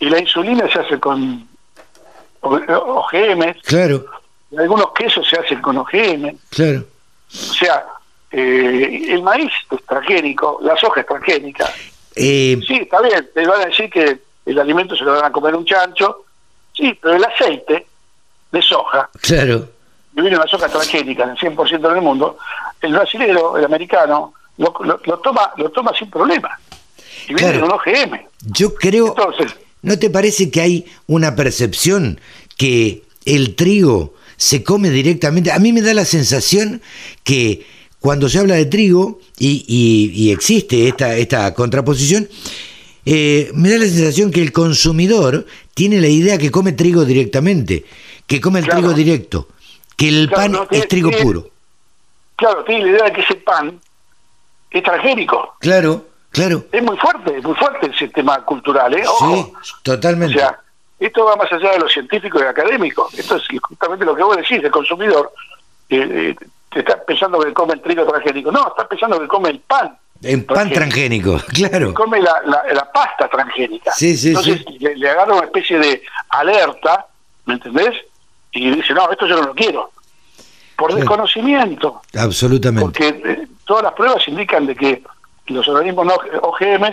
Y 0.00 0.10
la 0.10 0.18
insulina 0.18 0.70
se 0.72 0.80
hace 0.80 1.00
con 1.00 1.46
OGM. 2.40 3.54
Claro. 3.62 4.04
Algunos 4.56 4.92
quesos 4.92 5.26
se 5.28 5.38
hacen 5.38 5.60
con 5.60 5.78
OGM. 5.78 6.36
Claro. 6.50 6.84
O 7.28 7.54
sea, 7.54 7.84
eh, 8.30 9.06
el 9.08 9.22
maíz 9.22 9.52
es 9.70 9.84
transgénico, 9.86 10.58
la 10.62 10.76
soja 10.76 11.00
es 11.00 11.06
transgénica. 11.06 11.72
Eh, 12.16 12.58
sí, 12.66 12.74
está 12.82 13.00
bien, 13.00 13.28
te 13.32 13.46
van 13.46 13.62
a 13.62 13.66
decir 13.66 13.90
que 13.90 14.20
el 14.46 14.58
alimento 14.58 14.96
se 14.96 15.04
lo 15.04 15.12
van 15.12 15.24
a 15.24 15.32
comer 15.32 15.54
un 15.54 15.64
chancho, 15.64 16.24
sí, 16.76 16.98
pero 17.00 17.14
el 17.14 17.24
aceite 17.24 17.86
de 18.52 18.62
soja, 18.62 19.08
claro. 19.20 19.68
que 20.14 20.20
viene 20.20 20.36
una 20.36 20.46
soja 20.46 20.68
transgénica, 20.68 21.24
el 21.24 21.36
100% 21.36 21.80
del 21.80 22.02
mundo, 22.02 22.38
el 22.80 22.92
brasileño, 22.92 23.56
el 23.56 23.64
americano, 23.64 24.34
lo, 24.58 24.72
toma 25.22 25.52
lo 25.56 25.70
toma 25.70 25.92
sin 25.98 26.10
problema. 26.10 26.56
Y 27.28 27.34
viene 27.34 27.62
un 27.62 27.72
OGM. 27.72 28.18
Yo 28.46 28.74
creo... 28.74 29.08
Entonces, 29.08 29.56
¿No 29.84 29.98
te 29.98 30.08
parece 30.08 30.50
que 30.50 30.62
hay 30.62 30.86
una 31.06 31.36
percepción 31.36 32.18
que 32.56 33.02
el 33.26 33.54
trigo 33.54 34.14
se 34.38 34.64
come 34.64 34.88
directamente? 34.90 35.52
A 35.52 35.58
mí 35.58 35.74
me 35.74 35.82
da 35.82 35.92
la 35.92 36.06
sensación 36.06 36.80
que 37.22 37.66
cuando 38.00 38.30
se 38.30 38.38
habla 38.38 38.54
de 38.54 38.64
trigo, 38.64 39.20
y, 39.38 40.30
existe 40.32 40.88
esta, 40.88 41.16
esta 41.16 41.52
contraposición, 41.52 42.28
eh, 43.04 43.50
me 43.54 43.70
da 43.70 43.76
la 43.76 43.84
sensación 43.84 44.30
que 44.30 44.40
el 44.40 44.52
consumidor 44.52 45.46
tiene 45.74 46.00
la 46.00 46.08
idea 46.08 46.38
que 46.38 46.50
come 46.50 46.72
trigo 46.72 47.04
directamente, 47.04 47.84
que 48.26 48.40
come 48.40 48.60
el 48.60 48.66
trigo 48.66 48.94
directo, 48.94 49.48
que 49.96 50.08
el 50.08 50.30
pan 50.30 50.60
es 50.70 50.88
trigo 50.88 51.10
puro. 51.10 51.50
Claro, 52.36 52.64
tiene 52.64 52.86
la 52.86 52.90
idea 52.90 53.04
de 53.04 53.12
que 53.12 53.20
ese 53.20 53.34
pan 53.34 53.78
es 54.70 54.82
transgénico. 54.82 55.56
Claro, 55.60 56.06
claro. 56.34 56.66
Es 56.70 56.82
muy 56.82 56.96
fuerte, 56.98 57.40
muy 57.40 57.54
fuerte 57.54 57.86
el 57.86 57.96
sistema 57.96 58.44
cultural, 58.44 58.92
¿eh? 58.94 59.04
Sí, 59.18 59.52
totalmente. 59.82 60.36
O 60.36 60.38
sea, 60.38 60.60
esto 60.98 61.24
va 61.24 61.36
más 61.36 61.50
allá 61.50 61.72
de 61.72 61.78
lo 61.78 61.88
científico 61.88 62.38
y 62.38 62.42
académico. 62.42 63.08
Esto 63.16 63.36
es 63.36 63.44
justamente 63.62 64.04
lo 64.04 64.14
que 64.14 64.22
vos 64.22 64.36
decís, 64.36 64.62
el 64.62 64.70
consumidor 64.70 65.32
eh, 65.88 66.34
eh 66.40 66.46
estás 66.74 67.00
pensando 67.06 67.38
que 67.40 67.52
come 67.52 67.74
el 67.74 67.80
trigo 67.80 68.04
transgénico. 68.04 68.50
No, 68.50 68.68
estás 68.68 68.86
pensando 68.88 69.20
que 69.20 69.28
come 69.28 69.50
el 69.50 69.60
pan. 69.60 69.96
El 70.22 70.44
pan 70.44 70.70
transgénico, 70.70 71.38
claro. 71.52 71.92
Come 71.94 72.20
la, 72.20 72.42
la, 72.44 72.90
pasta 72.92 73.28
transgénica. 73.28 73.92
Sí, 73.92 74.16
sí, 74.16 74.28
Entonces 74.28 74.64
Le, 74.80 75.10
agarra 75.10 75.34
una 75.34 75.44
especie 75.44 75.78
de 75.78 76.02
alerta, 76.30 77.06
¿me 77.46 77.54
entendés? 77.54 77.94
Y 78.52 78.70
dice, 78.70 78.94
no, 78.94 79.10
esto 79.10 79.26
yo 79.26 79.36
no 79.36 79.48
lo 79.48 79.54
quiero. 79.54 79.90
Por 80.76 80.94
desconocimiento. 80.94 82.02
Absolutamente. 82.16 82.84
Porque 82.84 83.30
eh, 83.30 83.46
todas 83.64 83.84
las 83.84 83.92
pruebas 83.92 84.26
indican 84.26 84.66
de 84.66 84.74
que 84.74 85.02
los 85.46 85.66
organismos 85.68 86.06
no, 86.06 86.14
OGM 86.42 86.84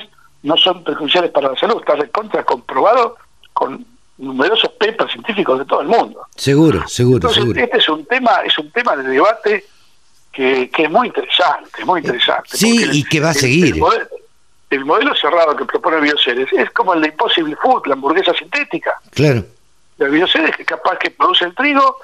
no 0.43 0.57
son 0.57 0.83
perjudiciales 0.83 1.31
para 1.31 1.49
la 1.49 1.55
salud. 1.57 1.79
Está 1.79 1.95
recontra 1.95 2.43
comprobado 2.43 3.17
con 3.53 3.85
numerosos 4.17 4.69
papers 4.73 5.11
científicos 5.11 5.59
de 5.59 5.65
todo 5.65 5.81
el 5.81 5.87
mundo. 5.87 6.27
Seguro, 6.35 6.87
seguro, 6.87 7.29
seguro. 7.29 7.59
Este 7.59 7.77
es 7.77 7.89
un 7.89 8.05
tema, 8.05 8.41
es 8.45 8.57
un 8.57 8.71
tema 8.71 8.95
de 8.95 9.03
debate 9.03 9.65
que, 10.31 10.69
que 10.69 10.83
es 10.83 10.91
muy 10.91 11.07
interesante, 11.07 11.83
muy 11.85 12.01
interesante. 12.01 12.49
Sí, 12.57 12.87
y 12.91 13.03
que 13.03 13.19
va 13.19 13.29
a 13.29 13.33
seguir. 13.33 13.75
El 14.69 14.85
modelo, 14.85 15.13
cerrado 15.15 15.53
que 15.57 15.65
propone 15.65 15.99
Bioceres 15.99 16.47
es 16.53 16.69
como 16.71 16.93
el 16.93 17.01
de 17.01 17.09
Impossible 17.09 17.57
Food, 17.57 17.87
la 17.87 17.93
hamburguesa 17.93 18.33
sintética. 18.33 18.95
Claro. 19.11 19.43
El 19.99 20.09
Bioceres 20.09 20.55
que 20.55 20.61
es 20.61 20.67
capaz 20.67 20.97
que 20.97 21.11
produce 21.11 21.43
el 21.43 21.53
trigo, 21.53 21.97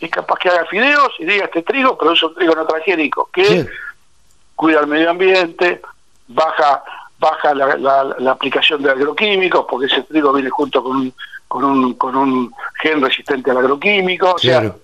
es 0.00 0.10
capaz 0.10 0.38
que 0.38 0.50
haga 0.50 0.66
fideos 0.66 1.14
y 1.18 1.24
diga 1.24 1.46
este 1.46 1.62
trigo 1.62 1.96
produce 1.96 2.26
un 2.26 2.34
trigo 2.34 2.54
no 2.54 2.66
transgénico, 2.66 3.30
que 3.32 3.66
cuida 4.54 4.80
el 4.80 4.86
medio 4.86 5.08
ambiente, 5.08 5.80
baja 6.30 6.82
baja 7.20 7.54
la, 7.54 7.76
la, 8.18 8.30
aplicación 8.30 8.82
de 8.82 8.90
agroquímicos, 8.90 9.66
porque 9.68 9.86
ese 9.86 10.02
trigo 10.04 10.32
viene 10.32 10.48
junto 10.48 10.82
con 10.82 10.96
un, 10.96 11.14
con 11.46 11.64
un, 11.64 11.94
con 11.94 12.16
un 12.16 12.52
gen 12.82 13.02
resistente 13.02 13.50
al 13.50 13.58
agroquímico. 13.58 14.34
Claro. 14.36 14.80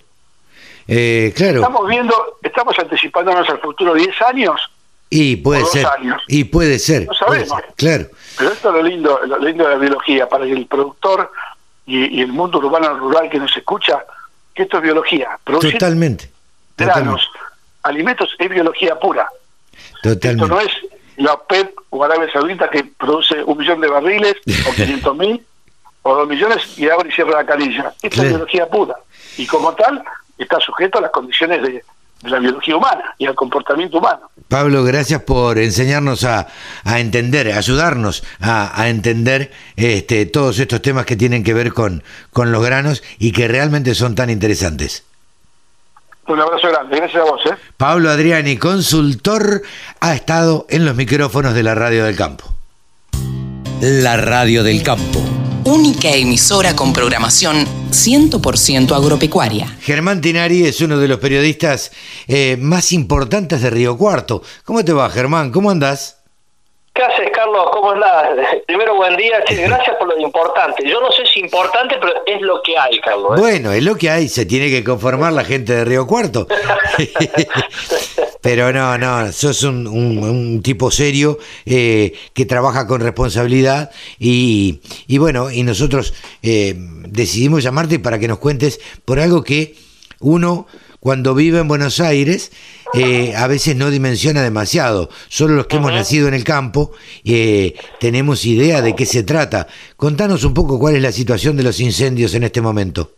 Eh, 0.87 1.33
claro. 1.35 1.57
Estamos 1.61 1.87
viendo, 1.87 2.37
estamos 2.43 2.77
anticipándonos 2.79 3.49
al 3.49 3.59
futuro 3.59 3.93
10 3.95 4.21
años. 4.21 4.61
Y 5.09 5.37
puede 5.37 5.65
ser. 5.65 5.87
Y 6.27 6.43
puede 6.43 6.79
ser. 6.79 7.07
No 7.07 7.13
sabemos. 7.13 7.59
claro. 7.75 8.05
Pero 8.37 8.51
esto 8.51 8.69
es 8.69 8.75
lo 8.75 8.83
lindo, 8.83 9.19
lo 9.25 9.39
lindo 9.39 9.63
de 9.63 9.69
la 9.71 9.79
biología, 9.79 10.29
para 10.29 10.45
el 10.45 10.67
productor 10.67 11.31
y, 11.87 12.21
el 12.21 12.27
mundo 12.27 12.59
urbano 12.59 12.93
rural 12.99 13.29
que 13.29 13.39
nos 13.39 13.55
escucha, 13.57 14.05
que 14.53 14.63
esto 14.63 14.77
es 14.77 14.83
biología. 14.83 15.39
Totalmente. 15.43 16.29
Granos, 16.77 17.27
alimentos 17.81 18.29
es 18.37 18.49
biología 18.49 18.99
pura. 18.99 19.27
Totalmente. 20.03 20.43
Esto 20.43 20.47
no 20.47 20.61
es 20.61 20.96
la 21.17 21.33
OPEP 21.33 21.75
o 21.89 22.03
Arabia 22.03 22.31
Saudita 22.31 22.69
que 22.69 22.83
produce 22.83 23.43
un 23.43 23.57
millón 23.57 23.81
de 23.81 23.87
barriles 23.87 24.35
o 24.67 24.71
500 24.75 25.17
mil 25.17 25.45
o 26.03 26.15
dos 26.15 26.27
millones 26.27 26.77
y 26.77 26.89
abre 26.89 27.09
y 27.09 27.11
cierra 27.11 27.41
la 27.41 27.45
canilla. 27.45 27.93
Esta 28.01 28.23
es 28.23 28.29
biología 28.29 28.67
pura. 28.67 28.95
Y 29.37 29.45
como 29.45 29.73
tal, 29.73 30.01
está 30.37 30.59
sujeto 30.59 30.99
a 30.99 31.01
las 31.01 31.11
condiciones 31.11 31.61
de, 31.61 31.83
la 32.23 32.39
biología 32.39 32.75
humana 32.75 33.15
y 33.17 33.27
al 33.27 33.35
comportamiento 33.35 33.99
humano. 33.99 34.31
Pablo, 34.47 34.83
gracias 34.83 35.21
por 35.21 35.59
enseñarnos 35.59 36.23
a, 36.23 36.47
a 36.83 36.99
entender, 36.99 37.51
ayudarnos 37.51 38.23
a, 38.39 38.81
a, 38.81 38.89
entender 38.89 39.51
este, 39.75 40.25
todos 40.25 40.57
estos 40.59 40.81
temas 40.81 41.05
que 41.05 41.15
tienen 41.15 41.43
que 41.43 41.53
ver 41.53 41.73
con, 41.73 42.03
con 42.31 42.51
los 42.51 42.63
granos 42.63 43.03
y 43.19 43.33
que 43.33 43.47
realmente 43.47 43.93
son 43.93 44.15
tan 44.15 44.29
interesantes. 44.29 45.03
Un 46.27 46.41
abrazo 46.41 46.67
grande, 46.67 46.97
gracias 46.97 47.21
a 47.21 47.31
vos. 47.31 47.41
¿eh? 47.45 47.55
Pablo 47.77 48.09
Adriani, 48.09 48.57
consultor, 48.57 49.61
ha 49.99 50.13
estado 50.13 50.65
en 50.69 50.85
los 50.85 50.95
micrófonos 50.95 51.53
de 51.53 51.63
la 51.63 51.73
Radio 51.75 52.05
del 52.05 52.15
Campo. 52.15 52.45
La 53.81 54.17
Radio 54.17 54.63
del 54.63 54.83
Campo 54.83 55.23
única 55.67 56.09
emisora 56.11 56.77
con 56.77 56.93
programación 56.93 57.65
100% 57.91 58.95
agropecuaria. 58.95 59.75
Germán 59.81 60.21
Tinari 60.21 60.63
es 60.63 60.79
uno 60.79 60.97
de 60.97 61.09
los 61.09 61.19
periodistas 61.19 61.91
eh, 62.25 62.55
más 62.57 62.93
importantes 62.93 63.61
de 63.61 63.69
Río 63.69 63.97
Cuarto. 63.97 64.41
¿Cómo 64.63 64.85
te 64.85 64.93
va, 64.93 65.09
Germán? 65.09 65.51
¿Cómo 65.51 65.69
andás? 65.69 66.16
¿Qué 66.97 67.03
haces, 67.03 67.29
Carlos? 67.31 67.67
¿Cómo 67.73 67.93
estás? 67.93 68.29
Primero, 68.65 68.95
buen 68.95 69.15
día. 69.17 69.43
gracias 69.49 69.95
por 69.97 70.07
lo 70.07 70.19
importante. 70.19 70.89
Yo 70.89 70.99
no 70.99 71.11
sé 71.11 71.27
si 71.31 71.41
importante, 71.41 71.95
pero 71.99 72.11
es 72.25 72.41
lo 72.41 72.59
que 72.63 72.75
hay, 72.75 72.99
Carlos. 72.99 73.37
¿eh? 73.37 73.39
Bueno, 73.39 73.71
es 73.71 73.83
lo 73.83 73.95
que 73.95 74.09
hay. 74.09 74.27
Se 74.27 74.47
tiene 74.47 74.71
que 74.71 74.83
conformar 74.83 75.31
la 75.33 75.43
gente 75.43 75.75
de 75.75 75.85
Río 75.85 76.07
Cuarto. 76.07 76.47
pero 78.41 78.73
no, 78.73 78.97
no, 78.97 79.31
sos 79.31 79.61
un, 79.61 79.85
un, 79.85 80.63
tipo 80.63 80.89
serio 80.89 81.37
eh, 81.67 82.13
que 82.33 82.47
trabaja 82.47 82.87
con 82.87 83.01
responsabilidad 83.01 83.91
y, 84.17 84.81
y 85.05 85.19
bueno, 85.19 85.51
y 85.51 85.61
nosotros 85.61 86.15
eh, 86.41 86.73
decidimos 86.77 87.61
llamarte 87.61 87.99
para 87.99 88.17
que 88.17 88.27
nos 88.27 88.39
cuentes 88.39 88.79
por 89.05 89.19
algo 89.19 89.43
que 89.43 89.75
uno 90.19 90.65
cuando 90.99 91.35
vive 91.35 91.59
en 91.59 91.67
Buenos 91.67 91.99
Aires 91.99 92.51
eh, 92.93 93.33
a 93.35 93.47
veces 93.47 93.75
no 93.75 93.89
dimensiona 93.89 94.41
demasiado. 94.41 95.09
Solo 95.27 95.55
los 95.55 95.67
que 95.67 95.77
hemos 95.77 95.91
nacido 95.91 96.27
en 96.27 96.33
el 96.33 96.43
campo 96.43 96.91
eh, 97.25 97.73
tenemos 97.99 98.45
idea 98.45 98.81
de 98.81 98.95
qué 98.95 99.05
se 99.05 99.23
trata. 99.23 99.67
Contanos 99.95 100.43
un 100.43 100.53
poco 100.53 100.79
cuál 100.79 100.95
es 100.95 101.01
la 101.01 101.11
situación 101.11 101.57
de 101.57 101.63
los 101.63 101.79
incendios 101.79 102.33
en 102.33 102.43
este 102.43 102.61
momento. 102.61 103.11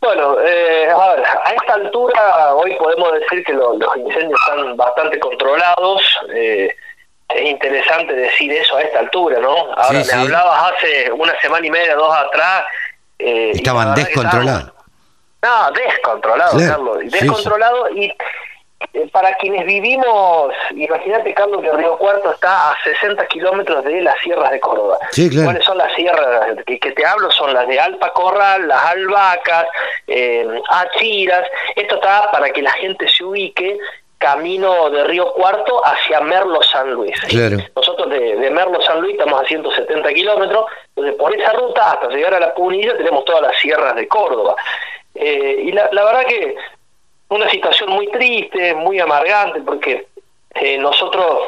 Bueno, 0.00 0.38
eh, 0.40 0.88
a, 0.90 1.14
ver, 1.14 1.24
a 1.44 1.50
esta 1.52 1.74
altura 1.74 2.54
hoy 2.54 2.74
podemos 2.76 3.12
decir 3.20 3.44
que 3.44 3.52
los 3.52 3.76
incendios 3.96 4.38
están 4.46 4.76
bastante 4.76 5.18
controlados. 5.18 6.02
es 6.28 7.44
interesante 7.44 8.14
decir 8.14 8.52
eso 8.52 8.76
a 8.76 8.82
esta 8.82 9.00
altura, 9.00 9.40
¿no? 9.40 9.72
Ahora 9.74 10.02
me 10.04 10.12
hablabas 10.12 10.72
hace 10.72 11.10
una 11.10 11.38
semana 11.40 11.66
y 11.66 11.70
media, 11.70 11.94
dos 11.94 12.14
atrás. 12.14 12.64
Estaban 13.18 13.94
descontrolados. 13.94 14.72
No, 15.42 15.70
descontrolado, 15.70 16.58
Carlos. 16.58 16.98
Descontrolado 17.10 17.90
y 17.94 18.06
eh, 18.06 18.16
para 19.12 19.34
quienes 19.34 19.66
vivimos, 19.66 20.52
imagínate, 20.74 21.34
Carlos, 21.34 21.62
que 21.62 21.72
Río 21.72 21.98
Cuarto 21.98 22.30
está 22.32 22.70
a 22.70 22.76
60 22.84 23.26
kilómetros 23.26 23.84
de 23.84 24.00
las 24.02 24.18
sierras 24.20 24.50
de 24.50 24.60
Córdoba. 24.60 24.98
¿Cuáles 25.44 25.64
son 25.64 25.78
las 25.78 25.92
sierras 25.94 26.56
que, 26.66 26.78
te 26.78 27.06
hablo? 27.06 27.30
Son 27.30 27.52
las 27.52 27.66
de 27.66 27.80
Alpa 27.80 28.12
Corral, 28.12 28.68
las 28.68 28.82
Albacas, 28.84 29.66
eh, 30.06 30.46
Achiras. 30.70 31.46
Esto 31.74 31.96
está 31.96 32.30
para 32.30 32.50
que 32.50 32.62
la 32.62 32.72
gente 32.72 33.08
se 33.08 33.24
ubique 33.24 33.78
camino 34.18 34.90
de 34.90 35.04
Río 35.04 35.32
Cuarto 35.32 35.80
hacia 35.84 36.20
Merlo 36.20 36.62
San 36.62 36.92
Luis. 36.92 37.16
Nosotros 37.76 38.10
de, 38.10 38.50
Merlo 38.50 38.82
San 38.82 39.00
Luis 39.00 39.12
estamos 39.12 39.40
a 39.40 39.44
170 39.44 40.12
kilómetros, 40.12 40.66
entonces 40.88 41.14
por 41.14 41.34
esa 41.36 41.52
ruta 41.52 41.92
hasta 41.92 42.08
llegar 42.08 42.34
a 42.34 42.40
la 42.40 42.54
Punilla 42.54 42.96
tenemos 42.96 43.24
todas 43.24 43.42
las 43.42 43.56
sierras 43.58 43.94
de 43.94 44.08
Córdoba. 44.08 44.56
Eh, 45.14 45.62
y 45.64 45.72
la, 45.72 45.88
la, 45.92 46.04
verdad 46.04 46.26
que 46.26 46.56
una 47.28 47.48
situación 47.50 47.90
muy 47.90 48.10
triste, 48.10 48.74
muy 48.74 48.98
amargante, 48.98 49.60
porque 49.60 50.08
eh, 50.54 50.78
nosotros, 50.78 51.42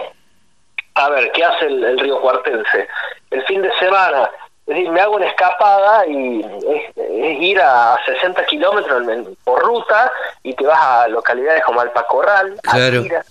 a 0.95 1.09
ver, 1.11 1.33
¿qué 1.33 1.45
hace 1.45 1.67
el, 1.67 1.99
río 1.99 2.21
Cuartense? 2.21 2.89
El 3.31 3.43
fin 3.45 3.63
de 3.63 3.73
semana, 3.79 4.31
es 4.67 4.75
decir, 4.75 4.91
me 4.91 5.01
hago 5.01 5.17
una 5.17 5.27
escapada 5.27 6.07
y 6.07 6.41
es, 6.41 7.43
ir 7.43 7.61
a 7.61 7.99
60 8.05 8.45
kilómetros 8.47 9.05
por 9.45 9.63
ruta 9.63 10.13
y 10.43 10.55
te 10.55 10.67
vas 10.67 10.81
a 10.81 11.09
localidades 11.09 11.65
como 11.65 11.81
Alpacorral, 11.81 12.61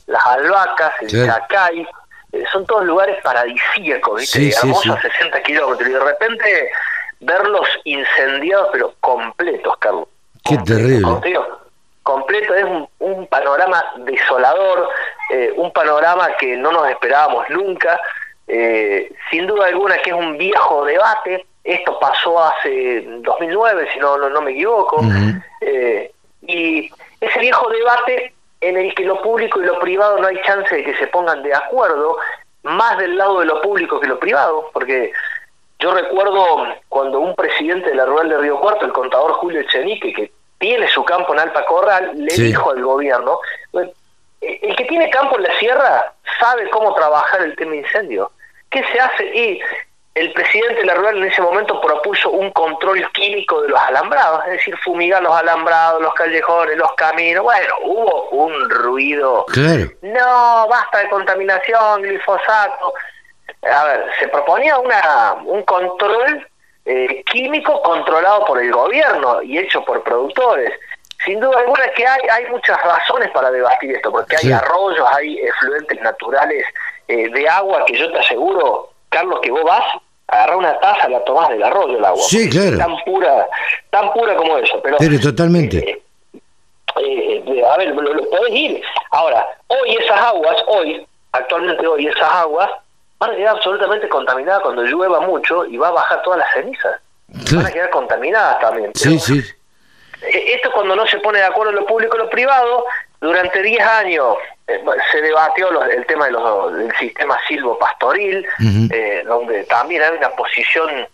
Las 0.08 0.26
Albacas, 0.26 0.94
el 1.02 1.10
Chacay, 1.10 1.88
eh, 2.32 2.44
son 2.52 2.66
todos 2.66 2.86
lugares 2.86 3.22
paradisíacos, 3.24 4.20
¿viste? 4.20 4.50
Hermosos 4.50 4.98
a 4.98 5.02
60 5.02 5.42
kilómetros 5.44 5.90
y 5.90 5.94
de 5.94 6.00
repente 6.00 6.70
verlos 7.20 7.68
incendiados, 7.84 8.70
pero 8.72 8.94
completos, 9.00 9.76
Carlos. 9.78 10.08
Qué 10.44 10.58
terrible. 10.58 11.22
Completo, 12.10 12.56
es 12.56 12.66
un, 13.00 13.28
panorama 13.28 13.84
desolador, 13.98 14.90
eh, 15.30 15.54
un 15.56 15.72
panorama 15.72 16.30
que 16.40 16.58
no 16.58 16.72
nos 16.72 16.90
esperábamos 16.90 17.48
nunca. 17.50 18.00
Eh, 18.48 19.12
sin 19.30 19.46
duda 19.46 19.68
alguna 19.68 19.98
que 20.00 20.10
es 20.10 20.16
un 20.16 20.38
viejo 20.38 20.86
debate. 20.86 21.46
Esto 21.64 22.00
pasó 22.00 22.44
hace 22.44 23.02
2009, 23.22 23.90
si 23.94 24.00
no, 24.00 24.18
no, 24.18 24.42
me 24.42 24.52
equivoco. 24.52 25.02
Eh, 25.62 26.12
y 26.42 26.90
ese 27.22 27.40
viejo 27.40 27.70
debate 27.70 28.34
en 28.62 28.78
el 28.78 28.96
que 28.96 29.04
lo 29.04 29.22
público 29.22 29.62
y 29.62 29.66
lo 29.66 29.78
privado 29.80 30.18
no 30.18 30.28
hay 30.28 30.42
chance 30.42 30.74
de 30.74 30.84
que 30.84 30.96
se 30.96 31.08
pongan 31.08 31.44
de 31.44 31.54
acuerdo, 31.54 32.18
más 32.64 32.98
del 32.98 33.18
lado 33.18 33.42
de 33.42 33.46
lo 33.46 33.62
público 33.62 34.00
que 34.00 34.08
lo 34.08 34.20
privado, 34.20 34.70
porque 34.74 35.12
yo 35.80 35.94
recuerdo 35.94 36.66
cuando 36.90 37.20
un 37.20 37.36
presidente 37.36 37.90
de 37.90 37.96
la 37.96 38.06
Rural 38.06 38.30
de 38.30 38.38
Río 38.38 38.60
Cuarto, 38.60 38.86
el 38.86 38.94
contador 38.94 39.34
Julio 39.34 39.62
Echenique, 39.62 40.14
que 40.14 40.32
tiene 40.60 40.88
su 40.90 41.04
campo 41.04 41.34
en 41.34 41.40
Alpa 41.40 41.66
Corral, 41.66 42.12
le 42.16 42.34
dijo 42.36 42.72
al 42.72 42.82
gobierno, 42.84 43.40
el 43.74 44.76
que 44.76 44.86
tiene 44.86 45.10
campo 45.10 45.38
en 45.38 45.44
la 45.44 45.60
sierra 45.60 46.14
sabe 46.40 46.70
cómo 46.70 46.94
trabajar 46.94 47.42
el 47.42 47.56
tema 47.56 47.76
incendio. 47.76 48.32
¿Qué 48.70 48.84
se 48.92 49.00
hace? 49.00 49.26
Y 49.36 49.60
el 50.16 50.32
presidente 50.34 50.76
de 50.76 50.86
la 50.86 50.96
Rural 50.96 51.18
en 51.18 51.26
ese 51.26 51.42
momento 51.42 51.82
propuso 51.82 52.30
un 52.30 52.52
control 52.52 53.10
químico 53.12 53.62
de 53.62 53.70
los 53.70 53.80
alambrados, 53.80 54.44
es 54.46 54.52
decir, 54.54 54.78
fumigar 54.78 55.24
los 55.24 55.34
alambrados, 55.34 56.02
los 56.02 56.14
callejones, 56.14 56.78
los 56.78 56.94
caminos. 56.94 57.44
Bueno, 57.44 57.74
hubo 57.84 58.30
un 58.30 58.70
ruido. 58.70 59.46
No, 60.02 60.68
basta 60.70 61.00
de 61.00 61.10
contaminación, 61.10 62.02
glifosato 62.02 62.94
a 63.64 63.84
ver, 63.86 64.06
se 64.20 64.28
proponía 64.28 64.78
una, 64.80 65.36
un 65.46 65.64
control 65.64 66.48
eh, 66.86 67.24
químico 67.32 67.82
controlado 67.82 68.46
por 68.46 68.62
el 68.62 68.72
gobierno 68.72 69.42
y 69.42 69.58
hecho 69.58 69.84
por 69.84 70.04
productores. 70.04 70.74
Sin 71.26 71.40
duda 71.40 71.60
alguna 71.60 71.86
es 71.86 71.92
que 71.92 72.08
hay, 72.08 72.22
hay 72.32 72.46
muchas 72.50 72.82
razones 72.82 73.30
para 73.32 73.52
debatir 73.52 73.92
esto, 73.92 74.12
porque 74.12 74.38
hay 74.42 74.52
arroyos, 74.52 75.08
hay 75.12 75.38
efluentes 75.40 76.02
naturales 76.02 76.66
eh, 77.08 77.30
de 77.30 77.50
agua 77.50 77.84
que 77.86 77.98
yo 77.98 78.12
te 78.12 78.20
aseguro, 78.20 78.90
Carlos, 79.10 79.40
que 79.42 79.52
vos 79.52 79.64
vas, 79.64 79.84
agarrar 80.28 80.56
una 80.56 80.80
taza, 80.80 81.10
la 81.10 81.24
tomás 81.26 81.50
del 81.50 81.62
arroyo 81.64 81.98
el 81.98 82.06
agua. 82.06 82.24
Sí, 82.24 82.50
claro. 82.50 82.78
Tan 82.78 82.98
pura, 83.04 83.48
tan 83.90 84.14
pura 84.14 84.36
como 84.36 84.58
eso. 84.58 84.80
Pero, 84.82 84.98
pero 84.98 85.20
totalmente. 85.20 86.02
Eh, 87.02 87.64
a 87.70 87.78
ver, 87.78 87.90
lo, 87.90 88.14
lo 88.14 88.30
podés 88.30 88.54
ir. 88.54 88.82
Ahora, 89.12 89.46
hoy 89.68 89.98
esas 89.98 90.20
aguas, 90.20 90.56
hoy, 90.68 91.06
actualmente 91.32 91.86
hoy 91.86 92.08
esas 92.08 92.32
aguas, 92.32 92.70
van 93.20 93.32
a 93.32 93.36
quedar 93.36 93.56
absolutamente 93.56 94.08
contaminadas 94.08 94.62
cuando 94.62 94.84
llueva 94.84 95.20
mucho 95.22 95.66
y 95.66 95.78
va 95.78 95.90
a 95.90 95.92
bajar 95.92 96.22
todas 96.24 96.40
las 96.40 96.54
cenizas. 96.54 97.00
Van 97.28 97.66
a 97.66 97.72
quedar 97.72 97.90
contaminadas 97.90 98.60
también. 98.60 98.92
sí, 98.96 99.20
sí. 99.20 99.44
Eh, 100.22 100.54
esto 100.56 100.72
cuando 100.72 100.96
no 100.96 101.08
se 101.08 101.20
pone 101.20 101.40
de 101.40 101.46
acuerdo 101.46 101.72
lo 101.72 101.86
público 101.86 102.16
y 102.16 102.20
lo 102.20 102.30
privado, 102.30 102.86
durante 103.22 103.62
10 103.62 103.82
años 103.82 104.36
eh, 104.68 104.82
se 105.12 105.22
debatió 105.22 105.82
el 105.84 106.06
tema 106.06 106.26
de 106.26 106.32
los, 106.32 106.74
del 106.74 106.96
sistema 106.98 107.38
silvopastoril, 107.48 108.46
eh, 108.92 109.24
donde 109.26 109.64
también 109.66 110.04
hay 110.04 110.18
una 110.18 110.30
posición 110.32 111.08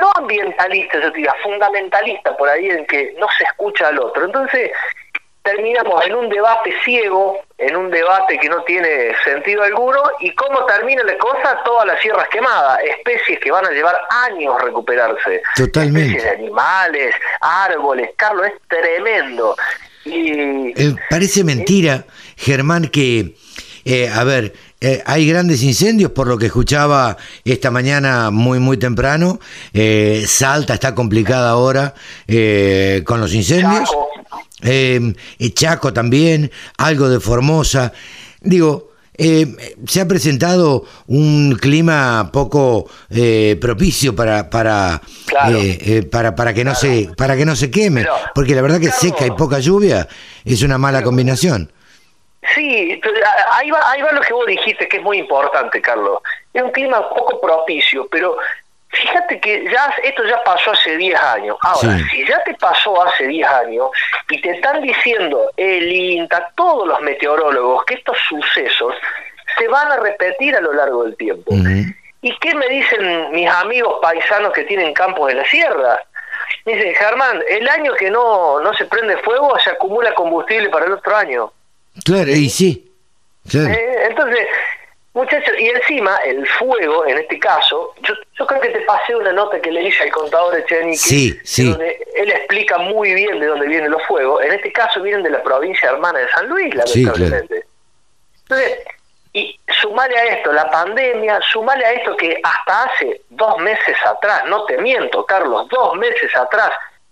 no 0.00 0.10
ambientalista, 0.14 0.98
yo 0.98 1.10
diría, 1.10 1.34
fundamentalista 1.42 2.34
por 2.36 2.48
ahí 2.48 2.70
en 2.70 2.86
que 2.86 3.14
no 3.18 3.26
se 3.36 3.44
escucha 3.44 3.88
al 3.88 3.98
otro. 3.98 4.24
Entonces, 4.24 4.70
terminamos 5.44 6.04
en 6.06 6.14
un 6.14 6.28
debate 6.30 6.72
ciego, 6.84 7.36
en 7.58 7.76
un 7.76 7.90
debate 7.90 8.38
que 8.38 8.48
no 8.48 8.62
tiene 8.62 9.12
sentido 9.24 9.62
alguno, 9.62 10.00
y 10.20 10.34
cómo 10.34 10.64
termina 10.64 11.04
la 11.04 11.18
cosa, 11.18 11.60
todas 11.64 11.86
las 11.86 12.00
sierras 12.00 12.26
quemadas, 12.32 12.80
especies 12.82 13.38
que 13.40 13.50
van 13.50 13.66
a 13.66 13.70
llevar 13.70 13.94
años 14.26 14.60
recuperarse. 14.62 15.42
Totalmente. 15.54 16.16
Especies 16.16 16.22
de 16.24 16.44
animales, 16.44 17.14
árboles, 17.42 18.10
Carlos, 18.16 18.46
es 18.46 18.54
tremendo. 18.66 19.54
Y, 20.06 20.70
eh, 20.70 20.96
parece 21.10 21.44
mentira, 21.44 22.06
Germán, 22.36 22.88
que, 22.88 23.34
eh, 23.84 24.08
a 24.08 24.24
ver, 24.24 24.54
eh, 24.80 25.02
hay 25.04 25.28
grandes 25.28 25.62
incendios, 25.62 26.10
por 26.12 26.26
lo 26.26 26.38
que 26.38 26.46
escuchaba 26.46 27.18
esta 27.44 27.70
mañana 27.70 28.30
muy, 28.30 28.60
muy 28.60 28.78
temprano. 28.78 29.38
Salta 30.26 30.74
está 30.74 30.94
complicada 30.94 31.50
ahora 31.50 31.94
con 33.04 33.20
los 33.20 33.34
incendios. 33.34 33.90
Eh, 34.64 35.14
Chaco 35.52 35.92
también, 35.92 36.50
algo 36.78 37.08
de 37.08 37.20
Formosa. 37.20 37.92
Digo, 38.40 38.94
eh, 39.16 39.46
se 39.86 40.00
ha 40.00 40.08
presentado 40.08 40.84
un 41.06 41.56
clima 41.60 42.30
poco 42.32 42.90
eh, 43.10 43.56
propicio 43.60 44.16
para 44.16 44.50
para, 44.50 45.00
eh, 45.48 46.02
para 46.10 46.34
para 46.34 46.52
que 46.52 46.64
no 46.64 46.74
se 46.74 47.10
para 47.16 47.36
que 47.36 47.44
no 47.44 47.54
se 47.54 47.70
queme, 47.70 48.04
porque 48.34 48.56
la 48.56 48.62
verdad 48.62 48.80
que 48.80 48.90
seca 48.90 49.24
y 49.24 49.30
poca 49.30 49.60
lluvia 49.60 50.08
es 50.44 50.62
una 50.62 50.78
mala 50.78 51.02
combinación. 51.02 51.70
Sí, 52.54 53.00
ahí 53.52 53.70
va, 53.70 53.90
ahí 53.90 54.02
va 54.02 54.12
lo 54.12 54.20
que 54.20 54.32
vos 54.32 54.46
dijiste, 54.46 54.88
que 54.88 54.98
es 54.98 55.02
muy 55.02 55.18
importante, 55.18 55.80
Carlos. 55.80 56.18
Es 56.52 56.62
un 56.62 56.72
clima 56.72 57.08
poco 57.08 57.40
propicio, 57.40 58.06
pero 58.10 58.36
Fíjate 58.94 59.40
que 59.40 59.64
ya 59.70 59.94
esto 60.02 60.24
ya 60.24 60.42
pasó 60.44 60.72
hace 60.72 60.96
10 60.96 61.20
años. 61.20 61.56
Ahora, 61.62 61.98
si 62.10 62.26
ya 62.26 62.42
te 62.44 62.54
pasó 62.54 63.02
hace 63.04 63.26
10 63.26 63.46
años 63.46 63.88
y 64.30 64.40
te 64.40 64.50
están 64.50 64.82
diciendo 64.82 65.50
el 65.56 65.90
INTA, 65.90 66.52
todos 66.54 66.86
los 66.86 67.00
meteorólogos, 67.00 67.84
que 67.84 67.94
estos 67.94 68.16
sucesos 68.28 68.94
se 69.58 69.68
van 69.68 69.90
a 69.92 69.96
repetir 69.96 70.56
a 70.56 70.60
lo 70.60 70.72
largo 70.72 71.04
del 71.04 71.16
tiempo. 71.16 71.54
¿Y 72.22 72.36
qué 72.38 72.54
me 72.54 72.68
dicen 72.68 73.30
mis 73.32 73.48
amigos 73.48 73.96
paisanos 74.00 74.52
que 74.52 74.64
tienen 74.64 74.94
campos 74.94 75.28
de 75.28 75.34
la 75.34 75.44
sierra? 75.44 76.00
Me 76.64 76.74
dicen, 76.74 76.94
Germán, 76.94 77.42
el 77.48 77.68
año 77.68 77.92
que 77.94 78.10
no, 78.10 78.60
no 78.60 78.72
se 78.74 78.86
prende 78.86 79.18
fuego 79.18 79.58
se 79.58 79.70
acumula 79.70 80.14
combustible 80.14 80.70
para 80.70 80.86
el 80.86 80.92
otro 80.92 81.14
año. 81.14 81.52
Claro, 82.04 82.30
y 82.30 82.48
sí. 82.48 82.90
Eh, 83.52 84.06
entonces, 84.08 84.46
Muchachos, 85.14 85.54
y 85.58 85.68
encima 85.68 86.16
el 86.26 86.44
fuego, 86.44 87.06
en 87.06 87.18
este 87.18 87.38
caso, 87.38 87.94
yo, 88.02 88.14
yo 88.36 88.46
creo 88.46 88.60
que 88.60 88.70
te 88.70 88.80
pasé 88.80 89.14
una 89.14 89.32
nota 89.32 89.60
que 89.60 89.70
le 89.70 89.82
hice 89.84 90.02
al 90.02 90.10
contador 90.10 90.58
Echenique, 90.58 90.96
Sí, 90.98 91.38
sí. 91.44 91.70
donde 91.70 92.04
él 92.16 92.30
explica 92.32 92.78
muy 92.78 93.14
bien 93.14 93.38
de 93.38 93.46
dónde 93.46 93.68
vienen 93.68 93.92
los 93.92 94.02
fuegos. 94.06 94.42
En 94.42 94.52
este 94.52 94.72
caso 94.72 95.00
vienen 95.02 95.22
de 95.22 95.30
la 95.30 95.40
provincia 95.42 95.90
hermana 95.90 96.18
de 96.18 96.28
San 96.30 96.48
Luis, 96.48 96.74
Sí, 96.86 97.04
lamentablemente. 97.04 97.64
Entonces, 98.42 98.78
y 99.32 99.58
sumale 99.80 100.16
a 100.18 100.24
esto 100.34 100.52
la 100.52 100.68
pandemia, 100.70 101.40
sumale 101.52 101.84
a 101.86 101.92
esto 101.92 102.16
que 102.16 102.40
hasta 102.42 102.82
hace 102.84 103.20
dos 103.30 103.58
meses 103.58 103.96
atrás, 104.04 104.42
no 104.46 104.64
te 104.64 104.78
miento, 104.78 105.24
Carlos, 105.26 105.68
dos 105.68 105.94
meses 105.96 106.34
atrás, 106.36 106.70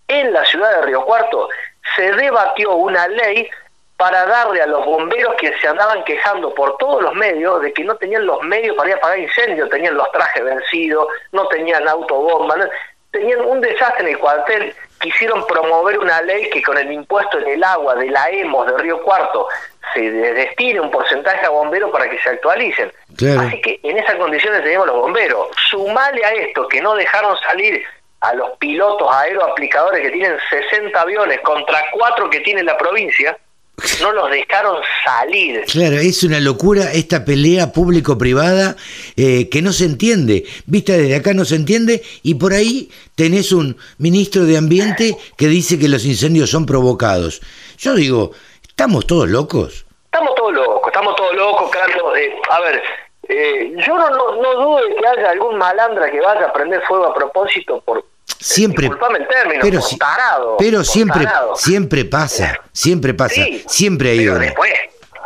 en 0.08 0.32
la 0.32 0.44
ciudad 0.44 0.70
de 0.80 0.86
Río 0.86 1.04
Cuarto, 1.04 1.48
se 1.96 2.10
debatió 2.12 2.74
una 2.74 3.06
ley 3.06 3.48
para 4.02 4.26
darle 4.26 4.60
a 4.60 4.66
los 4.66 4.84
bomberos 4.84 5.32
que 5.36 5.56
se 5.60 5.68
andaban 5.68 6.02
quejando 6.02 6.52
por 6.52 6.76
todos 6.78 7.00
los 7.04 7.14
medios 7.14 7.62
de 7.62 7.72
que 7.72 7.84
no 7.84 7.94
tenían 7.94 8.26
los 8.26 8.42
medios 8.42 8.74
para 8.76 8.88
ir 8.88 8.94
a 8.96 8.98
apagar 8.98 9.16
incendios, 9.20 9.70
tenían 9.70 9.94
los 9.94 10.10
trajes 10.10 10.42
vencidos, 10.44 11.06
no 11.30 11.46
tenían 11.46 11.86
autobombas, 11.86 12.58
no- 12.58 12.68
tenían 13.12 13.42
un 13.42 13.60
desastre 13.60 14.02
en 14.02 14.14
el 14.14 14.18
cuartel, 14.18 14.74
quisieron 15.00 15.46
promover 15.46 16.00
una 16.00 16.20
ley 16.22 16.50
que 16.50 16.60
con 16.64 16.76
el 16.78 16.90
impuesto 16.90 17.38
en 17.38 17.46
el 17.46 17.62
agua 17.62 17.94
de 17.94 18.10
la 18.10 18.28
EMOS 18.28 18.66
de 18.72 18.78
Río 18.78 19.00
Cuarto 19.04 19.46
se 19.94 20.00
de- 20.10 20.32
destine 20.32 20.80
un 20.80 20.90
porcentaje 20.90 21.46
a 21.46 21.50
bomberos 21.50 21.92
para 21.92 22.10
que 22.10 22.18
se 22.18 22.30
actualicen. 22.30 22.92
Claro. 23.16 23.42
Así 23.42 23.60
que 23.60 23.78
en 23.84 23.98
esas 23.98 24.16
condiciones 24.16 24.64
tenemos 24.64 24.88
los 24.88 24.96
bomberos. 24.96 25.46
Sumale 25.70 26.24
a 26.24 26.32
esto 26.32 26.66
que 26.66 26.80
no 26.80 26.96
dejaron 26.96 27.36
salir 27.46 27.84
a 28.20 28.34
los 28.34 28.50
pilotos 28.58 29.08
aeroaplicadores 29.14 30.00
que 30.02 30.10
tienen 30.10 30.36
60 30.50 31.00
aviones 31.00 31.38
contra 31.42 31.84
cuatro 31.92 32.28
que 32.30 32.40
tiene 32.40 32.64
la 32.64 32.76
provincia, 32.76 33.36
no 34.00 34.12
los 34.12 34.30
dejaron 34.30 34.76
salir. 35.04 35.62
Claro, 35.66 35.96
es 35.96 36.22
una 36.22 36.40
locura 36.40 36.92
esta 36.92 37.24
pelea 37.24 37.72
público-privada 37.72 38.76
eh, 39.16 39.48
que 39.48 39.62
no 39.62 39.72
se 39.72 39.84
entiende. 39.84 40.44
Vista 40.66 40.92
desde 40.92 41.16
acá 41.16 41.34
no 41.34 41.44
se 41.44 41.56
entiende 41.56 42.02
y 42.22 42.34
por 42.34 42.52
ahí 42.52 42.90
tenés 43.14 43.52
un 43.52 43.76
ministro 43.98 44.44
de 44.44 44.56
Ambiente 44.56 45.16
que 45.36 45.48
dice 45.48 45.78
que 45.78 45.88
los 45.88 46.04
incendios 46.04 46.50
son 46.50 46.66
provocados. 46.66 47.40
Yo 47.78 47.94
digo, 47.94 48.32
¿estamos 48.66 49.06
todos 49.06 49.28
locos? 49.28 49.86
Estamos 50.04 50.34
todos 50.34 50.52
locos, 50.52 50.82
estamos 50.86 51.16
todos 51.16 51.34
locos, 51.34 51.70
Carlos. 51.70 52.18
Eh, 52.18 52.34
a 52.50 52.60
ver, 52.60 52.82
eh, 53.28 53.74
yo 53.86 53.96
no, 53.96 54.10
no, 54.10 54.36
no 54.36 54.54
dudo 54.54 54.76
de 54.86 54.94
que 54.94 55.06
haya 55.06 55.30
algún 55.30 55.56
malandra 55.56 56.10
que 56.10 56.20
vaya 56.20 56.46
a 56.46 56.52
prender 56.52 56.82
fuego 56.86 57.06
a 57.06 57.14
propósito 57.14 57.80
por... 57.80 58.04
Siempre, 58.42 58.82
Disculpame 58.88 59.18
el 59.18 59.28
término, 59.28 59.60
pero, 59.62 59.80
por 59.80 59.88
si- 59.88 59.98
tarado, 59.98 60.56
pero 60.58 60.78
por 60.78 60.86
siempre, 60.86 61.24
tarado. 61.24 61.56
siempre 61.56 62.04
pasa, 62.04 62.60
siempre 62.72 63.14
pasa, 63.14 63.34
Sí, 63.34 63.64
siempre 63.68 64.10
hay 64.10 64.18
pero 64.26 64.38
después, 64.38 64.72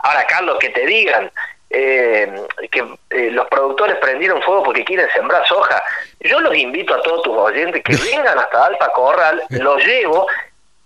ahora 0.03 0.27
Carlos, 0.27 0.59
que 0.61 0.69
te 0.71 0.85
digan 0.87 1.31
eh, 1.71 2.47
que 2.71 2.81
eh, 3.11 3.31
los 3.33 3.47
productores 3.49 3.97
prendieron 3.99 4.41
fuego 4.43 4.63
porque 4.63 4.85
quieren 4.85 5.09
sembrar 5.15 5.47
soja, 5.47 5.83
yo 6.21 6.41
los 6.41 6.55
invito 6.57 6.95
a 6.95 7.03
todos 7.03 7.23
tus 7.23 7.37
oyentes 7.37 7.83
que 7.83 7.97
vengan 8.15 8.39
hasta 8.39 8.67
Alpa 8.67 8.93
Corral, 8.93 9.43
los 9.51 9.85
llevo, 9.85 10.27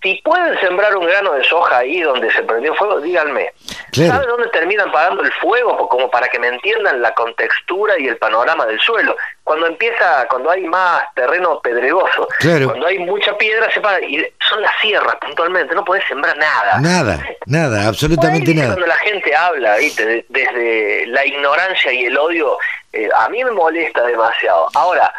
si 0.03 0.15
pueden 0.25 0.59
sembrar 0.61 0.97
un 0.97 1.07
grano 1.07 1.33
de 1.33 1.45
soja 1.45 1.79
ahí 1.79 2.01
donde 2.01 2.31
se 2.33 2.43
prendió 2.43 2.75
fuego, 2.75 3.01
díganme. 3.01 3.53
Claro. 3.93 4.13
¿Saben 4.13 4.29
dónde 4.29 4.49
terminan 4.49 4.91
pagando 4.91 5.23
el 5.23 5.33
fuego? 5.35 5.77
Pues 5.77 5.91
Como 5.91 6.11
para 6.11 6.29
que 6.29 6.39
me 6.39 6.49
entiendan 6.49 7.03
la 7.03 7.13
contextura 7.13 7.99
y 7.99 8.07
el 8.09 8.17
panorama 8.17 8.65
del 8.67 8.81
suelo. 8.81 9.15
Cuando 9.45 9.67
empieza, 9.67 10.27
cuando 10.29 10.51
hay 10.51 10.63
más 10.63 11.03
terreno 11.15 11.61
pedregoso, 11.61 12.27
Claro. 12.39 12.69
cuando 12.69 12.87
hay 12.87 12.99
mucha 13.01 13.37
piedra, 13.37 13.71
se 13.73 13.81
paga. 13.81 14.01
Y 14.01 14.25
son 14.49 14.63
las 14.63 14.73
sierras 14.81 15.17
puntualmente, 15.21 15.75
no 15.75 15.85
podés 15.85 16.05
sembrar 16.09 16.37
nada. 16.39 16.79
Nada, 16.81 17.19
nada, 17.47 17.87
absolutamente 17.89 18.55
nada. 18.55 18.69
Cuando 18.69 18.87
la 18.87 18.97
gente 18.99 19.35
habla, 19.37 19.77
¿viste? 19.77 20.07
De- 20.07 20.27
desde 20.29 21.07
la 21.09 21.27
ignorancia 21.27 21.93
y 21.93 22.05
el 22.05 22.17
odio, 22.17 22.57
eh, 22.93 23.09
a 23.15 23.29
mí 23.29 23.45
me 23.45 23.51
molesta 23.51 24.03
demasiado. 24.07 24.69
Ahora, 24.75 25.13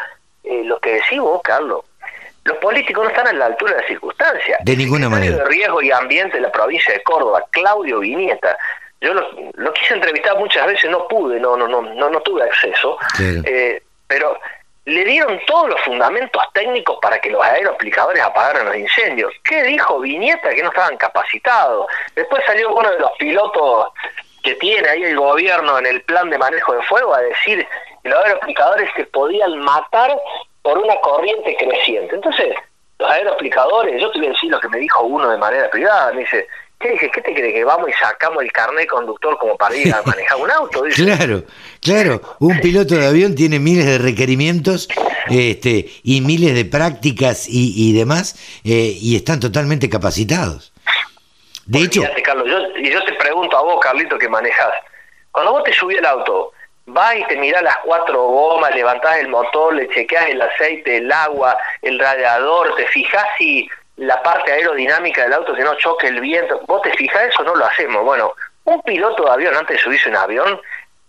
eh, 0.44 0.62
lo 0.64 0.78
que 0.80 0.94
decís 0.94 1.20
vos, 1.20 1.40
Carlos, 1.44 1.84
los 2.44 2.56
políticos 2.58 3.04
no 3.04 3.10
están 3.10 3.28
a 3.28 3.32
la 3.32 3.46
altura 3.46 3.72
de 3.72 3.78
las 3.78 3.86
circunstancias. 3.88 4.58
De 4.64 4.76
ninguna 4.76 5.08
manera. 5.08 5.36
de 5.36 5.44
Riesgo 5.44 5.80
y 5.82 5.90
Ambiente 5.92 6.36
de 6.38 6.42
la 6.42 6.52
provincia 6.52 6.92
de 6.94 7.02
Córdoba, 7.02 7.44
Claudio 7.50 8.00
Vinieta, 8.00 8.56
yo 9.00 9.14
lo, 9.14 9.24
lo 9.54 9.72
quise 9.72 9.94
entrevistar 9.94 10.36
muchas 10.38 10.66
veces, 10.66 10.90
no 10.90 11.06
pude, 11.08 11.38
no 11.40 11.56
no 11.56 11.66
no 11.68 11.82
no, 11.82 12.10
no 12.10 12.20
tuve 12.22 12.42
acceso, 12.44 12.96
Claro. 13.16 13.42
eh, 13.46 13.82
pero 14.06 14.38
le 14.84 15.04
dieron 15.04 15.40
todos 15.46 15.68
los 15.68 15.80
fundamentos 15.82 16.42
técnicos 16.52 16.98
para 17.00 17.18
que 17.20 17.30
los 17.30 17.40
aeroaplicadores 17.44 18.20
apagaran 18.22 18.66
los 18.66 18.76
incendios. 18.76 19.32
¿Qué 19.44 19.62
dijo 19.62 20.00
Viñeta? 20.00 20.50
Que 20.50 20.62
no 20.62 20.70
estaban 20.70 20.96
capacitados. 20.96 21.86
Después 22.16 22.42
salió 22.44 22.74
uno 22.74 22.90
de 22.90 22.98
los 22.98 23.12
pilotos 23.16 23.88
que 24.42 24.56
tiene 24.56 24.88
ahí 24.88 25.04
el 25.04 25.16
gobierno 25.16 25.78
en 25.78 25.86
el 25.86 26.02
plan 26.02 26.28
de 26.30 26.38
manejo 26.38 26.72
de 26.74 26.82
fuego 26.82 27.14
a 27.14 27.20
decir 27.20 27.64
que 28.02 28.08
los 28.08 28.24
aeroaplicadores 28.24 28.90
se 28.96 29.04
podían 29.04 29.56
matar 29.60 30.16
por 30.62 30.78
una 30.78 30.96
corriente 31.00 31.56
creciente. 31.58 32.14
Entonces, 32.14 32.54
los 32.98 33.10
aeroaplicadores, 33.10 34.00
yo 34.00 34.10
te 34.10 34.18
voy 34.18 34.28
a 34.28 34.30
decir 34.30 34.50
lo 34.50 34.60
que 34.60 34.68
me 34.68 34.78
dijo 34.78 35.02
uno 35.02 35.30
de 35.30 35.38
manera 35.38 35.68
privada, 35.70 36.12
me 36.12 36.20
dice, 36.20 36.46
¿qué 36.78 36.90
dije? 36.90 37.10
¿Qué 37.10 37.20
te 37.20 37.34
crees 37.34 37.52
que 37.52 37.64
vamos 37.64 37.88
y 37.88 37.92
sacamos 37.92 38.42
el 38.42 38.52
carnet 38.52 38.88
conductor 38.88 39.36
como 39.38 39.56
para 39.56 39.74
ir 39.76 39.92
a 39.92 40.02
manejar 40.06 40.38
un 40.38 40.50
auto? 40.50 40.82
Dice, 40.84 41.04
Claro, 41.04 41.42
claro. 41.80 42.20
Un 42.38 42.60
piloto 42.60 42.94
de 42.94 43.06
avión 43.06 43.34
tiene 43.34 43.58
miles 43.58 43.86
de 43.86 43.98
requerimientos 43.98 44.88
este, 45.28 45.90
y 46.04 46.20
miles 46.20 46.54
de 46.54 46.64
prácticas 46.64 47.48
y, 47.48 47.74
y 47.76 47.92
demás 47.92 48.36
eh, 48.64 48.96
y 49.00 49.16
están 49.16 49.40
totalmente 49.40 49.88
capacitados. 49.88 50.72
De 51.66 51.80
hecho, 51.80 52.00
Olvídate, 52.00 52.22
Carlos, 52.22 52.48
yo, 52.48 52.78
y 52.78 52.90
yo 52.90 53.04
te 53.04 53.12
pregunto 53.14 53.56
a 53.56 53.62
vos, 53.62 53.78
Carlito, 53.80 54.18
que 54.18 54.28
manejas. 54.28 54.72
Cuando 55.30 55.52
vos 55.52 55.64
te 55.64 55.72
subís 55.72 55.98
al 55.98 56.06
auto, 56.06 56.52
vas 56.92 57.16
y 57.16 57.24
te 57.24 57.36
mirás 57.36 57.62
las 57.62 57.76
cuatro 57.78 58.22
gomas, 58.24 58.74
levantás 58.74 59.18
el 59.18 59.28
motor, 59.28 59.74
le 59.74 59.88
chequeás 59.88 60.28
el 60.28 60.40
aceite, 60.42 60.98
el 60.98 61.10
agua, 61.10 61.56
el 61.82 61.98
radiador, 61.98 62.74
te 62.76 62.86
fijás 62.88 63.26
si 63.38 63.68
la 63.96 64.22
parte 64.22 64.52
aerodinámica 64.52 65.22
del 65.24 65.32
auto 65.34 65.54
que 65.54 65.62
no 65.62 65.74
choque 65.76 66.08
el 66.08 66.20
viento. 66.20 66.60
¿Vos 66.66 66.82
te 66.82 66.92
fijás 66.94 67.24
eso? 67.30 67.42
No 67.44 67.54
lo 67.54 67.64
hacemos. 67.66 68.04
Bueno, 68.04 68.32
un 68.64 68.80
piloto 68.82 69.24
de 69.24 69.30
avión, 69.30 69.54
antes 69.54 69.76
de 69.76 69.82
subirse 69.82 70.08
a 70.08 70.10
un 70.12 70.16
avión, 70.16 70.60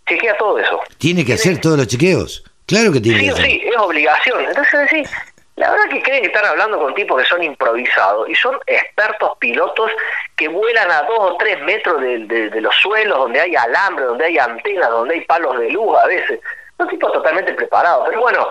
chequea 0.08 0.36
todo 0.36 0.58
eso. 0.58 0.80
tiene 0.98 1.24
que 1.24 1.34
hacer 1.34 1.60
todos 1.60 1.78
los 1.78 1.86
chequeos. 1.86 2.44
Claro 2.66 2.92
que 2.92 3.00
tiene 3.00 3.18
Sí 3.18 3.24
que 3.26 3.30
hacer. 3.32 3.44
sí, 3.44 3.62
es 3.66 3.76
obligación. 3.76 4.44
Entonces 4.44 4.80
decís, 4.90 5.10
la 5.56 5.70
verdad 5.70 5.88
que 5.88 6.02
creen 6.02 6.22
que 6.22 6.28
están 6.28 6.44
hablando 6.44 6.80
con 6.80 6.94
tipos 6.94 7.22
que 7.22 7.28
son 7.28 7.42
improvisados 7.42 8.28
y 8.28 8.34
son 8.34 8.58
expertos 8.66 9.38
pilotos 9.38 9.90
que 10.34 10.48
vuelan 10.48 10.90
a 10.90 11.02
dos 11.02 11.18
o 11.18 11.36
tres 11.36 11.60
metros 11.62 12.00
de, 12.00 12.50
los 12.60 12.74
suelos, 12.76 13.18
donde 13.18 13.40
hay 13.40 13.54
alambre, 13.54 14.04
donde 14.04 14.24
hay 14.24 14.38
antenas, 14.38 14.90
donde 14.90 15.14
hay 15.14 15.20
palos 15.20 15.58
de 15.60 15.70
luz 15.70 15.96
a 15.96 16.06
veces. 16.06 16.40
Son 16.76 16.88
tipos 16.88 17.12
totalmente 17.12 17.52
preparados. 17.52 18.08
Pero 18.08 18.20
bueno, 18.20 18.48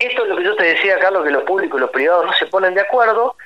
esto 0.00 0.22
es 0.24 0.28
lo 0.28 0.36
que 0.36 0.44
yo 0.44 0.56
te 0.56 0.64
decía, 0.64 0.98
Carlos, 0.98 1.24
que 1.24 1.30
lo 1.30 1.44
público 1.44 1.76
y 1.76 1.80
lo 1.80 1.92
privado 1.92 2.24
no 2.24 2.32
se 2.32 2.46
ponen 2.46 2.74
de 2.74 2.80
acuerdo 2.80 3.36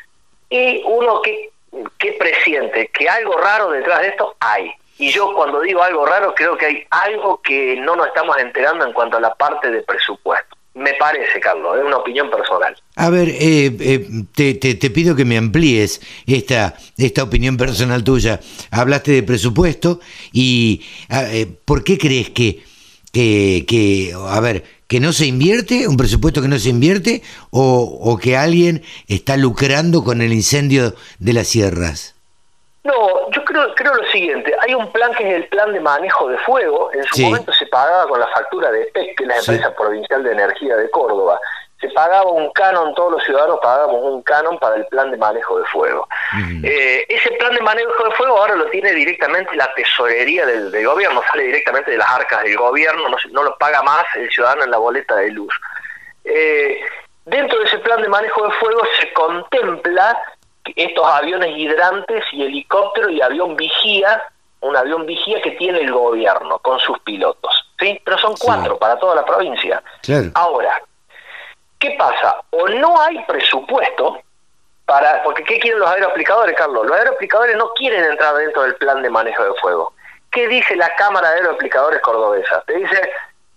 y 0.49 0.83
uno 0.87 1.21
que, 1.21 1.51
que 1.99 2.13
presiente 2.13 2.89
que 2.89 3.11
algo 3.11 3.37
raro 3.37 3.73
detrás 3.73 4.01
de 4.01 4.09
esto 4.09 4.37
hay. 4.41 4.73
Y 4.97 5.11
yo 5.11 5.35
cuando 5.35 5.61
digo 5.61 5.83
algo 5.83 6.07
raro 6.07 6.35
creo 6.35 6.57
que 6.57 6.65
hay 6.65 6.87
algo 6.89 7.43
que 7.43 7.77
no 7.77 7.95
nos 7.95 8.07
estamos 8.07 8.39
enterando 8.39 8.87
en 8.87 8.95
cuanto 8.95 9.19
a 9.19 9.21
la 9.21 9.35
parte 9.35 9.71
de 9.71 9.83
presupuesto. 9.83 10.56
Me 10.77 10.93
parece, 11.01 11.41
Carlos, 11.41 11.79
es 11.79 11.85
una 11.87 11.97
opinión 11.97 12.31
personal. 12.31 12.77
A 12.97 13.09
ver, 13.09 13.29
eh, 13.31 13.75
eh, 13.81 14.09
te, 14.35 14.53
te- 14.55 14.75
te 14.75 14.91
pido 14.91 15.17
que 15.17 15.25
me 15.25 15.39
amplíes 15.39 16.03
esta, 16.27 16.77
esta 16.99 17.23
opinión 17.23 17.57
personal 17.57 18.05
tuya. 18.05 18.41
Hablaste 18.71 19.13
de 19.13 19.23
presupuesto 19.23 20.01
y 20.33 20.83
ah, 21.09 21.25
eh, 21.33 21.47
¿por 21.65 21.83
qué 21.83 21.97
crees 21.97 22.29
que, 22.29 22.63
que, 23.11 23.65
que, 23.67 24.13
a 24.15 24.39
ver, 24.41 24.65
que 24.87 25.01
no 25.01 25.15
se 25.15 25.25
invierte, 25.25 25.89
un 25.89 25.97
presupuesto 25.97 26.43
que 26.43 26.49
no 26.49 26.59
se 26.59 26.69
invierte 26.69 27.23
o, 27.51 27.99
o 28.03 28.19
que 28.19 28.37
alguien 28.37 28.83
está 29.09 29.39
lucrando 29.39 30.05
con 30.05 30.21
el 30.21 30.35
incendio 30.35 30.95
de 31.19 31.33
las 31.33 31.49
sierras? 31.49 32.15
No, 32.85 32.93
yo 33.35 33.43
creo, 33.45 33.75
creo 33.75 33.95
lo 33.95 34.09
siguiente. 34.13 34.53
Hay 34.67 34.75
un 34.75 34.91
plan 34.91 35.13
que 35.15 35.29
es 35.29 35.35
el 35.37 35.49
plan 35.49 35.73
de 35.73 35.81
manejo 35.81 36.29
de 36.29 36.39
fuego. 36.39 36.91
En 36.93 37.05
su 37.05 37.15
Sí. 37.17 37.25
momento 37.25 37.53
se 37.53 37.67
pagaba 37.67 38.09
con 38.09 38.19
la 38.19 38.27
factura 38.29 38.71
de 38.73 38.85
PEC, 38.87 39.17
que 39.17 39.23
es 39.25 39.29
la 39.29 39.41
Sí. 39.41 39.53
empresa 39.53 39.75
provincial 39.77 40.25
de 40.25 40.33
energía 40.33 40.77
de 40.77 40.91
Córdoba. 40.91 41.39
Se 41.81 41.89
pagaba 41.91 42.31
un 42.31 42.51
canon, 42.53 42.95
todos 42.95 43.13
los 43.13 43.23
ciudadanos 43.25 43.59
pagábamos 43.63 44.01
un 44.03 44.23
canon 44.23 44.59
para 44.59 44.77
el 44.77 44.87
plan 44.87 45.11
de 45.11 45.19
manejo 45.19 45.59
de 45.61 45.67
fuego. 45.67 46.09
Eh, 46.65 47.05
ese 47.09 47.31
plan 47.33 47.55
de 47.55 47.61
manejo 47.61 48.03
de 48.05 48.11
fuego 48.13 48.39
ahora 48.39 48.55
lo 48.57 48.65
tiene 48.71 48.93
directamente 48.93 49.55
la 49.55 49.73
tesorería 49.75 50.47
del, 50.47 50.73
del 50.73 50.87
gobierno, 50.87 51.23
sale 51.31 51.45
directamente 51.45 51.91
de 51.91 51.99
las 51.99 52.09
arcas 52.11 52.43
del 52.45 52.57
gobierno, 52.57 53.09
no, 53.31 53.43
lo 53.43 53.57
paga 53.59 53.83
más 53.83 54.05
el 54.17 54.31
ciudadano 54.31 54.65
en 54.65 54.71
la 54.71 54.79
boleta 54.79 55.17
de 55.17 55.31
luz. 55.31 55.55
Eh, 56.25 56.81
dentro 57.27 57.59
de 57.61 57.67
ese 57.67 57.79
plan 57.79 58.01
de 58.03 58.09
manejo 58.09 58.45
de 58.49 58.53
fuego 58.55 58.81
se 58.99 59.13
contempla 59.13 60.21
estos 60.75 61.07
aviones 61.07 61.51
hidrantes 61.57 62.25
y 62.33 62.43
helicóptero 62.43 63.11
y 63.11 63.21
avión 63.21 63.55
vigía, 63.55 64.23
un 64.67 64.77
avión 64.77 65.07
vigía 65.07 65.41
que 65.43 65.53
tiene 65.53 65.81
el 65.81 65.93
gobierno 65.93 66.59
con 66.59 66.79
sus 66.81 66.99
pilotos, 67.01 67.73
¿sí? 67.79 68.01
Pero 68.05 68.19
son 68.19 68.35
cuatro 68.39 68.79
para 68.79 68.99
toda 68.99 69.15
la 69.15 69.25
provincia. 69.25 69.83
Claro. 70.03 70.31
Ahora, 70.35 70.83
¿qué 71.79 71.97
pasa? 71.99 72.37
O 72.51 72.69
no 72.69 73.01
hay 73.01 73.23
presupuesto 73.25 74.21
para, 74.85 75.23
porque 75.23 75.43
¿qué 75.45 75.59
quieren 75.59 75.81
los 75.81 75.91
aeroaplicadores, 75.91 76.57
Carlos? 76.57 76.87
Los 76.87 76.97
aeroaplicadores 76.97 77.57
no 77.57 77.73
quieren 77.75 78.05
entrar 78.05 78.35
dentro 78.37 78.63
del 78.63 78.77
plan 78.77 79.03
de 79.03 79.11
manejo 79.11 79.45
de 79.45 79.55
fuego. 79.61 79.93
¿qué 80.31 80.49
dice 80.49 80.77
la 80.77 80.95
Cámara 80.97 81.31
de 81.31 81.37
Aeroaplicadores 81.39 82.01
Cordobesa? 82.03 82.63
Te 82.67 82.75
dice, 82.75 83.11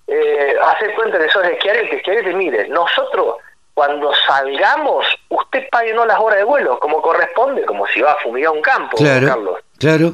eh, 0.08 0.56
hace 0.64 0.94
cuenta 0.94 1.18
de 1.18 1.28
Schiaretti, 1.30 2.00
Schiaretti, 2.00 2.34
mire, 2.34 2.70
nosotros 2.70 3.36
cuando 3.74 4.14
salgamos, 4.26 5.06
usted 5.28 5.68
pague 5.70 5.94
no 5.94 6.06
las 6.06 6.18
horas 6.20 6.38
de 6.40 6.46
vuelo, 6.46 6.80
como 6.80 7.02
corresponde, 7.02 7.66
como 7.66 7.86
si 7.88 8.00
va 8.00 8.14
a 8.14 8.16
fumigar 8.18 8.54
un 8.54 8.62
campo, 8.62 8.96
Claro, 8.96 9.28
Carlos. 9.28 9.60
claro. 9.78 10.12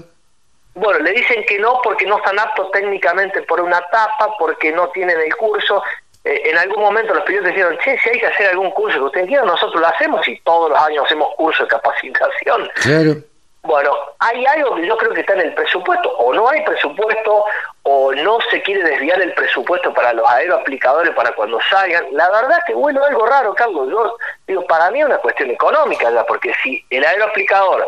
Bueno, 0.76 1.00
le 1.00 1.12
dicen 1.14 1.46
que 1.46 1.58
no 1.58 1.80
porque 1.82 2.06
no 2.06 2.18
están 2.18 2.38
aptos 2.38 2.70
técnicamente 2.72 3.42
por 3.44 3.62
una 3.62 3.78
etapa, 3.78 4.36
porque 4.38 4.74
no 4.74 4.90
tienen 4.90 5.20
el 5.20 5.34
curso. 5.36 5.82
Eh, 6.26 6.50
en 6.50 6.58
algún 6.58 6.84
momento 6.84 7.14
los 7.14 7.24
pilotos 7.24 7.50
dijeron, 7.50 7.78
che, 7.78 7.98
si 8.00 8.10
hay 8.10 8.20
que 8.20 8.28
hacer 8.28 8.48
algún 8.48 8.72
curso 8.72 8.98
que 8.98 9.06
ustedes 9.06 9.28
quieran, 9.28 9.48
nosotros 9.48 9.80
lo 9.80 9.88
hacemos 9.88 10.28
y 10.28 10.38
todos 10.42 10.70
los 10.70 10.80
años 10.80 11.06
hacemos 11.06 11.34
curso 11.36 11.64
de 11.64 11.70
capacitación. 11.70 12.70
Claro. 12.76 13.16
Bueno, 13.62 13.96
hay 14.20 14.46
algo 14.46 14.76
que 14.76 14.86
yo 14.86 14.98
creo 14.98 15.14
que 15.14 15.22
está 15.22 15.34
en 15.34 15.42
el 15.42 15.54
presupuesto, 15.56 16.10
o 16.18 16.34
no 16.34 16.48
hay 16.50 16.62
presupuesto, 16.64 17.46
o 17.84 18.14
no 18.14 18.38
se 18.52 18.62
quiere 18.62 18.84
desviar 18.84 19.20
el 19.22 19.34
presupuesto 19.34 19.94
para 19.94 20.14
los 20.14 20.30
aeroaplicadores 20.30 21.16
para 21.16 21.32
cuando 21.32 21.60
salgan. 21.70 22.06
La 22.12 22.30
verdad 22.30 22.60
que 22.68 22.74
bueno, 22.74 23.04
algo 23.04 23.26
raro, 23.26 23.56
Carlos. 23.56 23.90
Yo 23.90 24.18
digo, 24.46 24.66
para 24.68 24.92
mí 24.92 25.00
es 25.00 25.06
una 25.06 25.18
cuestión 25.18 25.50
económica 25.50 26.12
ya, 26.12 26.24
porque 26.26 26.54
si 26.62 26.86
el 26.90 27.04
aeroaplicador, 27.06 27.88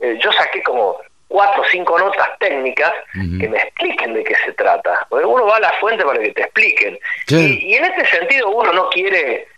eh, 0.00 0.18
yo 0.22 0.30
saqué 0.32 0.62
como 0.62 1.00
cuatro 1.28 1.62
o 1.62 1.64
cinco 1.70 1.98
notas 1.98 2.28
técnicas 2.38 2.92
que 3.12 3.48
me 3.48 3.58
expliquen 3.58 4.14
de 4.14 4.24
qué 4.24 4.34
se 4.44 4.52
trata. 4.52 5.06
Porque 5.08 5.26
uno 5.26 5.46
va 5.46 5.56
a 5.56 5.60
la 5.60 5.72
fuente 5.80 6.04
para 6.04 6.20
que 6.20 6.32
te 6.32 6.42
expliquen. 6.42 6.98
Y, 7.28 7.66
y 7.66 7.74
en 7.74 7.84
este 7.84 8.06
sentido 8.06 8.48
uno 8.50 8.72
no 8.72 8.88
quiere 8.90 9.48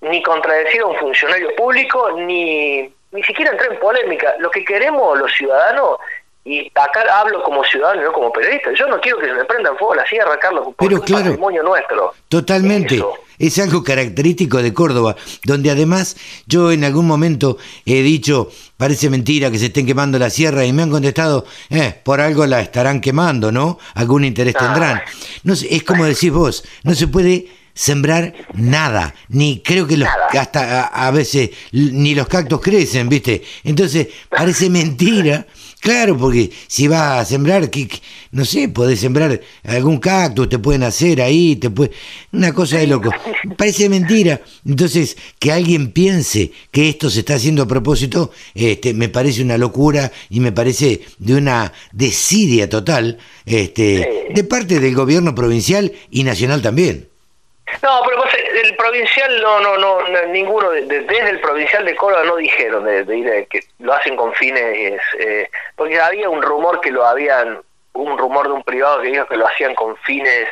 ni 0.00 0.22
contradecir 0.22 0.82
a 0.82 0.86
un 0.86 0.96
funcionario 0.96 1.54
público, 1.56 2.10
ni, 2.12 2.92
ni 3.12 3.22
siquiera 3.22 3.52
entrar 3.52 3.72
en 3.72 3.78
polémica. 3.78 4.34
Lo 4.38 4.50
que 4.50 4.64
queremos 4.64 5.18
los 5.18 5.32
ciudadanos, 5.32 5.98
y 6.44 6.70
acá 6.74 7.04
hablo 7.20 7.42
como 7.42 7.64
ciudadano 7.64 8.02
y 8.02 8.04
no 8.04 8.12
como 8.12 8.30
periodista, 8.30 8.70
yo 8.74 8.86
no 8.86 9.00
quiero 9.00 9.18
que 9.18 9.26
se 9.26 9.32
me 9.32 9.44
prendan 9.46 9.78
fuego 9.78 9.94
la 9.94 10.06
sierra, 10.06 10.38
Carlos, 10.38 10.64
porque 10.64 10.76
Pero 10.78 10.96
es 10.98 11.04
claro. 11.04 11.24
patrimonio 11.24 11.62
nuestro. 11.62 12.12
Totalmente. 12.28 12.96
Eso. 12.96 13.14
Es 13.38 13.58
algo 13.58 13.82
característico 13.82 14.62
de 14.62 14.72
Córdoba, 14.72 15.16
donde 15.44 15.70
además 15.70 16.16
yo 16.46 16.70
en 16.70 16.84
algún 16.84 17.06
momento 17.06 17.56
he 17.84 18.02
dicho, 18.02 18.48
parece 18.84 19.08
mentira 19.08 19.50
que 19.50 19.58
se 19.58 19.66
estén 19.72 19.86
quemando 19.86 20.18
la 20.18 20.28
sierra 20.28 20.62
y 20.66 20.70
me 20.74 20.82
han 20.82 20.90
contestado, 20.90 21.46
eh, 21.70 21.94
por 22.04 22.20
algo 22.20 22.44
la 22.46 22.60
estarán 22.60 23.00
quemando, 23.00 23.50
¿no? 23.50 23.78
Algún 23.94 24.26
interés 24.26 24.54
Ah. 24.58 24.64
tendrán. 24.66 25.00
No 25.42 25.56
sé, 25.56 25.74
es 25.74 25.82
como 25.84 26.04
decís 26.04 26.30
vos, 26.30 26.62
no 26.82 26.94
se 26.94 27.06
puede 27.08 27.46
sembrar 27.72 28.34
nada, 28.52 29.14
ni 29.30 29.60
creo 29.60 29.86
que 29.86 29.96
los 29.96 30.06
Nada. 30.06 30.42
hasta 30.42 30.82
a, 30.82 31.06
a 31.06 31.10
veces 31.12 31.48
ni 31.72 32.14
los 32.14 32.28
cactus 32.28 32.60
crecen, 32.60 33.08
¿viste? 33.08 33.42
Entonces, 33.64 34.08
parece 34.28 34.68
mentira. 34.68 35.46
Claro, 35.84 36.16
porque 36.16 36.50
si 36.66 36.88
vas 36.88 37.20
a 37.20 37.24
sembrar, 37.26 37.68
que, 37.68 37.86
no 38.32 38.46
sé, 38.46 38.70
podés 38.70 39.00
sembrar 39.00 39.38
algún 39.64 39.98
cactus, 39.98 40.48
te 40.48 40.58
pueden 40.58 40.82
hacer 40.82 41.20
ahí, 41.20 41.56
te 41.56 41.68
puede, 41.68 41.90
una 42.32 42.54
cosa 42.54 42.78
de 42.78 42.86
loco. 42.86 43.10
Parece 43.58 43.90
mentira. 43.90 44.40
Entonces, 44.64 45.14
que 45.38 45.52
alguien 45.52 45.92
piense 45.92 46.52
que 46.70 46.88
esto 46.88 47.10
se 47.10 47.18
está 47.18 47.34
haciendo 47.34 47.64
a 47.64 47.68
propósito, 47.68 48.30
este, 48.54 48.94
me 48.94 49.10
parece 49.10 49.42
una 49.42 49.58
locura 49.58 50.10
y 50.30 50.40
me 50.40 50.52
parece 50.52 51.02
de 51.18 51.34
una 51.34 51.70
desidia 51.92 52.66
total, 52.66 53.18
este, 53.44 54.30
de 54.34 54.44
parte 54.44 54.80
del 54.80 54.94
gobierno 54.94 55.34
provincial 55.34 55.92
y 56.10 56.24
nacional 56.24 56.62
también. 56.62 57.08
No, 57.82 58.02
pero 58.04 58.16
vos, 58.18 58.28
el 58.64 58.76
provincial, 58.76 59.40
no, 59.42 59.60
no, 59.60 59.76
no, 59.76 60.00
no, 60.08 60.22
ninguno, 60.26 60.70
de- 60.70 60.82
de- 60.86 61.00
desde 61.02 61.30
el 61.30 61.40
provincial 61.40 61.84
de 61.84 61.94
Córdoba 61.96 62.24
no 62.24 62.36
dijeron 62.36 62.84
de, 62.84 63.04
de 63.04 63.38
a- 63.38 63.44
que 63.46 63.60
lo 63.80 63.92
hacen 63.92 64.16
con 64.16 64.32
fines, 64.34 65.00
eh, 65.18 65.48
porque 65.76 66.00
había 66.00 66.28
un 66.30 66.42
rumor 66.42 66.80
que 66.80 66.90
lo 66.90 67.04
habían, 67.04 67.60
un 67.94 68.18
rumor 68.18 68.46
de 68.46 68.54
un 68.54 68.62
privado 68.64 69.00
que 69.02 69.08
dijo 69.08 69.26
que 69.26 69.36
lo 69.36 69.46
hacían 69.46 69.74
con 69.74 69.96
fines, 69.98 70.48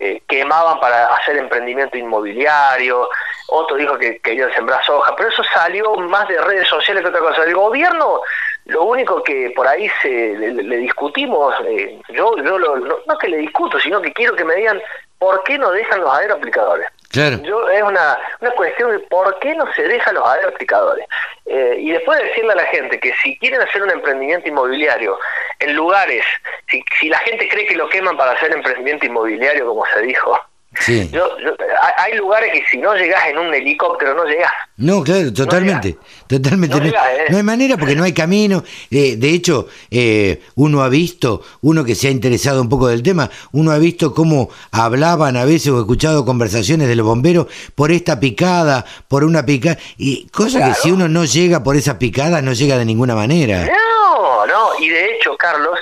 eh, 0.00 0.20
quemaban 0.26 0.80
para 0.80 1.06
hacer 1.14 1.36
emprendimiento 1.36 1.96
inmobiliario, 1.96 3.08
otro 3.48 3.76
dijo 3.76 3.96
que 3.98 4.18
querían 4.18 4.52
sembrar 4.52 4.84
soja, 4.84 5.14
pero 5.14 5.28
eso 5.28 5.44
salió 5.54 5.94
más 5.94 6.26
de 6.26 6.40
redes 6.40 6.66
sociales 6.66 7.02
que 7.02 7.08
otra 7.10 7.20
cosa. 7.20 7.44
El 7.44 7.54
gobierno, 7.54 8.20
lo 8.64 8.82
único 8.82 9.22
que 9.22 9.52
por 9.54 9.68
ahí 9.68 9.88
se 10.02 10.08
le, 10.38 10.76
discutimos, 10.78 11.54
eh, 11.68 12.00
yo, 12.08 12.36
yo 12.38 12.58
lo- 12.58 12.76
no 13.06 13.18
que 13.18 13.28
le 13.28 13.36
discuto, 13.36 13.78
sino 13.78 14.02
que 14.02 14.12
quiero 14.12 14.34
que 14.34 14.44
me 14.44 14.56
digan 14.56 14.82
por 15.22 15.44
qué 15.44 15.56
no 15.56 15.70
dejan 15.70 16.00
los 16.00 16.12
aeroaplicadores. 16.12 16.88
Claro. 17.12 17.38
Yo, 17.44 17.68
es 17.68 17.80
una, 17.80 18.18
una 18.40 18.50
cuestión 18.50 18.90
de 18.90 18.98
por 18.98 19.38
qué 19.38 19.54
no 19.54 19.72
se 19.72 19.84
dejan 19.84 20.16
los 20.16 20.26
aeroaplicadores. 20.26 21.06
Eh, 21.46 21.76
y 21.78 21.92
después 21.92 22.18
decirle 22.18 22.54
a 22.54 22.56
la 22.56 22.64
gente 22.64 22.98
que 22.98 23.14
si 23.22 23.38
quieren 23.38 23.60
hacer 23.60 23.84
un 23.84 23.90
emprendimiento 23.90 24.48
inmobiliario 24.48 25.16
en 25.60 25.76
lugares, 25.76 26.24
si, 26.68 26.82
si 26.98 27.08
la 27.08 27.18
gente 27.18 27.48
cree 27.48 27.66
que 27.68 27.76
lo 27.76 27.88
queman 27.88 28.16
para 28.16 28.32
hacer 28.32 28.50
emprendimiento 28.52 29.06
inmobiliario, 29.06 29.64
como 29.64 29.86
se 29.94 30.02
dijo, 30.02 30.36
Sí. 30.80 31.08
yo, 31.12 31.38
yo- 31.38 31.54
hay, 31.98 32.14
lugares 32.14 32.50
que 32.52 32.62
si 32.70 32.78
no 32.78 32.94
llegas 32.94 33.26
en 33.28 33.38
un 33.38 33.52
helicóptero 33.52 34.14
no 34.14 34.24
llegas. 34.24 34.50
No, 34.76 35.02
claro, 35.02 35.32
totalmente, 35.32 35.96
totalmente. 36.26 36.76
No 36.76 36.84
llega, 36.84 37.14
¿eh? 37.14 37.24
no 37.28 37.36
hay 37.36 37.42
manera 37.42 37.76
porque 37.76 37.94
no 37.94 38.04
hay 38.04 38.12
camino. 38.12 38.64
Eh, 38.90 39.16
de 39.16 39.30
hecho, 39.30 39.68
eh, 39.90 40.42
uno 40.56 40.82
ha 40.82 40.88
visto, 40.88 41.42
uno 41.60 41.84
que 41.84 41.94
se 41.94 42.08
ha 42.08 42.10
interesado 42.10 42.60
un 42.60 42.68
poco 42.68 42.88
del 42.88 43.02
tema, 43.02 43.30
uno 43.52 43.70
ha 43.72 43.78
visto 43.78 44.14
cómo 44.14 44.50
hablaban 44.70 45.36
a 45.36 45.44
veces 45.44 45.68
o 45.68 45.80
escuchado 45.80 46.24
conversaciones 46.24 46.88
de 46.88 46.96
los 46.96 47.06
bomberos 47.06 47.46
por 47.74 47.92
esta 47.92 48.18
picada, 48.18 48.84
por 49.08 49.24
una 49.24 49.44
picada, 49.44 49.78
y 49.98 50.26
cosa 50.28 50.68
que 50.68 50.74
si 50.74 50.90
uno 50.90 51.08
no 51.08 51.24
llega 51.24 51.62
por 51.62 51.76
esa 51.76 51.98
picada, 51.98 52.42
no 52.42 52.52
llega 52.52 52.78
de 52.78 52.84
ninguna 52.84 53.14
manera. 53.14 53.66
No, 53.66 54.46
no, 54.46 54.68
y 54.80 54.88
de 54.88 55.14
hecho, 55.16 55.36
Carlos, 55.36 55.78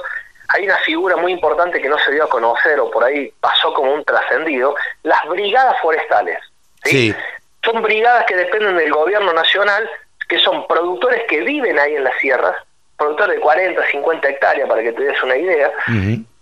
hay 0.52 0.64
una 0.64 0.76
figura 0.78 1.16
muy 1.16 1.32
importante 1.32 1.80
que 1.80 1.88
no 1.88 1.98
se 1.98 2.12
dio 2.12 2.24
a 2.24 2.28
conocer 2.28 2.78
o 2.80 2.90
por 2.90 3.04
ahí 3.04 3.32
pasó 3.40 3.72
como 3.72 3.92
un 3.92 4.04
trascendido, 4.04 4.74
las 5.02 5.24
brigadas 5.28 5.76
forestales. 5.80 6.38
Sí. 6.84 7.14
Son 7.64 7.82
brigadas 7.82 8.24
que 8.26 8.36
dependen 8.36 8.76
del 8.76 8.92
gobierno 8.92 9.32
nacional, 9.32 9.88
que 10.28 10.38
son 10.38 10.66
productores 10.66 11.22
que 11.28 11.40
viven 11.40 11.78
ahí 11.78 11.94
en 11.94 12.04
las 12.04 12.16
sierras, 12.18 12.56
productores 12.96 13.36
de 13.36 13.42
40, 13.42 13.86
50 13.90 14.28
hectáreas, 14.28 14.68
para 14.68 14.82
que 14.82 14.92
te 14.92 15.02
des 15.02 15.22
una 15.22 15.36
idea, 15.36 15.70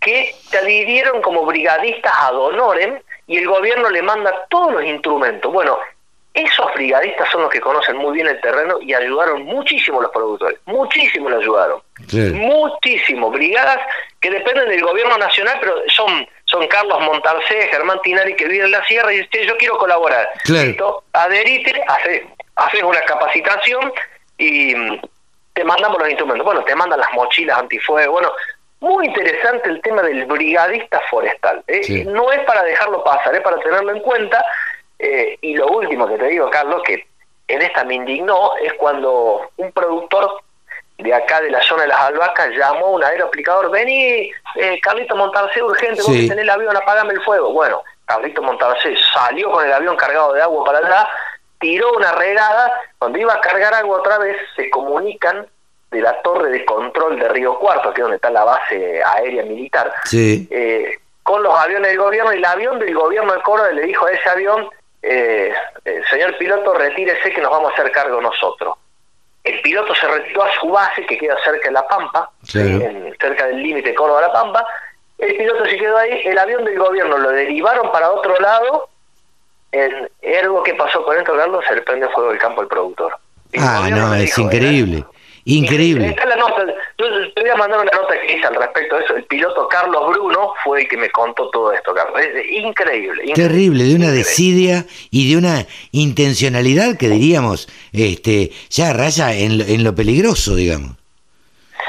que 0.00 0.34
te 0.50 0.58
adhirieron 0.58 1.20
como 1.20 1.44
brigadistas 1.44 2.12
ad 2.18 2.36
honorem 2.36 3.00
y 3.26 3.38
el 3.38 3.46
gobierno 3.46 3.90
le 3.90 4.02
manda 4.02 4.46
todos 4.48 4.72
los 4.72 4.84
instrumentos. 4.84 5.52
Bueno, 5.52 5.78
esos 6.34 6.72
brigadistas 6.74 7.28
son 7.30 7.42
los 7.42 7.50
que 7.50 7.60
conocen 7.60 7.96
muy 7.96 8.12
bien 8.12 8.28
el 8.28 8.40
terreno 8.40 8.78
y 8.80 8.94
ayudaron 8.94 9.44
muchísimo 9.44 9.98
a 9.98 10.02
los 10.02 10.12
productores, 10.12 10.58
muchísimo 10.66 11.28
le 11.30 11.36
ayudaron. 11.36 11.80
Claro. 12.08 12.34
Muchísimo, 12.34 13.30
brigadas 13.30 13.78
que 14.20 14.30
dependen 14.30 14.68
del 14.68 14.82
gobierno 14.82 15.18
nacional, 15.18 15.58
pero 15.60 15.74
son 15.88 16.26
son 16.48 16.66
Carlos 16.68 17.00
Montalcé, 17.00 17.68
Germán 17.68 18.00
Tinari 18.02 18.34
que 18.34 18.46
viven 18.46 18.66
en 18.66 18.72
la 18.72 18.84
sierra 18.86 19.12
y 19.12 19.18
dice, 19.18 19.46
yo 19.46 19.56
quiero 19.58 19.76
colaborar. 19.76 20.28
Claro. 20.44 21.04
Adherite, 21.12 21.82
hace, 21.86 22.26
haces 22.56 22.82
una 22.82 23.00
capacitación 23.02 23.92
y 24.38 24.74
mm, 24.74 25.00
te 25.52 25.64
mandamos 25.64 25.98
los 25.98 26.08
instrumentos. 26.08 26.44
Bueno, 26.44 26.64
te 26.64 26.74
mandan 26.74 27.00
las 27.00 27.12
mochilas 27.12 27.58
antifuego. 27.58 28.12
Bueno, 28.12 28.32
muy 28.80 29.06
interesante 29.06 29.68
el 29.68 29.82
tema 29.82 30.02
del 30.02 30.24
brigadista 30.24 31.00
forestal. 31.10 31.62
¿eh? 31.66 31.82
Sí. 31.82 32.04
No 32.04 32.32
es 32.32 32.40
para 32.40 32.62
dejarlo 32.62 33.04
pasar, 33.04 33.34
es 33.34 33.42
para 33.42 33.58
tenerlo 33.60 33.92
en 33.92 34.00
cuenta. 34.00 34.42
Eh, 34.98 35.38
y 35.40 35.54
lo 35.54 35.68
último 35.68 36.06
que 36.08 36.16
te 36.18 36.26
digo, 36.26 36.50
Carlos, 36.50 36.82
que 36.84 37.06
en 37.46 37.62
esta 37.62 37.84
me 37.84 37.94
indignó, 37.94 38.56
es 38.56 38.72
cuando 38.74 39.50
un 39.56 39.72
productor 39.72 40.42
de 40.98 41.14
acá 41.14 41.40
de 41.40 41.50
la 41.50 41.62
zona 41.62 41.82
de 41.82 41.88
las 41.88 42.00
albahacas 42.00 42.50
llamó 42.50 42.86
a 42.86 42.90
un 42.90 43.04
aeroaplicador, 43.04 43.70
vení, 43.70 44.30
eh, 44.56 44.80
Carlito 44.82 45.14
Montalcé, 45.14 45.62
urgente, 45.62 46.02
vos 46.02 46.06
Sí. 46.12 46.22
que 46.22 46.28
tenés 46.30 46.42
el 46.42 46.50
avión, 46.50 46.76
apagame 46.76 47.12
el 47.12 47.22
fuego. 47.22 47.52
Bueno, 47.52 47.82
Carlito 48.04 48.42
Montalcé 48.42 48.94
salió 49.14 49.50
con 49.52 49.64
el 49.64 49.72
avión 49.72 49.96
cargado 49.96 50.32
de 50.32 50.42
agua 50.42 50.64
para 50.64 50.78
allá, 50.78 51.08
tiró 51.60 51.92
una 51.92 52.12
regada, 52.12 52.72
cuando 52.98 53.18
iba 53.18 53.32
a 53.34 53.40
cargar 53.40 53.72
agua 53.74 53.98
otra 53.98 54.18
vez, 54.18 54.36
se 54.56 54.68
comunican 54.70 55.46
de 55.92 56.00
la 56.00 56.20
torre 56.22 56.50
de 56.50 56.64
control 56.64 57.18
de 57.18 57.28
Río 57.28 57.58
Cuarto, 57.58 57.92
que 57.94 58.00
es 58.00 58.02
donde 58.02 58.16
está 58.16 58.30
la 58.30 58.44
base 58.44 59.02
aérea 59.02 59.44
militar, 59.44 59.92
Sí. 60.04 60.48
eh, 60.50 60.98
con 61.22 61.42
los 61.42 61.56
aviones 61.56 61.90
del 61.90 61.98
gobierno, 61.98 62.32
y 62.32 62.38
el 62.38 62.44
avión 62.44 62.78
del 62.78 62.94
gobierno 62.94 63.32
de 63.34 63.42
Córdoba 63.42 63.70
le 63.70 63.82
dijo 63.82 64.04
a 64.06 64.10
ese 64.12 64.28
avión, 64.28 64.68
eh, 65.02 65.52
señor 66.10 66.36
piloto, 66.38 66.74
retírese 66.74 67.30
que 67.32 67.40
nos 67.40 67.50
vamos 67.50 67.70
a 67.70 67.74
hacer 67.74 67.90
cargo 67.92 68.20
nosotros. 68.20 68.74
El 69.44 69.60
piloto 69.62 69.94
se 69.94 70.06
retiró 70.06 70.42
a 70.42 70.52
su 70.60 70.68
base, 70.68 71.06
que 71.06 71.16
queda 71.16 71.36
cerca 71.44 71.68
de 71.68 71.72
La 71.72 71.86
Pampa, 71.86 72.30
Claro. 72.50 72.68
¿sí? 72.68 72.84
en- 72.84 73.16
cerca 73.20 73.46
del 73.46 73.62
límite 73.62 73.94
Córdoba-La 73.94 74.32
Pampa. 74.32 74.66
El 75.16 75.36
piloto 75.36 75.64
se 75.66 75.76
quedó 75.78 75.96
ahí, 75.96 76.20
el 76.24 76.38
avión 76.38 76.64
del 76.64 76.78
gobierno 76.78 77.16
lo 77.18 77.30
derivaron 77.30 77.90
para 77.90 78.10
otro 78.10 78.38
lado. 78.40 78.88
En 79.72 80.08
ergo, 80.22 80.62
¿qué 80.62 80.74
pasó 80.74 81.04
con 81.04 81.16
esto, 81.16 81.34
Carlos? 81.36 81.64
Se 81.68 81.74
le 81.74 81.82
prende 81.82 82.08
fuego 82.10 82.30
el 82.30 82.38
campo 82.38 82.60
al 82.62 82.68
productor. 82.68 83.16
El 83.52 83.62
Ah, 83.62 83.88
no, 83.90 84.14
es 84.14 84.20
dijo, 84.22 84.42
increíble. 84.42 85.04
Increíble. 85.50 86.08
Está 86.08 86.26
la 86.26 86.36
nota. 86.36 86.64
Yo 86.98 87.06
te 87.34 87.40
voy 87.40 87.50
a 87.50 87.56
mandar 87.56 87.80
una 87.80 87.90
nota 87.90 88.14
que 88.20 88.36
hice 88.36 88.46
al 88.46 88.54
respecto 88.56 88.96
de 88.96 89.04
eso. 89.04 89.16
El 89.16 89.24
piloto 89.24 89.66
Carlos 89.68 90.10
Bruno 90.10 90.52
fue 90.62 90.82
el 90.82 90.88
que 90.88 90.96
me 90.98 91.08
contó 91.10 91.48
todo 91.50 91.72
esto, 91.72 91.94
Carlos. 91.94 92.20
Es 92.20 92.28
increíble. 92.50 93.22
increíble, 93.24 93.34
Terrible, 93.34 93.84
de 93.84 93.94
una 93.94 94.10
desidia 94.10 94.84
y 95.10 95.30
de 95.30 95.36
una 95.38 95.66
intencionalidad 95.92 96.96
que 96.98 97.08
diríamos, 97.08 97.68
este, 97.92 98.50
ya 98.70 98.92
raya 98.92 99.34
en, 99.34 99.58
lo- 99.58 99.64
en 99.64 99.84
lo 99.84 99.94
peligroso, 99.94 100.54
digamos. 100.54 100.92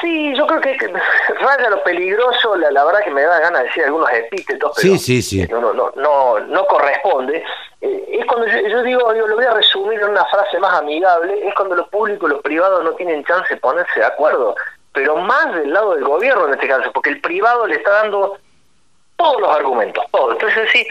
Sí, 0.02 0.34
yo 0.36 0.46
creo 0.48 0.62
que, 0.62 0.78
que 0.78 0.88
raya 0.88 1.70
lo 1.70 1.84
peligroso, 1.84 2.56
la, 2.56 2.72
la 2.72 2.86
verdad 2.86 3.04
que 3.04 3.12
me 3.12 3.22
da 3.24 3.40
ganas 3.40 3.62
de 3.64 3.68
decir 3.68 3.84
algunos 3.86 4.10
epítetos, 4.12 4.72
pero 4.76 4.94
Sí, 4.94 4.98
sí, 5.00 5.22
sí. 5.22 5.48
no, 5.50 5.60
no, 5.74 5.92
no, 5.96 6.40
no, 6.40 6.66
corresponde. 6.66 7.44
Eh, 7.82 8.06
es 8.20 8.26
cuando 8.26 8.48
yo, 8.48 8.60
yo 8.68 8.84
digo, 8.84 9.14
digo, 9.14 9.28
lo 9.28 9.36
voy 9.36 9.46
a 9.46 9.54
resumir 9.54 10.00
en 10.00 10.10
una 10.10 10.26
frase 10.26 10.58
más 10.60 10.74
amigable, 10.80 11.48
es 11.48 11.54
cuando 11.56 11.76
lo 11.76 11.88
público 11.90 12.28
y 12.28 12.32
lo 12.32 12.42
privado 12.42 12.84
no 12.84 12.92
tienen 12.94 13.24
chance 13.26 13.54
de 13.54 13.60
ponerse 13.60 14.00
de 14.00 14.06
acuerdo, 14.06 14.56
pero 14.94 15.16
más 15.18 15.54
del 15.56 15.72
lado 15.74 15.96
del 15.96 16.04
gobierno 16.04 16.48
en 16.48 16.54
este 16.54 16.68
caso, 16.68 16.92
porque 16.92 17.10
el 17.10 17.22
privado 17.22 17.66
le 17.68 17.76
está 17.76 17.92
dando 17.92 18.38
todos 19.18 19.42
los 19.42 19.56
argumentos, 19.56 20.04
todos. 20.12 20.34
Entonces 20.34 20.70
sí, 20.72 20.88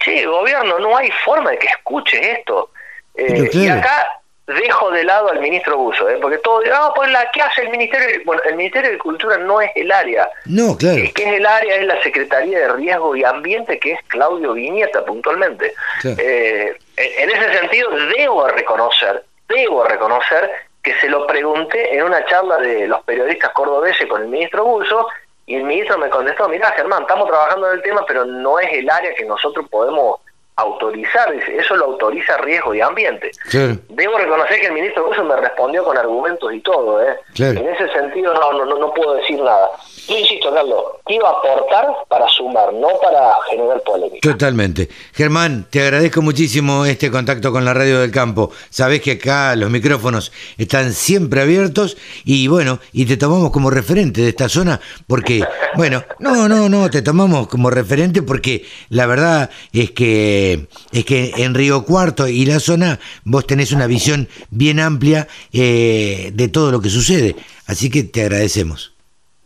sí, 0.00 0.24
gobierno, 0.24 0.78
no 0.78 0.96
hay 0.96 1.10
forma 1.24 1.50
de 1.50 1.58
que 1.58 1.66
escuche 1.68 2.32
esto. 2.32 2.70
Eh, 3.14 3.48
Y 3.52 3.68
acá 3.68 4.19
dejo 4.46 4.90
de 4.90 5.04
lado 5.04 5.30
al 5.30 5.40
ministro 5.40 5.76
Buzo, 5.76 6.08
¿eh? 6.08 6.18
porque 6.20 6.38
todo, 6.38 6.60
ah, 6.72 6.92
pues 6.94 7.10
la, 7.10 7.30
¿qué 7.30 7.42
hace 7.42 7.62
el 7.62 7.70
Ministerio? 7.70 8.06
de-?" 8.06 8.24
Bueno, 8.24 8.42
el 8.44 8.56
Ministerio 8.56 8.90
de 8.90 8.98
Cultura 8.98 9.38
no 9.38 9.60
es 9.60 9.70
el 9.74 9.90
área. 9.92 10.28
No, 10.46 10.76
claro. 10.76 10.98
El 10.98 11.12
que 11.12 11.24
es 11.24 11.34
el 11.34 11.46
área 11.46 11.76
es 11.76 11.86
la 11.86 12.02
Secretaría 12.02 12.58
de 12.58 12.72
Riesgo 12.72 13.14
y 13.16 13.24
Ambiente, 13.24 13.78
que 13.78 13.92
es 13.92 14.00
Claudio 14.08 14.54
Viñeta 14.54 15.04
puntualmente. 15.04 15.72
Claro. 16.00 16.16
Eh, 16.20 16.76
en 16.96 17.30
ese 17.30 17.58
sentido, 17.58 17.90
debo 18.16 18.48
reconocer, 18.48 19.24
debo 19.48 19.84
reconocer 19.84 20.50
que 20.82 20.94
se 21.00 21.08
lo 21.08 21.26
pregunté 21.26 21.94
en 21.94 22.04
una 22.04 22.24
charla 22.26 22.56
de 22.58 22.88
los 22.88 23.02
periodistas 23.04 23.50
cordobeses 23.50 24.08
con 24.08 24.22
el 24.22 24.28
ministro 24.28 24.64
Buzo, 24.64 25.08
y 25.46 25.56
el 25.56 25.64
ministro 25.64 25.98
me 25.98 26.08
contestó, 26.08 26.48
mira 26.48 26.70
Germán, 26.76 27.02
estamos 27.02 27.26
trabajando 27.26 27.68
en 27.68 27.78
el 27.78 27.82
tema, 27.82 28.04
pero 28.06 28.24
no 28.24 28.60
es 28.60 28.72
el 28.72 28.88
área 28.88 29.12
que 29.14 29.24
nosotros 29.24 29.66
podemos 29.68 30.20
autorizar, 30.60 31.32
eso 31.34 31.76
lo 31.76 31.86
autoriza 31.86 32.36
Riesgo 32.38 32.74
y 32.74 32.80
Ambiente. 32.80 33.30
Claro. 33.50 33.76
Debo 33.88 34.18
reconocer 34.18 34.60
que 34.60 34.66
el 34.66 34.72
ministro 34.72 35.06
Buzo 35.06 35.24
me 35.24 35.36
respondió 35.36 35.84
con 35.84 35.96
argumentos 35.96 36.52
y 36.52 36.60
todo, 36.60 37.02
¿eh? 37.02 37.18
Claro. 37.34 37.60
En 37.60 37.68
ese 37.68 37.88
sentido 37.92 38.34
no, 38.34 38.52
no, 38.52 38.64
no, 38.64 38.78
no 38.78 38.94
puedo 38.94 39.14
decir 39.14 39.40
nada. 39.40 39.70
Yo 40.10 40.18
insisto, 40.18 40.52
Carlos, 40.52 40.82
iba 41.06 41.28
a 41.28 41.30
aportar 41.30 41.86
para 42.08 42.28
sumar, 42.28 42.72
no 42.74 42.88
para 43.00 43.32
generar 43.48 43.80
polémica. 43.84 44.18
Totalmente. 44.20 44.88
Germán, 45.14 45.68
te 45.70 45.82
agradezco 45.82 46.20
muchísimo 46.20 46.84
este 46.84 47.12
contacto 47.12 47.52
con 47.52 47.64
la 47.64 47.74
radio 47.74 48.00
del 48.00 48.10
campo. 48.10 48.50
Sabés 48.70 49.02
que 49.02 49.12
acá 49.12 49.54
los 49.54 49.70
micrófonos 49.70 50.32
están 50.58 50.94
siempre 50.94 51.42
abiertos 51.42 51.96
y 52.24 52.48
bueno, 52.48 52.80
y 52.92 53.04
te 53.06 53.16
tomamos 53.16 53.52
como 53.52 53.70
referente 53.70 54.20
de 54.20 54.30
esta 54.30 54.48
zona 54.48 54.80
porque, 55.06 55.44
bueno, 55.76 56.02
no, 56.18 56.48
no, 56.48 56.68
no, 56.68 56.90
te 56.90 57.02
tomamos 57.02 57.46
como 57.46 57.70
referente 57.70 58.22
porque 58.22 58.66
la 58.88 59.06
verdad 59.06 59.48
es 59.72 59.92
que 59.92 60.66
es 60.90 61.04
que 61.04 61.34
en 61.36 61.54
Río 61.54 61.84
Cuarto 61.84 62.26
y 62.26 62.46
la 62.46 62.58
zona 62.58 62.98
vos 63.22 63.46
tenés 63.46 63.70
una 63.70 63.86
visión 63.86 64.28
bien 64.50 64.80
amplia 64.80 65.28
eh, 65.52 66.32
de 66.34 66.48
todo 66.48 66.72
lo 66.72 66.80
que 66.80 66.88
sucede. 66.88 67.36
Así 67.66 67.90
que 67.90 68.02
te 68.02 68.22
agradecemos. 68.22 68.92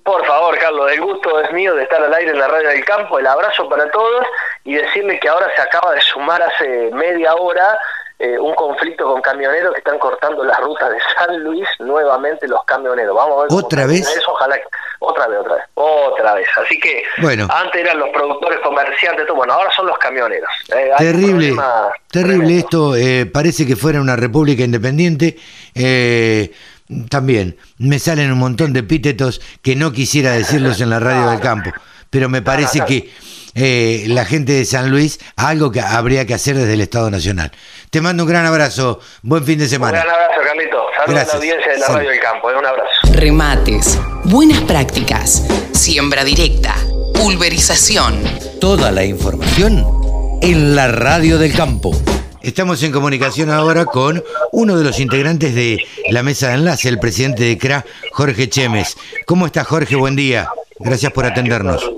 Por 0.05 0.24
favor, 0.26 0.56
Carlos, 0.59 0.93
el 0.93 1.01
gusto 1.01 1.40
es 1.40 1.51
mío 1.52 1.74
de 1.74 1.85
estar 1.85 2.02
al 2.02 2.12
aire 2.12 2.31
en 2.32 2.39
la 2.39 2.47
radio 2.48 2.68
del 2.68 2.85
campo. 2.85 3.18
El 3.18 3.26
abrazo 3.26 3.68
para 3.68 3.90
todos 3.90 4.24
y 4.64 4.74
decirle 4.74 5.18
que 5.18 5.28
ahora 5.28 5.51
se 5.56 5.62
acaba 5.62 5.93
de 5.94 6.01
sumar 6.02 6.43
hace 6.43 6.90
media 6.93 7.35
hora 7.35 7.78
eh, 8.18 8.39
un 8.39 8.55
conflicto 8.55 9.05
con 9.06 9.20
camioneros 9.22 9.72
que 9.72 9.78
están 9.78 9.98
cortando 9.98 10.44
las 10.44 10.59
rutas 10.60 10.90
de 10.90 10.98
San 11.16 11.43
Luis 11.43 11.66
nuevamente 11.81 12.47
los 12.47 12.62
camioneros. 12.64 13.16
Vamos 13.16 13.39
a 13.39 13.43
ver 13.43 13.64
¿Otra 13.64 13.86
vez? 13.86 14.06
Eso, 14.16 14.31
ojalá 14.31 14.56
que- 14.56 14.64
otra 15.01 15.26
vez, 15.26 15.40
otra 15.40 15.55
vez, 15.56 15.64
otra 15.74 16.35
vez. 16.35 16.48
Así 16.64 16.78
que 16.78 17.02
Bueno. 17.18 17.48
antes 17.51 17.81
eran 17.81 17.98
los 17.98 18.10
productores 18.10 18.60
comerciantes, 18.60 19.26
todo. 19.26 19.36
bueno, 19.39 19.55
ahora 19.55 19.70
son 19.72 19.86
los 19.86 19.98
camioneros. 19.98 20.48
Eh, 20.68 20.93
Terrible, 20.98 21.55
terrible 22.10 22.36
tremendo. 22.36 22.51
esto. 22.52 22.97
eh, 22.97 23.26
parece 23.26 23.66
que 23.66 23.74
fuera 23.74 24.01
una 24.01 24.16
república 24.16 24.62
independiente. 24.62 25.36
eh, 25.74 26.51
también 27.08 27.56
me 27.78 27.98
salen 27.98 28.32
un 28.32 28.38
montón 28.38 28.72
de 28.72 28.80
epítetos 28.80 29.40
que 29.62 29.76
no 29.76 29.92
quisiera 29.92 30.32
decirlos 30.32 30.80
en 30.80 30.90
la 30.90 31.00
radio 31.00 31.30
del 31.30 31.40
campo, 31.40 31.70
pero 32.10 32.28
me 32.28 32.42
parece 32.42 32.80
que 32.86 33.10
eh, 33.56 34.04
la 34.08 34.24
gente 34.24 34.52
de 34.52 34.64
San 34.64 34.90
Luis 34.90 35.20
algo 35.36 35.70
que 35.70 35.80
habría 35.80 36.26
que 36.26 36.34
hacer 36.34 36.56
desde 36.56 36.72
el 36.74 36.80
Estado 36.80 37.10
Nacional. 37.10 37.52
Te 37.90 38.00
mando 38.00 38.24
un 38.24 38.28
gran 38.28 38.46
abrazo, 38.46 39.00
buen 39.22 39.44
fin 39.44 39.58
de 39.58 39.64
Un 39.64 39.70
semana. 39.70 39.98
gran 40.02 40.10
abrazo, 40.10 40.40
Carlito. 40.44 40.76
Saludos 40.96 41.22
a 41.22 41.26
la 41.26 41.32
audiencia 41.34 41.72
de 41.72 41.78
la 41.78 41.86
Salud. 41.86 41.98
radio 41.98 42.10
del 42.10 42.20
campo. 42.20 42.50
eh, 42.50 42.54
Un 42.58 42.66
abrazo. 42.66 42.90
Remates, 43.12 43.98
buenas 44.24 44.60
prácticas, 44.62 45.44
siembra 45.72 46.24
directa, 46.24 46.74
pulverización. 47.14 48.20
Toda 48.60 48.90
la 48.90 49.04
información 49.04 49.86
en 50.42 50.74
la 50.74 50.88
radio 50.88 51.38
del 51.38 51.52
campo. 51.54 51.92
Estamos 52.44 52.82
en 52.82 52.92
comunicación 52.92 53.48
ahora 53.48 53.86
con 53.86 54.22
uno 54.52 54.76
de 54.76 54.84
los 54.84 55.00
integrantes 55.00 55.54
de 55.54 55.78
la 56.10 56.22
mesa 56.22 56.48
de 56.48 56.54
enlace, 56.56 56.90
el 56.90 56.98
presidente 56.98 57.42
de 57.42 57.56
CRA, 57.56 57.86
Jorge 58.12 58.50
Chemes. 58.50 58.98
¿Cómo 59.26 59.46
está 59.46 59.64
Jorge? 59.64 59.96
Buen 59.96 60.14
día. 60.14 60.50
Gracias 60.78 61.10
por 61.10 61.24
atendernos. 61.24 61.90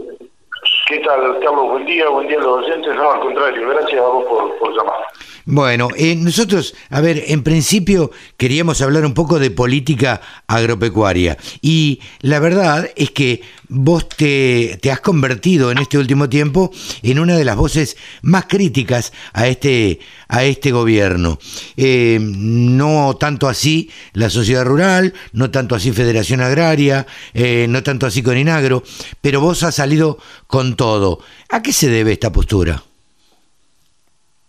¿Qué 0.86 0.98
tal? 0.98 1.40
Día, 1.86 2.08
buen 2.08 2.26
día 2.26 2.38
a 2.38 2.42
los 2.42 2.64
oyentes. 2.64 2.96
No, 2.96 3.12
al 3.12 3.20
contrario, 3.20 3.68
gracias 3.68 4.00
a 4.00 4.08
vos 4.08 4.24
por, 4.28 4.58
por 4.58 4.76
llamar. 4.76 5.06
Bueno, 5.48 5.90
eh, 5.96 6.16
nosotros, 6.16 6.74
a 6.90 7.00
ver, 7.00 7.22
en 7.28 7.44
principio 7.44 8.10
queríamos 8.36 8.80
hablar 8.82 9.06
un 9.06 9.14
poco 9.14 9.38
de 9.38 9.52
política 9.52 10.20
agropecuaria 10.48 11.38
y 11.62 12.00
la 12.20 12.40
verdad 12.40 12.90
es 12.96 13.12
que 13.12 13.42
vos 13.68 14.08
te, 14.08 14.76
te 14.82 14.90
has 14.90 15.00
convertido 15.00 15.70
en 15.70 15.78
este 15.78 15.98
último 15.98 16.28
tiempo 16.28 16.72
en 17.04 17.20
una 17.20 17.36
de 17.36 17.44
las 17.44 17.54
voces 17.54 17.96
más 18.22 18.46
críticas 18.46 19.12
a 19.34 19.46
este, 19.46 20.00
a 20.26 20.42
este 20.42 20.72
gobierno. 20.72 21.38
Eh, 21.76 22.18
no 22.20 23.16
tanto 23.16 23.46
así 23.46 23.88
la 24.14 24.30
sociedad 24.30 24.64
rural, 24.64 25.14
no 25.32 25.52
tanto 25.52 25.76
así 25.76 25.92
Federación 25.92 26.40
Agraria, 26.40 27.06
eh, 27.34 27.66
no 27.68 27.84
tanto 27.84 28.06
así 28.06 28.20
con 28.20 28.36
Inagro, 28.36 28.82
pero 29.20 29.40
vos 29.40 29.62
has 29.62 29.76
salido 29.76 30.18
con 30.48 30.74
todo. 30.74 31.20
¿A 31.50 31.62
qué 31.62 31.72
se 31.76 31.90
debe 31.90 32.12
esta 32.12 32.30
postura? 32.30 32.82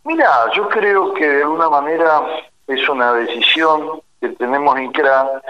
Mira, 0.05 0.29
yo 0.55 0.69
creo 0.69 1.13
que 1.13 1.27
de 1.27 1.43
alguna 1.43 1.69
manera 1.69 2.21
es 2.65 2.87
una 2.87 3.11
decisión 3.11 3.99
que 4.21 4.29
tenemos 4.29 4.77
en 4.79 4.93
CRA 4.93 5.41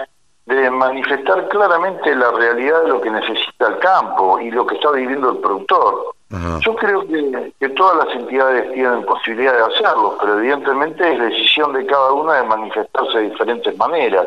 de 0.46 0.70
manifestar 0.70 1.46
claramente 1.48 2.16
la 2.16 2.32
realidad 2.32 2.82
de 2.82 2.88
lo 2.88 3.00
que 3.00 3.10
necesita 3.10 3.68
el 3.68 3.78
campo 3.78 4.40
y 4.40 4.50
lo 4.50 4.66
que 4.66 4.74
está 4.74 4.90
viviendo 4.90 5.30
el 5.30 5.38
productor. 5.38 6.16
Ajá. 6.32 6.58
Yo 6.62 6.74
creo 6.74 7.06
que, 7.06 7.52
que 7.60 7.68
todas 7.68 8.04
las 8.04 8.16
entidades 8.16 8.72
tienen 8.72 9.04
posibilidad 9.04 9.54
de 9.54 9.72
hacerlo, 9.72 10.18
pero 10.20 10.40
evidentemente 10.40 11.12
es 11.12 11.20
decisión 11.20 11.74
de 11.74 11.86
cada 11.86 12.12
una 12.12 12.34
de 12.34 12.42
manifestarse 12.42 13.18
de 13.18 13.30
diferentes 13.30 13.76
maneras. 13.78 14.26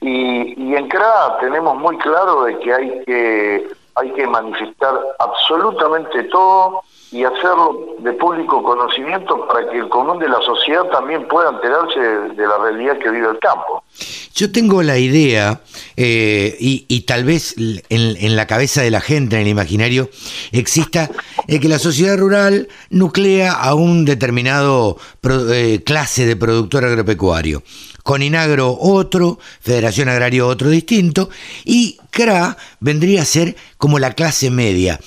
Y, 0.00 0.54
y 0.62 0.76
en 0.76 0.88
CRA 0.88 1.38
tenemos 1.40 1.76
muy 1.76 1.98
claro 1.98 2.44
de 2.44 2.56
que 2.60 2.72
hay 2.72 3.04
que 3.04 3.68
hay 3.96 4.12
que 4.12 4.26
manifestar 4.26 4.94
absolutamente 5.18 6.24
todo 6.24 6.82
y 7.12 7.22
hacerlo 7.24 7.96
de 8.00 8.12
público 8.14 8.62
conocimiento 8.62 9.46
para 9.46 9.70
que 9.70 9.78
el 9.78 9.88
común 9.88 10.18
de 10.18 10.28
la 10.28 10.40
sociedad 10.44 10.84
también 10.90 11.26
pueda 11.28 11.50
enterarse 11.50 12.00
de, 12.34 12.46
la 12.46 12.58
realidad 12.58 12.98
que 12.98 13.10
vive 13.10 13.28
el 13.30 13.38
campo. 13.38 13.84
Yo 14.34 14.50
tengo 14.52 14.82
la 14.82 14.98
idea, 14.98 15.60
eh, 15.96 16.56
y, 16.60 16.84
y 16.88 17.02
tal 17.02 17.24
vez 17.24 17.54
en, 17.56 17.82
en 17.88 18.36
la 18.36 18.46
cabeza 18.46 18.82
de 18.82 18.90
la 18.90 19.00
gente, 19.00 19.36
en 19.36 19.42
el 19.42 19.48
imaginario, 19.48 20.10
exista 20.52 21.10
eh, 21.48 21.58
que 21.60 21.68
la 21.68 21.78
sociedad 21.78 22.18
rural 22.18 22.68
nuclea 22.90 23.52
a 23.52 23.74
un 23.74 24.04
determinado 24.04 24.98
pro- 25.20 25.50
eh, 25.52 25.82
clase 25.84 26.26
de 26.26 26.36
productor 26.36 26.84
agropecuario. 26.84 27.62
Con 28.02 28.22
Inagro 28.22 28.76
otro, 28.78 29.38
Federación 29.60 30.08
Agraria 30.08 30.44
otro 30.44 30.68
distinto, 30.70 31.30
y 31.64 31.98
CRA 32.10 32.56
vendría 32.80 33.22
a 33.22 33.24
ser 33.24 33.56
como 33.78 33.98
la 33.98 34.12
clase 34.12 34.50
media. 34.50 35.00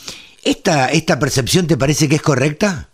¿Esta, 0.49 0.89
esta 0.89 1.19
percepción 1.19 1.67
te 1.67 1.77
parece 1.77 2.09
que 2.09 2.15
es 2.15 2.21
correcta? 2.21 2.88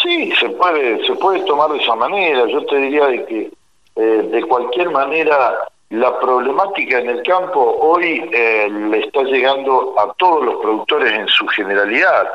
Sí, 0.00 0.32
se 0.38 0.48
puede, 0.50 1.04
se 1.04 1.14
puede 1.16 1.40
tomar 1.40 1.70
de 1.72 1.78
esa 1.78 1.96
manera. 1.96 2.46
Yo 2.46 2.64
te 2.66 2.76
diría 2.76 3.06
de 3.06 3.24
que 3.26 3.50
eh, 3.96 4.28
de 4.30 4.42
cualquier 4.44 4.90
manera 4.90 5.56
la 5.90 6.20
problemática 6.20 6.98
en 7.00 7.08
el 7.10 7.22
campo 7.24 7.60
hoy 7.80 8.30
eh, 8.32 8.68
le 8.70 9.00
está 9.00 9.22
llegando 9.22 9.94
a 9.98 10.12
todos 10.14 10.44
los 10.44 10.56
productores 10.62 11.12
en 11.12 11.26
su 11.26 11.46
generalidad. 11.48 12.28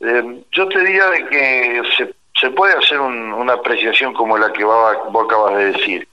Eh, 0.00 0.42
yo 0.52 0.68
te 0.68 0.78
diría 0.84 1.06
de 1.10 1.26
que 1.28 1.82
se, 1.96 2.14
se 2.40 2.50
puede 2.50 2.74
hacer 2.78 2.98
un- 2.98 3.32
una 3.34 3.54
apreciación 3.54 4.14
como 4.14 4.38
la 4.38 4.50
que 4.52 4.64
vos 4.64 4.96
acabas 5.26 5.56
de 5.56 5.72
decir, 5.72 6.08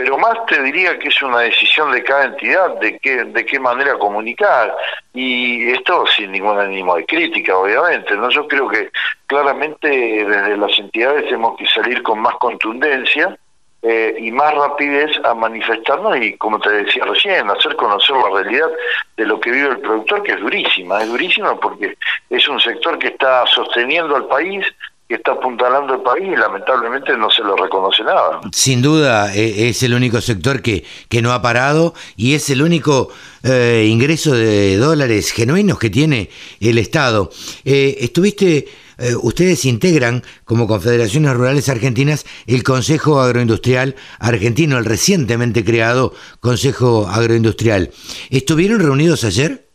pero 0.00 0.16
más 0.16 0.46
te 0.46 0.62
diría 0.62 0.98
que 0.98 1.08
es 1.08 1.22
una 1.22 1.40
decisión 1.40 1.92
de 1.92 2.02
cada 2.02 2.24
entidad 2.24 2.80
de 2.80 2.98
qué, 3.00 3.22
de 3.22 3.44
qué 3.44 3.60
manera 3.60 3.98
comunicar. 3.98 4.74
Y 5.12 5.70
esto 5.72 6.06
sin 6.06 6.32
ningún 6.32 6.58
ánimo 6.58 6.96
de 6.96 7.04
crítica 7.04 7.54
obviamente 7.54 8.16
no 8.16 8.30
yo 8.30 8.48
creo 8.48 8.66
que 8.68 8.90
claramente 9.26 9.88
desde 9.88 10.56
las 10.56 10.78
entidades 10.78 11.24
tenemos 11.24 11.58
que 11.58 11.66
salir 11.66 12.02
con 12.02 12.18
más 12.20 12.34
contundencia 12.36 13.36
eh, 13.82 14.16
y 14.18 14.30
más 14.30 14.54
rapidez 14.54 15.10
a 15.22 15.34
manifestarnos 15.34 16.16
y 16.16 16.34
como 16.38 16.58
te 16.60 16.70
decía 16.70 17.04
recién 17.04 17.50
hacer 17.50 17.76
conocer 17.76 18.16
la 18.16 18.40
realidad 18.40 18.70
de 19.18 19.26
lo 19.26 19.38
que 19.38 19.50
vive 19.50 19.68
el 19.68 19.80
productor 19.80 20.22
que 20.22 20.32
es 20.32 20.40
durísima 20.40 21.02
es 21.02 21.08
durísima 21.08 21.60
porque 21.60 21.94
es 22.30 22.48
un 22.48 22.58
sector 22.58 22.98
que 22.98 23.08
está 23.08 23.46
sosteniendo 23.48 24.16
al 24.16 24.26
país 24.28 24.66
está 25.14 25.32
apuntalando 25.32 25.94
el 25.94 26.00
país 26.02 26.28
y 26.32 26.36
lamentablemente 26.36 27.16
no 27.16 27.30
se 27.30 27.42
lo 27.42 27.56
reconoce 27.56 28.02
nada. 28.02 28.40
Sin 28.52 28.82
duda, 28.82 29.34
e, 29.34 29.68
es 29.68 29.82
el 29.82 29.94
único 29.94 30.20
sector 30.20 30.62
que, 30.62 30.84
que 31.08 31.22
no 31.22 31.32
ha 31.32 31.42
parado 31.42 31.94
y 32.16 32.34
es 32.34 32.50
el 32.50 32.62
único 32.62 33.10
eh, 33.42 33.86
ingreso 33.88 34.34
de 34.34 34.76
dólares 34.76 35.32
genuinos 35.32 35.78
que 35.78 35.90
tiene 35.90 36.30
el 36.60 36.78
Estado. 36.78 37.30
Eh, 37.64 37.96
estuviste 38.00 38.68
eh, 39.00 39.14
ustedes 39.22 39.64
integran 39.64 40.22
como 40.44 40.66
Confederaciones 40.66 41.32
Rurales 41.32 41.70
Argentinas 41.70 42.26
el 42.46 42.62
Consejo 42.62 43.20
Agroindustrial 43.20 43.96
Argentino, 44.18 44.76
el 44.76 44.84
recientemente 44.84 45.64
creado 45.64 46.12
Consejo 46.40 47.08
Agroindustrial. 47.08 47.90
¿Estuvieron 48.28 48.80
reunidos 48.80 49.24
ayer? 49.24 49.69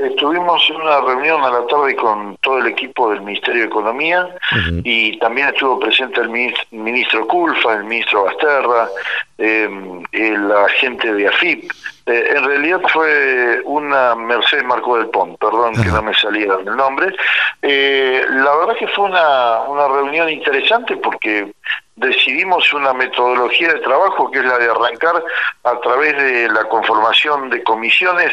Estuvimos 0.00 0.62
en 0.70 0.76
una 0.76 1.00
reunión 1.00 1.42
a 1.44 1.50
la 1.50 1.66
tarde 1.66 1.94
con 1.94 2.36
todo 2.38 2.58
el 2.58 2.66
equipo 2.68 3.10
del 3.10 3.20
Ministerio 3.20 3.62
de 3.62 3.68
Economía 3.68 4.28
y 4.82 5.18
también 5.18 5.48
estuvo 5.48 5.78
presente 5.78 6.20
el 6.20 6.30
ministro 6.70 7.26
Culfa, 7.26 7.74
el 7.74 7.84
ministro 7.84 8.24
Basterra, 8.24 8.88
eh, 9.36 9.68
el 10.12 10.52
agente 10.52 11.12
de 11.12 11.28
AFIP. 11.28 11.70
Eh, 12.06 12.32
en 12.34 12.44
realidad 12.44 12.80
fue 12.90 13.60
una 13.64 14.14
Mercedes 14.14 14.64
Marco 14.64 14.96
del 14.96 15.10
Pont, 15.10 15.38
perdón 15.38 15.74
que 15.74 15.90
no 15.90 16.02
me 16.02 16.14
salía 16.14 16.54
el 16.54 16.76
nombre. 16.76 17.14
Eh, 17.60 18.24
la 18.28 18.56
verdad 18.56 18.76
que 18.78 18.88
fue 18.88 19.04
una, 19.04 19.60
una 19.64 19.86
reunión 19.86 20.30
interesante 20.30 20.96
porque 20.96 21.52
decidimos 21.96 22.72
una 22.72 22.94
metodología 22.94 23.74
de 23.74 23.80
trabajo 23.80 24.30
que 24.30 24.38
es 24.38 24.44
la 24.44 24.58
de 24.58 24.70
arrancar 24.70 25.22
a 25.64 25.80
través 25.80 26.16
de 26.16 26.48
la 26.48 26.64
conformación 26.64 27.50
de 27.50 27.62
comisiones 27.62 28.32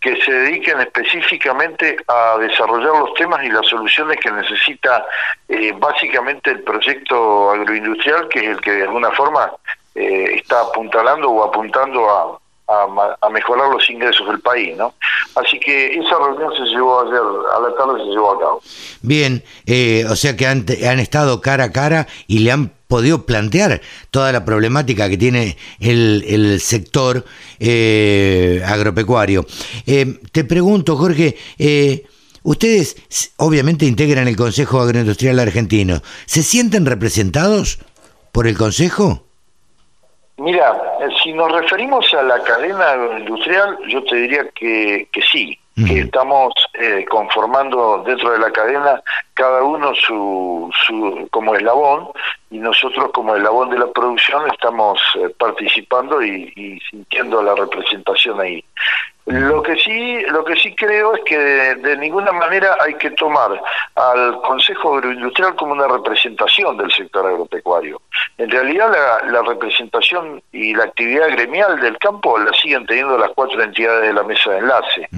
que 0.00 0.16
se 0.22 0.32
dediquen 0.32 0.80
específicamente 0.80 1.96
a 2.06 2.38
desarrollar 2.38 3.00
los 3.00 3.14
temas 3.14 3.44
y 3.44 3.50
las 3.50 3.66
soluciones 3.66 4.18
que 4.18 4.30
necesita 4.30 5.04
eh, 5.48 5.72
básicamente 5.76 6.50
el 6.50 6.62
proyecto 6.62 7.50
agroindustrial, 7.50 8.28
que 8.28 8.38
es 8.38 8.46
el 8.56 8.60
que 8.60 8.72
de 8.72 8.82
alguna 8.82 9.10
forma 9.10 9.50
eh, 9.94 10.34
está 10.36 10.60
apuntalando 10.60 11.30
o 11.30 11.42
apuntando 11.42 12.08
a, 12.08 12.38
a, 13.20 13.30
mejorar 13.30 13.70
los 13.70 13.88
ingresos 13.90 14.26
del 14.28 14.40
país, 14.40 14.76
¿no? 14.76 14.94
Así 15.34 15.58
que 15.58 15.98
esa 15.98 16.16
reunión 16.18 16.54
se 16.54 16.64
llevó 16.64 17.00
ayer, 17.00 17.20
a 17.56 17.60
la 17.60 17.74
tarde 17.76 17.98
se 18.04 18.10
llevó 18.10 18.32
a 18.32 18.38
cabo. 18.38 18.62
Bien, 19.02 19.42
eh, 19.66 20.04
o 20.08 20.14
sea 20.14 20.36
que 20.36 20.46
han, 20.46 20.64
han 20.88 21.00
estado 21.00 21.40
cara 21.40 21.64
a 21.64 21.72
cara 21.72 22.06
y 22.26 22.40
le 22.40 22.52
han 22.52 22.77
podido 22.88 23.26
plantear 23.26 23.80
toda 24.10 24.32
la 24.32 24.44
problemática 24.44 25.08
que 25.08 25.18
tiene 25.18 25.56
el, 25.78 26.24
el 26.26 26.60
sector 26.60 27.24
eh, 27.60 28.62
agropecuario. 28.66 29.46
Eh, 29.86 30.18
te 30.32 30.44
pregunto, 30.44 30.96
Jorge, 30.96 31.36
eh, 31.58 32.04
ustedes 32.42 32.96
obviamente 33.36 33.84
integran 33.84 34.26
el 34.26 34.36
Consejo 34.36 34.80
Agroindustrial 34.80 35.38
Argentino. 35.38 36.00
¿Se 36.24 36.42
sienten 36.42 36.86
representados 36.86 37.78
por 38.32 38.46
el 38.46 38.56
Consejo? 38.56 39.24
Mira, 40.38 40.72
si 41.22 41.32
nos 41.32 41.50
referimos 41.52 42.06
a 42.14 42.22
la 42.22 42.40
cadena 42.42 42.92
agroindustrial, 42.92 43.76
yo 43.88 44.02
te 44.04 44.16
diría 44.16 44.48
que, 44.54 45.08
que 45.12 45.20
sí, 45.32 45.58
que 45.86 46.00
estamos 46.00 46.52
conformando 47.08 48.02
dentro 48.04 48.32
de 48.32 48.38
la 48.38 48.50
cadena 48.50 49.02
cada 49.34 49.62
uno 49.62 49.94
su, 49.94 50.70
su 50.86 51.28
como 51.30 51.54
eslabón 51.54 52.08
y 52.50 52.58
nosotros 52.58 53.10
como 53.12 53.36
eslabón 53.36 53.70
de 53.70 53.78
la 53.78 53.86
producción 53.92 54.48
estamos 54.50 55.00
eh, 55.16 55.28
participando 55.38 56.22
y, 56.22 56.80
sintiendo 56.90 57.42
la 57.42 57.54
representación 57.54 58.40
ahí. 58.40 58.64
Lo 59.28 59.62
que 59.62 59.76
sí, 59.76 60.20
lo 60.30 60.44
que 60.44 60.56
sí 60.56 60.74
creo 60.74 61.14
es 61.14 61.22
que 61.24 61.36
de, 61.36 61.96
ninguna 61.96 62.32
manera 62.32 62.76
hay 62.80 62.94
que 62.94 63.10
tomar 63.10 63.60
al 63.94 64.40
Consejo 64.42 64.96
Agroindustrial 64.96 65.54
como 65.56 65.72
una 65.72 65.86
representación 65.86 66.76
del 66.76 66.90
sector 66.90 67.26
agropecuario. 67.26 68.00
En 68.38 68.50
realidad 68.50 68.90
la, 68.90 69.30
la 69.30 69.42
representación 69.42 70.42
y 70.52 70.74
la 70.74 70.84
actividad 70.84 71.28
gremial 71.30 71.80
del 71.80 71.98
campo 71.98 72.38
la 72.38 72.52
siguen 72.52 72.86
teniendo 72.86 73.18
las 73.18 73.30
cuatro 73.30 73.62
entidades 73.62 74.08
de 74.08 74.12
la 74.14 74.22
mesa 74.22 74.50
de 74.50 74.58
enlace. 74.58 75.08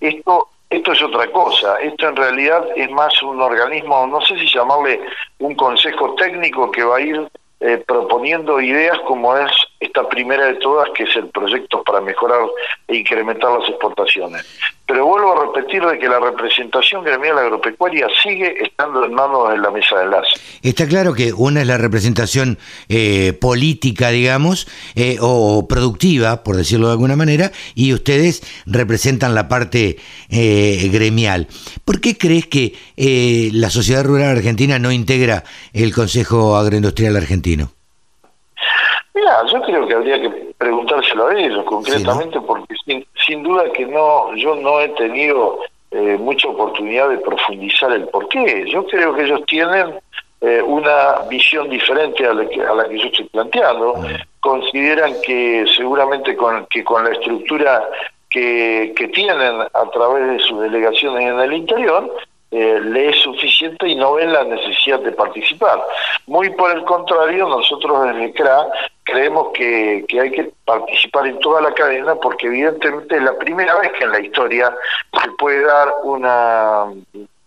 Esto 0.00 0.48
esto 0.68 0.92
es 0.92 1.02
otra 1.02 1.30
cosa, 1.30 1.76
esto 1.76 2.08
en 2.08 2.16
realidad 2.16 2.64
es 2.74 2.90
más 2.90 3.22
un 3.22 3.40
organismo, 3.40 4.04
no 4.08 4.20
sé 4.20 4.36
si 4.36 4.52
llamarle 4.52 5.00
un 5.38 5.54
consejo 5.54 6.14
técnico 6.16 6.72
que 6.72 6.82
va 6.82 6.96
a 6.96 7.00
ir 7.00 7.28
eh, 7.60 7.82
proponiendo 7.86 8.60
ideas 8.60 8.98
como 9.06 9.36
es 9.36 9.50
esta 9.80 10.08
primera 10.08 10.46
de 10.46 10.54
todas, 10.54 10.88
que 10.90 11.04
es 11.04 11.16
el 11.16 11.28
proyecto 11.28 11.82
para 11.82 12.00
mejorar 12.00 12.40
e 12.88 12.96
incrementar 12.96 13.58
las 13.58 13.68
exportaciones. 13.68 14.46
Pero 14.86 15.04
vuelvo 15.04 15.32
a 15.32 15.46
repetir 15.46 15.84
de 15.84 15.98
que 15.98 16.08
la 16.08 16.20
representación 16.20 17.02
gremial 17.02 17.36
agropecuaria 17.38 18.06
sigue 18.22 18.62
estando 18.62 19.04
en 19.04 19.14
manos 19.14 19.50
de 19.50 19.58
la 19.58 19.70
mesa 19.70 19.98
de 19.98 20.04
enlace. 20.04 20.40
Está 20.62 20.86
claro 20.86 21.12
que 21.12 21.32
una 21.32 21.62
es 21.62 21.66
la 21.66 21.76
representación 21.76 22.56
eh, 22.88 23.32
política, 23.40 24.10
digamos, 24.10 24.68
eh, 24.94 25.16
o 25.20 25.66
productiva, 25.66 26.44
por 26.44 26.56
decirlo 26.56 26.86
de 26.86 26.92
alguna 26.92 27.16
manera, 27.16 27.50
y 27.74 27.92
ustedes 27.94 28.42
representan 28.64 29.34
la 29.34 29.48
parte 29.48 29.96
gremial. 30.28 31.48
¿Por 31.84 32.00
qué 32.00 32.16
crees 32.16 32.46
que 32.46 32.74
la 33.52 33.70
sociedad 33.70 34.04
rural 34.04 34.36
argentina 34.36 34.78
no 34.78 34.92
integra 34.92 35.42
el 35.72 35.92
Consejo 35.92 36.56
Agroindustrial 36.56 37.16
Argentino? 37.16 37.70
Mira, 39.14 39.46
yo 39.50 39.62
creo 39.62 39.88
que 39.88 39.94
habría 39.94 40.20
que 40.20 40.28
preguntárselo 40.58 41.28
a 41.28 41.34
ellos 41.34 41.64
concretamente, 41.64 42.38
porque 42.40 42.74
sin, 42.84 43.05
duda 43.34 43.70
que 43.72 43.86
no, 43.86 44.34
yo 44.36 44.54
no 44.56 44.80
he 44.80 44.88
tenido 44.90 45.58
eh, 45.90 46.16
mucha 46.18 46.48
oportunidad 46.48 47.08
de 47.08 47.18
profundizar 47.18 47.92
el 47.92 48.08
por 48.08 48.28
qué. 48.28 48.64
Yo 48.70 48.84
creo 48.86 49.14
que 49.14 49.22
ellos 49.22 49.40
tienen 49.46 49.94
eh, 50.40 50.62
una 50.62 51.22
visión 51.28 51.68
diferente 51.68 52.26
a 52.26 52.34
la, 52.34 52.48
que, 52.48 52.62
a 52.62 52.74
la 52.74 52.88
que 52.88 52.98
yo 52.98 53.06
estoy 53.06 53.24
planteando. 53.26 53.94
Consideran 54.40 55.14
que 55.22 55.64
seguramente 55.76 56.36
con, 56.36 56.66
que 56.66 56.84
con 56.84 57.04
la 57.04 57.10
estructura 57.10 57.88
que, 58.28 58.92
que 58.96 59.08
tienen 59.08 59.60
a 59.60 59.90
través 59.92 60.28
de 60.28 60.38
sus 60.40 60.60
delegaciones 60.60 61.22
en 61.22 61.40
el 61.40 61.52
interior, 61.52 62.12
eh, 62.58 62.80
le 62.80 63.10
es 63.10 63.16
suficiente 63.16 63.86
y 63.86 63.94
no 63.94 64.14
ven 64.14 64.32
la 64.32 64.42
necesidad 64.44 65.00
de 65.00 65.12
participar. 65.12 65.78
Muy 66.26 66.48
por 66.50 66.74
el 66.74 66.84
contrario, 66.84 67.46
nosotros 67.46 68.04
desde 68.06 68.32
CRA 68.32 68.66
creemos 69.04 69.48
que, 69.52 70.06
que 70.08 70.20
hay 70.20 70.30
que 70.30 70.50
participar 70.64 71.26
en 71.26 71.38
toda 71.40 71.60
la 71.60 71.74
cadena 71.74 72.14
porque 72.14 72.46
evidentemente 72.46 73.16
es 73.16 73.22
la 73.22 73.36
primera 73.36 73.78
vez 73.78 73.92
que 73.92 74.04
en 74.04 74.12
la 74.12 74.20
historia 74.20 74.74
se 75.22 75.30
puede 75.32 75.64
dar 75.64 75.92
una 76.04 76.86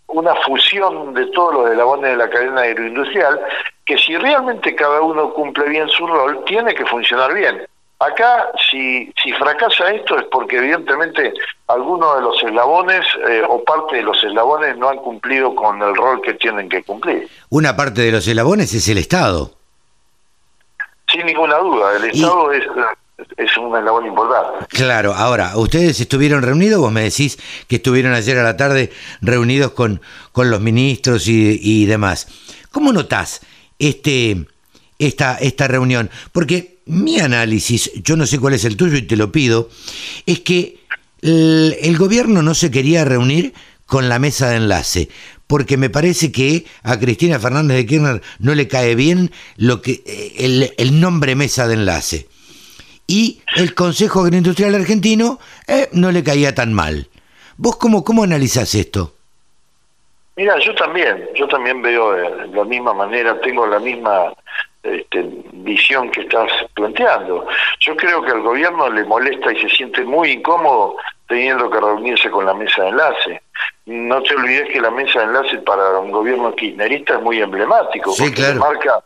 una 0.06 0.34
fusión 0.36 1.14
de 1.14 1.26
todos 1.26 1.54
los 1.54 1.70
eslabones 1.70 2.10
de 2.10 2.16
la 2.16 2.30
cadena 2.30 2.62
agroindustrial 2.62 3.40
que 3.84 3.98
si 3.98 4.16
realmente 4.16 4.74
cada 4.74 5.00
uno 5.00 5.32
cumple 5.32 5.68
bien 5.68 5.88
su 5.88 6.06
rol, 6.06 6.44
tiene 6.44 6.74
que 6.74 6.86
funcionar 6.86 7.34
bien. 7.34 7.66
Acá, 8.00 8.50
si, 8.70 9.12
si 9.22 9.30
fracasa 9.32 9.90
esto 9.90 10.18
es 10.18 10.24
porque 10.32 10.56
evidentemente 10.56 11.34
algunos 11.66 12.16
de 12.16 12.22
los 12.22 12.42
eslabones 12.42 13.04
eh, 13.28 13.42
o 13.46 13.62
parte 13.62 13.96
de 13.96 14.02
los 14.02 14.16
eslabones 14.24 14.78
no 14.78 14.88
han 14.88 14.96
cumplido 14.96 15.54
con 15.54 15.82
el 15.82 15.94
rol 15.94 16.22
que 16.22 16.32
tienen 16.32 16.70
que 16.70 16.82
cumplir. 16.82 17.28
Una 17.50 17.76
parte 17.76 18.00
de 18.00 18.10
los 18.10 18.26
eslabones 18.26 18.72
es 18.72 18.88
el 18.88 18.96
Estado. 18.96 19.52
Sin 21.12 21.26
ninguna 21.26 21.58
duda, 21.58 21.96
el 21.96 22.04
Estado 22.04 22.52
es, 22.52 22.64
es 23.36 23.56
un 23.58 23.76
eslabón 23.76 24.06
importante. 24.06 24.64
Claro, 24.68 25.12
ahora, 25.12 25.52
ustedes 25.56 26.00
estuvieron 26.00 26.42
reunidos, 26.42 26.80
vos 26.80 26.92
me 26.92 27.02
decís 27.02 27.38
que 27.68 27.76
estuvieron 27.76 28.14
ayer 28.14 28.38
a 28.38 28.42
la 28.42 28.56
tarde 28.56 28.90
reunidos 29.20 29.72
con, 29.72 30.00
con 30.32 30.50
los 30.50 30.60
ministros 30.60 31.28
y, 31.28 31.60
y 31.60 31.84
demás. 31.84 32.28
¿Cómo 32.72 32.94
notás 32.94 33.42
este, 33.78 34.46
esta, 34.98 35.36
esta 35.36 35.68
reunión? 35.68 36.08
Porque 36.32 36.79
mi 36.90 37.20
análisis, 37.20 37.92
yo 38.02 38.16
no 38.16 38.26
sé 38.26 38.38
cuál 38.38 38.54
es 38.54 38.64
el 38.64 38.76
tuyo 38.76 38.96
y 38.96 39.02
te 39.02 39.16
lo 39.16 39.30
pido, 39.30 39.68
es 40.26 40.40
que 40.40 40.78
el, 41.22 41.96
gobierno 41.96 42.42
no 42.42 42.54
se 42.54 42.70
quería 42.70 43.04
reunir 43.04 43.54
con 43.86 44.08
la 44.08 44.18
mesa 44.18 44.50
de 44.50 44.56
enlace, 44.56 45.08
porque 45.46 45.76
me 45.76 45.90
parece 45.90 46.32
que 46.32 46.64
a 46.82 46.98
Cristina 46.98 47.38
Fernández 47.38 47.76
de 47.76 47.86
Kirchner 47.86 48.22
no 48.38 48.54
le 48.54 48.68
cae 48.68 48.94
bien 48.94 49.30
lo 49.56 49.82
que 49.82 50.02
el, 50.38 50.72
el 50.76 51.00
nombre 51.00 51.34
mesa 51.36 51.68
de 51.68 51.74
enlace. 51.74 52.28
Y 53.06 53.40
el 53.56 53.74
Consejo 53.74 54.20
Agroindustrial 54.20 54.74
Argentino 54.74 55.40
eh, 55.66 55.88
no 55.92 56.12
le 56.12 56.22
caía 56.22 56.54
tan 56.54 56.72
mal. 56.72 57.08
¿Vos 57.56 57.76
cómo, 57.76 58.04
cómo 58.04 58.22
analizás 58.22 58.74
esto? 58.74 59.14
Mira, 60.36 60.58
yo 60.64 60.74
también, 60.74 61.28
yo 61.34 61.46
también 61.48 61.82
veo 61.82 62.12
de 62.12 62.46
la 62.48 62.64
misma 62.64 62.94
manera, 62.94 63.40
tengo 63.40 63.66
la 63.66 63.80
misma 63.80 64.32
este, 64.82 65.28
visión 65.52 66.10
que 66.10 66.22
estás 66.22 66.50
planteando. 66.74 67.46
Yo 67.80 67.96
creo 67.96 68.22
que 68.22 68.30
al 68.30 68.40
gobierno 68.40 68.88
le 68.90 69.04
molesta 69.04 69.52
y 69.52 69.60
se 69.60 69.68
siente 69.68 70.04
muy 70.04 70.30
incómodo 70.30 70.96
teniendo 71.28 71.70
que 71.70 71.78
reunirse 71.78 72.30
con 72.30 72.46
la 72.46 72.54
mesa 72.54 72.82
de 72.82 72.88
enlace. 72.88 73.42
No 73.86 74.22
te 74.22 74.34
olvides 74.34 74.68
que 74.70 74.80
la 74.80 74.90
mesa 74.90 75.20
de 75.20 75.26
enlace 75.26 75.58
para 75.58 75.98
un 75.98 76.10
gobierno 76.10 76.54
kirchnerista 76.54 77.14
es 77.14 77.22
muy 77.22 77.40
emblemático, 77.40 78.12
sí, 78.12 78.24
porque 78.24 78.54
marca 78.54 79.02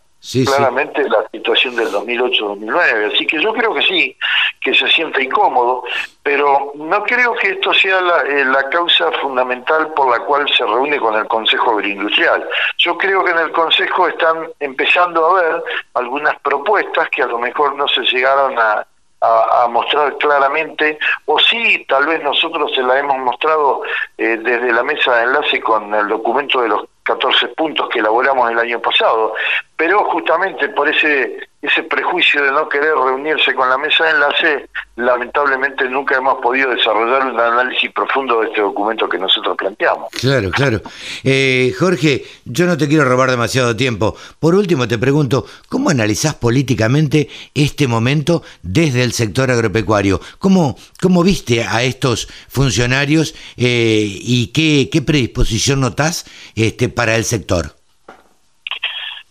claramente 0.46 1.08
la 1.08 1.26
situación 1.30 1.76
del 1.76 1.88
2008-2009. 1.88 3.14
Así 3.14 3.26
que 3.26 3.42
yo 3.42 3.52
creo 3.52 3.74
que 3.74 3.82
sí, 3.82 4.16
que 4.60 4.74
se 4.74 4.88
siente 4.88 5.22
incómodo, 5.22 5.84
pero 6.22 6.72
no 6.74 7.02
creo 7.04 7.34
que 7.34 7.50
esto 7.50 7.74
sea 7.74 8.00
la, 8.00 8.22
eh, 8.22 8.44
la, 8.44 8.68
causa 8.70 9.12
fundamental 9.20 9.92
por 9.94 10.10
la 10.10 10.24
cual 10.24 10.48
se 10.48 10.64
reúne 10.64 10.98
con 10.98 11.14
el 11.14 11.26
Consejo 11.28 11.72
Agroindustrial. 11.72 12.48
Yo 12.78 12.96
creo 12.96 13.22
que 13.24 13.32
en 13.32 13.38
el 13.38 13.52
Consejo 13.52 14.08
están 14.08 14.48
empezando 14.60 15.26
a 15.26 15.42
ver 15.42 15.64
algunas 15.94 16.34
propuestas 16.40 17.08
que 17.10 17.22
a 17.22 17.26
lo 17.26 17.38
mejor 17.38 17.76
no 17.76 17.86
se 17.88 18.00
llegaron 18.02 18.58
a, 18.58 18.86
a, 19.24 19.68
mostrar 19.68 20.16
claramente, 20.18 20.98
o 21.26 21.38
sí, 21.38 21.84
tal 21.88 22.06
vez 22.06 22.22
nosotros 22.22 22.72
se 22.74 22.82
la 22.82 22.98
hemos 22.98 23.18
mostrado 23.18 23.82
eh, 24.18 24.38
desde 24.42 24.72
la 24.72 24.82
mesa 24.82 25.16
de 25.16 25.24
enlace 25.24 25.60
con 25.60 25.94
el 25.94 26.08
documento 26.08 26.60
de 26.60 26.68
los 26.68 26.84
14 27.04 27.48
puntos 27.48 27.88
que 27.90 27.98
elaboramos 27.98 28.50
el 28.50 28.58
año 28.58 28.80
pasado, 28.80 29.34
pero 29.76 30.04
justamente 30.04 30.68
por 30.68 30.88
ese 30.88 31.48
ese 31.64 31.82
prejuicio 31.84 32.44
de 32.44 32.52
no 32.52 32.68
querer 32.68 32.92
reunirse 32.94 33.54
con 33.54 33.70
la 33.70 33.78
mesa 33.78 34.04
de 34.04 34.10
enlace, 34.10 34.68
lamentablemente 34.96 35.88
nunca 35.88 36.16
hemos 36.16 36.38
podido 36.42 36.68
desarrollar 36.70 37.26
un 37.26 37.40
análisis 37.40 37.90
profundo 37.90 38.40
de 38.40 38.48
este 38.48 38.60
documento 38.60 39.08
que 39.08 39.16
nosotros 39.16 39.56
planteamos. 39.56 40.10
Claro, 40.12 40.50
claro. 40.50 40.82
Eh, 41.22 41.72
Jorge, 41.78 42.22
yo 42.44 42.66
no 42.66 42.76
te 42.76 42.86
quiero 42.86 43.06
robar 43.06 43.30
demasiado 43.30 43.74
tiempo. 43.74 44.14
Por 44.38 44.54
último, 44.54 44.86
te 44.86 44.98
pregunto, 44.98 45.46
¿cómo 45.70 45.88
analizás 45.88 46.34
políticamente 46.34 47.30
este 47.54 47.88
momento 47.88 48.42
desde 48.62 49.02
el 49.02 49.12
sector 49.12 49.50
agropecuario? 49.50 50.20
¿Cómo, 50.38 50.76
cómo 51.00 51.22
viste 51.22 51.64
a 51.64 51.82
estos 51.82 52.28
funcionarios 52.48 53.34
eh, 53.56 54.04
y 54.06 54.48
qué, 54.48 54.90
qué 54.92 55.00
predisposición 55.00 55.80
notás 55.80 56.26
este, 56.56 56.90
para 56.90 57.16
el 57.16 57.24
sector? 57.24 57.74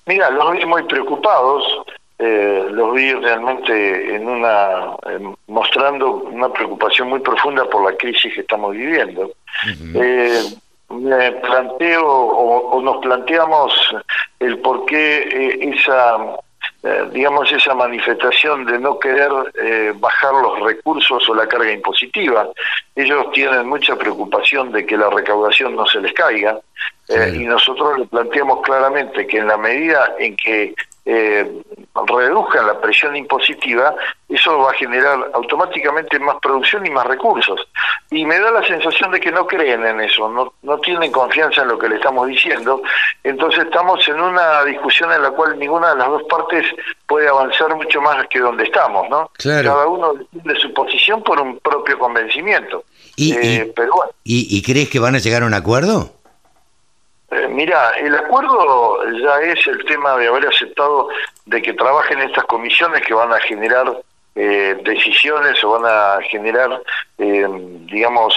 Mira, 0.05 0.29
los 0.29 0.51
vi 0.53 0.65
muy 0.65 0.83
preocupados 0.83 1.63
eh, 2.19 2.67
los 2.69 2.93
vi 2.93 3.11
realmente 3.13 4.15
en 4.15 4.29
una 4.29 4.95
mostrando 5.47 6.11
una 6.11 6.47
preocupación 6.53 7.09
muy 7.09 7.19
profunda 7.19 7.65
por 7.65 7.83
la 7.83 7.97
crisis 7.97 8.33
que 8.33 8.41
estamos 8.41 8.71
viviendo. 8.73 9.31
eh, 9.95 10.41
me 10.89 11.31
planteo 11.31 12.05
o, 12.05 12.81
nos 12.81 12.97
planteamos 12.97 13.73
el 14.39 14.59
por 14.59 14.85
qué 14.85 15.21
eh, 15.21 15.73
esa 15.75 16.17
eh, 16.83 17.05
digamos 17.11 17.51
esa 17.51 17.73
manifestación 17.73 18.65
de 18.65 18.79
no 18.79 18.99
querer 18.99 19.31
eh, 19.61 19.93
bajar 19.95 20.33
los 20.33 20.59
recursos 20.59 21.27
o 21.29 21.35
la 21.35 21.47
carga 21.47 21.71
impositiva. 21.71 22.49
Ellos 22.95 23.25
tienen 23.31 23.67
mucha 23.67 23.95
preocupación 23.95 24.71
de 24.71 24.85
que 24.85 24.97
la 24.97 25.09
recaudación 25.09 25.75
no 25.75 25.85
se 25.85 26.01
les 26.01 26.13
caiga 26.13 26.59
y 27.33 27.45
nosotros 27.45 27.99
le 27.99 28.05
planteamos 28.05 28.61
claramente 28.61 29.27
que 29.27 29.37
en 29.37 29.47
la 29.47 29.57
medida 29.57 30.15
en 30.19 30.35
que 30.37 30.73
eh, 31.05 31.61
reduzcan 32.07 32.67
la 32.67 32.79
presión 32.79 33.15
impositiva, 33.15 33.93
eso 34.43 34.59
va 34.59 34.71
a 34.71 34.73
generar 34.73 35.31
automáticamente 35.33 36.19
más 36.19 36.35
producción 36.41 36.85
y 36.85 36.89
más 36.89 37.05
recursos. 37.05 37.67
Y 38.11 38.25
me 38.25 38.39
da 38.39 38.51
la 38.51 38.65
sensación 38.65 39.11
de 39.11 39.19
que 39.19 39.31
no 39.31 39.47
creen 39.47 39.85
en 39.85 40.01
eso, 40.01 40.29
no, 40.29 40.53
no 40.61 40.77
tienen 40.79 41.11
confianza 41.11 41.61
en 41.61 41.69
lo 41.69 41.79
que 41.79 41.87
le 41.87 41.95
estamos 41.95 42.27
diciendo. 42.27 42.81
Entonces 43.23 43.63
estamos 43.63 44.05
en 44.07 44.19
una 44.19 44.63
discusión 44.65 45.11
en 45.11 45.21
la 45.21 45.31
cual 45.31 45.57
ninguna 45.57 45.91
de 45.91 45.97
las 45.97 46.07
dos 46.09 46.23
partes 46.23 46.65
puede 47.07 47.27
avanzar 47.27 47.73
mucho 47.75 48.01
más 48.01 48.27
que 48.27 48.39
donde 48.39 48.65
estamos, 48.65 49.09
¿no? 49.09 49.31
Cada 49.41 49.87
uno 49.87 50.13
de 50.31 50.55
su 50.55 50.73
posición 50.73 51.23
por 51.23 51.39
un 51.39 51.59
propio 51.59 51.97
convencimiento. 51.97 52.83
¿Y, 53.15 53.33
eh, 53.35 53.71
pero 53.75 53.93
¿Y 54.23 54.61
crees 54.63 54.89
que 54.89 54.99
van 54.99 55.15
a 55.15 55.19
llegar 55.19 55.43
a 55.43 55.45
un 55.45 55.53
acuerdo? 55.53 56.11
Eh, 57.33 57.47
mira, 57.47 57.91
el 57.97 58.15
acuerdo 58.15 58.97
ya 59.19 59.39
es 59.39 59.65
el 59.65 59.83
tema 59.85 60.17
de 60.17 60.27
haber 60.27 60.47
aceptado 60.47 61.09
de 61.45 61.61
que 61.61 61.73
trabajen 61.73 62.19
estas 62.19 62.43
comisiones 62.45 63.01
que 63.01 63.13
van 63.13 63.31
a 63.33 63.39
generar 63.39 64.03
eh, 64.35 64.77
decisiones 64.83 65.63
o 65.63 65.71
van 65.71 65.85
a 65.85 66.19
generar, 66.23 66.81
eh, 67.17 67.47
digamos, 67.91 68.33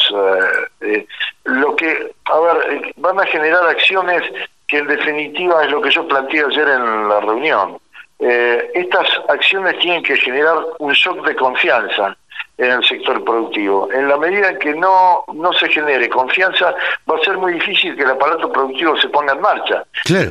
lo 1.44 1.76
que, 1.76 2.12
a 2.24 2.38
ver, 2.40 2.92
van 2.96 3.20
a 3.20 3.26
generar 3.26 3.66
acciones 3.66 4.22
que 4.68 4.78
en 4.78 4.88
definitiva 4.88 5.64
es 5.64 5.70
lo 5.70 5.80
que 5.80 5.90
yo 5.90 6.06
planteé 6.06 6.44
ayer 6.44 6.68
en 6.68 7.08
la 7.08 7.20
reunión. 7.20 7.78
estas 8.18 9.08
acciones 9.28 9.78
tienen 9.78 10.02
que 10.02 10.16
generar 10.16 10.58
un 10.78 10.92
shock 10.92 11.26
de 11.26 11.36
confianza 11.36 12.16
en 12.58 12.70
el 12.72 12.84
sector 12.84 13.22
productivo. 13.24 13.90
En 13.92 14.08
la 14.08 14.16
medida 14.16 14.50
en 14.50 14.58
que 14.58 14.74
no, 14.74 15.24
no 15.32 15.52
se 15.52 15.68
genere 15.68 16.08
confianza, 16.08 16.74
va 17.10 17.16
a 17.16 17.24
ser 17.24 17.36
muy 17.36 17.54
difícil 17.54 17.94
que 17.96 18.02
el 18.02 18.10
aparato 18.10 18.50
productivo 18.50 18.96
se 18.96 19.08
ponga 19.08 19.34
en 19.34 19.40
marcha. 19.40 19.84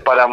Para, 0.03 0.27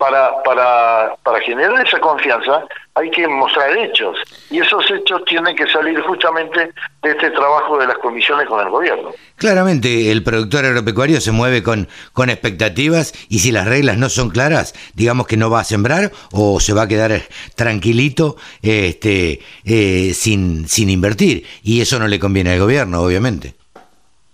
para, 0.00 0.42
para, 0.42 1.14
para 1.22 1.40
generar 1.40 1.86
esa 1.86 2.00
confianza 2.00 2.64
hay 2.94 3.10
que 3.10 3.28
mostrar 3.28 3.76
hechos 3.76 4.16
y 4.50 4.58
esos 4.58 4.90
hechos 4.90 5.22
tienen 5.26 5.54
que 5.54 5.66
salir 5.66 6.00
justamente 6.00 6.70
de 7.02 7.10
este 7.10 7.30
trabajo 7.32 7.76
de 7.76 7.86
las 7.86 7.98
comisiones 7.98 8.48
con 8.48 8.64
el 8.64 8.70
gobierno. 8.70 9.10
Claramente 9.36 10.10
el 10.10 10.22
productor 10.22 10.64
agropecuario 10.64 11.20
se 11.20 11.32
mueve 11.32 11.62
con, 11.62 11.86
con 12.14 12.30
expectativas 12.30 13.12
y 13.28 13.40
si 13.40 13.52
las 13.52 13.68
reglas 13.68 13.98
no 13.98 14.08
son 14.08 14.30
claras, 14.30 14.72
digamos 14.94 15.26
que 15.26 15.36
no 15.36 15.50
va 15.50 15.60
a 15.60 15.64
sembrar 15.64 16.12
o 16.32 16.60
se 16.60 16.72
va 16.72 16.84
a 16.84 16.88
quedar 16.88 17.12
tranquilito 17.54 18.36
este, 18.62 19.40
eh, 19.66 20.12
sin, 20.14 20.66
sin 20.66 20.88
invertir 20.88 21.44
y 21.62 21.82
eso 21.82 21.98
no 21.98 22.08
le 22.08 22.18
conviene 22.18 22.54
al 22.54 22.60
gobierno, 22.60 23.02
obviamente. 23.02 23.52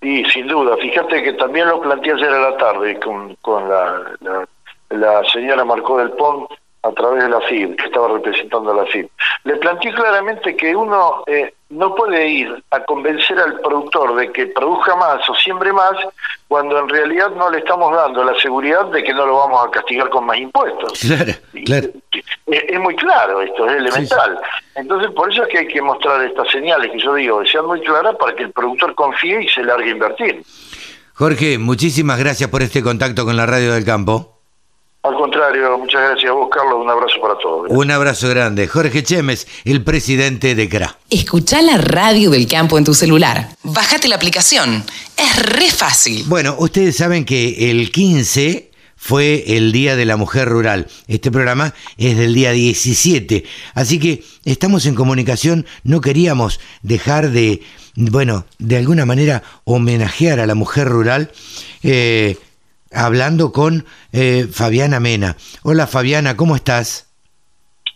Y 0.00 0.24
sin 0.26 0.46
duda, 0.46 0.76
fíjate 0.76 1.24
que 1.24 1.32
también 1.32 1.66
lo 1.66 1.80
planteé 1.80 2.12
ayer 2.12 2.28
a 2.28 2.50
la 2.50 2.56
tarde 2.56 3.00
con, 3.00 3.34
con 3.42 3.68
la 3.68 4.12
la 4.20 4.46
señora 5.32 5.64
Marcó 5.64 5.98
del 5.98 6.10
Pont 6.12 6.50
a 6.86 6.92
través 6.92 7.24
de 7.24 7.28
la 7.28 7.40
FIB, 7.40 7.76
que 7.76 7.86
estaba 7.86 8.08
representando 8.08 8.70
a 8.70 8.76
la 8.76 8.86
FIB. 8.86 9.08
Le 9.44 9.56
planteé 9.56 9.92
claramente 9.92 10.56
que 10.56 10.74
uno 10.74 11.24
eh, 11.26 11.52
no 11.70 11.94
puede 11.94 12.28
ir 12.28 12.64
a 12.70 12.84
convencer 12.84 13.38
al 13.38 13.60
productor 13.60 14.14
de 14.16 14.30
que 14.30 14.46
produzca 14.46 14.94
más 14.94 15.28
o 15.28 15.34
siembre 15.34 15.72
más 15.72 15.92
cuando 16.46 16.78
en 16.78 16.88
realidad 16.88 17.30
no 17.30 17.50
le 17.50 17.58
estamos 17.58 17.94
dando 17.94 18.22
la 18.22 18.38
seguridad 18.40 18.86
de 18.86 19.02
que 19.02 19.12
no 19.12 19.26
lo 19.26 19.36
vamos 19.36 19.66
a 19.66 19.70
castigar 19.70 20.08
con 20.10 20.26
más 20.26 20.38
impuestos. 20.38 21.00
Claro, 21.00 21.88
Es, 22.46 22.80
muy 22.80 22.94
claro 22.94 23.42
esto, 23.42 23.66
es 23.68 23.76
elemental. 23.76 24.38
Entonces 24.76 25.10
por 25.10 25.32
eso 25.32 25.42
es 25.42 25.48
que 25.48 25.58
hay 25.58 25.68
que 25.68 25.82
mostrar 25.82 26.22
estas 26.24 26.48
señales 26.50 26.92
que 26.92 27.00
yo 27.00 27.14
digo, 27.14 27.40
que 27.40 27.48
sean 27.48 27.66
muy 27.66 27.80
claras 27.80 28.14
para 28.16 28.34
que 28.36 28.44
el 28.44 28.52
productor 28.52 28.94
confíe 28.94 29.42
y 29.42 29.48
se 29.48 29.64
largue 29.64 29.90
a 29.90 29.92
invertir. 29.92 30.42
Jorge, 31.14 31.58
muchísimas 31.58 32.18
gracias 32.18 32.48
por 32.50 32.62
este 32.62 32.82
contacto 32.82 33.24
con 33.24 33.36
la 33.36 33.46
Radio 33.46 33.72
del 33.72 33.84
Campo. 33.84 34.35
Al 35.06 35.14
contrario, 35.14 35.78
muchas 35.78 36.00
gracias 36.00 36.30
a 36.30 36.34
vos, 36.34 36.48
Carlos. 36.50 36.80
Un 36.82 36.90
abrazo 36.90 37.20
para 37.22 37.38
todos. 37.38 37.66
Un 37.70 37.90
abrazo 37.92 38.28
grande. 38.28 38.66
Jorge 38.66 39.04
Chemes, 39.04 39.46
el 39.64 39.84
presidente 39.84 40.56
de 40.56 40.68
CRA. 40.68 40.98
Escucha 41.10 41.62
la 41.62 41.78
radio 41.78 42.30
del 42.30 42.48
campo 42.48 42.76
en 42.76 42.84
tu 42.84 42.92
celular. 42.92 43.50
Bájate 43.62 44.08
la 44.08 44.16
aplicación. 44.16 44.84
Es 45.16 45.36
re 45.36 45.70
fácil. 45.70 46.24
Bueno, 46.26 46.56
ustedes 46.58 46.96
saben 46.96 47.24
que 47.24 47.70
el 47.70 47.92
15 47.92 48.72
fue 48.96 49.44
el 49.56 49.70
Día 49.70 49.94
de 49.94 50.06
la 50.06 50.16
Mujer 50.16 50.48
Rural. 50.48 50.88
Este 51.06 51.30
programa 51.30 51.72
es 51.98 52.16
del 52.16 52.34
día 52.34 52.50
17. 52.50 53.44
Así 53.74 54.00
que 54.00 54.24
estamos 54.44 54.86
en 54.86 54.96
comunicación. 54.96 55.66
No 55.84 56.00
queríamos 56.00 56.58
dejar 56.82 57.30
de, 57.30 57.62
bueno, 57.94 58.44
de 58.58 58.78
alguna 58.78 59.06
manera 59.06 59.44
homenajear 59.62 60.40
a 60.40 60.46
la 60.46 60.56
mujer 60.56 60.88
rural. 60.88 61.30
Eh, 61.84 62.38
hablando 62.92 63.52
con 63.52 63.84
eh, 64.12 64.48
Fabiana 64.52 65.00
Mena. 65.00 65.36
Hola 65.62 65.86
Fabiana, 65.86 66.36
¿cómo 66.36 66.56
estás? 66.56 67.06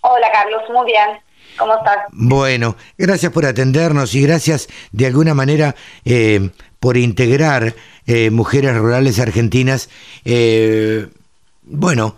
Hola 0.03 0.29
Carlos, 0.33 0.63
muy 0.73 0.87
bien. 0.87 1.21
¿Cómo 1.59 1.75
estás? 1.77 1.99
Bueno, 2.13 2.77
gracias 2.97 3.33
por 3.33 3.45
atendernos 3.45 4.15
y 4.15 4.23
gracias 4.23 4.69
de 4.93 5.07
alguna 5.07 5.35
manera 5.35 5.75
eh, 6.05 6.51
por 6.79 6.97
integrar 6.97 7.75
eh, 8.07 8.31
mujeres 8.31 8.75
rurales 8.77 9.19
argentinas, 9.19 9.91
bueno, 11.63 12.17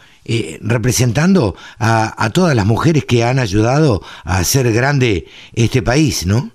representando 0.60 1.56
a, 1.78 2.24
a 2.24 2.30
todas 2.30 2.54
las 2.54 2.66
mujeres 2.66 3.04
que 3.04 3.24
han 3.24 3.38
ayudado 3.38 4.02
a 4.24 4.38
hacer 4.38 4.72
grande 4.72 5.26
este 5.54 5.82
país, 5.82 6.24
¿no? 6.26 6.52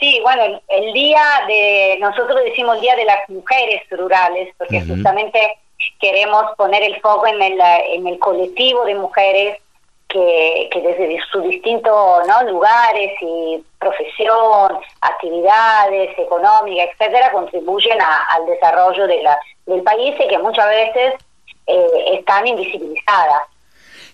Sí. 0.00 0.20
Bueno, 0.22 0.60
el, 0.68 0.92
día 0.92 1.22
de, 1.46 1.98
nosotros 2.00 2.40
decimos 2.44 2.76
el 2.76 2.82
Día 2.82 2.96
de 2.96 3.04
las 3.04 3.28
Mujeres 3.28 3.82
Rurales, 3.90 4.54
porque 4.56 4.82
justamente 4.82 5.58
queremos 6.00 6.44
poner 6.56 6.82
el 6.82 7.00
foco 7.00 7.26
en 7.26 7.40
el, 7.42 7.60
en 7.60 8.06
el 8.06 8.18
colectivo 8.18 8.84
de 8.84 8.94
mujeres 8.94 9.58
que, 10.08 10.68
que 10.72 10.80
desde 10.80 11.18
sus 11.30 11.42
distintos 11.44 12.26
¿no? 12.26 12.50
lugares 12.50 13.12
y 13.20 13.62
profesión, 13.78 14.78
actividades 15.00 16.18
económicas, 16.18 16.88
etcétera, 16.92 17.30
contribuyen 17.30 17.98
al 18.00 18.46
desarrollo 18.46 19.06
de 19.06 19.22
la, 19.22 19.38
del 19.66 19.82
país 19.82 20.14
y 20.18 20.28
que 20.28 20.38
muchas 20.38 20.66
veces 20.68 21.14
eh, 21.66 22.18
están 22.18 22.46
invisibilizadas. 22.46 23.42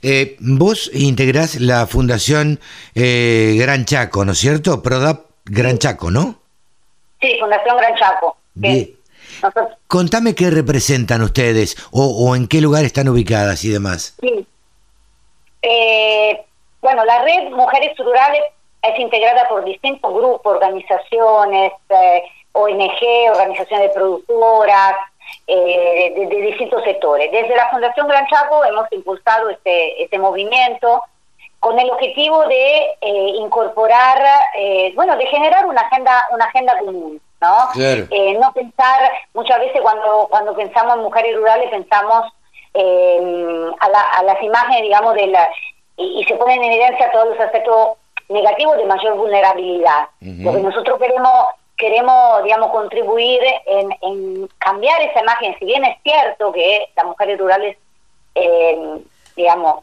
Eh, 0.03 0.37
vos 0.41 0.91
integrás 0.93 1.61
la 1.61 1.87
Fundación 1.87 2.61
eh, 2.95 3.57
Gran 3.59 3.87
Chaco, 3.87 4.25
¿no 4.25 4.33
es 4.33 4.39
cierto? 4.39 4.83
PRODAP 4.83 5.34
Gran 5.45 5.79
Chaco, 5.79 6.11
¿no? 6.11 6.37
Sí, 7.21 7.37
Fundación 7.39 7.77
Gran 7.77 7.95
Chaco. 7.97 8.37
Bien. 8.55 8.97
Contame 9.89 10.35
qué 10.35 10.51
representan 10.51 11.23
ustedes 11.23 11.77
o, 11.91 12.05
o, 12.05 12.37
en 12.37 12.47
qué 12.49 12.61
lugar 12.61 12.85
están 12.85 13.09
ubicadas 13.09 13.65
y 13.65 13.71
demás. 13.71 14.17
Sí. 14.21 14.47
Eh, 15.63 16.45
bueno, 16.81 17.05
la 17.05 17.23
red 17.23 17.51
Mujeres 17.51 17.97
Rurales 17.99 18.43
es 18.83 18.99
integrada 18.99 19.49
por 19.49 19.65
distintos 19.65 20.13
grupos, 20.13 20.55
organizaciones, 20.55 21.73
eh, 21.89 22.23
ONG, 22.53 23.31
organizaciones 23.31 23.89
de 23.89 23.95
productoras, 23.95 24.95
eh, 25.47 26.13
de, 26.15 26.27
de, 26.27 26.43
distintos 26.43 26.85
sectores. 26.85 27.33
Desde 27.33 27.57
la 27.57 27.71
Fundación 27.71 28.07
Gran 28.07 28.27
Chaco 28.27 28.65
hemos 28.65 28.91
impulsado 28.93 29.49
este, 29.49 30.03
este 30.03 30.19
movimiento 30.19 31.03
con 31.65 31.79
el 31.79 31.91
objetivo 31.91 32.47
de 32.47 32.91
eh, 33.01 33.33
incorporar, 33.39 34.23
eh, 34.55 34.93
bueno, 34.95 35.17
de 35.17 35.25
generar 35.29 35.65
una 35.65 35.81
agenda, 35.81 36.23
una 36.31 36.45
agenda 36.45 36.79
común, 36.79 37.19
¿no? 37.41 37.57
Eh, 37.75 38.37
no 38.39 38.53
pensar, 38.53 39.11
muchas 39.33 39.59
veces 39.61 39.81
cuando, 39.81 40.27
cuando 40.29 40.55
pensamos 40.55 40.97
en 40.97 41.03
mujeres 41.05 41.35
rurales 41.35 41.71
pensamos 41.71 42.31
a, 42.75 43.89
la, 43.89 44.03
a, 44.11 44.23
las 44.25 44.43
imágenes, 44.43 44.83
digamos, 44.83 45.15
de 45.15 45.29
la, 45.29 45.49
y, 45.97 46.23
se 46.29 46.35
ponen 46.35 46.63
en 46.63 46.73
evidencia 46.73 47.11
todos 47.13 47.29
los 47.31 47.41
aspectos 47.41 47.97
negativos 48.29 48.77
de 48.77 48.85
mayor 48.85 49.17
vulnerabilidad. 49.17 50.09
Lo 50.21 50.53
que 50.53 50.61
nosotros 50.61 50.99
queremos 50.99 51.47
queremos, 51.79 52.45
digamos, 52.45 52.71
contribuir 52.73 53.41
en, 53.65 53.89
en, 54.03 54.49
cambiar 54.59 55.01
esa 55.01 55.23
imagen. 55.23 55.57
Si 55.59 55.65
bien 55.65 55.83
es 55.85 55.97
cierto 56.03 56.53
que 56.53 56.91
las 56.95 57.07
mujeres 57.07 57.39
rurales, 57.39 57.79
eh, 58.35 58.99
digamos, 59.35 59.83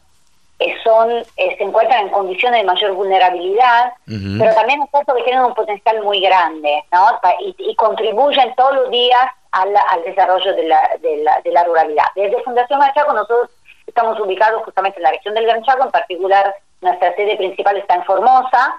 son 0.82 1.10
eh, 1.10 1.56
se 1.56 1.64
encuentran 1.64 2.06
en 2.06 2.08
condiciones 2.10 2.60
de 2.60 2.66
mayor 2.66 2.92
vulnerabilidad, 2.92 3.92
pero 4.06 4.54
también 4.54 4.82
es 4.82 4.90
cierto 4.90 5.14
que 5.14 5.22
tienen 5.22 5.44
un 5.44 5.54
potencial 5.54 6.02
muy 6.02 6.20
grande 6.20 6.84
¿no? 6.92 7.20
y, 7.40 7.74
contribuyen 7.76 8.54
todos 8.54 8.74
los 8.74 8.90
días 8.90 9.24
al, 9.52 9.74
al 9.76 10.02
desarrollo 10.04 10.54
de 10.54 10.64
la, 10.64 10.90
de, 11.00 11.16
la, 11.18 11.40
de 11.40 11.52
la 11.52 11.64
ruralidad. 11.64 12.04
Desde 12.14 12.42
Fundación 12.42 12.80
Gran 12.80 12.92
Chaco 12.94 13.12
nosotros 13.12 13.50
estamos 13.86 14.18
ubicados 14.20 14.62
justamente 14.64 14.98
en 14.98 15.04
la 15.04 15.10
región 15.10 15.34
del 15.34 15.46
Gran 15.46 15.62
Chaco, 15.62 15.84
en 15.84 15.90
particular 15.90 16.54
nuestra 16.80 17.14
sede 17.14 17.36
principal 17.36 17.76
está 17.76 17.94
en 17.94 18.04
Formosa. 18.04 18.74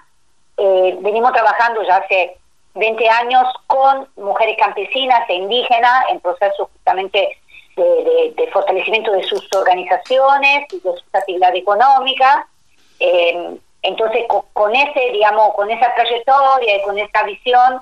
Eh, 0.58 0.98
venimos 1.02 1.32
trabajando 1.32 1.82
ya 1.84 1.98
hace 1.98 2.38
20 2.76 3.10
años 3.10 3.44
con 3.68 4.08
mujeres 4.16 4.58
campesinas 4.58 5.28
e 5.30 5.36
indígenas 5.36 6.06
en 6.10 6.20
procesos 6.20 6.70
justamente 6.72 7.38
de, 7.76 8.50
fortalecimiento 8.52 9.12
de 9.12 9.24
sus 9.24 9.48
organizaciones 9.54 10.66
y 10.72 10.80
de 10.80 10.92
su 10.94 11.04
actividad 11.12 11.56
económica. 11.56 12.48
Eh, 13.00 13.58
entonces, 13.82 14.26
con, 14.54 14.76
ese, 14.76 15.12
digamos, 15.12 15.54
con 15.56 15.70
esa 15.70 15.94
trayectoria 15.94 16.78
y 16.78 16.82
con 16.84 16.98
esa 16.98 17.24
visión, 17.24 17.82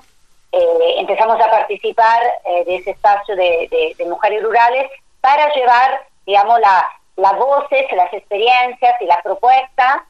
eh, 0.50 0.94
empezamos 0.98 1.40
a 1.40 1.50
participar 1.50 2.22
eh, 2.44 2.64
de 2.64 2.76
ese 2.76 2.90
espacio 2.90 3.36
de, 3.36 3.94
mujeres 4.08 4.42
rurales 4.42 4.90
para 5.20 5.52
llevar, 5.54 6.06
digamos, 6.26 6.58
la, 6.60 6.84
las 7.16 7.36
voces, 7.38 7.86
las 7.92 8.12
experiencias 8.12 9.00
y 9.00 9.06
las 9.06 9.22
propuestas 9.22 10.02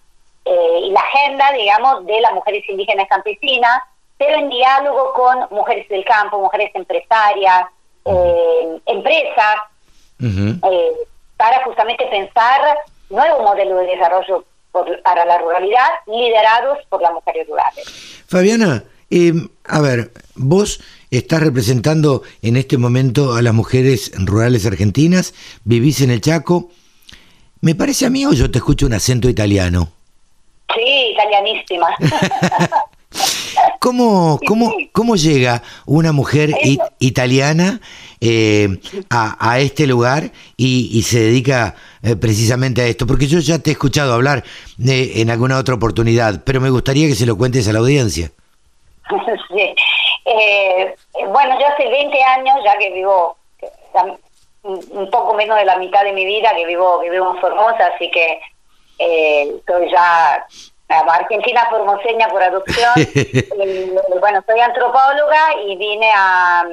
y 0.45 0.91
la 0.91 0.99
agenda, 0.99 1.53
digamos, 1.53 2.05
de 2.05 2.21
las 2.21 2.33
mujeres 2.33 2.69
indígenas 2.69 3.07
campesinas, 3.09 3.81
pero 4.19 4.35
en 4.39 4.49
diálogo 4.49 5.13
con 5.13 5.47
mujeres 5.53 5.89
del 5.89 6.05
campo, 6.05 6.41
mujeres 6.41 6.75
empresarias, 6.75 7.67
empresas, 8.87 9.57
eh, 10.23 10.93
para 11.37 11.65
justamente 11.65 12.07
pensar 12.07 12.61
nuevo 13.11 13.43
modelo 13.43 13.77
de 13.79 13.87
desarrollo 13.87 14.45
para 15.05 15.25
la 15.25 15.39
ruralidad 15.39 15.89
liderados 16.07 16.79
por 16.89 17.03
las 17.03 17.13
mujeres 17.13 17.47
rurales. 17.47 17.85
Fabiana, 18.27 18.85
eh, 19.11 19.33
a 19.65 19.81
ver, 19.81 20.13
vos 20.35 20.81
estás 21.11 21.43
representando 21.43 22.23
en 22.41 22.57
este 22.57 22.79
momento 22.79 23.35
a 23.35 23.43
las 23.43 23.53
mujeres 23.53 24.13
rurales 24.17 24.65
argentinas, 24.65 25.35
vivís 25.65 26.01
en 26.01 26.11
el 26.11 26.23
Chaco. 26.23 26.71
¿Me 27.61 27.75
parece 27.75 28.07
a 28.07 28.11
mí 28.11 28.25
o 28.25 28.33
yo 28.33 28.51
te 28.51 28.59
escucho 28.59 28.87
un 28.87 28.95
acento 28.95 29.29
italiano? 29.29 29.91
Sí, 30.75 31.13
italianísima. 31.13 31.89
¿Cómo, 33.79 34.39
cómo, 34.47 34.73
cómo 34.93 35.17
llega 35.17 35.63
una 35.87 36.13
mujer 36.13 36.51
italiana 36.99 37.81
eh, 38.25 38.79
a, 39.11 39.59
este 39.59 39.85
lugar 39.85 40.31
y, 40.57 41.03
se 41.03 41.19
dedica 41.19 41.75
eh, 42.05 42.15
precisamente 42.15 42.81
a 42.81 42.87
esto? 42.87 43.05
Porque 43.05 43.27
yo 43.27 43.41
ya 43.41 43.59
te 43.59 43.71
he 43.71 43.73
escuchado 43.73 44.15
hablar 44.15 44.45
eh, 44.79 45.15
en 45.17 45.29
alguna 45.29 45.59
otra 45.59 45.75
oportunidad, 45.75 46.41
pero 46.45 46.61
me 46.61 46.71
gustaría 46.71 47.09
que 47.09 47.17
se 47.17 47.27
lo 47.27 47.37
cuentes 47.37 47.69
a 47.69 47.73
la 47.73 47.81
audiencia. 47.81 48.31
bueno, 49.11 51.59
yo 51.59 51.67
hace 51.67 51.89
20 51.89 52.23
años, 52.23 52.55
ya 52.65 52.79
que 52.79 52.93
vivo 52.93 53.37
un 54.63 55.11
poco 55.11 55.35
menos 55.35 55.59
de 55.59 55.65
la 55.65 55.77
mitad 55.77 56.05
de 56.05 56.13
mi 56.13 56.25
vida, 56.25 56.53
que 56.55 56.65
vivo, 56.65 57.01
que 57.01 57.11
vivo 57.11 57.35
en 57.35 57.41
Formosa, 57.41 57.91
así 57.93 58.09
que 58.09 58.39
estoy 58.99 59.91
ya 59.91 60.47
argentina 60.89 61.67
formoseña 61.71 62.29
por 62.29 62.41
adopción. 62.41 62.93
bueno, 64.21 64.45
soy 64.47 64.61
antropóloga 64.61 65.57
y 65.67 65.77
vine 65.77 66.09
a 66.15 66.65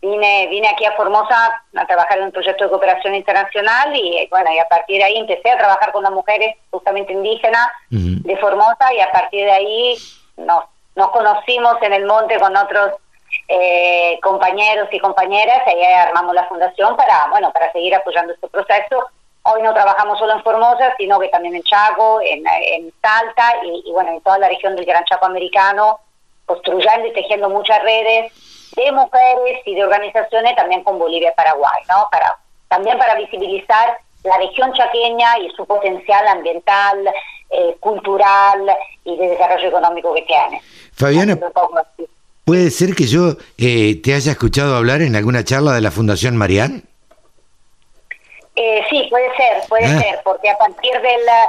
vine 0.00 0.46
vine 0.48 0.68
aquí 0.68 0.84
a 0.84 0.92
Formosa 0.92 1.62
a 1.74 1.86
trabajar 1.86 2.18
en 2.18 2.24
un 2.24 2.32
proyecto 2.32 2.64
de 2.64 2.70
cooperación 2.70 3.14
internacional 3.14 3.94
y 3.94 4.26
bueno, 4.30 4.52
y 4.52 4.58
a 4.58 4.68
partir 4.68 4.98
de 4.98 5.04
ahí 5.04 5.16
empecé 5.16 5.50
a 5.50 5.58
trabajar 5.58 5.92
con 5.92 6.02
las 6.02 6.12
mujeres 6.12 6.56
justamente 6.70 7.12
indígenas 7.12 7.68
de 7.90 8.36
Formosa 8.36 8.92
y 8.94 9.00
a 9.00 9.10
partir 9.10 9.44
de 9.44 9.52
ahí 9.52 9.96
nos, 10.36 10.64
nos 10.94 11.10
conocimos 11.10 11.76
en 11.82 11.92
el 11.92 12.06
monte 12.06 12.38
con 12.38 12.56
otros 12.56 12.92
eh, 13.48 14.18
compañeros 14.22 14.88
y 14.92 14.98
compañeras. 14.98 15.62
Y 15.66 15.70
ahí 15.70 15.94
armamos 15.94 16.34
la 16.34 16.46
fundación 16.48 16.96
para, 16.96 17.28
bueno, 17.30 17.52
para 17.52 17.72
seguir 17.72 17.94
apoyando 17.94 18.32
este 18.32 18.48
proceso. 18.48 19.08
Hoy 19.42 19.62
no 19.62 19.72
trabajamos 19.72 20.18
solo 20.18 20.34
en 20.34 20.42
Formosa, 20.42 20.94
sino 20.98 21.18
que 21.18 21.28
también 21.28 21.54
en 21.54 21.62
Chaco, 21.62 22.20
en, 22.20 22.44
Salta 23.00 23.54
y, 23.64 23.90
bueno, 23.92 24.10
en 24.10 24.20
toda 24.20 24.38
la 24.38 24.48
región 24.48 24.76
del 24.76 24.84
Gran 24.84 25.04
Chaco 25.04 25.26
americano, 25.26 26.00
construyendo 26.44 27.06
y 27.06 27.12
tejiendo 27.12 27.48
muchas 27.48 27.82
redes 27.82 28.32
de 28.76 28.92
mujeres 28.92 29.60
y 29.64 29.74
de 29.74 29.84
organizaciones 29.84 30.54
también 30.56 30.82
con 30.84 30.98
Bolivia 30.98 31.30
y 31.30 31.36
Paraguay, 31.36 31.82
¿no? 31.88 32.08
Para, 32.10 32.36
también 32.68 32.98
para 32.98 33.14
visibilizar 33.14 33.98
la 34.24 34.36
región 34.38 34.72
chaqueña 34.72 35.38
y 35.38 35.50
su 35.50 35.64
potencial 35.66 36.26
ambiental, 36.28 37.08
eh, 37.50 37.76
cultural 37.80 38.76
y 39.04 39.16
de 39.16 39.28
desarrollo 39.30 39.68
económico 39.68 40.14
que 40.14 40.22
tiene. 40.22 40.60
Fabiana, 40.92 41.38
¿puede 42.44 42.70
ser 42.70 42.94
que 42.94 43.06
yo 43.06 43.36
eh, 43.56 44.00
te 44.02 44.14
haya 44.14 44.32
escuchado 44.32 44.76
hablar 44.76 45.00
en 45.02 45.16
alguna 45.16 45.44
charla 45.44 45.72
de 45.72 45.80
la 45.80 45.90
Fundación 45.90 46.36
Marián? 46.36 46.84
Eh, 48.54 48.84
sí, 48.90 49.06
puede 49.08 49.34
ser, 49.36 49.62
puede 49.68 49.86
ah. 49.86 50.00
ser, 50.00 50.20
porque 50.24 50.50
a 50.50 50.58
partir 50.58 50.92
de 51.00 51.18
la, 51.24 51.48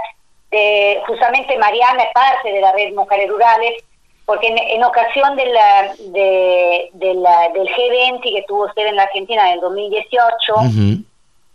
de, 0.52 1.02
justamente 1.08 1.58
Mariana 1.58 2.04
es 2.04 2.14
parte 2.14 2.52
de 2.52 2.62
la 2.62 2.72
red 2.72 2.94
Mujeres 2.94 3.28
Rurales, 3.30 3.84
porque 4.30 4.46
en, 4.46 4.84
ocasión 4.84 5.36
de 5.38 5.46
la, 5.48 5.92
de, 5.98 7.14
la, 7.16 7.50
del 7.50 7.68
G20 7.68 8.22
que 8.22 8.46
tuvo 8.48 8.66
usted 8.66 8.86
en 8.86 8.96
la 8.96 9.02
Argentina 9.02 9.48
en 9.48 9.56
el 9.56 9.60
2018, 9.62 10.54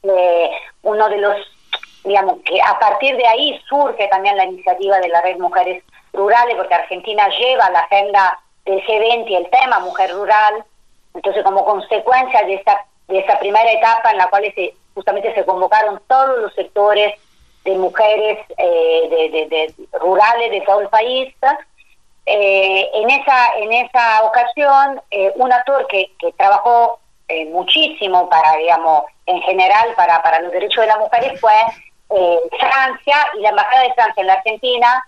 eh, 0.03 0.51
uno 0.83 1.09
de 1.09 1.19
los, 1.19 1.37
digamos, 2.03 2.41
que 2.45 2.61
a 2.61 2.77
partir 2.81 3.17
de 3.17 3.29
ahí 3.29 3.61
surge 3.69 4.09
también 4.09 4.37
la 4.37 4.47
iniciativa 4.47 4.99
de 4.99 5.07
la 5.07 5.21
red 5.21 5.39
Mujeres 5.39 5.85
Rurales, 6.13 6.57
porque 6.57 6.75
Argentina 6.75 7.29
lleva 7.29 7.71
la 7.71 7.79
agenda 7.79 8.41
del 8.65 8.85
G20 8.85 9.37
el 9.37 9.51
tema 9.51 9.79
mujer 9.79 10.11
rural, 10.11 10.65
entonces 11.15 11.45
como 11.45 11.65
consecuencia 11.65 12.43
de 12.43 12.55
esa, 12.55 12.85
de 13.07 13.21
esa 13.21 13.39
primera 13.39 13.71
etapa 13.71 14.11
en 14.11 14.19
la 14.19 14.29
cual 14.31 14.53
se 14.53 14.75
justamente 14.95 15.33
se 15.33 15.45
convocaron 15.45 16.03
todos 16.09 16.41
los 16.41 16.53
sectores 16.55 17.15
de 17.65 17.79
mujeres 17.79 18.41
eh, 18.59 19.47
de, 19.49 19.75
rurales 20.01 20.51
de 20.51 20.61
todo 20.63 20.81
el 20.81 20.89
país. 20.89 21.33
Eh, 22.27 22.91
en 22.95 23.11
esa 23.11 23.59
en 23.59 23.73
esa 23.73 24.25
ocasión, 24.25 25.01
eh, 25.11 25.33
un 25.37 25.53
actor 25.53 25.87
que, 25.89 26.11
que 26.19 26.33
trabajó 26.33 27.01
muchísimo 27.51 28.29
para, 28.29 28.57
digamos, 28.57 29.05
en 29.27 29.41
general 29.43 29.89
para, 29.97 30.23
para 30.23 30.41
los 30.41 30.53
derechos 30.53 30.83
de 30.83 30.87
las 30.87 30.99
mujeres 30.99 31.41
fue 31.41 31.55
Francia 32.61 33.17
y 33.39 33.41
la 33.41 33.49
Embajada 33.49 33.83
de 33.83 33.95
Francia 33.95 34.21
en 34.21 34.27
la 34.27 34.35
Argentina 34.35 35.05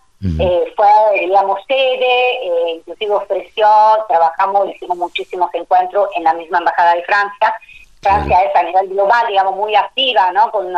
fue, 0.75 1.21
digamos, 1.21 1.61
sede, 1.69 2.75
inclusive 2.75 3.15
ofreció, 3.15 3.69
trabajamos, 4.09 4.71
hicimos 4.71 4.97
muchísimos 4.97 5.51
encuentros 5.55 6.09
en 6.17 6.25
la 6.25 6.33
misma 6.33 6.59
Embajada 6.59 6.95
de 6.95 7.05
Francia. 7.05 7.55
Francia 8.01 8.43
es 8.45 8.57
a 8.57 8.63
nivel 8.63 8.89
global, 8.89 9.27
digamos, 9.29 9.55
muy 9.55 9.75
activa, 9.75 10.33
¿no? 10.33 10.51
Con, 10.51 10.75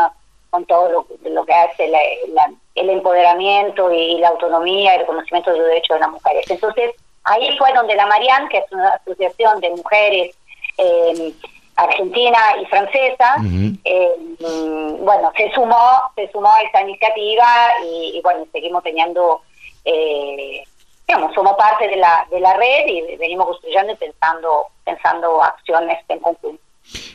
con 0.50 0.64
todo 0.66 0.90
lo, 0.90 1.06
lo 1.30 1.44
que 1.44 1.52
hace 1.52 1.92
el 2.74 2.90
empoderamiento 2.90 3.92
y 3.92 4.18
la 4.18 4.28
autonomía 4.28 4.96
y 4.96 5.00
el 5.00 5.06
conocimiento 5.06 5.50
de 5.50 5.58
los 5.58 5.68
derechos 5.68 5.96
de 5.96 6.00
las 6.00 6.10
mujeres. 6.10 6.50
Entonces, 6.50 6.92
ahí 7.24 7.56
fue 7.58 7.72
donde 7.74 7.94
la 7.94 8.06
Marianne, 8.06 8.48
que 8.48 8.58
es 8.58 8.72
una 8.72 8.88
asociación 8.90 9.60
de 9.60 9.70
mujeres 9.70 10.36
eh, 10.78 11.32
argentina 11.76 12.38
y 12.60 12.66
francesa, 12.66 13.36
eh, 13.84 14.12
bueno, 15.00 15.32
se 15.36 15.50
sumó, 15.52 16.02
se 16.16 16.30
sumó 16.32 16.52
a 16.52 16.62
esta 16.62 16.82
iniciativa 16.82 17.46
y, 17.84 18.20
bueno, 18.22 18.46
seguimos 18.52 18.82
teniendo 18.82 19.42
eh, 19.84 20.64
digamos, 21.08 21.34
somos 21.34 21.54
parte 21.56 21.88
de 21.88 21.96
la, 21.96 22.26
de 22.30 22.38
la 22.38 22.54
red 22.54 22.86
y 22.86 23.16
venimos 23.16 23.46
construyendo 23.46 23.92
y 23.92 23.96
pensando, 23.96 24.66
pensando 24.84 25.42
acciones 25.42 25.98
en 26.08 26.18
conjunto. 26.18 26.62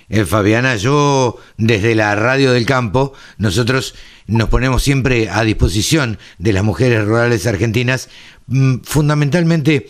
Eh, 0.10 0.26
Fabiana, 0.26 0.76
yo 0.76 1.38
desde 1.58 1.96
la 1.96 2.16
radio 2.16 2.52
del 2.52 2.66
campo, 2.66 3.14
nosotros 3.38 3.96
nos 4.28 4.50
ponemos 4.50 4.84
siempre 4.84 5.30
a 5.30 5.44
disposición 5.44 6.20
de 6.38 6.54
las 6.54 6.64
mujeres 6.64 7.06
rurales 7.06 7.48
argentinas, 7.48 8.10
mm, 8.48 8.82
fundamentalmente 8.84 9.88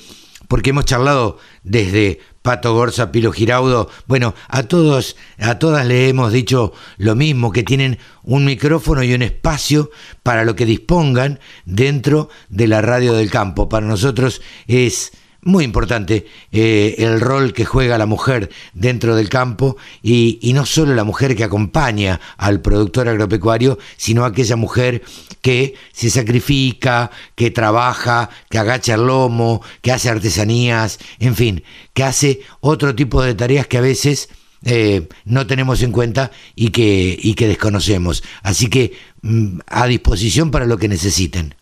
porque 0.48 0.70
hemos 0.72 0.86
charlado 0.86 1.38
desde 1.64 2.20
Pato 2.44 2.74
Gorza, 2.74 3.12
Pilo 3.12 3.32
Giraudo, 3.32 3.90
bueno, 4.06 4.36
a 4.50 4.64
todos, 4.64 5.16
a 5.40 5.58
todas 5.60 5.86
le 5.86 6.10
hemos 6.10 6.32
dicho 6.32 6.74
lo 6.98 7.16
mismo, 7.16 7.52
que 7.52 7.64
tienen 7.64 7.98
un 8.22 8.46
micrófono 8.46 9.02
y 9.02 9.14
un 9.14 9.22
espacio 9.22 9.90
para 10.24 10.44
lo 10.44 10.56
que 10.56 10.66
dispongan 10.66 11.40
dentro 11.66 12.30
de 12.50 12.68
la 12.68 12.82
radio 12.82 13.14
del 13.14 13.32
campo. 13.32 13.70
Para 13.70 13.88
nosotros 13.88 14.42
es 14.68 15.14
muy 15.46 15.64
importante 15.64 16.26
eh, 16.52 16.96
el 17.00 17.20
rol 17.20 17.54
que 17.54 17.66
juega 17.66 17.98
la 17.98 18.06
mujer 18.06 18.50
dentro 18.74 19.16
del 19.16 19.30
campo 19.30 19.78
y, 20.02 20.40
no 20.54 20.66
solo 20.66 20.94
la 20.94 21.04
mujer 21.04 21.36
que 21.36 21.44
acompaña 21.44 22.20
al 22.38 22.62
productor 22.62 23.10
agropecuario, 23.10 23.80
sino 23.98 24.26
aquella 24.26 24.56
mujer 24.56 25.02
que 25.42 25.74
se 25.92 26.10
sacrifica, 26.10 27.10
que 27.36 27.52
trabaja, 27.52 28.30
que 28.50 28.60
agacha 28.60 28.94
el 28.94 29.08
lomo, 29.08 29.62
que 29.82 29.92
hace 29.92 30.10
artesanías, 30.10 31.00
en 31.20 31.36
fin, 31.36 31.64
que 31.94 32.04
hace 32.04 32.42
otro 32.60 32.94
tipo 32.96 33.22
de 33.24 33.34
tareas 33.34 33.68
que 33.68 33.78
a 33.78 33.82
veces 33.82 34.30
eh, 34.66 35.10
no 35.26 35.48
tenemos 35.48 35.82
en 35.82 35.92
cuenta 35.92 36.32
y 36.56 36.70
que, 36.70 37.18
y 37.22 37.34
que 37.34 37.48
desconocemos. 37.48 38.24
Así 38.44 38.68
que 38.68 38.94
mm, 39.22 39.60
a 39.68 39.88
disposición 39.88 40.52
para 40.52 40.66
lo 40.66 40.78
que 40.78 40.88
necesiten. 40.88 41.56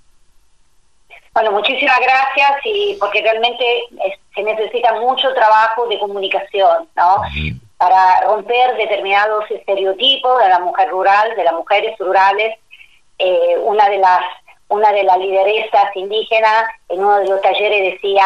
Bueno, 1.33 1.51
muchísimas 1.53 1.99
gracias 1.99 2.59
y 2.65 2.97
porque 2.99 3.21
realmente 3.21 3.65
se 4.35 4.43
necesita 4.43 4.99
mucho 4.99 5.33
trabajo 5.33 5.87
de 5.87 5.97
comunicación, 5.97 6.89
¿no? 6.95 7.21
Para 7.77 8.21
romper 8.21 8.75
determinados 8.75 9.49
estereotipos 9.49 10.43
de 10.43 10.49
la 10.49 10.59
mujer 10.59 10.89
rural, 10.89 11.35
de 11.35 11.43
las 11.43 11.53
mujeres 11.53 11.97
rurales. 11.99 12.57
Eh, 13.17 13.57
una 13.63 13.87
de 13.89 13.97
las 13.97 14.21
una 14.67 14.91
de 14.93 15.03
las 15.03 15.17
lideresas 15.17 15.95
indígenas 15.95 16.63
en 16.89 16.99
uno 16.99 17.19
de 17.19 17.27
los 17.27 17.41
talleres 17.41 17.93
decía 17.93 18.25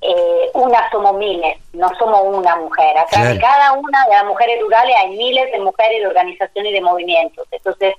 eh, 0.00 0.50
una 0.54 0.90
somos 0.90 1.14
miles, 1.14 1.56
no 1.72 1.88
somos 1.98 2.22
una 2.24 2.56
mujer. 2.56 2.98
Acá 2.98 3.24
de 3.24 3.38
cada 3.38 3.72
una 3.72 4.04
de 4.04 4.14
las 4.14 4.24
mujeres 4.24 4.60
rurales 4.60 4.96
hay 4.96 5.16
miles 5.16 5.52
de 5.52 5.60
mujeres 5.60 6.00
de 6.00 6.06
organizaciones 6.06 6.72
y 6.72 6.74
de 6.74 6.80
movimientos. 6.80 7.46
Entonces, 7.50 7.94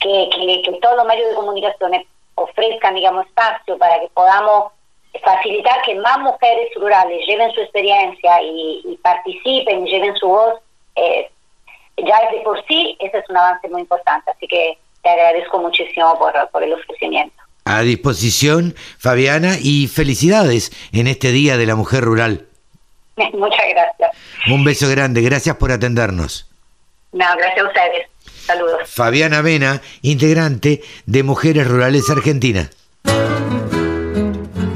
que, 0.00 0.30
que, 0.34 0.62
que 0.62 0.78
todos 0.80 0.96
los 0.96 1.04
medios 1.04 1.28
de 1.28 1.34
comunicación 1.34 1.94
ofrezcan, 2.42 2.94
digamos, 2.94 3.26
espacio 3.26 3.78
para 3.78 4.00
que 4.00 4.08
podamos 4.14 4.72
facilitar 5.24 5.82
que 5.82 5.94
más 5.96 6.18
mujeres 6.20 6.68
rurales 6.76 7.26
lleven 7.26 7.52
su 7.52 7.60
experiencia 7.60 8.42
y, 8.42 8.98
participen 9.02 9.86
y 9.86 9.90
lleven 9.90 10.16
su 10.16 10.28
voz, 10.28 10.54
eh, 10.96 11.30
ya 11.98 12.30
de 12.30 12.40
por 12.40 12.64
sí 12.66 12.96
ese 13.00 13.18
es 13.18 13.28
un 13.28 13.36
avance 13.36 13.68
muy 13.68 13.82
importante. 13.82 14.30
Así 14.30 14.46
que 14.46 14.78
te 15.02 15.08
agradezco 15.08 15.58
muchísimo 15.58 16.18
por, 16.18 16.32
por 16.50 16.62
el 16.62 16.72
ofrecimiento. 16.72 17.36
A 17.64 17.82
disposición, 17.82 18.74
Fabiana, 18.98 19.56
y 19.60 19.86
felicidades 19.86 20.72
en 20.92 21.06
este 21.06 21.30
Día 21.30 21.56
de 21.56 21.66
la 21.66 21.76
Mujer 21.76 22.02
Rural. 22.04 22.46
Muchas 23.34 23.68
gracias. 23.68 24.10
Un 24.50 24.64
beso 24.64 24.88
grande, 24.88 25.20
gracias 25.20 25.56
por 25.56 25.70
atendernos. 25.70 26.48
No, 27.12 27.26
gracias 27.36 27.64
a 27.64 27.68
ustedes. 27.68 28.11
Saludos. 28.46 28.80
Fabiana 28.86 29.42
Vena, 29.42 29.82
integrante 30.02 30.82
de 31.06 31.22
Mujeres 31.22 31.66
Rurales 31.68 32.10
Argentina. 32.10 32.70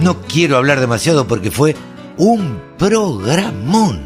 No 0.01 0.23
quiero 0.23 0.57
hablar 0.57 0.81
demasiado 0.81 1.27
porque 1.27 1.51
fue 1.51 1.75
un 2.17 2.61
programón. 2.79 4.05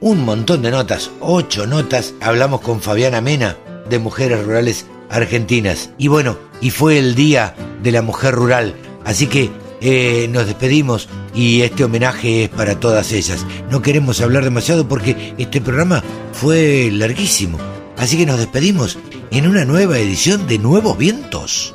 Un 0.00 0.24
montón 0.24 0.62
de 0.62 0.70
notas, 0.70 1.10
ocho 1.20 1.66
notas. 1.66 2.14
Hablamos 2.20 2.62
con 2.62 2.80
Fabiana 2.80 3.20
Mena 3.20 3.56
de 3.88 3.98
Mujeres 3.98 4.44
Rurales 4.44 4.86
Argentinas. 5.08 5.90
Y 5.98 6.08
bueno, 6.08 6.38
y 6.60 6.70
fue 6.70 6.98
el 6.98 7.14
Día 7.14 7.54
de 7.82 7.92
la 7.92 8.02
Mujer 8.02 8.34
Rural. 8.34 8.74
Así 9.04 9.26
que 9.26 9.50
eh, 9.80 10.28
nos 10.30 10.46
despedimos 10.46 11.08
y 11.34 11.62
este 11.62 11.84
homenaje 11.84 12.44
es 12.44 12.48
para 12.48 12.80
todas 12.80 13.12
ellas. 13.12 13.46
No 13.70 13.82
queremos 13.82 14.20
hablar 14.20 14.44
demasiado 14.44 14.88
porque 14.88 15.34
este 15.38 15.60
programa 15.60 16.02
fue 16.32 16.90
larguísimo. 16.92 17.58
Así 18.00 18.16
que 18.16 18.24
nos 18.24 18.38
despedimos 18.38 18.98
en 19.30 19.46
una 19.46 19.66
nueva 19.66 19.98
edición 19.98 20.46
de 20.46 20.56
Nuevos 20.56 20.96
Vientos. 20.96 21.74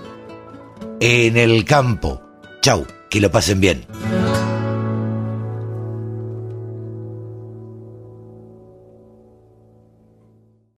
En 1.00 1.38
el 1.38 1.66
campo. 1.66 2.20
Chau, 2.64 2.88
que 3.12 3.22
lo 3.22 3.30
pasen 3.30 3.62
bien. 3.62 3.86